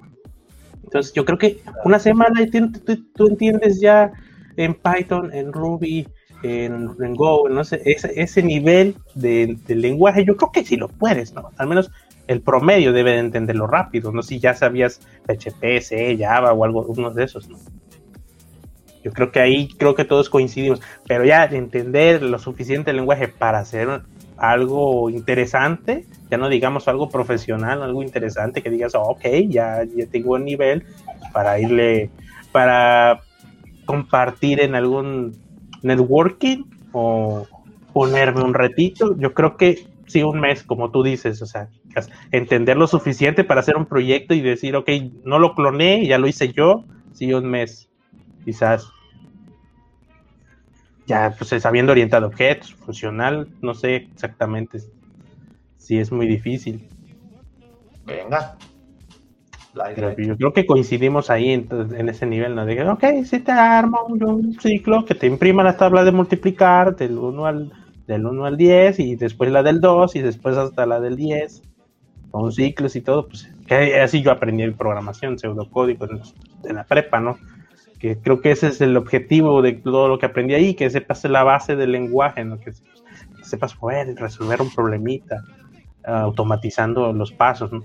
Entonces 0.85 1.13
yo 1.13 1.25
creo 1.25 1.39
que 1.39 1.61
una 1.85 1.99
semana 1.99 2.43
y 2.43 2.51
tú, 2.51 3.27
entiendes 3.27 3.81
ya 3.81 4.13
en 4.57 4.75
Python, 4.75 5.33
en 5.33 5.53
Ruby, 5.53 6.07
en, 6.43 7.15
Go, 7.15 7.49
no 7.49 7.65
sé, 7.65 7.83
ese, 7.85 8.43
nivel 8.43 8.97
de, 9.15 9.59
de, 9.67 9.75
lenguaje, 9.75 10.25
yo 10.25 10.37
creo 10.37 10.53
que 10.53 10.65
sí 10.65 10.77
lo 10.77 10.89
puedes, 10.89 11.35
¿no? 11.35 11.51
Al 11.57 11.67
menos 11.67 11.91
el 12.29 12.41
promedio 12.41 12.93
debe 12.93 13.13
de 13.13 13.19
entenderlo 13.19 13.67
rápido, 13.67 14.13
no 14.13 14.23
si 14.23 14.39
ya 14.39 14.55
sabías 14.55 15.01
PHP, 15.27 15.81
C, 15.81 16.17
Java 16.19 16.53
o 16.53 16.65
algo, 16.65 16.85
uno 16.87 17.11
de 17.11 17.25
esos, 17.25 17.49
¿no? 17.49 17.59
Yo 19.03 19.13
creo 19.13 19.31
que 19.31 19.39
ahí 19.39 19.69
creo 19.69 19.95
que 19.95 20.05
todos 20.05 20.29
coincidimos, 20.29 20.83
pero 21.07 21.25
ya 21.25 21.45
entender 21.45 22.23
lo 22.23 22.41
suficiente 22.41 22.93
lenguaje 22.93 23.29
para 23.29 23.61
hacer 23.61 24.03
algo 24.37 25.11
interesante, 25.11 26.05
ya 26.31 26.39
no 26.39 26.49
digamos 26.49 26.89
algo 26.89 27.09
profesional, 27.09 27.83
algo 27.83 28.03
interesante 28.03 28.63
que 28.63 28.71
digas, 28.71 28.95
ok, 28.95 29.25
ya, 29.49 29.85
ya 29.85 30.07
tengo 30.07 30.37
el 30.37 30.45
nivel 30.45 30.85
para 31.33 31.59
irle, 31.61 32.11
para 32.53 33.21
compartir 33.85 34.61
en 34.61 34.75
algún 34.75 35.37
networking 35.83 36.65
o 36.93 37.47
ponerme 37.93 38.43
un 38.43 38.55
retito, 38.55 39.17
yo 39.19 39.33
creo 39.33 39.57
que 39.57 39.87
sí, 40.07 40.23
un 40.23 40.41
mes, 40.41 40.63
como 40.63 40.91
tú 40.91 41.03
dices, 41.03 41.41
o 41.43 41.47
sea, 41.47 41.69
entender 42.31 42.77
lo 42.77 42.87
suficiente 42.87 43.45
para 43.45 43.61
hacer 43.61 43.77
un 43.77 43.87
proyecto 43.87 44.35
y 44.35 44.41
decir, 44.41 44.77
ok, 44.77 44.91
no 45.25 45.39
lo 45.39 45.55
cloné, 45.55 46.07
ya 46.07 46.19
lo 46.19 46.27
hice 46.27 46.53
yo, 46.53 46.85
sí, 47.13 47.33
un 47.33 47.47
mes, 47.49 47.89
quizás. 48.45 48.89
Ya, 51.07 51.35
pues 51.39 51.63
sabiendo 51.63 51.93
orientar 51.93 52.25
objetos, 52.25 52.75
funcional, 52.75 53.49
no 53.63 53.75
sé 53.75 53.95
exactamente 54.13 54.81
si 55.77 55.99
es 55.99 56.11
muy 56.13 56.27
difícil. 56.27 56.89
Venga. 58.05 58.57
yo 59.75 60.37
creo 60.37 60.53
que 60.53 60.67
coincidimos 60.67 61.31
ahí 61.31 61.51
en, 61.51 62.09
ese 62.09 62.27
nivel, 62.27 62.55
¿no? 62.55 62.65
De 62.65 62.77
que, 62.77 62.83
ok, 62.83 63.05
si 63.25 63.41
te 63.41 63.53
armo 63.53 64.05
un, 64.09 64.59
ciclo 64.61 65.05
que 65.05 65.15
te 65.15 65.27
imprima 65.27 65.63
la 65.63 65.77
tabla 65.77 66.05
de 66.05 66.13
multiplicar 66.13 66.97
del 66.97 67.19
1 67.19 67.47
al, 67.47 67.73
del 68.07 68.27
1 68.27 68.45
al 68.45 68.57
10 68.57 69.01
y 69.01 69.17
después 69.17 69.51
la 69.51 69.63
del 69.63 69.81
2 69.81 70.17
y 70.17 70.21
después 70.21 70.57
hasta 70.57 70.87
la 70.87 71.01
del 71.01 71.17
10 71.17 71.63
con 72.31 72.53
ciclos 72.53 72.97
y 72.97 73.01
todo, 73.01 73.29
pues 73.29 73.51
así 74.03 74.23
yo 74.23 74.31
aprendí 74.31 74.63
el 74.63 74.75
programación, 74.75 75.39
pseudocódigo 75.39 76.07
en, 76.65 76.75
la 76.75 76.85
prepa, 76.85 77.21
¿no? 77.21 77.39
Que 77.99 78.19
creo 78.19 78.41
que 78.41 78.51
ese 78.51 78.69
es 78.69 78.81
el 78.81 78.97
objetivo 78.97 79.63
de 79.63 79.73
todo 79.73 80.09
lo 80.09 80.19
que 80.19 80.27
aprendí 80.27 80.55
ahí, 80.55 80.75
que 80.75 80.91
sepas 80.91 81.25
la 81.25 81.45
base 81.45 81.77
del 81.77 81.93
lenguaje, 81.93 82.45
¿no? 82.45 82.59
Que, 82.61 82.73
sepas 83.43 83.75
poder 83.75 84.17
resolver 84.17 84.61
un 84.61 84.71
problemita, 84.75 85.43
automatizando 86.07 87.13
los 87.13 87.33
pasos, 87.33 87.73
¿no? 87.73 87.83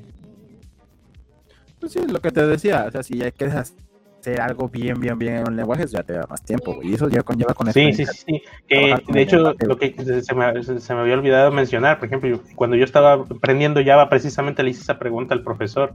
Pues 1.80 1.94
sí, 1.94 2.00
lo 2.08 2.20
que 2.20 2.32
te 2.32 2.46
decía, 2.46 2.86
o 2.88 2.92
sea, 2.92 3.02
si 3.02 3.18
ya 3.18 3.32
quieres 3.32 3.56
hacer 3.56 4.40
algo 4.40 4.70
bien, 4.70 5.00
bien, 5.00 5.18
bien 5.18 5.38
en 5.38 5.48
un 5.48 5.56
lenguaje, 5.56 5.88
ya 5.88 6.04
te 6.04 6.14
da 6.14 6.28
más 6.30 6.44
tiempo, 6.44 6.80
y 6.84 6.94
eso 6.94 7.10
ya 7.10 7.24
conlleva 7.24 7.56
con 7.56 7.74
Sí, 7.74 7.92
sí, 7.94 8.06
sí, 8.06 8.42
de 8.70 9.22
hecho, 9.22 9.56
lo 9.60 9.78
que 9.78 9.96
se 10.22 10.36
me, 10.36 10.64
se 10.64 10.94
me, 10.94 11.02
había 11.02 11.16
olvidado 11.16 11.52
mencionar, 11.52 11.98
por 11.98 12.08
ejemplo, 12.08 12.40
cuando 12.56 12.76
yo 12.76 12.84
estaba 12.84 13.14
aprendiendo 13.14 13.84
Java, 13.84 14.10
precisamente 14.10 14.62
le 14.62 14.70
hice 14.70 14.82
esa 14.82 15.00
pregunta 15.00 15.34
al 15.34 15.42
profesor 15.42 15.94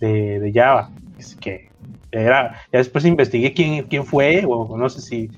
de, 0.00 0.38
de 0.38 0.52
Java, 0.52 0.90
es 1.18 1.34
que 1.36 1.70
era, 2.10 2.60
ya 2.70 2.78
después 2.78 3.06
investigué 3.06 3.54
quién, 3.54 3.84
quién 3.84 4.04
fue, 4.04 4.44
o 4.46 4.76
no 4.76 4.90
sé 4.90 5.00
si 5.00 5.30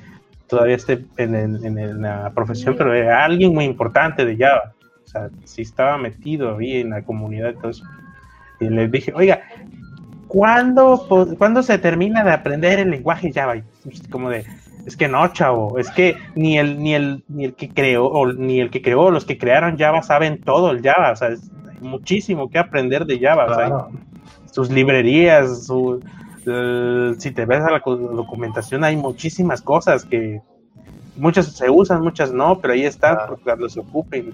todavía 0.49 0.75
esté 0.75 1.05
en, 1.17 1.35
en, 1.37 2.03
la 2.03 2.33
profesión, 2.35 2.75
pero 2.77 2.93
era 2.93 3.25
alguien 3.25 3.55
muy 3.55 3.65
importante 3.65 4.25
de 4.25 4.37
Java, 4.37 4.75
sea, 5.15 5.31
si 5.45 5.63
estaba 5.63 5.97
metido 5.99 6.57
ahí 6.57 6.79
en 6.79 6.91
la 6.91 7.03
comunidad 7.03 7.53
y 7.53 7.55
todo 7.57 7.71
eso. 7.71 7.85
Y 8.61 8.69
le 8.69 8.89
dije, 8.89 9.13
oiga, 9.15 9.43
¿cuándo, 10.29 11.63
se 11.63 11.79
termina 11.79 12.25
de 12.25 12.33
aprender 12.33 12.79
el 12.79 12.91
lenguaje 12.91 13.33
Java? 13.33 13.57
Como 14.11 14.31
de, 14.31 14.45
es 14.87 14.97
que 14.97 15.09
no, 15.09 15.27
chavo, 15.29 15.79
es 15.79 15.91
que 15.91 16.17
ni 16.35 16.59
el, 16.59 16.83
ni 16.83 16.95
el, 16.95 17.25
ni 17.29 17.45
el 17.45 17.55
que 17.55 17.69
creó, 17.69 18.07
o 18.07 18.33
ni 18.33 18.61
el 18.61 18.71
que 18.71 18.83
creó, 18.83 19.11
los 19.11 19.25
que 19.25 19.39
crearon 19.39 19.79
Java 19.79 20.03
saben 20.03 20.41
todo 20.41 20.71
el 20.71 20.83
Java, 20.83 21.13
o 21.13 21.17
sea, 21.17 21.29
hay 21.29 21.37
muchísimo 21.81 22.51
que 22.51 22.59
aprender 22.59 23.07
de 23.07 23.19
Java, 23.19 23.89
sus 24.51 24.71
librerías, 24.71 25.67
su, 25.67 26.03
si 27.19 27.31
te 27.31 27.47
ves 27.47 27.61
a 27.61 27.71
la 27.71 27.83
documentación 27.85 28.85
hay 28.85 28.97
muchísimas 28.97 29.63
cosas 29.63 30.05
que 30.05 30.41
muchas 31.17 31.47
se 31.47 31.71
usan, 31.71 32.03
muchas 32.03 32.33
no, 32.33 32.59
pero 32.61 32.75
ahí 32.75 32.85
están 32.85 33.17
cuando 33.43 33.69
se 33.69 33.81
ocupen 33.81 34.33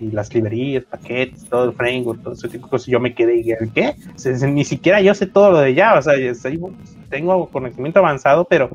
y 0.00 0.10
las 0.10 0.32
librerías, 0.32 0.84
paquetes, 0.84 1.44
todo 1.48 1.64
el 1.64 1.72
framework, 1.72 2.22
todo 2.22 2.34
ese 2.34 2.48
tipo 2.48 2.66
de 2.66 2.70
cosas. 2.70 2.86
Yo 2.86 3.00
me 3.00 3.14
quedé 3.14 3.36
y 3.38 3.44
¿qué? 3.70 3.94
ni 4.46 4.64
siquiera 4.64 5.00
yo 5.00 5.14
sé 5.14 5.26
todo 5.26 5.52
lo 5.52 5.58
de 5.58 5.74
Java, 5.74 5.98
o 5.98 6.02
sea, 6.02 6.14
tengo 7.08 7.48
conocimiento 7.48 7.98
avanzado, 7.98 8.44
pero 8.44 8.70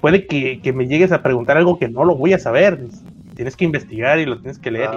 puede 0.00 0.26
que, 0.26 0.72
me 0.74 0.86
llegues 0.86 1.12
a 1.12 1.22
preguntar 1.22 1.56
algo 1.56 1.78
que 1.78 1.88
no 1.88 2.04
lo 2.04 2.16
voy 2.16 2.32
a 2.34 2.38
saber. 2.38 2.78
Tienes 3.34 3.56
que 3.56 3.64
investigar 3.64 4.18
y 4.18 4.26
lo 4.26 4.38
tienes 4.38 4.58
que 4.58 4.70
leer. 4.70 4.90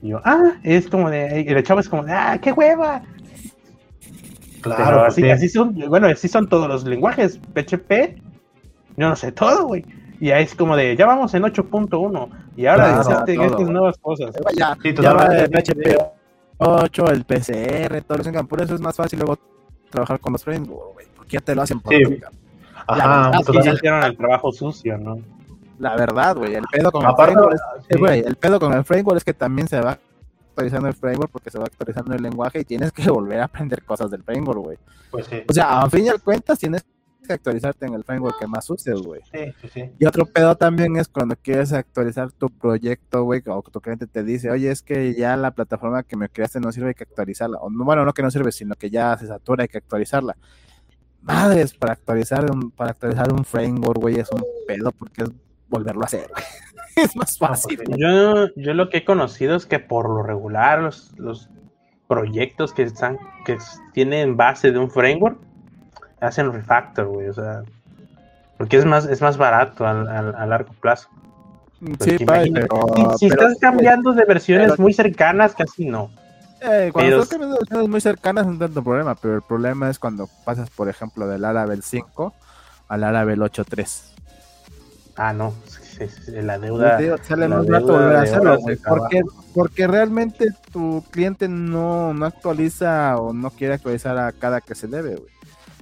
Y, 0.00 0.08
yo, 0.08 0.20
ah, 0.24 0.54
es 0.62 0.88
como 0.88 1.10
de, 1.10 1.42
el 1.42 1.62
chavo 1.62 1.80
es 1.80 1.88
como 1.88 2.04
de, 2.04 2.12
ah, 2.12 2.38
qué 2.40 2.52
hueva. 2.52 3.02
Claro, 4.62 5.04
así, 5.04 5.28
así 5.28 5.48
son, 5.48 5.74
bueno, 5.88 6.06
así 6.06 6.28
son 6.28 6.48
todos 6.48 6.68
los 6.68 6.84
lenguajes. 6.84 7.38
PHP, 7.38 8.16
yo 8.96 9.08
no 9.08 9.16
sé 9.16 9.32
todo, 9.32 9.66
güey. 9.66 9.84
Y 10.20 10.30
ahí 10.30 10.44
es 10.44 10.54
como 10.54 10.76
de, 10.76 10.96
ya 10.96 11.04
vamos 11.04 11.34
en 11.34 11.42
8.1 11.42 12.28
y 12.56 12.66
ahora 12.66 12.98
existen 12.98 13.40
estas 13.40 13.68
nuevas 13.68 13.98
cosas. 13.98 14.34
Ya, 14.56 14.76
ya 14.82 15.12
va 15.14 15.26
el 15.26 15.50
PHP 15.50 15.98
8, 16.58 17.06
el 17.08 17.24
PCR, 17.24 18.02
todos 18.02 18.26
los 18.26 18.46
Por 18.46 18.62
eso 18.62 18.74
es 18.74 18.80
más 18.80 18.96
fácil 18.96 19.18
luego 19.18 19.38
trabajar 19.90 20.20
con 20.20 20.32
los 20.32 20.44
frameworks, 20.44 20.94
güey, 20.94 21.06
porque 21.16 21.32
ya 21.32 21.40
te 21.40 21.54
lo 21.54 21.62
hacen 21.62 21.80
por 21.80 21.94
sí. 21.94 22.20
Ajá, 22.86 23.30
ya, 23.32 23.62
ya 23.62 23.72
hicieron 23.72 24.02
el 24.02 24.16
trabajo 24.16 24.52
sucio, 24.52 24.98
¿no? 24.98 25.20
La 25.78 25.96
verdad, 25.96 26.36
güey, 26.36 26.54
el 26.54 26.64
pedo 26.70 26.92
con 26.92 27.04
el 27.04 27.14
framework 27.14 27.54
es, 27.88 28.26
el 28.26 28.36
pedo 28.36 28.60
con 28.60 28.72
el 28.72 28.84
framework 28.84 29.16
es 29.18 29.24
que 29.24 29.34
también 29.34 29.68
se 29.68 29.80
va 29.80 29.98
actualizando 30.48 30.88
el 30.88 30.94
framework 30.94 31.30
porque 31.30 31.50
se 31.50 31.58
va 31.58 31.64
actualizando 31.64 32.14
el 32.14 32.22
lenguaje 32.22 32.60
y 32.60 32.64
tienes 32.64 32.92
que 32.92 33.02
volver 33.10 33.40
a 33.40 33.44
aprender 33.44 33.82
cosas 33.84 34.10
del 34.10 34.22
framework, 34.22 34.60
güey. 34.60 34.78
Pues 35.10 35.26
sí. 35.26 35.42
O 35.48 35.52
sea, 35.52 35.82
a 35.82 35.90
fin 35.90 36.06
y 36.06 36.08
al 36.08 36.20
cuentas 36.22 36.58
tienes 36.58 36.84
que 37.22 37.32
actualizarte 37.32 37.86
en 37.86 37.94
el 37.94 38.04
framework 38.04 38.38
que 38.38 38.46
más 38.46 38.68
uses, 38.68 39.00
güey. 39.00 39.20
Sí, 39.32 39.54
sí, 39.60 39.68
sí. 39.72 39.90
Y 39.98 40.04
otro 40.04 40.26
pedo 40.26 40.56
también 40.56 40.96
es 40.96 41.08
cuando 41.08 41.36
quieres 41.36 41.72
actualizar 41.72 42.32
tu 42.32 42.48
proyecto, 42.50 43.24
güey, 43.24 43.42
o 43.46 43.62
tu 43.62 43.80
cliente 43.80 44.06
te 44.06 44.22
dice, 44.22 44.50
oye, 44.50 44.70
es 44.70 44.82
que 44.82 45.14
ya 45.14 45.36
la 45.36 45.52
plataforma 45.52 46.02
que 46.02 46.16
me 46.16 46.28
creaste 46.28 46.60
no 46.60 46.72
sirve, 46.72 46.88
hay 46.88 46.94
que 46.94 47.04
actualizarla. 47.04 47.58
O, 47.60 47.70
bueno, 47.70 48.04
no 48.04 48.12
que 48.12 48.22
no 48.22 48.30
sirve, 48.30 48.52
sino 48.52 48.74
que 48.74 48.90
ya 48.90 49.16
se 49.18 49.26
satura, 49.26 49.62
hay 49.62 49.68
que 49.68 49.78
actualizarla. 49.78 50.36
Madres, 51.22 51.74
para 51.74 51.92
actualizar 51.92 52.50
un, 52.50 52.70
para 52.70 52.90
actualizar 52.90 53.32
un 53.32 53.44
framework, 53.44 54.00
güey, 54.00 54.18
es 54.18 54.30
un 54.32 54.44
pedo 54.66 54.90
porque 54.92 55.22
es 55.22 55.30
volverlo 55.68 56.02
a 56.02 56.06
hacer, 56.06 56.28
es 56.96 57.16
más 57.16 57.38
fácil. 57.38 57.80
Yo, 57.96 58.48
yo 58.56 58.74
lo 58.74 58.90
que 58.90 58.98
he 58.98 59.04
conocido 59.04 59.56
es 59.56 59.64
que 59.64 59.78
por 59.78 60.10
lo 60.10 60.22
regular 60.22 60.80
los, 60.80 61.16
los 61.18 61.48
proyectos 62.08 62.74
que 62.74 62.82
están, 62.82 63.18
que 63.46 63.56
tienen 63.94 64.36
base 64.36 64.70
de 64.70 64.78
un 64.78 64.90
framework, 64.90 65.40
hacen 66.22 66.52
refactor, 66.52 67.06
güey, 67.06 67.28
o 67.28 67.34
sea, 67.34 67.62
Porque 68.58 68.76
es 68.76 68.84
más, 68.84 69.06
es 69.06 69.20
más 69.20 69.36
barato 69.38 69.84
al- 69.86 70.06
al- 70.06 70.34
a 70.36 70.46
largo 70.46 70.72
plazo. 70.74 71.08
Sí, 72.00 72.16
pero, 72.24 72.44
si, 72.44 73.18
si 73.18 73.28
pero- 73.28 73.42
estás 73.48 73.58
cambiando 73.60 74.12
de 74.12 74.24
versiones 74.24 74.70
pero- 74.70 74.82
muy 74.82 74.92
cercanas, 74.92 75.54
casi 75.54 75.84
no. 75.86 76.10
eh, 76.60 76.90
cuando 76.92 77.10
pero- 77.10 77.22
estás 77.22 77.28
cambiando 77.30 77.54
de 77.56 77.60
versiones 77.60 77.88
muy 77.88 78.00
cercanas 78.00 78.46
no 78.46 78.52
es 78.52 78.58
tanto 78.60 78.84
problema, 78.84 79.16
pero 79.16 79.34
el 79.34 79.42
problema 79.42 79.90
es 79.90 79.98
cuando 79.98 80.28
pasas, 80.44 80.70
por 80.70 80.88
ejemplo, 80.88 81.26
del 81.26 81.42
Laravel 81.42 81.82
5 81.82 82.32
al 82.88 83.00
Laravel 83.00 83.40
8.3. 83.42 84.12
Ah, 85.16 85.32
no, 85.32 85.52
sí, 85.66 86.06
sí, 86.08 86.22
sí, 86.26 86.30
la 86.40 86.58
deuda. 86.58 86.96
Digo, 86.98 87.16
sale 87.20 87.48
la 87.48 87.56
más 87.56 87.66
barato 87.66 87.92
volver 87.94 88.16
a 88.16 88.22
hacerlo, 88.22 88.58
porque, 88.88 89.22
porque 89.54 89.86
realmente 89.88 90.46
tu 90.72 91.02
cliente 91.10 91.48
no, 91.48 92.14
no 92.14 92.26
actualiza 92.26 93.16
o 93.18 93.32
no 93.32 93.50
quiere 93.50 93.74
actualizar 93.74 94.16
a 94.18 94.30
cada 94.30 94.60
que 94.60 94.74
se 94.76 94.86
debe, 94.86 95.16
güey. 95.16 95.32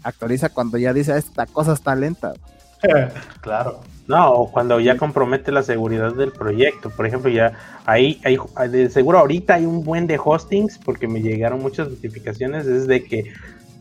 Actualiza 0.03 0.49
cuando 0.49 0.79
ya 0.79 0.93
dice, 0.93 1.17
esta 1.17 1.47
cosa 1.47 1.73
está 1.73 1.95
lenta. 1.95 2.29
güey". 2.29 2.61
claro. 3.41 3.81
No, 4.07 4.33
o 4.33 4.51
cuando 4.51 4.81
ya 4.81 4.97
compromete 4.97 5.53
la 5.53 5.63
seguridad 5.63 6.15
del 6.15 6.33
proyecto. 6.33 6.91
Por 6.91 7.07
ejemplo, 7.07 7.31
ya 7.31 7.53
ahí, 7.87 8.21
hay, 8.25 8.39
de 8.69 8.91
seguro 8.91 9.19
ahorita 9.19 9.55
hay 9.55 9.67
un 9.67 9.85
buen 9.85 10.07
de 10.07 10.19
hostings 10.23 10.79
porque 10.79 11.07
me 11.07 11.23
llegaron 11.23 11.63
muchas 11.63 11.89
notificaciones. 11.89 12.67
Es 12.67 12.87
de 12.87 13.05
que, 13.05 13.33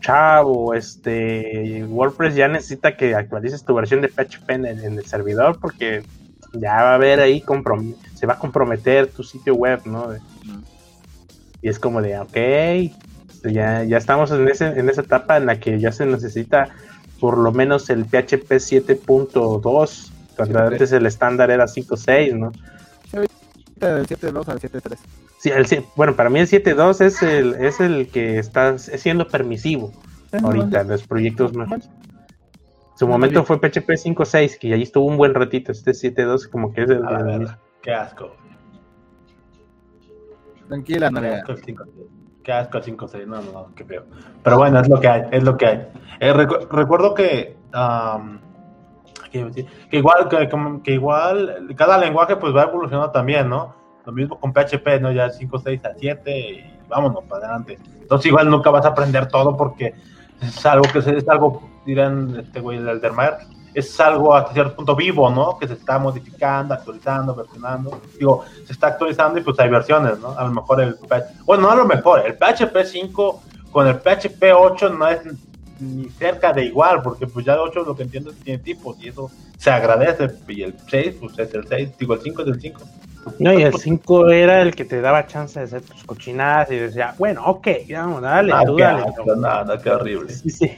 chavo, 0.02 0.74
este 0.76 1.84
WordPress 1.86 2.36
ya 2.36 2.48
necesita 2.48 2.96
que 2.96 3.16
actualices 3.16 3.64
tu 3.64 3.74
versión 3.74 4.02
de 4.02 4.10
PHP 4.10 4.50
en 4.52 4.66
el, 4.66 4.84
en 4.84 4.98
el 4.98 5.06
servidor 5.06 5.60
porque 5.60 6.04
ya 6.54 6.76
va 6.76 6.92
a 6.92 6.96
haber 6.96 7.20
ahí, 7.20 7.44
se 8.14 8.26
va 8.26 8.34
a 8.34 8.40
comprometer 8.40 9.08
tu 9.08 9.24
sitio 9.24 9.56
web, 9.56 9.82
¿no? 9.86 10.10
Y 11.62 11.70
es 11.70 11.80
como 11.80 12.02
de, 12.02 12.18
ok, 12.20 12.94
este, 13.40 13.54
ya, 13.54 13.84
ya 13.86 13.98
estamos 13.98 14.32
en, 14.32 14.48
ese, 14.50 14.68
en 14.68 14.90
esa 14.90 15.02
etapa 15.02 15.38
en 15.38 15.46
la 15.46 15.62
que 15.62 15.80
ya 15.80 15.94
se 15.94 16.06
necesita 16.06 16.68
por 17.22 17.38
lo 17.38 17.54
menos 17.54 17.90
el 17.90 18.04
PHP 18.04 18.52
7.2, 18.52 20.12
cuando 20.36 20.60
7.3. 20.60 20.68
antes 20.68 20.92
el 20.92 21.06
estándar 21.06 21.50
era 21.50 21.66
5.6, 21.66 22.38
¿no? 22.38 22.52
Del 23.12 24.08
7.2 24.08 24.48
al 24.50 24.60
7.3. 24.60 24.98
Sí, 25.40 25.52
el, 25.52 25.86
bueno, 25.96 26.18
para 26.18 26.30
mí 26.30 26.42
el 26.42 26.48
7.2 26.48 27.02
es 27.02 27.24
el, 27.24 27.56
es 27.56 27.80
el 27.80 28.10
que 28.10 28.40
está 28.40 28.78
siendo 28.78 29.26
permisivo 29.26 29.94
ahorita 30.44 30.82
en 30.82 30.90
los 30.90 31.08
proyectos 31.08 31.56
más. 31.56 31.90
Su 32.96 33.06
No, 33.06 33.14
momento 33.14 33.46
fue 33.46 33.58
PHP 33.58 33.92
5.6, 33.92 34.58
que 34.60 34.74
ahí 34.74 34.82
estuvo 34.82 35.06
un 35.06 35.16
buen 35.16 35.34
ratito. 35.34 35.72
Este 35.72 35.92
7.2 35.92 36.50
como 36.50 36.74
que 36.74 36.82
es 36.84 36.90
el, 36.90 37.06
A 37.06 37.22
la. 37.22 37.60
Qué 37.82 37.94
asco. 37.94 38.36
Tranquila, 40.68 41.10
Narea. 41.10 41.44
Asco 42.52 42.78
el 42.78 42.84
5 42.84 43.08
Qué 43.08 43.18
asco 43.18 43.24
el 43.24 43.24
5 43.24 43.28
6 43.28 43.28
No, 43.28 43.42
no, 43.42 43.76
qué 43.76 43.86
feo. 43.86 44.04
Pero 44.44 44.58
bueno, 44.58 44.80
es 44.80 44.88
lo 44.90 45.00
que 45.00 45.08
hay, 45.08 45.24
es 45.32 45.44
lo 45.44 45.58
que 45.58 45.66
hay. 45.66 45.88
Eh, 46.20 46.34
recu- 46.34 46.68
recuerdo 46.70 47.14
que, 47.14 47.58
am, 47.74 48.40
¿qué 49.32 49.40
iba 49.40 49.48
a 49.48 49.52
decir? 49.52 49.68
que 49.90 49.98
igual 49.98 50.28
que, 50.84 50.94
igual 50.94 51.68
cada 51.76 51.98
lenguaje 51.98 52.36
pues 52.36 52.56
va 52.56 52.64
evolucionando 52.64 53.12
también, 53.12 53.50
¿no? 53.50 53.76
Lo 54.06 54.12
mismo 54.14 54.40
con 54.40 54.54
PHP, 54.54 55.00
¿no? 55.02 55.12
Ya 55.12 55.30
5, 55.30 55.60
6 55.60 55.86
a 55.86 55.92
7 55.96 56.40
y 56.40 56.80
vámonos 56.88 57.24
para 57.26 57.46
adelante. 57.46 57.78
Entonces 58.02 58.26
igual 58.28 58.50
nunca 58.50 58.70
vas 58.72 58.86
a 58.86 58.90
aprender 58.90 59.28
todo 59.28 59.56
porque 59.56 59.94
es 60.42 60.66
algo 60.66 60.86
que 60.92 61.00
es 61.00 61.30
algo, 61.30 61.62
dirán 61.86 62.36
este 62.40 62.60
güey 62.62 62.80
del 62.82 63.02
Dermaer, 63.02 63.36
es 63.80 64.00
algo 64.00 64.36
hasta 64.36 64.54
cierto 64.54 64.76
punto 64.76 64.96
vivo, 64.96 65.30
¿no? 65.30 65.58
Que 65.58 65.68
se 65.68 65.74
está 65.74 66.00
modificando, 66.00 66.74
actualizando, 66.74 67.36
versionando. 67.36 68.02
Digo, 68.18 68.46
se 68.66 68.74
está 68.74 68.88
actualizando 68.88 69.40
y 69.40 69.44
pues 69.44 69.60
hay 69.60 69.70
versiones, 69.70 70.20
¿no? 70.20 70.38
A 70.38 70.44
lo 70.44 70.52
mejor 70.52 70.82
el 70.82 70.96
bueno, 71.46 71.64
no 71.64 71.72
a 71.72 71.76
lo 71.76 71.86
mejor, 71.86 72.24
el 72.26 72.36
PHP 72.36 72.86
5 72.86 73.42
con 73.72 73.88
el 73.88 73.96
PHP 73.96 74.44
8 74.56 74.90
no 74.90 75.08
es 75.08 75.22
ni 75.80 76.10
cerca 76.10 76.52
de 76.52 76.66
igual, 76.66 77.02
porque 77.02 77.26
pues 77.28 77.46
ya 77.46 77.54
el 77.54 77.60
8 77.60 77.84
lo 77.84 77.96
que 77.96 78.04
entiendo 78.04 78.32
es 78.32 78.38
que 78.38 78.44
tiene 78.44 78.64
tipos 78.64 78.98
y 79.00 79.10
eso 79.10 79.32
se 79.58 79.72
agradece, 79.72 80.30
y 80.48 80.64
el 80.64 80.76
6 80.88 81.16
pues 81.20 81.40
es 81.40 81.54
el 81.54 81.68
6, 81.68 81.98
digo 81.98 82.14
el 82.14 82.22
5 82.22 82.42
es 82.42 82.48
el 82.48 82.62
5. 82.62 82.82
No, 83.40 83.54
y 83.54 83.62
el 83.64 83.74
5 83.74 84.30
era 84.30 84.62
el 84.62 84.74
que 84.76 84.86
te 84.86 85.02
daba 85.02 85.28
chance 85.28 85.60
de 85.60 85.66
hacer 85.66 85.82
tus 85.82 86.04
cochinadas 86.04 86.72
y 86.72 86.78
decía, 86.78 87.14
bueno, 87.18 87.44
ok, 87.46 87.68
vamos, 87.92 88.22
dale, 88.22 88.52
Ah, 88.54 88.64
tú 88.66 88.76
qué 88.76 88.84
dale. 88.84 89.04
asco, 89.04 89.36
nada, 89.36 89.78
qué 89.82 89.90
horrible. 89.92 90.34
Sí, 90.34 90.50
sí. 90.50 90.72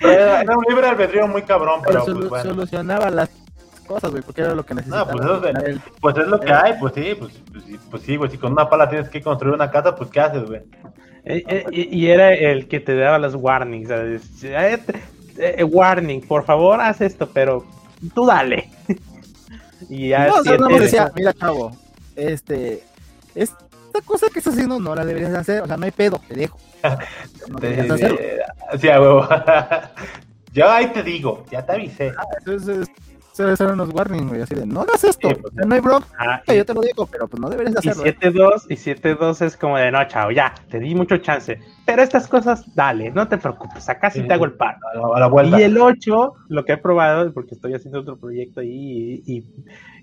Era, 0.00 0.40
era 0.42 0.56
un 0.56 0.64
libre 0.68 0.86
albedrío 0.88 1.28
muy 1.28 1.42
cabrón, 1.42 1.80
pero 1.86 2.04
Pero 2.04 2.18
pues 2.18 2.28
bueno. 2.30 2.50
solucionaba 2.50 3.08
las 3.10 3.30
cosas, 3.86 4.10
güey, 4.10 4.22
porque 4.22 4.40
era 4.40 4.54
lo 4.54 4.64
que 4.64 4.74
necesitaba. 4.74 5.12
pues 5.12 5.24
eso 5.24 5.80
Pues 6.00 6.16
es 6.18 6.26
lo 6.26 6.40
que 6.40 6.52
hay, 6.52 6.72
pues 6.80 6.92
sí, 6.94 7.14
pues, 7.18 7.40
pues, 7.52 7.64
sí, 7.64 7.78
pues 7.90 8.02
sí, 8.02 8.16
güey, 8.16 8.30
si 8.30 8.38
con 8.38 8.52
una 8.52 8.68
pala 8.68 8.88
tienes 8.88 9.08
que 9.08 9.20
construir 9.22 9.54
una 9.54 9.70
casa, 9.70 9.94
pues 9.94 10.10
¿qué 10.10 10.20
haces, 10.20 10.44
güey? 10.44 10.62
Eh, 11.24 11.44
eh, 11.46 11.64
y 11.70 12.00
y 12.00 12.10
era 12.10 12.32
el 12.34 12.66
que 12.66 12.80
te 12.80 12.96
daba 12.96 13.18
las 13.18 13.34
warnings. 13.36 13.88
¿sabes? 13.88 14.22
Eh, 14.42 14.78
eh, 15.38 15.64
warning, 15.64 16.20
por 16.26 16.44
favor, 16.44 16.80
haz 16.80 17.00
esto, 17.00 17.28
pero 17.32 17.64
tú 18.14 18.26
dale. 18.26 18.68
Y 19.88 20.08
ya 20.08 20.26
No, 20.28 20.42
siete- 20.42 20.58
no 20.58 20.68
decía, 20.78 21.12
mira, 21.14 21.32
chavo, 21.34 21.76
este, 22.16 22.82
esta 23.34 23.56
cosa 24.04 24.26
que 24.32 24.38
estás 24.38 24.54
haciendo 24.54 24.78
no 24.78 24.94
la 24.94 25.04
deberías 25.04 25.34
hacer, 25.34 25.62
o 25.62 25.66
sea, 25.66 25.76
no 25.76 25.84
hay 25.84 25.90
pedo, 25.90 26.20
te 26.28 26.34
dejo. 26.34 26.58
No 27.48 27.58
deberías 27.58 27.90
hacerlo. 27.90 28.18
Sí, 28.80 28.88
a 28.88 29.00
huevo. 29.00 29.28
Yo 30.52 30.70
ahí 30.70 30.88
te 30.88 31.02
digo, 31.02 31.44
ya 31.50 31.64
te 31.64 31.72
avisé. 31.72 32.12
Entonces, 32.38 32.88
se 33.32 33.42
eran 33.64 33.74
unos 33.80 33.90
warnings, 33.94 34.28
güey, 34.28 34.42
así 34.42 34.54
de, 34.54 34.66
no 34.66 34.82
hagas 34.82 35.04
esto, 35.04 35.28
Sí, 35.28 35.34
pues, 35.40 35.54
no 35.66 35.74
hay 35.74 35.80
bronca, 35.80 36.06
Ah, 36.18 36.42
yo 36.54 36.64
te 36.66 36.74
lo 36.74 36.80
digo, 36.82 37.06
pero 37.06 37.26
pues 37.28 37.40
no 37.40 37.48
deberías 37.48 37.84
y 37.84 37.88
hacerlo. 37.88 38.06
¿eh? 38.06 38.16
7-2 38.20 38.66
y 38.68 38.76
7-2 38.76 39.42
es 39.42 39.56
como 39.56 39.78
de 39.78 39.90
no, 39.90 40.04
chao, 40.06 40.30
ya, 40.30 40.52
te 40.70 40.78
di 40.78 40.94
mucho 40.94 41.16
chance. 41.18 41.58
Pero 41.86 42.02
estas 42.02 42.28
cosas, 42.28 42.64
dale, 42.74 43.10
no 43.10 43.26
te 43.28 43.38
preocupes, 43.38 43.88
acá 43.88 44.10
sí 44.10 44.20
Sí. 44.20 44.28
te 44.28 44.34
hago 44.34 44.44
el 44.44 44.52
paro. 44.52 44.78
A 44.94 44.98
la, 44.98 45.16
a 45.16 45.20
la 45.20 45.26
vuelta. 45.28 45.58
Y 45.58 45.62
el 45.62 45.78
8, 45.78 46.34
lo 46.48 46.64
que 46.64 46.74
he 46.74 46.76
probado, 46.76 47.32
porque 47.32 47.54
estoy 47.54 47.74
haciendo 47.74 48.00
otro 48.00 48.16
proyecto 48.18 48.60
ahí 48.60 49.22
y, 49.26 49.36
y- 49.38 49.44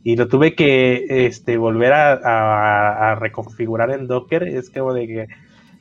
y 0.04 0.16
lo 0.16 0.28
tuve 0.28 0.56
que 0.56 1.06
este, 1.28 1.58
volver 1.58 1.94
a, 1.94 2.14
a- 2.14 3.12
a 3.12 3.16
reconfigurar 3.16 3.92
en 3.92 4.08
Docker, 4.08 4.44
es 4.44 4.70
como 4.70 4.94
de 4.94 5.08
que, 5.08 5.28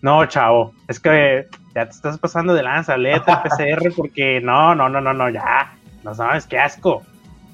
no, 0.02 0.26
chavo, 0.26 0.72
es 0.88 1.00
que 1.00 1.46
ya 1.74 1.84
te 1.86 1.90
estás 1.92 2.18
pasando 2.18 2.52
de 2.54 2.62
lanza, 2.62 2.96
léete 2.96 3.30
el 3.30 3.38
PCR 3.38 3.92
porque 3.96 4.40
no, 4.40 4.74
no, 4.74 4.88
no, 4.88 5.00
no, 5.00 5.12
no, 5.14 5.28
ya, 5.30 5.72
no 6.04 6.14
sabes 6.14 6.46
qué 6.46 6.58
asco. 6.58 7.02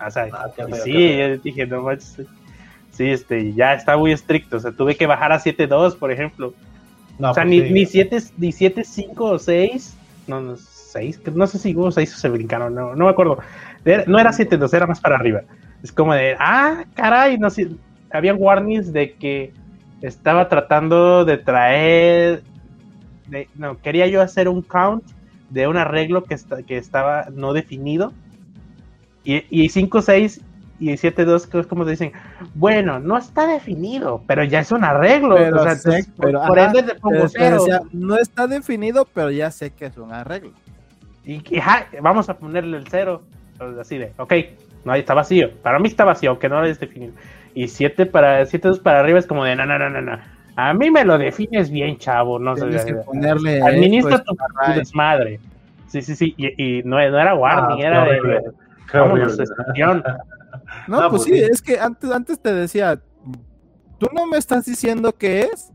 O 0.05 0.11
sea, 0.11 0.29
Ah, 0.33 0.49
feo, 0.55 0.69
sí, 0.83 1.17
yo 1.19 1.39
dije, 1.39 1.67
no 1.67 1.83
manches, 1.83 2.19
sí, 2.93 3.11
este, 3.11 3.53
ya 3.55 3.75
está 3.75 3.97
muy 3.97 4.13
estricto, 4.13 4.57
o 4.57 4.61
sea, 4.61 4.73
tuve 4.73 4.97
que 4.97 5.07
bajar 5.07 5.33
a 5.33 5.39
7.2, 5.41 5.97
por 5.97 6.11
ejemplo. 6.11 6.55
No, 7.19 7.31
O 7.31 7.35
sea, 7.35 7.45
pues 7.45 7.51
ni, 7.51 7.69
sí. 7.69 7.73
ni 7.73 7.87
7, 7.87 8.19
ni 8.39 8.53
7, 8.53 8.83
5 8.85 9.25
o 9.25 9.39
6. 9.39 9.97
No, 10.27 10.41
no, 10.41 10.57
6. 10.57 11.21
No 11.35 11.47
sé 11.47 11.59
si 11.59 11.75
hubo 11.77 11.91
6 11.93 12.15
o 12.15 12.19
se 12.19 12.29
brincaron. 12.29 12.75
No, 12.75 12.95
no 12.97 13.05
me 13.05 13.11
acuerdo. 13.11 13.39
No 14.07 14.19
era 14.19 14.33
7, 14.33 14.57
2, 14.57 14.75
era 14.75 14.87
más 14.87 15.01
para 15.01 15.17
arriba. 15.17 15.43
Es 15.83 15.93
como 15.93 16.13
de, 16.15 16.35
ah, 16.41 16.85
caray, 16.95 17.39
no 17.39 17.51
sé. 17.51 17.69
Había 18.13 18.35
warnings 18.35 18.93
de 18.93 19.13
que 19.15 19.53
estaba 20.03 20.49
tratando 20.49 21.25
de 21.25 21.37
traer. 21.39 22.43
de- 23.29 23.49
no, 23.55 23.79
quería 23.81 24.07
yo 24.07 24.21
hacer 24.21 24.49
un 24.49 24.63
count 24.63 25.05
de 25.51 25.67
un 25.69 25.77
arreglo 25.77 26.25
que, 26.25 26.35
está, 26.35 26.63
que 26.63 26.77
estaba 26.79 27.27
no 27.33 27.53
definido. 27.53 28.13
Y, 29.25 29.45
y 29.51 29.69
5, 29.69 30.03
6 30.03 30.41
y 30.81 30.97
7, 30.97 31.25
2, 31.25 31.47
que 31.47 31.61
es 31.61 31.67
como 31.67 31.85
dicen, 31.85 32.13
bueno, 32.55 32.99
no 32.99 33.17
está 33.17 33.47
definido, 33.47 34.23
pero 34.27 34.45
ya 34.45 34.61
es 34.61 34.71
un 34.73 34.85
arreglo. 34.85 35.37
Pero 35.37 35.61
o 35.61 35.63
sea, 35.63 35.75
sé- 35.77 35.89
entonces, 35.89 36.07
por- 36.17 36.27
pero, 36.27 36.43
por 36.47 36.59
ajá, 36.59 36.67
ende 36.79 36.83
te 36.93 37.01
pongo 37.01 37.29
cero. 37.29 37.57
decía, 37.59 37.81
no 37.93 38.17
está 38.17 38.47
definido, 38.47 39.07
pero 39.15 39.31
ya 39.31 39.51
sé 39.51 39.71
que 39.71 39.87
es 39.87 39.97
un 39.97 40.13
arreglo. 40.13 40.53
Y, 41.25 41.43
y, 41.55 41.59
ajá, 41.59 41.87
vamos 42.03 42.29
a 42.29 42.37
ponerle 42.37 42.77
el 42.77 42.87
cero. 42.89 43.23
Así 43.81 43.99
de, 43.99 44.13
ok, 44.19 44.35
no, 44.85 44.95
está 44.95 45.15
vacío. 45.15 45.51
Para 45.63 45.79
mí 45.79 45.89
está 45.89 46.05
vacío, 46.05 46.31
aunque 46.31 46.49
no 46.49 46.57
lo 46.59 46.63
hayas 46.67 46.81
definido. 46.81 47.13
Y 47.55 47.69
7 47.69 48.05
para 48.05 48.45
7 48.45 48.67
2 48.69 48.81
para 48.81 48.99
arriba 49.01 49.21
es 49.21 49.27
como 49.27 49.45
de, 49.45 49.55
no, 49.57 49.65
no, 49.65 49.79
no, 49.79 49.89
no, 49.89 50.01
no. 50.03 50.19
A 50.57 50.75
mí 50.75 50.91
me 50.91 51.05
lo 51.05 51.17
defines 51.19 51.71
bien, 51.71 51.97
chavo. 51.99 52.39
No 52.39 52.57
sé. 52.57 52.63
Tienes 52.67 52.85
que 52.85 52.95
ponerle 52.95 53.63
Administra 53.63 54.17
esto, 54.17 54.35
tu, 54.35 54.37
tu 54.67 54.73
desmadre. 54.79 55.39
Sí, 55.87 56.03
sí, 56.03 56.15
sí. 56.17 56.35
Y, 56.37 56.63
y 56.79 56.83
no, 56.83 56.97
no 56.97 57.19
era 57.19 57.35
warning, 57.35 57.85
Ah, 57.85 57.87
era 57.87 58.05
de. 58.05 58.43
Qué 58.91 58.99
excepción. 59.23 60.03
No, 60.87 61.01
No, 61.01 61.11
pues 61.11 61.23
pues 61.23 61.23
sí, 61.25 61.45
sí. 61.45 61.51
es 61.51 61.63
que 61.63 61.79
antes, 61.81 62.11
antes 62.11 62.39
te 62.39 62.53
decía, 62.55 63.01
tú 63.99 64.07
no 64.15 64.27
me 64.27 64.39
estás 64.39 64.65
diciendo 64.65 65.13
qué 65.13 65.43
es, 65.43 65.73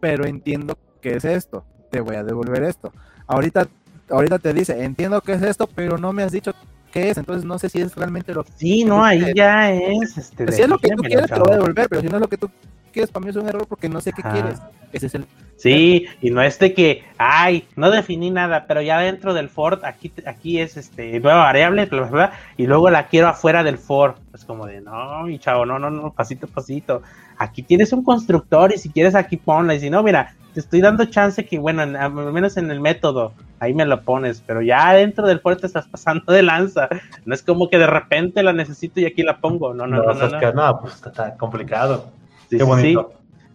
pero 0.00 0.24
entiendo 0.24 0.78
que 1.00 1.14
es 1.16 1.24
esto, 1.24 1.64
te 1.90 2.00
voy 2.00 2.16
a 2.16 2.24
devolver 2.24 2.62
esto. 2.64 2.92
Ahorita, 3.26 3.68
ahorita 4.10 4.38
te 4.38 4.52
dice, 4.54 4.82
entiendo 4.82 5.20
que 5.20 5.32
es 5.32 5.42
esto, 5.42 5.68
pero 5.72 5.98
no 5.98 6.12
me 6.12 6.22
has 6.22 6.32
dicho 6.32 6.52
qué 6.88 7.10
es, 7.10 7.18
entonces 7.18 7.44
no 7.44 7.58
sé 7.58 7.68
si 7.68 7.80
es 7.80 7.94
realmente 7.94 8.34
lo 8.34 8.44
que 8.44 8.52
Sí, 8.56 8.84
no, 8.84 9.04
ahí 9.04 9.32
ya 9.34 9.72
es. 9.72 10.18
Este, 10.18 10.50
si 10.52 10.62
es 10.62 10.68
lo 10.68 10.78
que 10.78 10.88
tú 10.90 11.02
quieres, 11.02 11.26
te 11.26 11.36
lo 11.36 11.44
voy 11.44 11.54
a 11.54 11.56
devolver, 11.58 11.88
pero 11.88 12.02
si 12.02 12.08
no 12.08 12.16
es 12.16 12.20
lo 12.20 12.28
que 12.28 12.36
tú 12.36 12.50
quieres, 12.92 13.10
para 13.10 13.24
mí 13.24 13.30
es 13.30 13.36
un 13.36 13.48
error 13.48 13.66
porque 13.66 13.88
no 13.88 14.00
sé 14.00 14.12
qué 14.12 14.22
Ajá. 14.22 14.32
quieres. 14.32 14.58
Ese 14.92 15.06
es 15.06 15.14
el 15.14 15.26
Sí, 15.58 16.06
y 16.22 16.30
no 16.30 16.40
es 16.40 16.56
de 16.60 16.72
que, 16.72 17.02
ay, 17.18 17.66
no 17.74 17.90
definí 17.90 18.30
nada, 18.30 18.66
pero 18.68 18.80
ya 18.80 19.00
dentro 19.00 19.34
del 19.34 19.48
for, 19.48 19.80
aquí, 19.82 20.12
aquí 20.24 20.60
es 20.60 20.76
este 20.76 21.18
nueva 21.18 21.42
variable, 21.42 21.86
bla, 21.86 22.00
bla, 22.02 22.10
bla, 22.10 22.32
y 22.56 22.68
luego 22.68 22.90
la 22.90 23.08
quiero 23.08 23.26
afuera 23.26 23.64
del 23.64 23.76
for. 23.76 24.14
Es 24.32 24.44
como 24.44 24.66
de, 24.66 24.80
no, 24.80 25.24
mi 25.24 25.40
chavo, 25.40 25.66
no, 25.66 25.80
no, 25.80 25.90
no, 25.90 26.12
pasito 26.12 26.46
a 26.46 26.48
pasito. 26.48 27.02
Aquí 27.38 27.62
tienes 27.62 27.92
un 27.92 28.04
constructor 28.04 28.72
y 28.72 28.78
si 28.78 28.90
quieres 28.90 29.16
aquí 29.16 29.36
ponla, 29.36 29.74
y 29.74 29.80
si 29.80 29.90
no, 29.90 30.04
mira, 30.04 30.36
te 30.58 30.62
estoy 30.62 30.80
dando 30.80 31.04
chance 31.04 31.46
que, 31.46 31.56
bueno, 31.56 31.82
al 31.82 32.12
menos 32.32 32.56
en 32.56 32.68
el 32.72 32.80
método, 32.80 33.32
ahí 33.60 33.74
me 33.74 33.84
lo 33.84 34.02
pones, 34.02 34.42
pero 34.44 34.60
ya 34.60 34.92
dentro 34.92 35.24
del 35.24 35.38
puerto 35.38 35.68
estás 35.68 35.86
pasando 35.86 36.32
de 36.32 36.42
lanza. 36.42 36.88
No 37.24 37.32
es 37.32 37.44
como 37.44 37.70
que 37.70 37.78
de 37.78 37.86
repente 37.86 38.42
la 38.42 38.52
necesito 38.52 38.98
y 38.98 39.04
aquí 39.04 39.22
la 39.22 39.40
pongo. 39.40 39.72
No, 39.72 39.86
no, 39.86 40.02
no. 40.02 40.12
No, 40.14 40.28
no, 40.28 40.52
no. 40.52 40.80
pues 40.80 40.94
está 40.94 41.36
complicado. 41.36 42.10
Qué 42.50 42.64
bonito. 42.64 43.12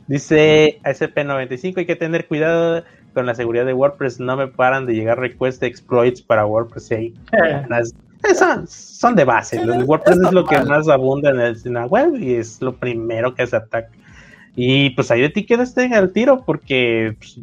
Dice 0.08 0.80
SP95, 0.84 1.80
hay 1.80 1.86
que 1.86 1.98
tener 1.98 2.26
cuidado 2.26 2.86
con 3.14 3.26
la 3.26 3.36
seguridad 3.36 3.66
de 3.66 3.74
WordPress. 3.74 4.22
No 4.22 4.38
me 4.38 4.48
paran 4.48 4.86
de 4.86 4.94
llegar 4.94 5.20
requests 5.20 5.60
de 5.60 5.68
exploits 5.68 6.22
para 6.22 6.46
WordPress. 6.46 6.90
Eh. 6.92 7.14
Son, 8.34 8.66
son, 8.66 9.14
de 9.14 9.26
base. 9.26 9.58
El 9.58 9.84
WordPress 9.84 10.20
es 10.26 10.32
lo 10.32 10.46
que 10.46 10.58
más 10.64 10.88
abunda 10.88 11.32
en, 11.32 11.74
la 11.74 11.86
web 11.86 12.16
y 12.16 12.36
es 12.36 12.62
lo 12.62 12.74
primero 12.74 13.36
que 13.36 13.46
se 13.46 13.58
ataca. 13.58 13.90
Y 14.56 14.92
pues 14.92 15.10
ahí 15.12 15.22
de 15.22 15.30
ti 15.30 15.46
quedaste 15.46 15.94
al 15.94 16.12
tiro 16.12 16.44
porque 16.46 17.16
pues, 17.18 17.40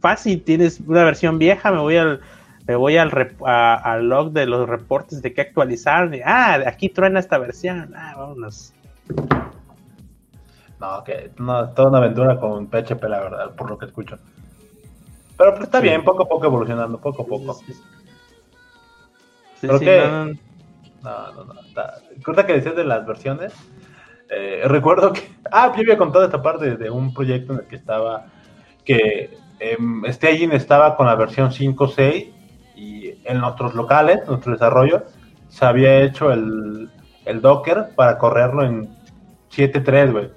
fácil, 0.00 0.42
tienes 0.42 0.80
una 0.80 1.04
versión 1.04 1.38
vieja, 1.38 1.70
me 1.70 1.78
voy 1.78 1.96
al 1.96 2.20
me 2.66 2.74
voy 2.74 2.96
al, 2.96 3.12
al 3.44 4.08
log 4.08 4.32
de 4.32 4.46
los 4.46 4.68
reportes 4.68 5.22
de 5.22 5.32
qué 5.32 5.40
actualizar. 5.40 6.10
ah, 6.24 6.58
aquí 6.66 6.88
truena 6.88 7.20
esta 7.20 7.38
versión. 7.38 7.94
Ah, 7.94 8.14
vámonos. 8.16 8.72
No, 10.80 11.04
que 11.04 11.30
no, 11.38 11.70
toda 11.70 11.88
una 11.88 11.98
aventura 11.98 12.38
con 12.38 12.66
PHP, 12.66 13.04
la 13.04 13.20
verdad, 13.20 13.54
por 13.54 13.70
lo 13.70 13.78
que 13.78 13.86
escucho. 13.86 14.18
Pero 15.38 15.52
pues, 15.52 15.64
está 15.64 15.80
bien, 15.80 16.02
poco 16.02 16.24
a 16.24 16.28
poco 16.28 16.46
evolucionando, 16.46 16.98
poco 16.98 17.22
a 17.22 17.26
poco. 17.26 17.54
Sí, 17.54 17.72
sí, 19.60 19.68
no, 21.02 21.32
no, 21.32 21.44
no. 21.44 21.60
Está... 21.60 22.46
que 22.46 22.52
decías 22.52 22.74
de 22.74 22.84
las 22.84 23.06
versiones. 23.06 23.54
Eh, 24.28 24.62
recuerdo 24.64 25.12
que. 25.12 25.22
Ah, 25.50 25.72
yo 25.74 25.82
había 25.82 25.98
contado 25.98 26.24
esta 26.24 26.42
parte 26.42 26.76
de 26.76 26.90
un 26.90 27.12
proyecto 27.14 27.52
en 27.52 27.60
el 27.60 27.66
que 27.66 27.76
estaba. 27.76 28.26
Que 28.84 29.36
eh, 29.58 29.76
Staging 30.08 30.52
estaba 30.52 30.96
con 30.96 31.06
la 31.06 31.14
versión 31.14 31.50
5.6 31.50 32.32
y 32.76 33.14
en 33.24 33.38
nuestros 33.38 33.74
locales, 33.74 34.26
nuestro 34.28 34.52
desarrollo, 34.52 35.04
se 35.48 35.64
había 35.64 36.02
hecho 36.02 36.30
el, 36.30 36.90
el 37.24 37.40
Docker 37.40 37.88
para 37.96 38.18
correrlo 38.18 38.64
en 38.64 38.88
7.3, 39.50 40.12
güey. 40.12 40.30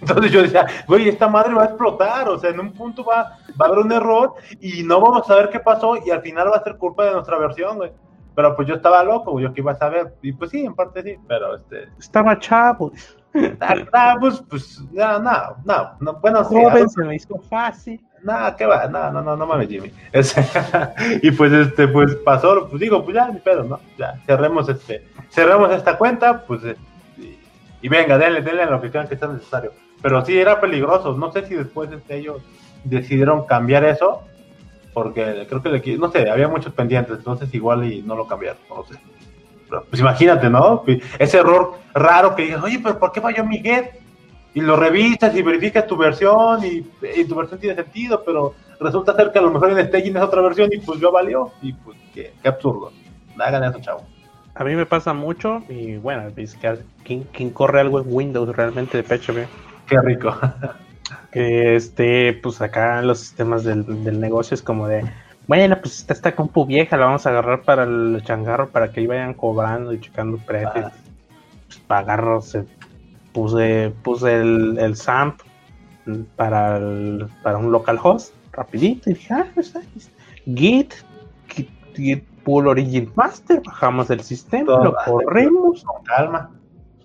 Entonces 0.00 0.32
yo 0.32 0.42
decía, 0.42 0.66
güey, 0.86 1.08
esta 1.08 1.28
madre 1.28 1.54
va 1.54 1.62
a 1.62 1.66
explotar, 1.66 2.28
o 2.28 2.38
sea, 2.38 2.50
en 2.50 2.60
un 2.60 2.72
punto 2.72 3.04
va, 3.04 3.38
va 3.60 3.66
a 3.66 3.68
haber 3.68 3.78
un 3.78 3.92
error 3.92 4.34
y 4.60 4.82
no 4.82 5.00
vamos 5.00 5.22
a 5.22 5.34
saber 5.34 5.50
qué 5.50 5.60
pasó 5.60 5.96
y 6.04 6.10
al 6.10 6.20
final 6.20 6.48
va 6.48 6.56
a 6.56 6.64
ser 6.64 6.76
culpa 6.76 7.04
de 7.04 7.12
nuestra 7.12 7.38
versión, 7.38 7.76
güey. 7.76 7.92
Pero 8.34 8.56
pues 8.56 8.66
yo 8.66 8.74
estaba 8.74 9.04
loco, 9.04 9.38
yo 9.40 9.54
que 9.54 9.60
iba 9.60 9.72
a 9.72 9.76
saber, 9.76 10.14
y 10.20 10.32
pues 10.32 10.50
sí, 10.50 10.64
en 10.64 10.74
parte 10.74 11.02
sí, 11.02 11.16
pero 11.28 11.54
este... 11.54 11.88
Estaba 11.98 12.38
chavo. 12.38 12.90
Ah, 13.60 13.74
ah, 13.92 14.16
pues, 14.20 14.42
pues, 14.48 14.80
no, 14.92 15.18
no, 15.18 15.56
no, 15.64 15.96
no 16.00 16.12
bueno, 16.20 16.44
Joven, 16.44 16.88
se 16.88 17.02
me 17.02 17.16
hizo 17.16 17.38
fácil. 17.50 18.00
No, 18.22 18.54
qué 18.56 18.64
va, 18.64 18.86
no, 18.86 19.10
no, 19.10 19.22
no, 19.22 19.36
no 19.36 19.46
mames, 19.46 19.68
Jimmy. 19.68 19.92
y 21.22 21.30
pues, 21.32 21.52
este, 21.52 21.88
pues 21.88 22.14
pasó, 22.16 22.68
pues 22.68 22.80
digo, 22.80 23.04
pues 23.04 23.16
ya, 23.16 23.28
ni 23.28 23.40
pedo, 23.40 23.64
¿no? 23.64 23.80
Ya, 23.98 24.14
cerremos 24.26 24.68
este, 24.68 25.06
cerremos 25.30 25.70
esta 25.72 25.98
cuenta, 25.98 26.44
pues, 26.46 26.62
y, 27.18 27.38
y 27.82 27.88
venga, 27.88 28.16
denle, 28.16 28.40
denle 28.40 28.66
lo 28.66 28.80
que 28.80 28.90
crean 28.90 29.08
que 29.08 29.16
sea 29.16 29.28
necesario 29.28 29.72
pero 30.04 30.22
sí 30.22 30.38
era 30.38 30.60
peligroso. 30.60 31.16
No 31.16 31.32
sé 31.32 31.46
si 31.46 31.54
después 31.54 31.90
este, 31.90 32.18
ellos 32.18 32.42
decidieron 32.84 33.46
cambiar 33.46 33.84
eso, 33.84 34.20
porque 34.92 35.46
creo 35.48 35.62
que 35.62 35.96
no 35.96 36.10
sé, 36.10 36.28
había 36.28 36.46
muchos 36.46 36.74
pendientes, 36.74 37.16
entonces 37.16 37.54
igual 37.54 37.90
y 37.90 38.02
no 38.02 38.14
lo 38.14 38.26
cambiaron, 38.26 38.60
no 38.68 38.84
sé. 38.84 38.96
Pues 39.82 40.00
imagínate, 40.00 40.48
¿no? 40.48 40.84
Ese 41.18 41.38
error 41.38 41.74
raro 41.94 42.34
que 42.34 42.42
dices, 42.42 42.62
oye, 42.62 42.80
pero 42.82 42.98
¿por 42.98 43.12
qué 43.12 43.20
falló 43.20 43.44
mi 43.44 43.58
get? 43.58 44.00
Y 44.54 44.60
lo 44.60 44.76
revisas 44.76 45.34
y 45.34 45.42
verificas 45.42 45.86
tu 45.86 45.96
versión 45.96 46.60
y, 46.64 46.82
tu 47.24 47.34
versión 47.34 47.58
tiene 47.58 47.74
sentido, 47.74 48.22
pero 48.24 48.54
resulta 48.80 49.14
ser 49.16 49.32
que 49.32 49.38
a 49.38 49.42
lo 49.42 49.50
mejor 49.50 49.70
en 49.70 49.86
staging 49.86 50.16
es 50.16 50.22
otra 50.22 50.40
versión 50.42 50.70
y 50.72 50.78
pues 50.78 51.00
ya 51.00 51.08
valió. 51.08 51.50
Y 51.60 51.72
pues 51.72 51.98
qué, 52.14 52.32
absurdo. 52.44 52.92
Hagan 53.38 53.64
eso, 53.64 53.80
chavo. 53.80 54.04
A 54.54 54.62
mí 54.62 54.76
me 54.76 54.86
pasa 54.86 55.12
mucho 55.12 55.62
y 55.68 55.96
bueno, 55.96 56.30
¿quién, 57.02 57.24
quién 57.32 57.50
corre 57.50 57.80
algo 57.80 58.00
en 58.00 58.06
Windows 58.08 58.54
realmente 58.54 59.02
de 59.02 59.02
PHP? 59.02 59.48
Qué 59.86 60.00
rico. 60.00 60.36
Que 61.30 61.76
este, 61.76 62.32
pues 62.32 62.62
acá 62.62 63.02
los 63.02 63.18
sistemas 63.18 63.64
del, 63.64 64.20
negocio 64.20 64.54
es 64.54 64.62
como 64.62 64.86
de, 64.86 65.04
bueno, 65.46 65.78
pues 65.80 65.98
esta, 65.98 66.14
esta 66.14 66.34
compu 66.34 66.66
vieja 66.66 66.96
la 66.96 67.06
vamos 67.06 67.26
a 67.26 67.30
agarrar 67.30 67.62
para 67.62 67.84
el 67.84 68.22
changarro 68.24 68.70
para 68.70 68.90
que 68.90 69.00
ahí 69.00 69.06
vayan 69.06 69.34
cobrando 69.34 69.92
y 69.92 70.00
checando 70.00 70.38
precios. 70.38 70.92
Pues 71.66 71.78
para 71.86 72.00
agarro, 72.00 72.42
puse, 73.32 73.92
puse 74.02 74.36
el, 74.36 74.78
el 74.78 74.96
SAMP 74.96 75.40
para, 76.36 76.80
para 77.42 77.58
un 77.58 77.72
localhost 77.72 78.34
rapidito 78.52 79.10
y 79.10 79.14
dije, 79.14 79.34
ah, 79.34 79.46
pues 79.54 79.74
Git, 80.46 80.94
Git, 81.48 81.68
Git 81.94 82.24
Pool 82.44 82.68
Origin 82.68 83.10
Master, 83.14 83.62
bajamos 83.64 84.10
el 84.10 84.20
sistema, 84.20 84.84
lo 84.84 84.94
corremos. 85.04 85.82
Con 85.82 86.04
calma 86.04 86.50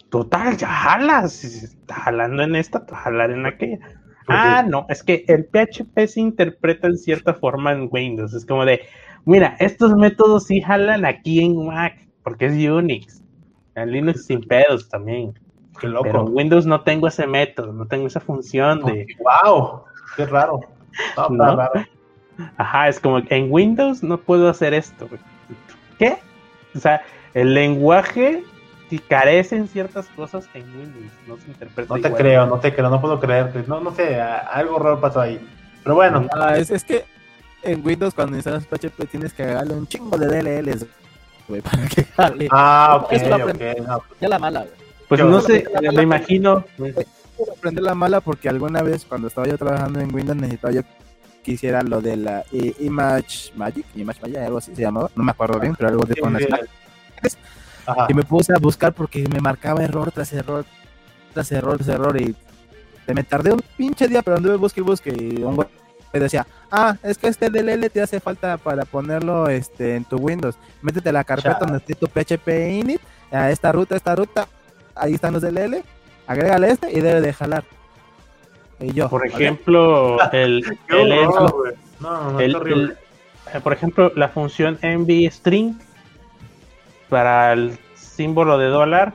total, 0.10 0.57
ya 0.57 0.68
jalas, 0.68 1.44
está 1.44 1.95
jalando 1.95 2.44
en 2.44 2.56
esta, 2.56 2.84
jalar 2.86 3.32
en 3.32 3.45
aquella. 3.45 3.80
Ah, 4.30 4.64
no, 4.68 4.85
es 4.89 5.03
que 5.03 5.26
el 5.27 5.45
PHP 5.45 6.07
se 6.07 6.19
interpreta 6.19 6.88
en 6.88 6.97
cierta 6.97 7.34
forma 7.34 7.72
en 7.72 7.89
Windows. 7.91 8.34
Es 8.34 8.45
como 8.45 8.65
de, 8.65 8.81
mira, 9.26 9.56
estos 9.60 9.95
métodos 9.95 10.45
sí 10.45 10.61
jalan 10.61 11.06
aquí 11.06 11.43
en 11.43 11.65
Mac, 11.65 11.97
porque 12.23 12.47
es 12.47 12.69
Unix. 12.69 13.23
En 13.76 13.91
Linux 13.91 14.26
sin 14.26 14.41
pedos 14.41 14.89
también. 14.89 15.34
Qué 15.80 15.88
loco. 15.88 16.03
Pero 16.03 16.27
en 16.27 16.34
Windows 16.34 16.65
no 16.65 16.81
tengo 16.81 17.07
ese 17.07 17.26
método, 17.26 17.72
no 17.72 17.85
tengo 17.85 18.07
esa 18.07 18.19
función 18.19 18.84
de. 18.84 19.07
¡Wow! 19.19 19.84
¡Qué 20.15 20.26
raro! 20.26 20.60
Ajá, 22.57 22.88
es 22.88 22.99
como 22.99 23.22
que 23.23 23.35
en 23.35 23.51
Windows 23.51 24.03
no 24.03 24.18
puedo 24.18 24.49
hacer 24.49 24.73
esto. 24.73 25.07
¿Qué? 25.97 26.18
O 26.76 26.80
sea, 26.80 27.01
el 27.34 27.53
lenguaje 27.53 28.43
carecen 28.98 29.68
ciertas 29.68 30.07
cosas 30.07 30.49
en 30.56 30.64
Windows, 30.64 31.11
no 31.28 31.38
se 31.38 31.48
interpreta. 31.48 31.95
No 31.95 32.02
te 32.02 32.11
creo, 32.11 32.45
no 32.48 32.60
te 32.60 32.74
creo, 32.74 32.90
no 32.90 32.99
puedo 32.99 33.20
creerte. 33.20 33.64
No, 33.68 33.80
no 33.80 33.94
sé, 33.94 34.20
algo 34.20 34.80
raro 34.80 34.99
pasó 34.99 35.22
ahí. 35.22 35.40
Pero 35.84 35.95
bueno. 35.95 36.28
Ah, 36.34 36.57
es, 36.57 36.84
que 36.84 37.06
en 37.61 37.86
Windows 37.86 38.16
cuando 38.16 38.36
instalas 38.36 38.66
PHP 38.66 39.06
tienes 39.10 39.34
que 39.34 39.45
darle 39.45 39.76
un 39.76 39.88
chingo 39.88 40.18
de 40.18 40.28
DLLs, 40.28 40.88
para 41.64 41.88
que 41.88 42.03
jale. 42.03 42.48
Ah, 42.52 42.99
ok, 43.03 43.14
ok. 43.44 44.03
Ya 44.20 44.28
la 44.28 44.40
mala, 44.40 44.66
Pues 45.07 45.24
no 45.24 45.40
sé, 45.41 45.66
me 45.94 46.03
imagino. 46.03 46.66
aprender 47.56 47.84
la 47.84 47.95
mala 47.95 48.22
porque 48.22 48.49
alguna 48.49 48.82
vez 48.82 49.06
cuando 49.06 49.28
estaba 49.28 49.48
yo 49.48 49.57
trabajando 49.57 49.99
en 49.99 50.14
Windows 50.14 50.38
necesitaba 50.38 50.74
yo 50.74 50.82
que 51.44 51.52
hiciera 51.53 51.82
lo 51.84 52.02
de 52.02 52.18
la 52.18 52.44
Image 52.52 53.53
Magic, 53.56 53.86
Image 53.95 54.20
Magic, 54.22 54.38
algo 54.38 54.57
así 54.57 54.76
se 54.76 54.82
llamaba, 54.82 55.10
no 55.16 55.24
me 55.24 55.32
acuerdo 55.32 55.60
bien, 55.60 55.76
pero 55.76 55.90
algo 55.90 56.06
de 56.06 56.16
con 56.16 56.38
y 58.07 58.14
me 58.14 58.23
puse 58.23 58.53
a 58.53 58.60
buscar 58.60 58.93
porque 58.93 59.27
me 59.27 59.39
marcaba 59.39 59.84
error 59.84 60.11
tras 60.11 60.31
error, 60.34 60.65
tras 61.34 61.51
error, 61.51 61.77
tras 61.77 61.89
error. 61.89 62.19
Y 62.19 62.35
me 63.14 63.23
tardé 63.23 63.51
un 63.51 63.64
pinche 63.77 64.07
día, 64.07 64.22
pero 64.22 64.38
anduve 64.38 64.56
busque 64.56 64.81
y 64.81 64.84
busque. 64.84 65.10
Y 65.10 65.43
un 65.43 65.56
güey 65.56 65.68
me 66.11 66.19
decía, 66.19 66.45
ah, 66.72 66.95
es 67.03 67.18
que 67.18 67.27
este 67.27 67.49
DLL 67.49 67.89
te 67.89 68.01
hace 68.01 68.19
falta 68.19 68.57
para 68.57 68.85
ponerlo 68.85 69.47
este 69.47 69.95
en 69.95 70.06
tu 70.06 70.18
Windows. 70.18 70.56
Métete 70.81 71.10
a 71.10 71.14
la 71.14 71.23
carpeta 71.23 71.60
donde 71.60 71.77
esté 71.77 71.95
tu 71.95 72.07
PHP 72.07 72.47
init, 72.72 73.01
a 73.31 73.51
esta 73.51 73.72
ruta, 73.72 73.95
esta 73.95 74.15
ruta, 74.15 74.47
ahí 74.95 75.14
están 75.14 75.34
los 75.34 75.41
DLL, 75.41 75.84
agrégale 76.27 76.72
este 76.72 76.91
y 76.91 76.99
debe 77.01 77.22
de 77.22 77.34
jalar. 77.34 77.64
Y 78.80 78.93
yo. 78.93 79.10
Por 79.10 79.27
ejemplo, 79.27 80.18
el, 80.31 80.64
el, 82.39 82.97
por 83.64 83.73
ejemplo, 83.73 84.11
la 84.15 84.30
función 84.30 84.80
env 84.81 85.31
string 85.31 85.77
para 87.10 87.53
el 87.53 87.77
símbolo 87.95 88.57
de 88.57 88.68
dólar 88.68 89.14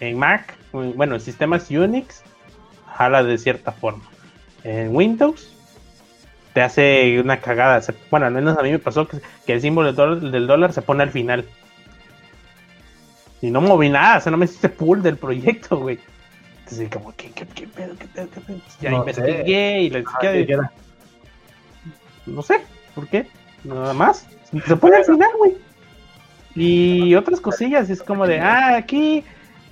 en 0.00 0.18
Mac, 0.18 0.56
bueno, 0.72 1.14
en 1.14 1.20
sistemas 1.20 1.70
Unix, 1.70 2.22
jala 2.94 3.22
de 3.22 3.38
cierta 3.38 3.72
forma. 3.72 4.04
En 4.64 4.94
Windows 4.94 5.52
te 6.52 6.62
hace 6.62 7.20
una 7.20 7.38
cagada. 7.40 7.82
Bueno, 8.10 8.26
al 8.26 8.32
menos 8.32 8.56
a 8.56 8.62
mí 8.62 8.70
me 8.70 8.78
pasó 8.78 9.06
que, 9.06 9.20
el 9.46 9.60
símbolo 9.60 9.92
del 9.92 10.46
dólar, 10.46 10.72
se 10.72 10.82
pone 10.82 11.02
al 11.02 11.10
final. 11.10 11.44
Y 13.42 13.50
no 13.50 13.60
moví 13.60 13.90
nada, 13.90 14.18
o 14.18 14.20
sea, 14.20 14.32
no 14.32 14.38
me 14.38 14.46
hiciste 14.46 14.68
pull 14.68 15.02
del 15.02 15.16
proyecto, 15.16 15.78
güey. 15.78 15.98
Entonces, 16.60 16.90
como, 16.90 17.14
¿qué, 17.14 17.30
qué, 17.30 17.46
qué 17.46 17.66
pedo, 17.66 17.94
qué 17.96 18.06
pedo, 18.06 18.28
qué 18.30 18.40
pedo? 18.40 18.58
Ya 18.80 18.92
investigué 18.92 19.82
y 19.82 19.90
le 19.90 20.00
dije, 20.00 20.58
no 22.26 22.42
sé, 22.42 22.60
¿por 22.94 23.06
qué? 23.06 23.26
Nada 23.62 23.92
más. 23.92 24.26
Se 24.66 24.76
pone 24.76 24.96
al 24.96 25.04
final, 25.04 25.28
güey. 25.38 25.65
Y 26.56 27.14
otras 27.14 27.40
cosillas, 27.40 27.90
es 27.90 28.02
como 28.02 28.26
de, 28.26 28.40
ah, 28.40 28.76
aquí, 28.76 29.22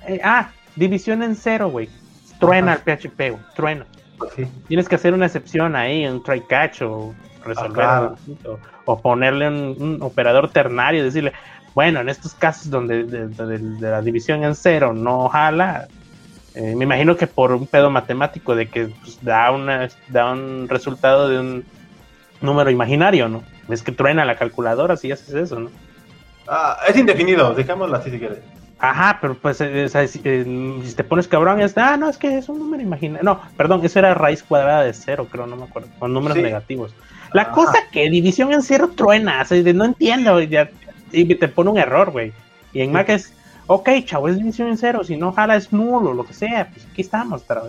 eh, 0.07 0.21
ah, 0.23 0.51
división 0.75 1.23
en 1.23 1.35
cero, 1.35 1.69
güey. 1.69 1.89
Truena 2.39 2.73
el 2.73 2.79
PHP, 2.79 3.31
güey, 3.31 3.43
truena. 3.55 3.85
Tienes 4.67 4.87
que 4.87 4.95
hacer 4.95 5.13
una 5.13 5.25
excepción 5.25 5.75
ahí, 5.75 6.05
un 6.05 6.23
try 6.23 6.41
catch 6.41 6.83
o 6.83 7.13
resolver, 7.43 8.11
o, 8.85 9.01
ponerle 9.01 9.47
un, 9.49 9.97
operador 10.01 10.51
ternario, 10.51 11.03
decirle, 11.03 11.33
bueno, 11.73 11.99
en 12.01 12.09
estos 12.09 12.33
casos 12.33 12.69
donde 12.69 13.03
de, 13.03 13.59
la 13.81 14.01
división 14.01 14.43
en 14.43 14.55
cero 14.55 14.93
no 14.93 15.27
jala, 15.29 15.87
Eh, 16.57 16.73
me 16.73 16.85
imagino 16.85 17.17
que 17.17 17.27
por 17.27 17.51
un 17.51 17.67
pedo 17.67 17.89
matemático 17.89 18.55
de 18.55 18.69
que 18.69 18.87
pues, 18.87 19.19
da, 19.21 19.51
una, 19.51 19.89
da 20.07 20.31
un 20.31 20.69
resultado 20.69 21.27
de 21.27 21.37
un 21.37 21.65
número 22.39 22.69
imaginario, 22.69 23.27
¿no? 23.27 23.43
Es 23.67 23.83
que 23.83 23.91
truena 23.91 24.23
la 24.23 24.37
calculadora 24.37 24.95
si 24.95 25.11
haces 25.11 25.33
eso, 25.33 25.59
¿no? 25.59 25.69
Ah, 26.47 26.77
es 26.87 26.95
indefinido, 26.97 27.53
dejémoslo 27.53 27.95
así 27.95 28.11
si 28.11 28.19
quieres. 28.19 28.39
Ajá, 28.77 29.17
pero 29.21 29.35
pues 29.35 29.61
eh, 29.61 29.85
o 29.85 29.89
sea, 29.89 30.05
si, 30.07 30.19
eh, 30.25 30.79
si 30.85 30.93
te 30.93 31.03
pones 31.03 31.27
cabrón 31.27 31.61
es, 31.61 31.77
ah, 31.77 31.95
no, 31.97 32.09
es 32.09 32.17
que 32.17 32.37
es 32.37 32.49
un 32.49 32.59
número 32.59 32.83
imaginario. 32.83 33.23
No, 33.23 33.39
perdón, 33.55 33.81
eso 33.83 33.99
era 33.99 34.13
raíz 34.13 34.43
cuadrada 34.43 34.83
de 34.83 34.93
cero, 34.93 35.27
creo, 35.31 35.47
no 35.47 35.55
me 35.55 35.63
acuerdo, 35.63 35.87
con 35.97 36.13
números 36.13 36.37
Sí. 36.37 36.43
negativos. 36.43 36.93
La 37.33 37.43
Ajá. 37.43 37.51
cosa 37.51 37.77
que 37.91 38.09
división 38.09 38.53
en 38.53 38.61
cero 38.61 38.91
truena, 38.95 39.41
o 39.41 39.45
sea, 39.45 39.61
no 39.73 39.85
entiendo, 39.85 40.41
ya, 40.41 40.69
y 41.11 41.33
te 41.35 41.47
pone 41.47 41.69
un 41.71 41.77
error, 41.77 42.11
güey. 42.11 42.33
Y 42.73 42.81
en 42.81 42.87
Sí. 42.87 42.93
Mac 42.93 43.09
es, 43.09 43.33
ok, 43.67 43.89
chavo, 44.03 44.27
es 44.27 44.37
división 44.37 44.67
en 44.67 44.77
cero, 44.77 45.03
si 45.03 45.15
no 45.15 45.31
jala 45.31 45.55
es 45.55 45.71
nulo, 45.71 46.13
lo 46.13 46.25
que 46.25 46.33
sea, 46.33 46.67
pues 46.71 46.85
aquí 46.91 47.01
estamos. 47.01 47.43
Pero, 47.47 47.63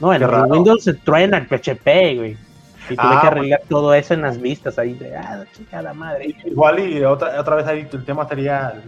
no, 0.00 0.12
en. 0.12 0.22
Windows 0.52 0.84
se 0.84 0.92
truena 0.94 1.38
el 1.38 1.46
PHP, 1.46 2.16
güey. 2.16 2.36
Y 2.90 2.96
tuve 2.96 3.06
Ah, 3.08 3.18
que 3.20 3.26
arreglar 3.28 3.60
todo 3.68 3.94
eso 3.94 4.14
en 4.14 4.22
las 4.22 4.40
vistas 4.40 4.78
ahí 4.78 4.94
de, 4.94 5.16
ah, 5.16 5.44
chingada 5.52 5.94
madre. 5.94 6.34
Igual 6.44 6.80
y 6.80 7.02
otra, 7.04 7.40
otra 7.40 7.56
vez 7.56 7.66
ahí 7.66 7.88
el 7.90 8.04
tema 8.04 8.28
sería 8.28 8.82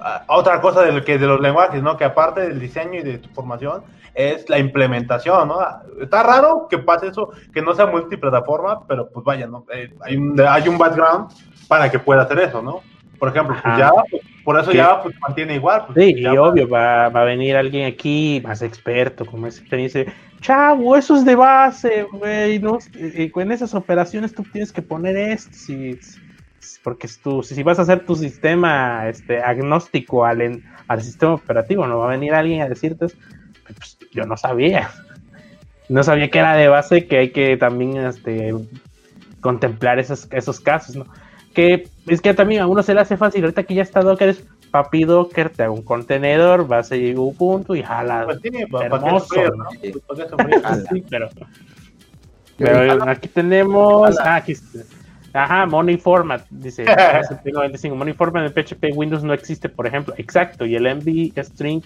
ah, 0.00 0.24
otra 0.28 0.60
cosa 0.60 0.82
de, 0.82 1.04
que, 1.04 1.18
de 1.18 1.26
los 1.26 1.40
lenguajes, 1.40 1.82
¿no? 1.82 1.96
Que 1.96 2.04
aparte 2.04 2.42
del 2.42 2.60
diseño 2.60 3.00
y 3.00 3.02
de 3.02 3.18
tu 3.18 3.28
formación, 3.30 3.82
es 4.14 4.48
la 4.48 4.58
implementación, 4.58 5.48
¿no? 5.48 5.58
Está 6.00 6.22
raro 6.22 6.66
que 6.70 6.78
pase 6.78 7.08
eso, 7.08 7.30
que 7.52 7.60
no 7.60 7.74
sea 7.74 7.86
multiplataforma, 7.86 8.86
pero 8.86 9.08
pues 9.10 9.24
vaya, 9.24 9.46
¿no? 9.46 9.66
Eh, 9.72 9.92
hay, 10.00 10.16
un, 10.16 10.40
hay 10.40 10.68
un 10.68 10.78
background 10.78 11.30
para 11.68 11.90
que 11.90 11.98
pueda 11.98 12.22
hacer 12.22 12.38
eso, 12.40 12.62
¿no? 12.62 12.80
Por 13.18 13.28
ejemplo, 13.28 13.56
pues. 13.62 13.74
Java, 13.76 14.02
pues, 14.10 14.22
por 14.46 14.58
eso. 14.60 14.72
Java 14.72 15.02
pues, 15.02 15.14
mantiene 15.20 15.56
igual. 15.56 15.86
Pues, 15.88 16.06
Sí, 16.06 16.14
y 16.20 16.26
obvio, 16.28 16.68
va, 16.68 17.08
va 17.10 17.22
a 17.22 17.24
venir 17.24 17.56
alguien 17.56 17.86
aquí 17.86 18.40
más 18.44 18.62
experto, 18.62 19.26
como 19.26 19.46
ese 19.48 19.62
que 19.64 19.76
dice, 19.76 20.06
chavo, 20.40 20.96
eso 20.96 21.16
es 21.16 21.24
de 21.24 21.34
base, 21.34 22.04
güey, 22.04 22.58
¿no? 22.60 22.78
En 22.94 23.52
esas 23.52 23.74
operaciones 23.74 24.32
tú 24.32 24.44
tienes 24.44 24.72
que 24.72 24.82
poner 24.82 25.16
esto, 25.16 25.50
si, 25.52 25.98
porque 26.84 27.08
si 27.08 27.62
vas 27.64 27.78
a 27.80 27.82
hacer 27.82 28.06
tu 28.06 28.14
sistema 28.14 29.08
este, 29.08 29.42
agnóstico 29.42 30.24
al, 30.24 30.40
en- 30.40 30.64
al 30.88 31.02
sistema 31.02 31.34
operativo, 31.34 31.86
no 31.86 31.98
va 31.98 32.06
a 32.06 32.10
venir 32.10 32.32
alguien 32.32 32.62
a 32.62 32.68
decirte. 32.68 33.06
Pues, 33.78 33.98
yo 34.12 34.24
no 34.26 34.36
sabía, 34.36 34.90
no 35.88 36.04
sabía 36.04 36.30
que 36.30 36.38
era 36.38 36.54
de 36.54 36.68
base, 36.68 37.06
que 37.08 37.18
hay 37.18 37.30
que 37.30 37.56
también 37.56 37.96
este, 37.96 38.54
contemplar 39.40 39.98
esos, 39.98 40.28
esos 40.30 40.60
casos, 40.60 40.94
¿no? 40.96 41.06
Que 41.56 41.88
es 42.06 42.20
que 42.20 42.34
también 42.34 42.60
a 42.60 42.66
uno 42.66 42.82
se 42.82 42.92
le 42.92 43.00
hace 43.00 43.16
fácil, 43.16 43.42
ahorita 43.42 43.62
que 43.62 43.74
ya 43.74 43.80
está 43.80 44.02
Docker, 44.02 44.28
es 44.28 44.44
papi 44.70 45.04
Docker, 45.04 45.48
te 45.48 45.62
hago 45.62 45.72
un 45.72 45.80
contenedor, 45.80 46.68
base 46.68 46.98
y 46.98 47.14
Ubuntu 47.16 47.74
y 47.74 47.82
jala. 47.82 48.26
Pues 48.26 48.40
sí, 48.42 48.50
¿para 48.70 48.90
qué 48.90 48.94
Hermoso. 48.94 49.34
Pues, 49.80 49.94
pero, 51.08 51.30
pero 52.58 53.10
aquí 53.10 53.28
tenemos, 53.28 54.18
ah, 54.20 54.36
aquí. 54.36 54.52
Ajá, 55.32 55.64
Money 55.64 55.96
Format, 55.96 56.46
dice. 56.50 56.84
tengo 57.42 57.60
25, 57.60 57.96
Money 57.96 58.12
Format 58.12 58.44
en 58.44 58.52
PHP 58.52 58.94
Windows 58.94 59.24
no 59.24 59.32
existe, 59.32 59.70
por 59.70 59.86
ejemplo. 59.86 60.12
Exacto, 60.18 60.66
y 60.66 60.76
el 60.76 60.94
MV 60.94 61.42
string 61.42 61.82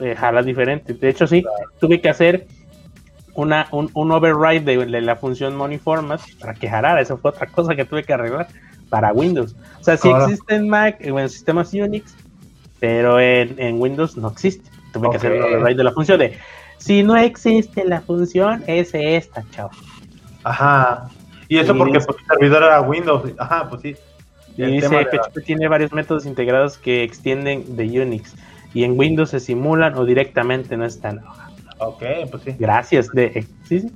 eh, 0.00 0.16
jala 0.16 0.42
diferente. 0.42 0.94
De 0.94 1.08
hecho, 1.10 1.28
sí, 1.28 1.44
tuve 1.78 2.00
que 2.00 2.08
hacer 2.08 2.48
una, 3.34 3.68
un, 3.70 3.88
un 3.94 4.10
override 4.10 4.64
de, 4.64 4.84
de 4.84 5.00
la 5.00 5.14
función 5.14 5.54
Money 5.54 5.78
Format 5.78 6.20
para 6.40 6.54
que 6.54 6.68
jalara. 6.68 7.00
Eso 7.00 7.18
fue 7.18 7.30
otra 7.30 7.46
cosa 7.46 7.76
que 7.76 7.84
tuve 7.84 8.02
que 8.02 8.14
arreglar 8.14 8.48
para 8.90 9.12
Windows. 9.14 9.56
O 9.80 9.84
sea, 9.84 9.96
sí 9.96 10.08
Ahora. 10.08 10.24
existe 10.24 10.54
en 10.54 10.68
Mac, 10.68 10.96
en 11.00 11.28
sistemas 11.30 11.72
Unix, 11.72 12.14
pero 12.80 13.18
en, 13.18 13.54
en 13.58 13.80
Windows 13.80 14.16
no 14.18 14.28
existe. 14.28 14.68
Tuve 14.92 15.08
que 15.10 15.16
hacer 15.16 15.32
Ok. 15.40 15.46
override 15.46 15.76
de 15.76 15.84
la 15.84 15.92
función 15.92 16.18
de 16.18 16.36
si 16.76 17.02
no 17.02 17.16
existe 17.16 17.84
la 17.84 18.00
función, 18.00 18.64
es 18.66 18.90
esta, 18.94 19.44
chao. 19.50 19.70
Ajá. 20.44 21.08
Y 21.48 21.58
eso 21.58 21.74
Y 21.74 21.78
porque 21.78 21.94
dice- 21.94 22.06
pues, 22.06 22.18
el 22.20 22.26
servidor 22.26 22.62
era 22.62 22.80
Windows. 22.80 23.32
Ajá, 23.38 23.68
pues 23.68 23.82
sí. 23.82 23.96
Y 24.56 24.62
El 24.62 24.72
dice 24.72 24.88
la- 24.90 25.04
PHP 25.10 25.40
tiene 25.44 25.68
varios 25.68 25.92
métodos 25.92 26.26
integrados 26.26 26.78
que 26.78 27.02
extienden 27.02 27.76
de 27.76 28.00
Unix 28.02 28.34
y 28.74 28.84
en 28.84 28.98
Windows 28.98 29.30
se 29.30 29.40
simulan 29.40 29.94
o 29.96 30.04
directamente 30.04 30.76
no 30.76 30.84
están. 30.84 31.20
Ok, 31.78 32.02
pues 32.30 32.42
sí. 32.44 32.56
Gracias. 32.58 33.08
De, 33.12 33.26
eh, 33.26 33.46
sí, 33.68 33.80
sí, 33.80 33.90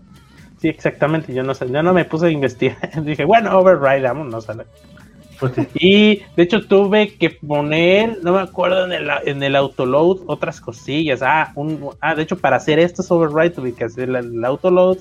sí, 0.65 0.69
exactamente. 0.71 1.35
Yo 1.35 1.43
no 1.43 1.53
yo 1.53 1.83
no 1.83 1.93
me 1.93 2.07
puse 2.07 2.27
a 2.27 2.31
investigar. 2.31 2.79
Dije, 3.05 3.25
bueno, 3.27 3.59
override, 3.59 4.01
vámonos 4.09 4.49
a 4.49 4.55
la- 4.55 4.65
Pues. 5.39 5.53
Y 5.75 6.23
de 6.37 6.43
hecho 6.43 6.67
tuve 6.67 7.17
que 7.19 7.29
poner, 7.29 8.21
no 8.23 8.33
me 8.33 8.41
acuerdo 8.41 8.87
en 8.87 8.93
el, 8.93 9.11
en 9.27 9.43
el 9.43 9.57
autoload, 9.57 10.21
otras 10.27 10.63
cosillas. 10.63 11.21
Ah, 11.21 11.53
un, 11.55 11.91
ah, 12.01 12.15
de 12.15 12.23
hecho 12.23 12.39
para 12.39 12.57
hacer 12.57 12.79
estos 12.79 13.11
override 13.11 13.51
tuve 13.51 13.75
que 13.75 13.85
hacer 13.85 14.09
el, 14.09 14.17
el 14.17 14.45
autoload, 14.45 14.97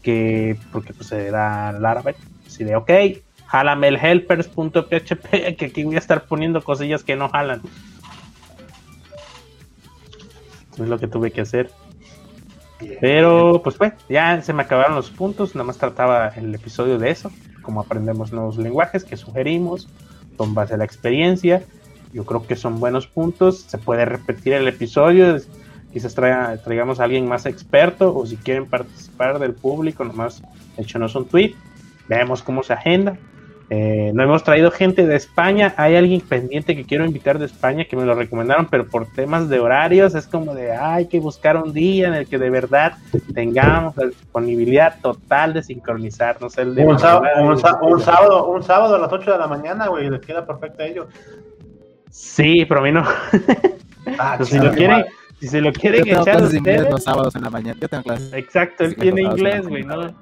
que 0.00 0.56
porque 0.70 0.92
pues 0.94 1.10
era 1.10 1.72
Laravel. 1.72 2.14
Así 2.46 2.62
de, 2.62 2.76
ok, 2.76 2.90
jálame 3.46 3.88
el 3.88 3.96
helpers.php, 3.96 5.56
que 5.58 5.64
aquí 5.64 5.82
voy 5.82 5.96
a 5.96 5.98
estar 5.98 6.26
poniendo 6.26 6.62
cosillas 6.62 7.02
que 7.02 7.16
no 7.16 7.28
jalan. 7.30 7.62
Es 10.74 10.78
lo 10.88 10.98
que 11.00 11.08
tuve 11.08 11.32
que 11.32 11.40
hacer. 11.40 11.68
Pero, 13.00 13.60
pues 13.62 13.76
fue, 13.76 13.92
ya 14.08 14.40
se 14.42 14.52
me 14.52 14.62
acabaron 14.62 14.96
los 14.96 15.10
puntos, 15.10 15.54
nada 15.54 15.64
más 15.64 15.78
trataba 15.78 16.28
el 16.36 16.54
episodio 16.54 16.98
de 16.98 17.10
eso, 17.10 17.30
cómo 17.62 17.80
aprendemos 17.80 18.32
nuevos 18.32 18.58
lenguajes 18.58 19.04
que 19.04 19.16
sugerimos, 19.16 19.88
con 20.36 20.54
base 20.54 20.74
a 20.74 20.76
la 20.76 20.84
experiencia. 20.84 21.62
Yo 22.12 22.24
creo 22.24 22.46
que 22.46 22.56
son 22.56 22.80
buenos 22.80 23.06
puntos, 23.06 23.60
se 23.60 23.78
puede 23.78 24.04
repetir 24.04 24.52
el 24.52 24.68
episodio, 24.68 25.36
quizás 25.92 26.14
traiga- 26.14 26.56
traigamos 26.62 27.00
a 27.00 27.04
alguien 27.04 27.26
más 27.26 27.46
experto, 27.46 28.14
o 28.16 28.26
si 28.26 28.36
quieren 28.36 28.66
participar 28.66 29.38
del 29.38 29.54
público, 29.54 30.04
nomás 30.04 30.42
échenos 30.76 31.14
un 31.14 31.26
tweet, 31.26 31.54
veamos 32.08 32.42
cómo 32.42 32.62
se 32.62 32.72
agenda. 32.72 33.16
Eh, 33.70 34.12
no 34.14 34.22
hemos 34.22 34.44
traído 34.44 34.70
gente 34.70 35.06
de 35.06 35.16
España. 35.16 35.72
Hay 35.78 35.96
alguien 35.96 36.20
pendiente 36.20 36.76
que 36.76 36.84
quiero 36.84 37.04
invitar 37.06 37.38
de 37.38 37.46
España 37.46 37.86
que 37.88 37.96
me 37.96 38.04
lo 38.04 38.14
recomendaron, 38.14 38.66
pero 38.66 38.86
por 38.86 39.06
temas 39.06 39.48
de 39.48 39.58
horarios 39.58 40.14
es 40.14 40.26
como 40.26 40.54
de 40.54 40.72
"Ah, 40.72 40.94
hay 40.94 41.06
que 41.08 41.18
buscar 41.18 41.56
un 41.56 41.72
día 41.72 42.08
en 42.08 42.14
el 42.14 42.26
que 42.28 42.36
de 42.38 42.50
verdad 42.50 42.92
tengamos 43.34 43.96
la 43.96 44.06
disponibilidad 44.06 45.00
total 45.00 45.54
de 45.54 45.62
sincronizarnos. 45.62 46.56
El 46.58 46.74
de 46.74 46.84
Un, 46.86 46.98
sábado, 46.98 48.46
un 48.48 48.62
sábado 48.62 48.94
a 48.96 48.98
las 48.98 49.12
8 49.12 49.32
de 49.32 49.38
la 49.38 49.46
mañana, 49.46 49.86
güey, 49.88 50.10
les 50.10 50.20
queda 50.20 50.46
perfecto 50.46 50.82
a 50.82 50.86
ellos. 50.86 51.06
Sí, 52.10 52.64
pero 52.68 52.80
a 52.80 52.82
mí 52.84 52.92
no. 52.92 53.04
Ah, 54.18 54.34
Pues 54.36 54.50
si 54.50 54.58
lo 54.58 54.70
quieren, 54.70 55.06
si 55.40 55.48
se 55.48 55.62
lo 55.62 55.70
Yo 55.70 55.80
quieren 55.80 56.04
tengo 56.04 56.20
echar 56.20 56.34
clases 56.36 56.50
de 56.52 56.58
inglés 56.58 56.76
ustedes, 56.76 56.92
los 56.92 57.02
sábados 57.04 57.34
en 57.36 57.42
la 57.42 57.48
mañana. 57.50 57.78
Yo 57.80 57.88
tengo 57.88 58.02
clases. 58.02 58.32
exacto, 58.34 58.84
él 58.84 58.94
tiene 58.96 59.22
inglés, 59.22 59.66
güey, 59.66 59.82
¿no? 59.82 60.12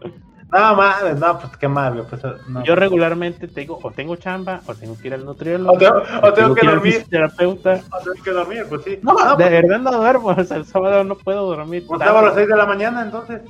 No 0.53 0.77
mames, 0.77 1.19
no, 1.19 1.39
pues 1.39 1.57
qué 1.57 1.67
mal, 1.67 1.95
güey. 1.95 2.07
Pues, 2.07 2.23
no. 2.49 2.63
Yo 2.63 2.75
regularmente 2.75 3.49
tengo, 3.49 3.79
o 3.83 3.91
tengo 3.91 4.17
chamba, 4.17 4.61
o 4.67 4.75
tengo 4.75 4.97
que 4.99 5.09
ir 5.09 5.15
al 5.15 5.23
O 5.23 5.25
nutriólogo, 5.25 5.79
tengo, 5.79 6.03
o 6.23 6.33
tengo 6.35 6.55
que 6.55 6.61
ir 6.67 6.69
al 6.69 6.75
dormir, 6.77 6.93
fisioterapeuta. 6.95 7.81
o 7.91 7.99
tengo 8.05 8.23
que 8.23 8.31
dormir, 8.33 8.67
pues 8.69 8.83
sí. 8.85 8.99
No, 9.03 9.15
No, 9.15 9.31
de 9.31 9.35
pues, 9.37 9.51
verdad 9.51 9.79
no 9.81 9.93
duermo, 9.93 10.29
o 10.29 10.45
sea, 10.45 10.57
el 10.59 10.67
sábado 10.67 11.05
no 11.05 11.15
puedo 11.17 11.47
dormir. 11.47 11.85
un 11.89 11.99
sábado 11.99 12.19
a 12.19 12.23
las 12.23 12.35
6 12.35 12.49
de 12.49 12.57
la 12.57 12.67
mañana, 12.67 13.01
entonces. 13.03 13.41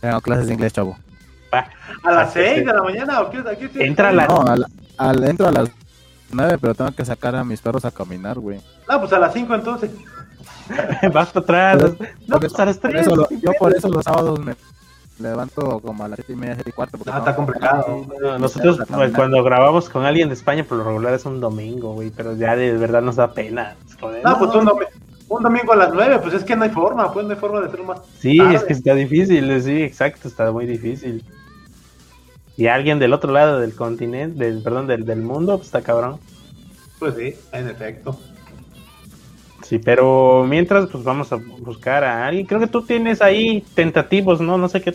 Tengo 0.00 0.20
clases 0.22 0.46
de 0.46 0.54
inglés, 0.54 0.72
chavo. 0.72 0.96
¿A 1.52 2.10
las 2.10 2.28
Ah, 2.28 2.30
sí, 2.32 2.38
6 2.40 2.58
sí. 2.60 2.64
de 2.64 2.72
la 2.72 2.82
mañana? 2.82 3.20
¿O 3.20 3.30
qué? 3.30 3.38
¿A 3.38 3.56
qué 3.56 3.68
te- 3.68 3.86
Entra 3.86 4.08
a 4.08 4.12
la- 4.12 4.26
No, 4.26 4.40
al, 4.46 4.64
al- 4.96 5.24
entro 5.24 5.48
a 5.48 5.52
las 5.52 5.68
9, 6.30 6.56
pero 6.60 6.74
tengo 6.74 6.92
que 6.92 7.04
sacar 7.04 7.34
a 7.36 7.44
mis 7.44 7.60
perros 7.60 7.84
a 7.84 7.90
caminar, 7.90 8.38
güey. 8.38 8.60
No, 8.88 9.00
pues 9.00 9.12
a 9.12 9.18
las 9.18 9.32
5 9.34 9.54
entonces. 9.54 9.90
Vas 11.12 11.28
para 11.30 11.72
atrás. 11.72 11.92
No, 12.26 12.38
Por 12.38 12.48
pues 12.48 12.58
a 12.58 12.64
las 12.64 12.80
yo 13.42 13.52
por 13.58 13.74
eso 13.76 13.88
los 13.88 14.04
sábados 14.04 14.38
me 14.38 14.54
levanto 15.20 15.80
como 15.80 16.04
a 16.04 16.08
las 16.08 16.16
7 16.16 16.32
y 16.32 16.36
media, 16.36 16.54
7 16.54 16.70
y 16.70 16.72
cuarto. 16.72 16.98
porque 16.98 17.10
Ah, 17.12 17.18
está 17.18 17.34
tengo 17.36 17.46
que 17.46 17.52
complicado. 17.60 18.38
Nosotros 18.38 18.78
pues, 18.88 19.12
cuando 19.12 19.42
grabamos 19.42 19.88
con 19.88 20.04
alguien 20.04 20.28
de 20.28 20.34
España, 20.34 20.64
por 20.64 20.78
lo 20.78 20.84
regular 20.84 21.14
es 21.14 21.24
un 21.26 21.40
domingo, 21.40 21.92
güey, 21.94 22.10
pero 22.10 22.34
ya 22.36 22.56
de 22.56 22.72
verdad 22.76 23.02
nos 23.02 23.16
da 23.16 23.32
pena. 23.32 23.76
No, 24.00 24.10
no, 24.30 24.38
pues 24.38 24.54
un, 24.54 24.66
domi- 24.66 24.86
un 25.28 25.42
domingo 25.42 25.72
a 25.72 25.76
las 25.76 25.92
9, 25.94 26.18
pues 26.22 26.34
es 26.34 26.44
que 26.44 26.56
no 26.56 26.64
hay 26.64 26.70
forma, 26.70 27.12
pues 27.12 27.26
no 27.26 27.32
hay 27.32 27.38
forma 27.38 27.60
de 27.60 27.66
hacer 27.68 27.82
más. 27.82 28.00
Sí, 28.18 28.38
tarde. 28.38 28.54
es 28.56 28.64
que 28.64 28.72
está 28.72 28.94
difícil, 28.94 29.62
sí, 29.62 29.82
exacto, 29.82 30.26
está 30.28 30.50
muy 30.50 30.66
difícil. 30.66 31.24
Y 32.56 32.66
alguien 32.66 32.98
del 32.98 33.12
otro 33.14 33.32
lado 33.32 33.60
del 33.60 33.74
continente, 33.74 34.44
del, 34.44 34.62
perdón, 34.62 34.86
del, 34.86 35.06
del 35.06 35.22
mundo, 35.22 35.56
pues 35.56 35.66
está 35.68 35.80
cabrón. 35.82 36.18
Pues 36.98 37.14
sí, 37.14 37.34
en 37.52 37.68
efecto. 37.68 38.18
Sí, 39.62 39.78
pero 39.78 40.44
mientras, 40.48 40.86
pues 40.88 41.04
vamos 41.04 41.32
a 41.32 41.36
buscar 41.36 42.02
a 42.04 42.26
alguien. 42.26 42.44
Creo 42.46 42.60
que 42.60 42.66
tú 42.66 42.82
tienes 42.82 43.22
ahí 43.22 43.62
tentativos, 43.74 44.40
¿no? 44.40 44.58
No 44.58 44.68
sé 44.68 44.80
qué, 44.82 44.94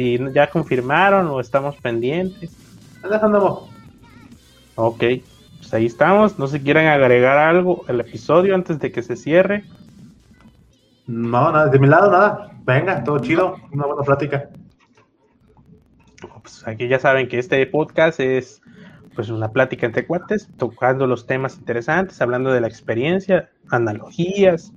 si 0.00 0.18
ya 0.32 0.48
confirmaron 0.48 1.26
o 1.26 1.40
estamos 1.40 1.76
pendientes. 1.76 2.56
Ok, 4.76 5.04
pues 5.58 5.74
ahí 5.74 5.84
estamos. 5.84 6.38
No 6.38 6.46
si 6.46 6.60
quieren 6.60 6.86
agregar 6.86 7.36
algo 7.36 7.84
al 7.86 8.00
episodio 8.00 8.54
antes 8.54 8.78
de 8.78 8.90
que 8.92 9.02
se 9.02 9.16
cierre. 9.16 9.64
No, 11.06 11.52
nada, 11.52 11.66
de 11.66 11.78
mi 11.78 11.86
lado 11.86 12.10
nada. 12.10 12.50
Venga, 12.64 13.04
todo 13.04 13.18
chido, 13.18 13.56
una 13.72 13.84
buena 13.84 14.02
plática. 14.02 14.48
Pues 16.42 16.66
aquí 16.66 16.88
ya 16.88 16.98
saben 16.98 17.28
que 17.28 17.38
este 17.38 17.66
podcast 17.66 18.20
es 18.20 18.62
pues 19.14 19.28
una 19.28 19.52
plática 19.52 19.84
entre 19.84 20.06
cuates, 20.06 20.48
tocando 20.56 21.06
los 21.06 21.26
temas 21.26 21.58
interesantes, 21.58 22.22
hablando 22.22 22.52
de 22.52 22.62
la 22.62 22.68
experiencia, 22.68 23.50
analogías, 23.68 24.72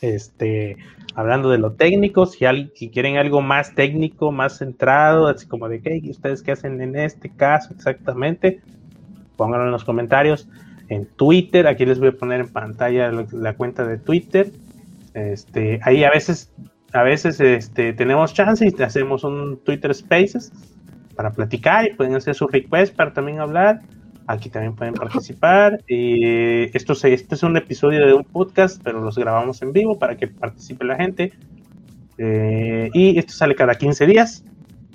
este, 0.00 0.76
hablando 1.14 1.50
de 1.50 1.58
lo 1.58 1.72
técnico, 1.72 2.26
si, 2.26 2.44
si 2.74 2.90
quieren 2.90 3.16
algo 3.16 3.42
más 3.42 3.74
técnico, 3.74 4.32
más 4.32 4.58
centrado, 4.58 5.26
así 5.28 5.46
como 5.46 5.68
de 5.68 5.80
qué, 5.80 6.00
ustedes 6.08 6.46
hacen 6.48 6.80
en 6.80 6.96
este 6.96 7.30
caso 7.30 7.72
exactamente, 7.74 8.60
pónganlo 9.36 9.66
en 9.66 9.72
los 9.72 9.84
comentarios. 9.84 10.48
En 10.88 11.06
Twitter, 11.06 11.68
aquí 11.68 11.86
les 11.86 12.00
voy 12.00 12.08
a 12.08 12.12
poner 12.12 12.40
en 12.40 12.48
pantalla 12.48 13.12
la, 13.12 13.54
cuenta 13.54 13.86
de 13.86 13.96
Twitter. 13.96 14.50
Este, 15.14 15.78
ahí 15.84 16.02
a 16.02 16.10
veces, 16.10 16.52
a 16.92 17.04
veces 17.04 17.40
este, 17.40 17.92
tenemos 17.92 18.34
chance 18.34 18.66
y 18.66 18.82
hacemos 18.82 19.22
un 19.22 19.62
Twitter 19.62 19.94
Spaces 19.94 20.52
para 21.14 21.30
platicar 21.30 21.86
y 21.86 21.94
pueden 21.94 22.16
hacer 22.16 22.34
su 22.34 22.48
request 22.48 22.96
para 22.96 23.12
también 23.12 23.38
hablar. 23.38 23.82
Aquí 24.30 24.48
también 24.48 24.76
pueden 24.76 24.94
participar. 24.94 25.82
Y 25.88 26.76
esto, 26.76 26.92
este 26.92 27.34
es 27.34 27.42
un 27.42 27.56
episodio 27.56 28.06
de 28.06 28.14
un 28.14 28.22
podcast, 28.22 28.80
pero 28.80 29.00
los 29.00 29.18
grabamos 29.18 29.60
en 29.62 29.72
vivo 29.72 29.98
para 29.98 30.16
que 30.16 30.28
participe 30.28 30.84
la 30.84 30.94
gente. 30.94 31.32
Eh, 32.16 32.90
y 32.94 33.18
esto 33.18 33.32
sale 33.32 33.56
cada 33.56 33.74
15 33.74 34.06
días. 34.06 34.44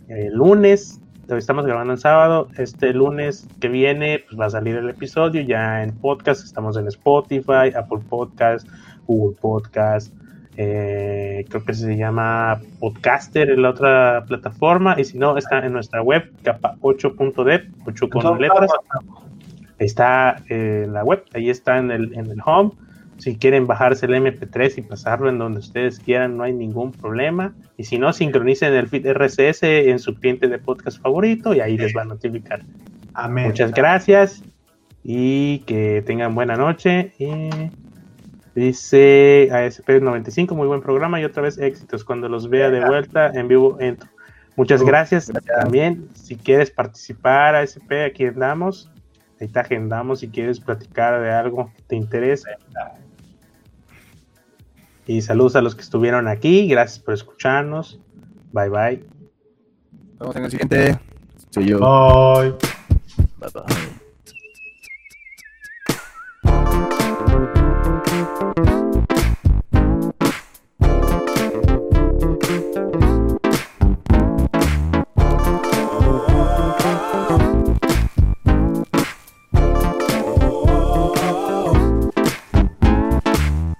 El 0.07 0.35
lunes, 0.35 1.01
estamos 1.27 1.65
grabando 1.65 1.91
el 1.91 1.99
sábado. 1.99 2.47
Este 2.57 2.93
lunes 2.93 3.45
que 3.59 3.67
viene 3.67 4.23
pues 4.25 4.39
va 4.39 4.45
a 4.45 4.51
salir 4.51 4.77
el 4.77 4.89
episodio 4.89 5.41
ya 5.41 5.83
en 5.83 5.91
podcast. 5.91 6.45
Estamos 6.45 6.77
en 6.77 6.87
Spotify, 6.87 7.73
Apple 7.75 7.99
Podcast, 8.07 8.65
Google 9.05 9.35
Podcast. 9.41 10.13
Eh, 10.55 11.45
creo 11.49 11.65
que 11.65 11.73
se 11.73 11.97
llama 11.97 12.61
Podcaster 12.79 13.49
en 13.49 13.63
la 13.63 13.71
otra 13.71 14.23
plataforma. 14.25 14.95
Y 14.97 15.03
si 15.03 15.17
no, 15.17 15.37
está 15.37 15.59
en 15.65 15.73
nuestra 15.73 16.01
web, 16.01 16.31
capa8.dev, 16.41 17.69
8 17.85 18.09
con 18.09 18.39
letras 18.39 18.71
está 19.79 20.43
en 20.49 20.93
la 20.93 21.03
web, 21.03 21.23
ahí 21.33 21.49
está 21.49 21.77
en 21.77 21.91
el, 21.91 22.13
en 22.13 22.31
el 22.31 22.39
home. 22.45 22.71
Si 23.17 23.37
quieren 23.37 23.65
bajarse 23.65 24.05
el 24.07 24.13
MP3 24.13 24.77
y 24.77 24.81
pasarlo 24.81 25.29
en 25.29 25.37
donde 25.37 25.59
ustedes 25.59 25.99
quieran, 25.99 26.35
no 26.35 26.43
hay 26.43 26.53
ningún 26.53 26.91
problema. 26.91 27.53
Y 27.77 27.85
si 27.85 27.97
no, 27.97 28.11
sincronicen 28.11 28.73
el 28.73 28.87
feed 28.87 29.07
RSS 29.13 29.63
en 29.63 29.99
su 29.99 30.15
cliente 30.15 30.49
de 30.49 30.59
podcast 30.59 31.01
favorito 31.01 31.53
y 31.53 31.61
ahí 31.61 31.77
les 31.77 31.95
va 31.95 32.01
a 32.01 32.05
notificar. 32.05 32.61
Amén. 33.13 33.45
Muchas 33.47 33.71
gracias 33.71 34.43
y 35.01 35.59
que 35.59 36.03
tengan 36.05 36.35
buena 36.35 36.57
noche. 36.57 37.13
Y 37.17 37.49
dice 38.53 39.47
ASP95, 39.51 40.53
muy 40.53 40.67
buen 40.67 40.81
programa 40.81 41.21
y 41.21 41.23
otra 41.25 41.43
vez 41.43 41.57
éxitos. 41.57 42.03
Cuando 42.03 42.27
los 42.27 42.49
vea 42.49 42.69
de 42.69 42.83
vuelta 42.83 43.31
en 43.33 43.47
vivo, 43.47 43.77
entro. 43.79 44.09
Muchas 44.57 44.83
gracias. 44.83 45.31
También, 45.61 46.09
si 46.13 46.35
quieres 46.35 46.71
participar, 46.71 47.55
ASP, 47.55 47.91
aquí 48.07 48.25
andamos. 48.25 48.89
Ahí 49.39 49.47
te 49.47 49.59
agendamos 49.59 50.19
si 50.19 50.29
quieres 50.29 50.59
platicar 50.59 51.21
de 51.21 51.31
algo 51.31 51.71
que 51.75 51.81
te 51.83 51.95
interesa. 51.95 52.49
Y 55.07 55.21
saludos 55.21 55.55
a 55.55 55.61
los 55.61 55.75
que 55.75 55.81
estuvieron 55.81 56.27
aquí. 56.27 56.67
Gracias 56.67 56.99
por 56.99 57.13
escucharnos. 57.13 57.99
Bye 58.51 58.69
bye. 58.69 59.05
Vamos 60.17 60.35
en 60.35 60.45
el 60.45 60.51
siguiente. 60.51 60.99
Soy 61.51 61.65
yo. 61.65 61.79
Bye. 61.79 62.51
Bye 63.39 63.49
bye. 63.53 63.94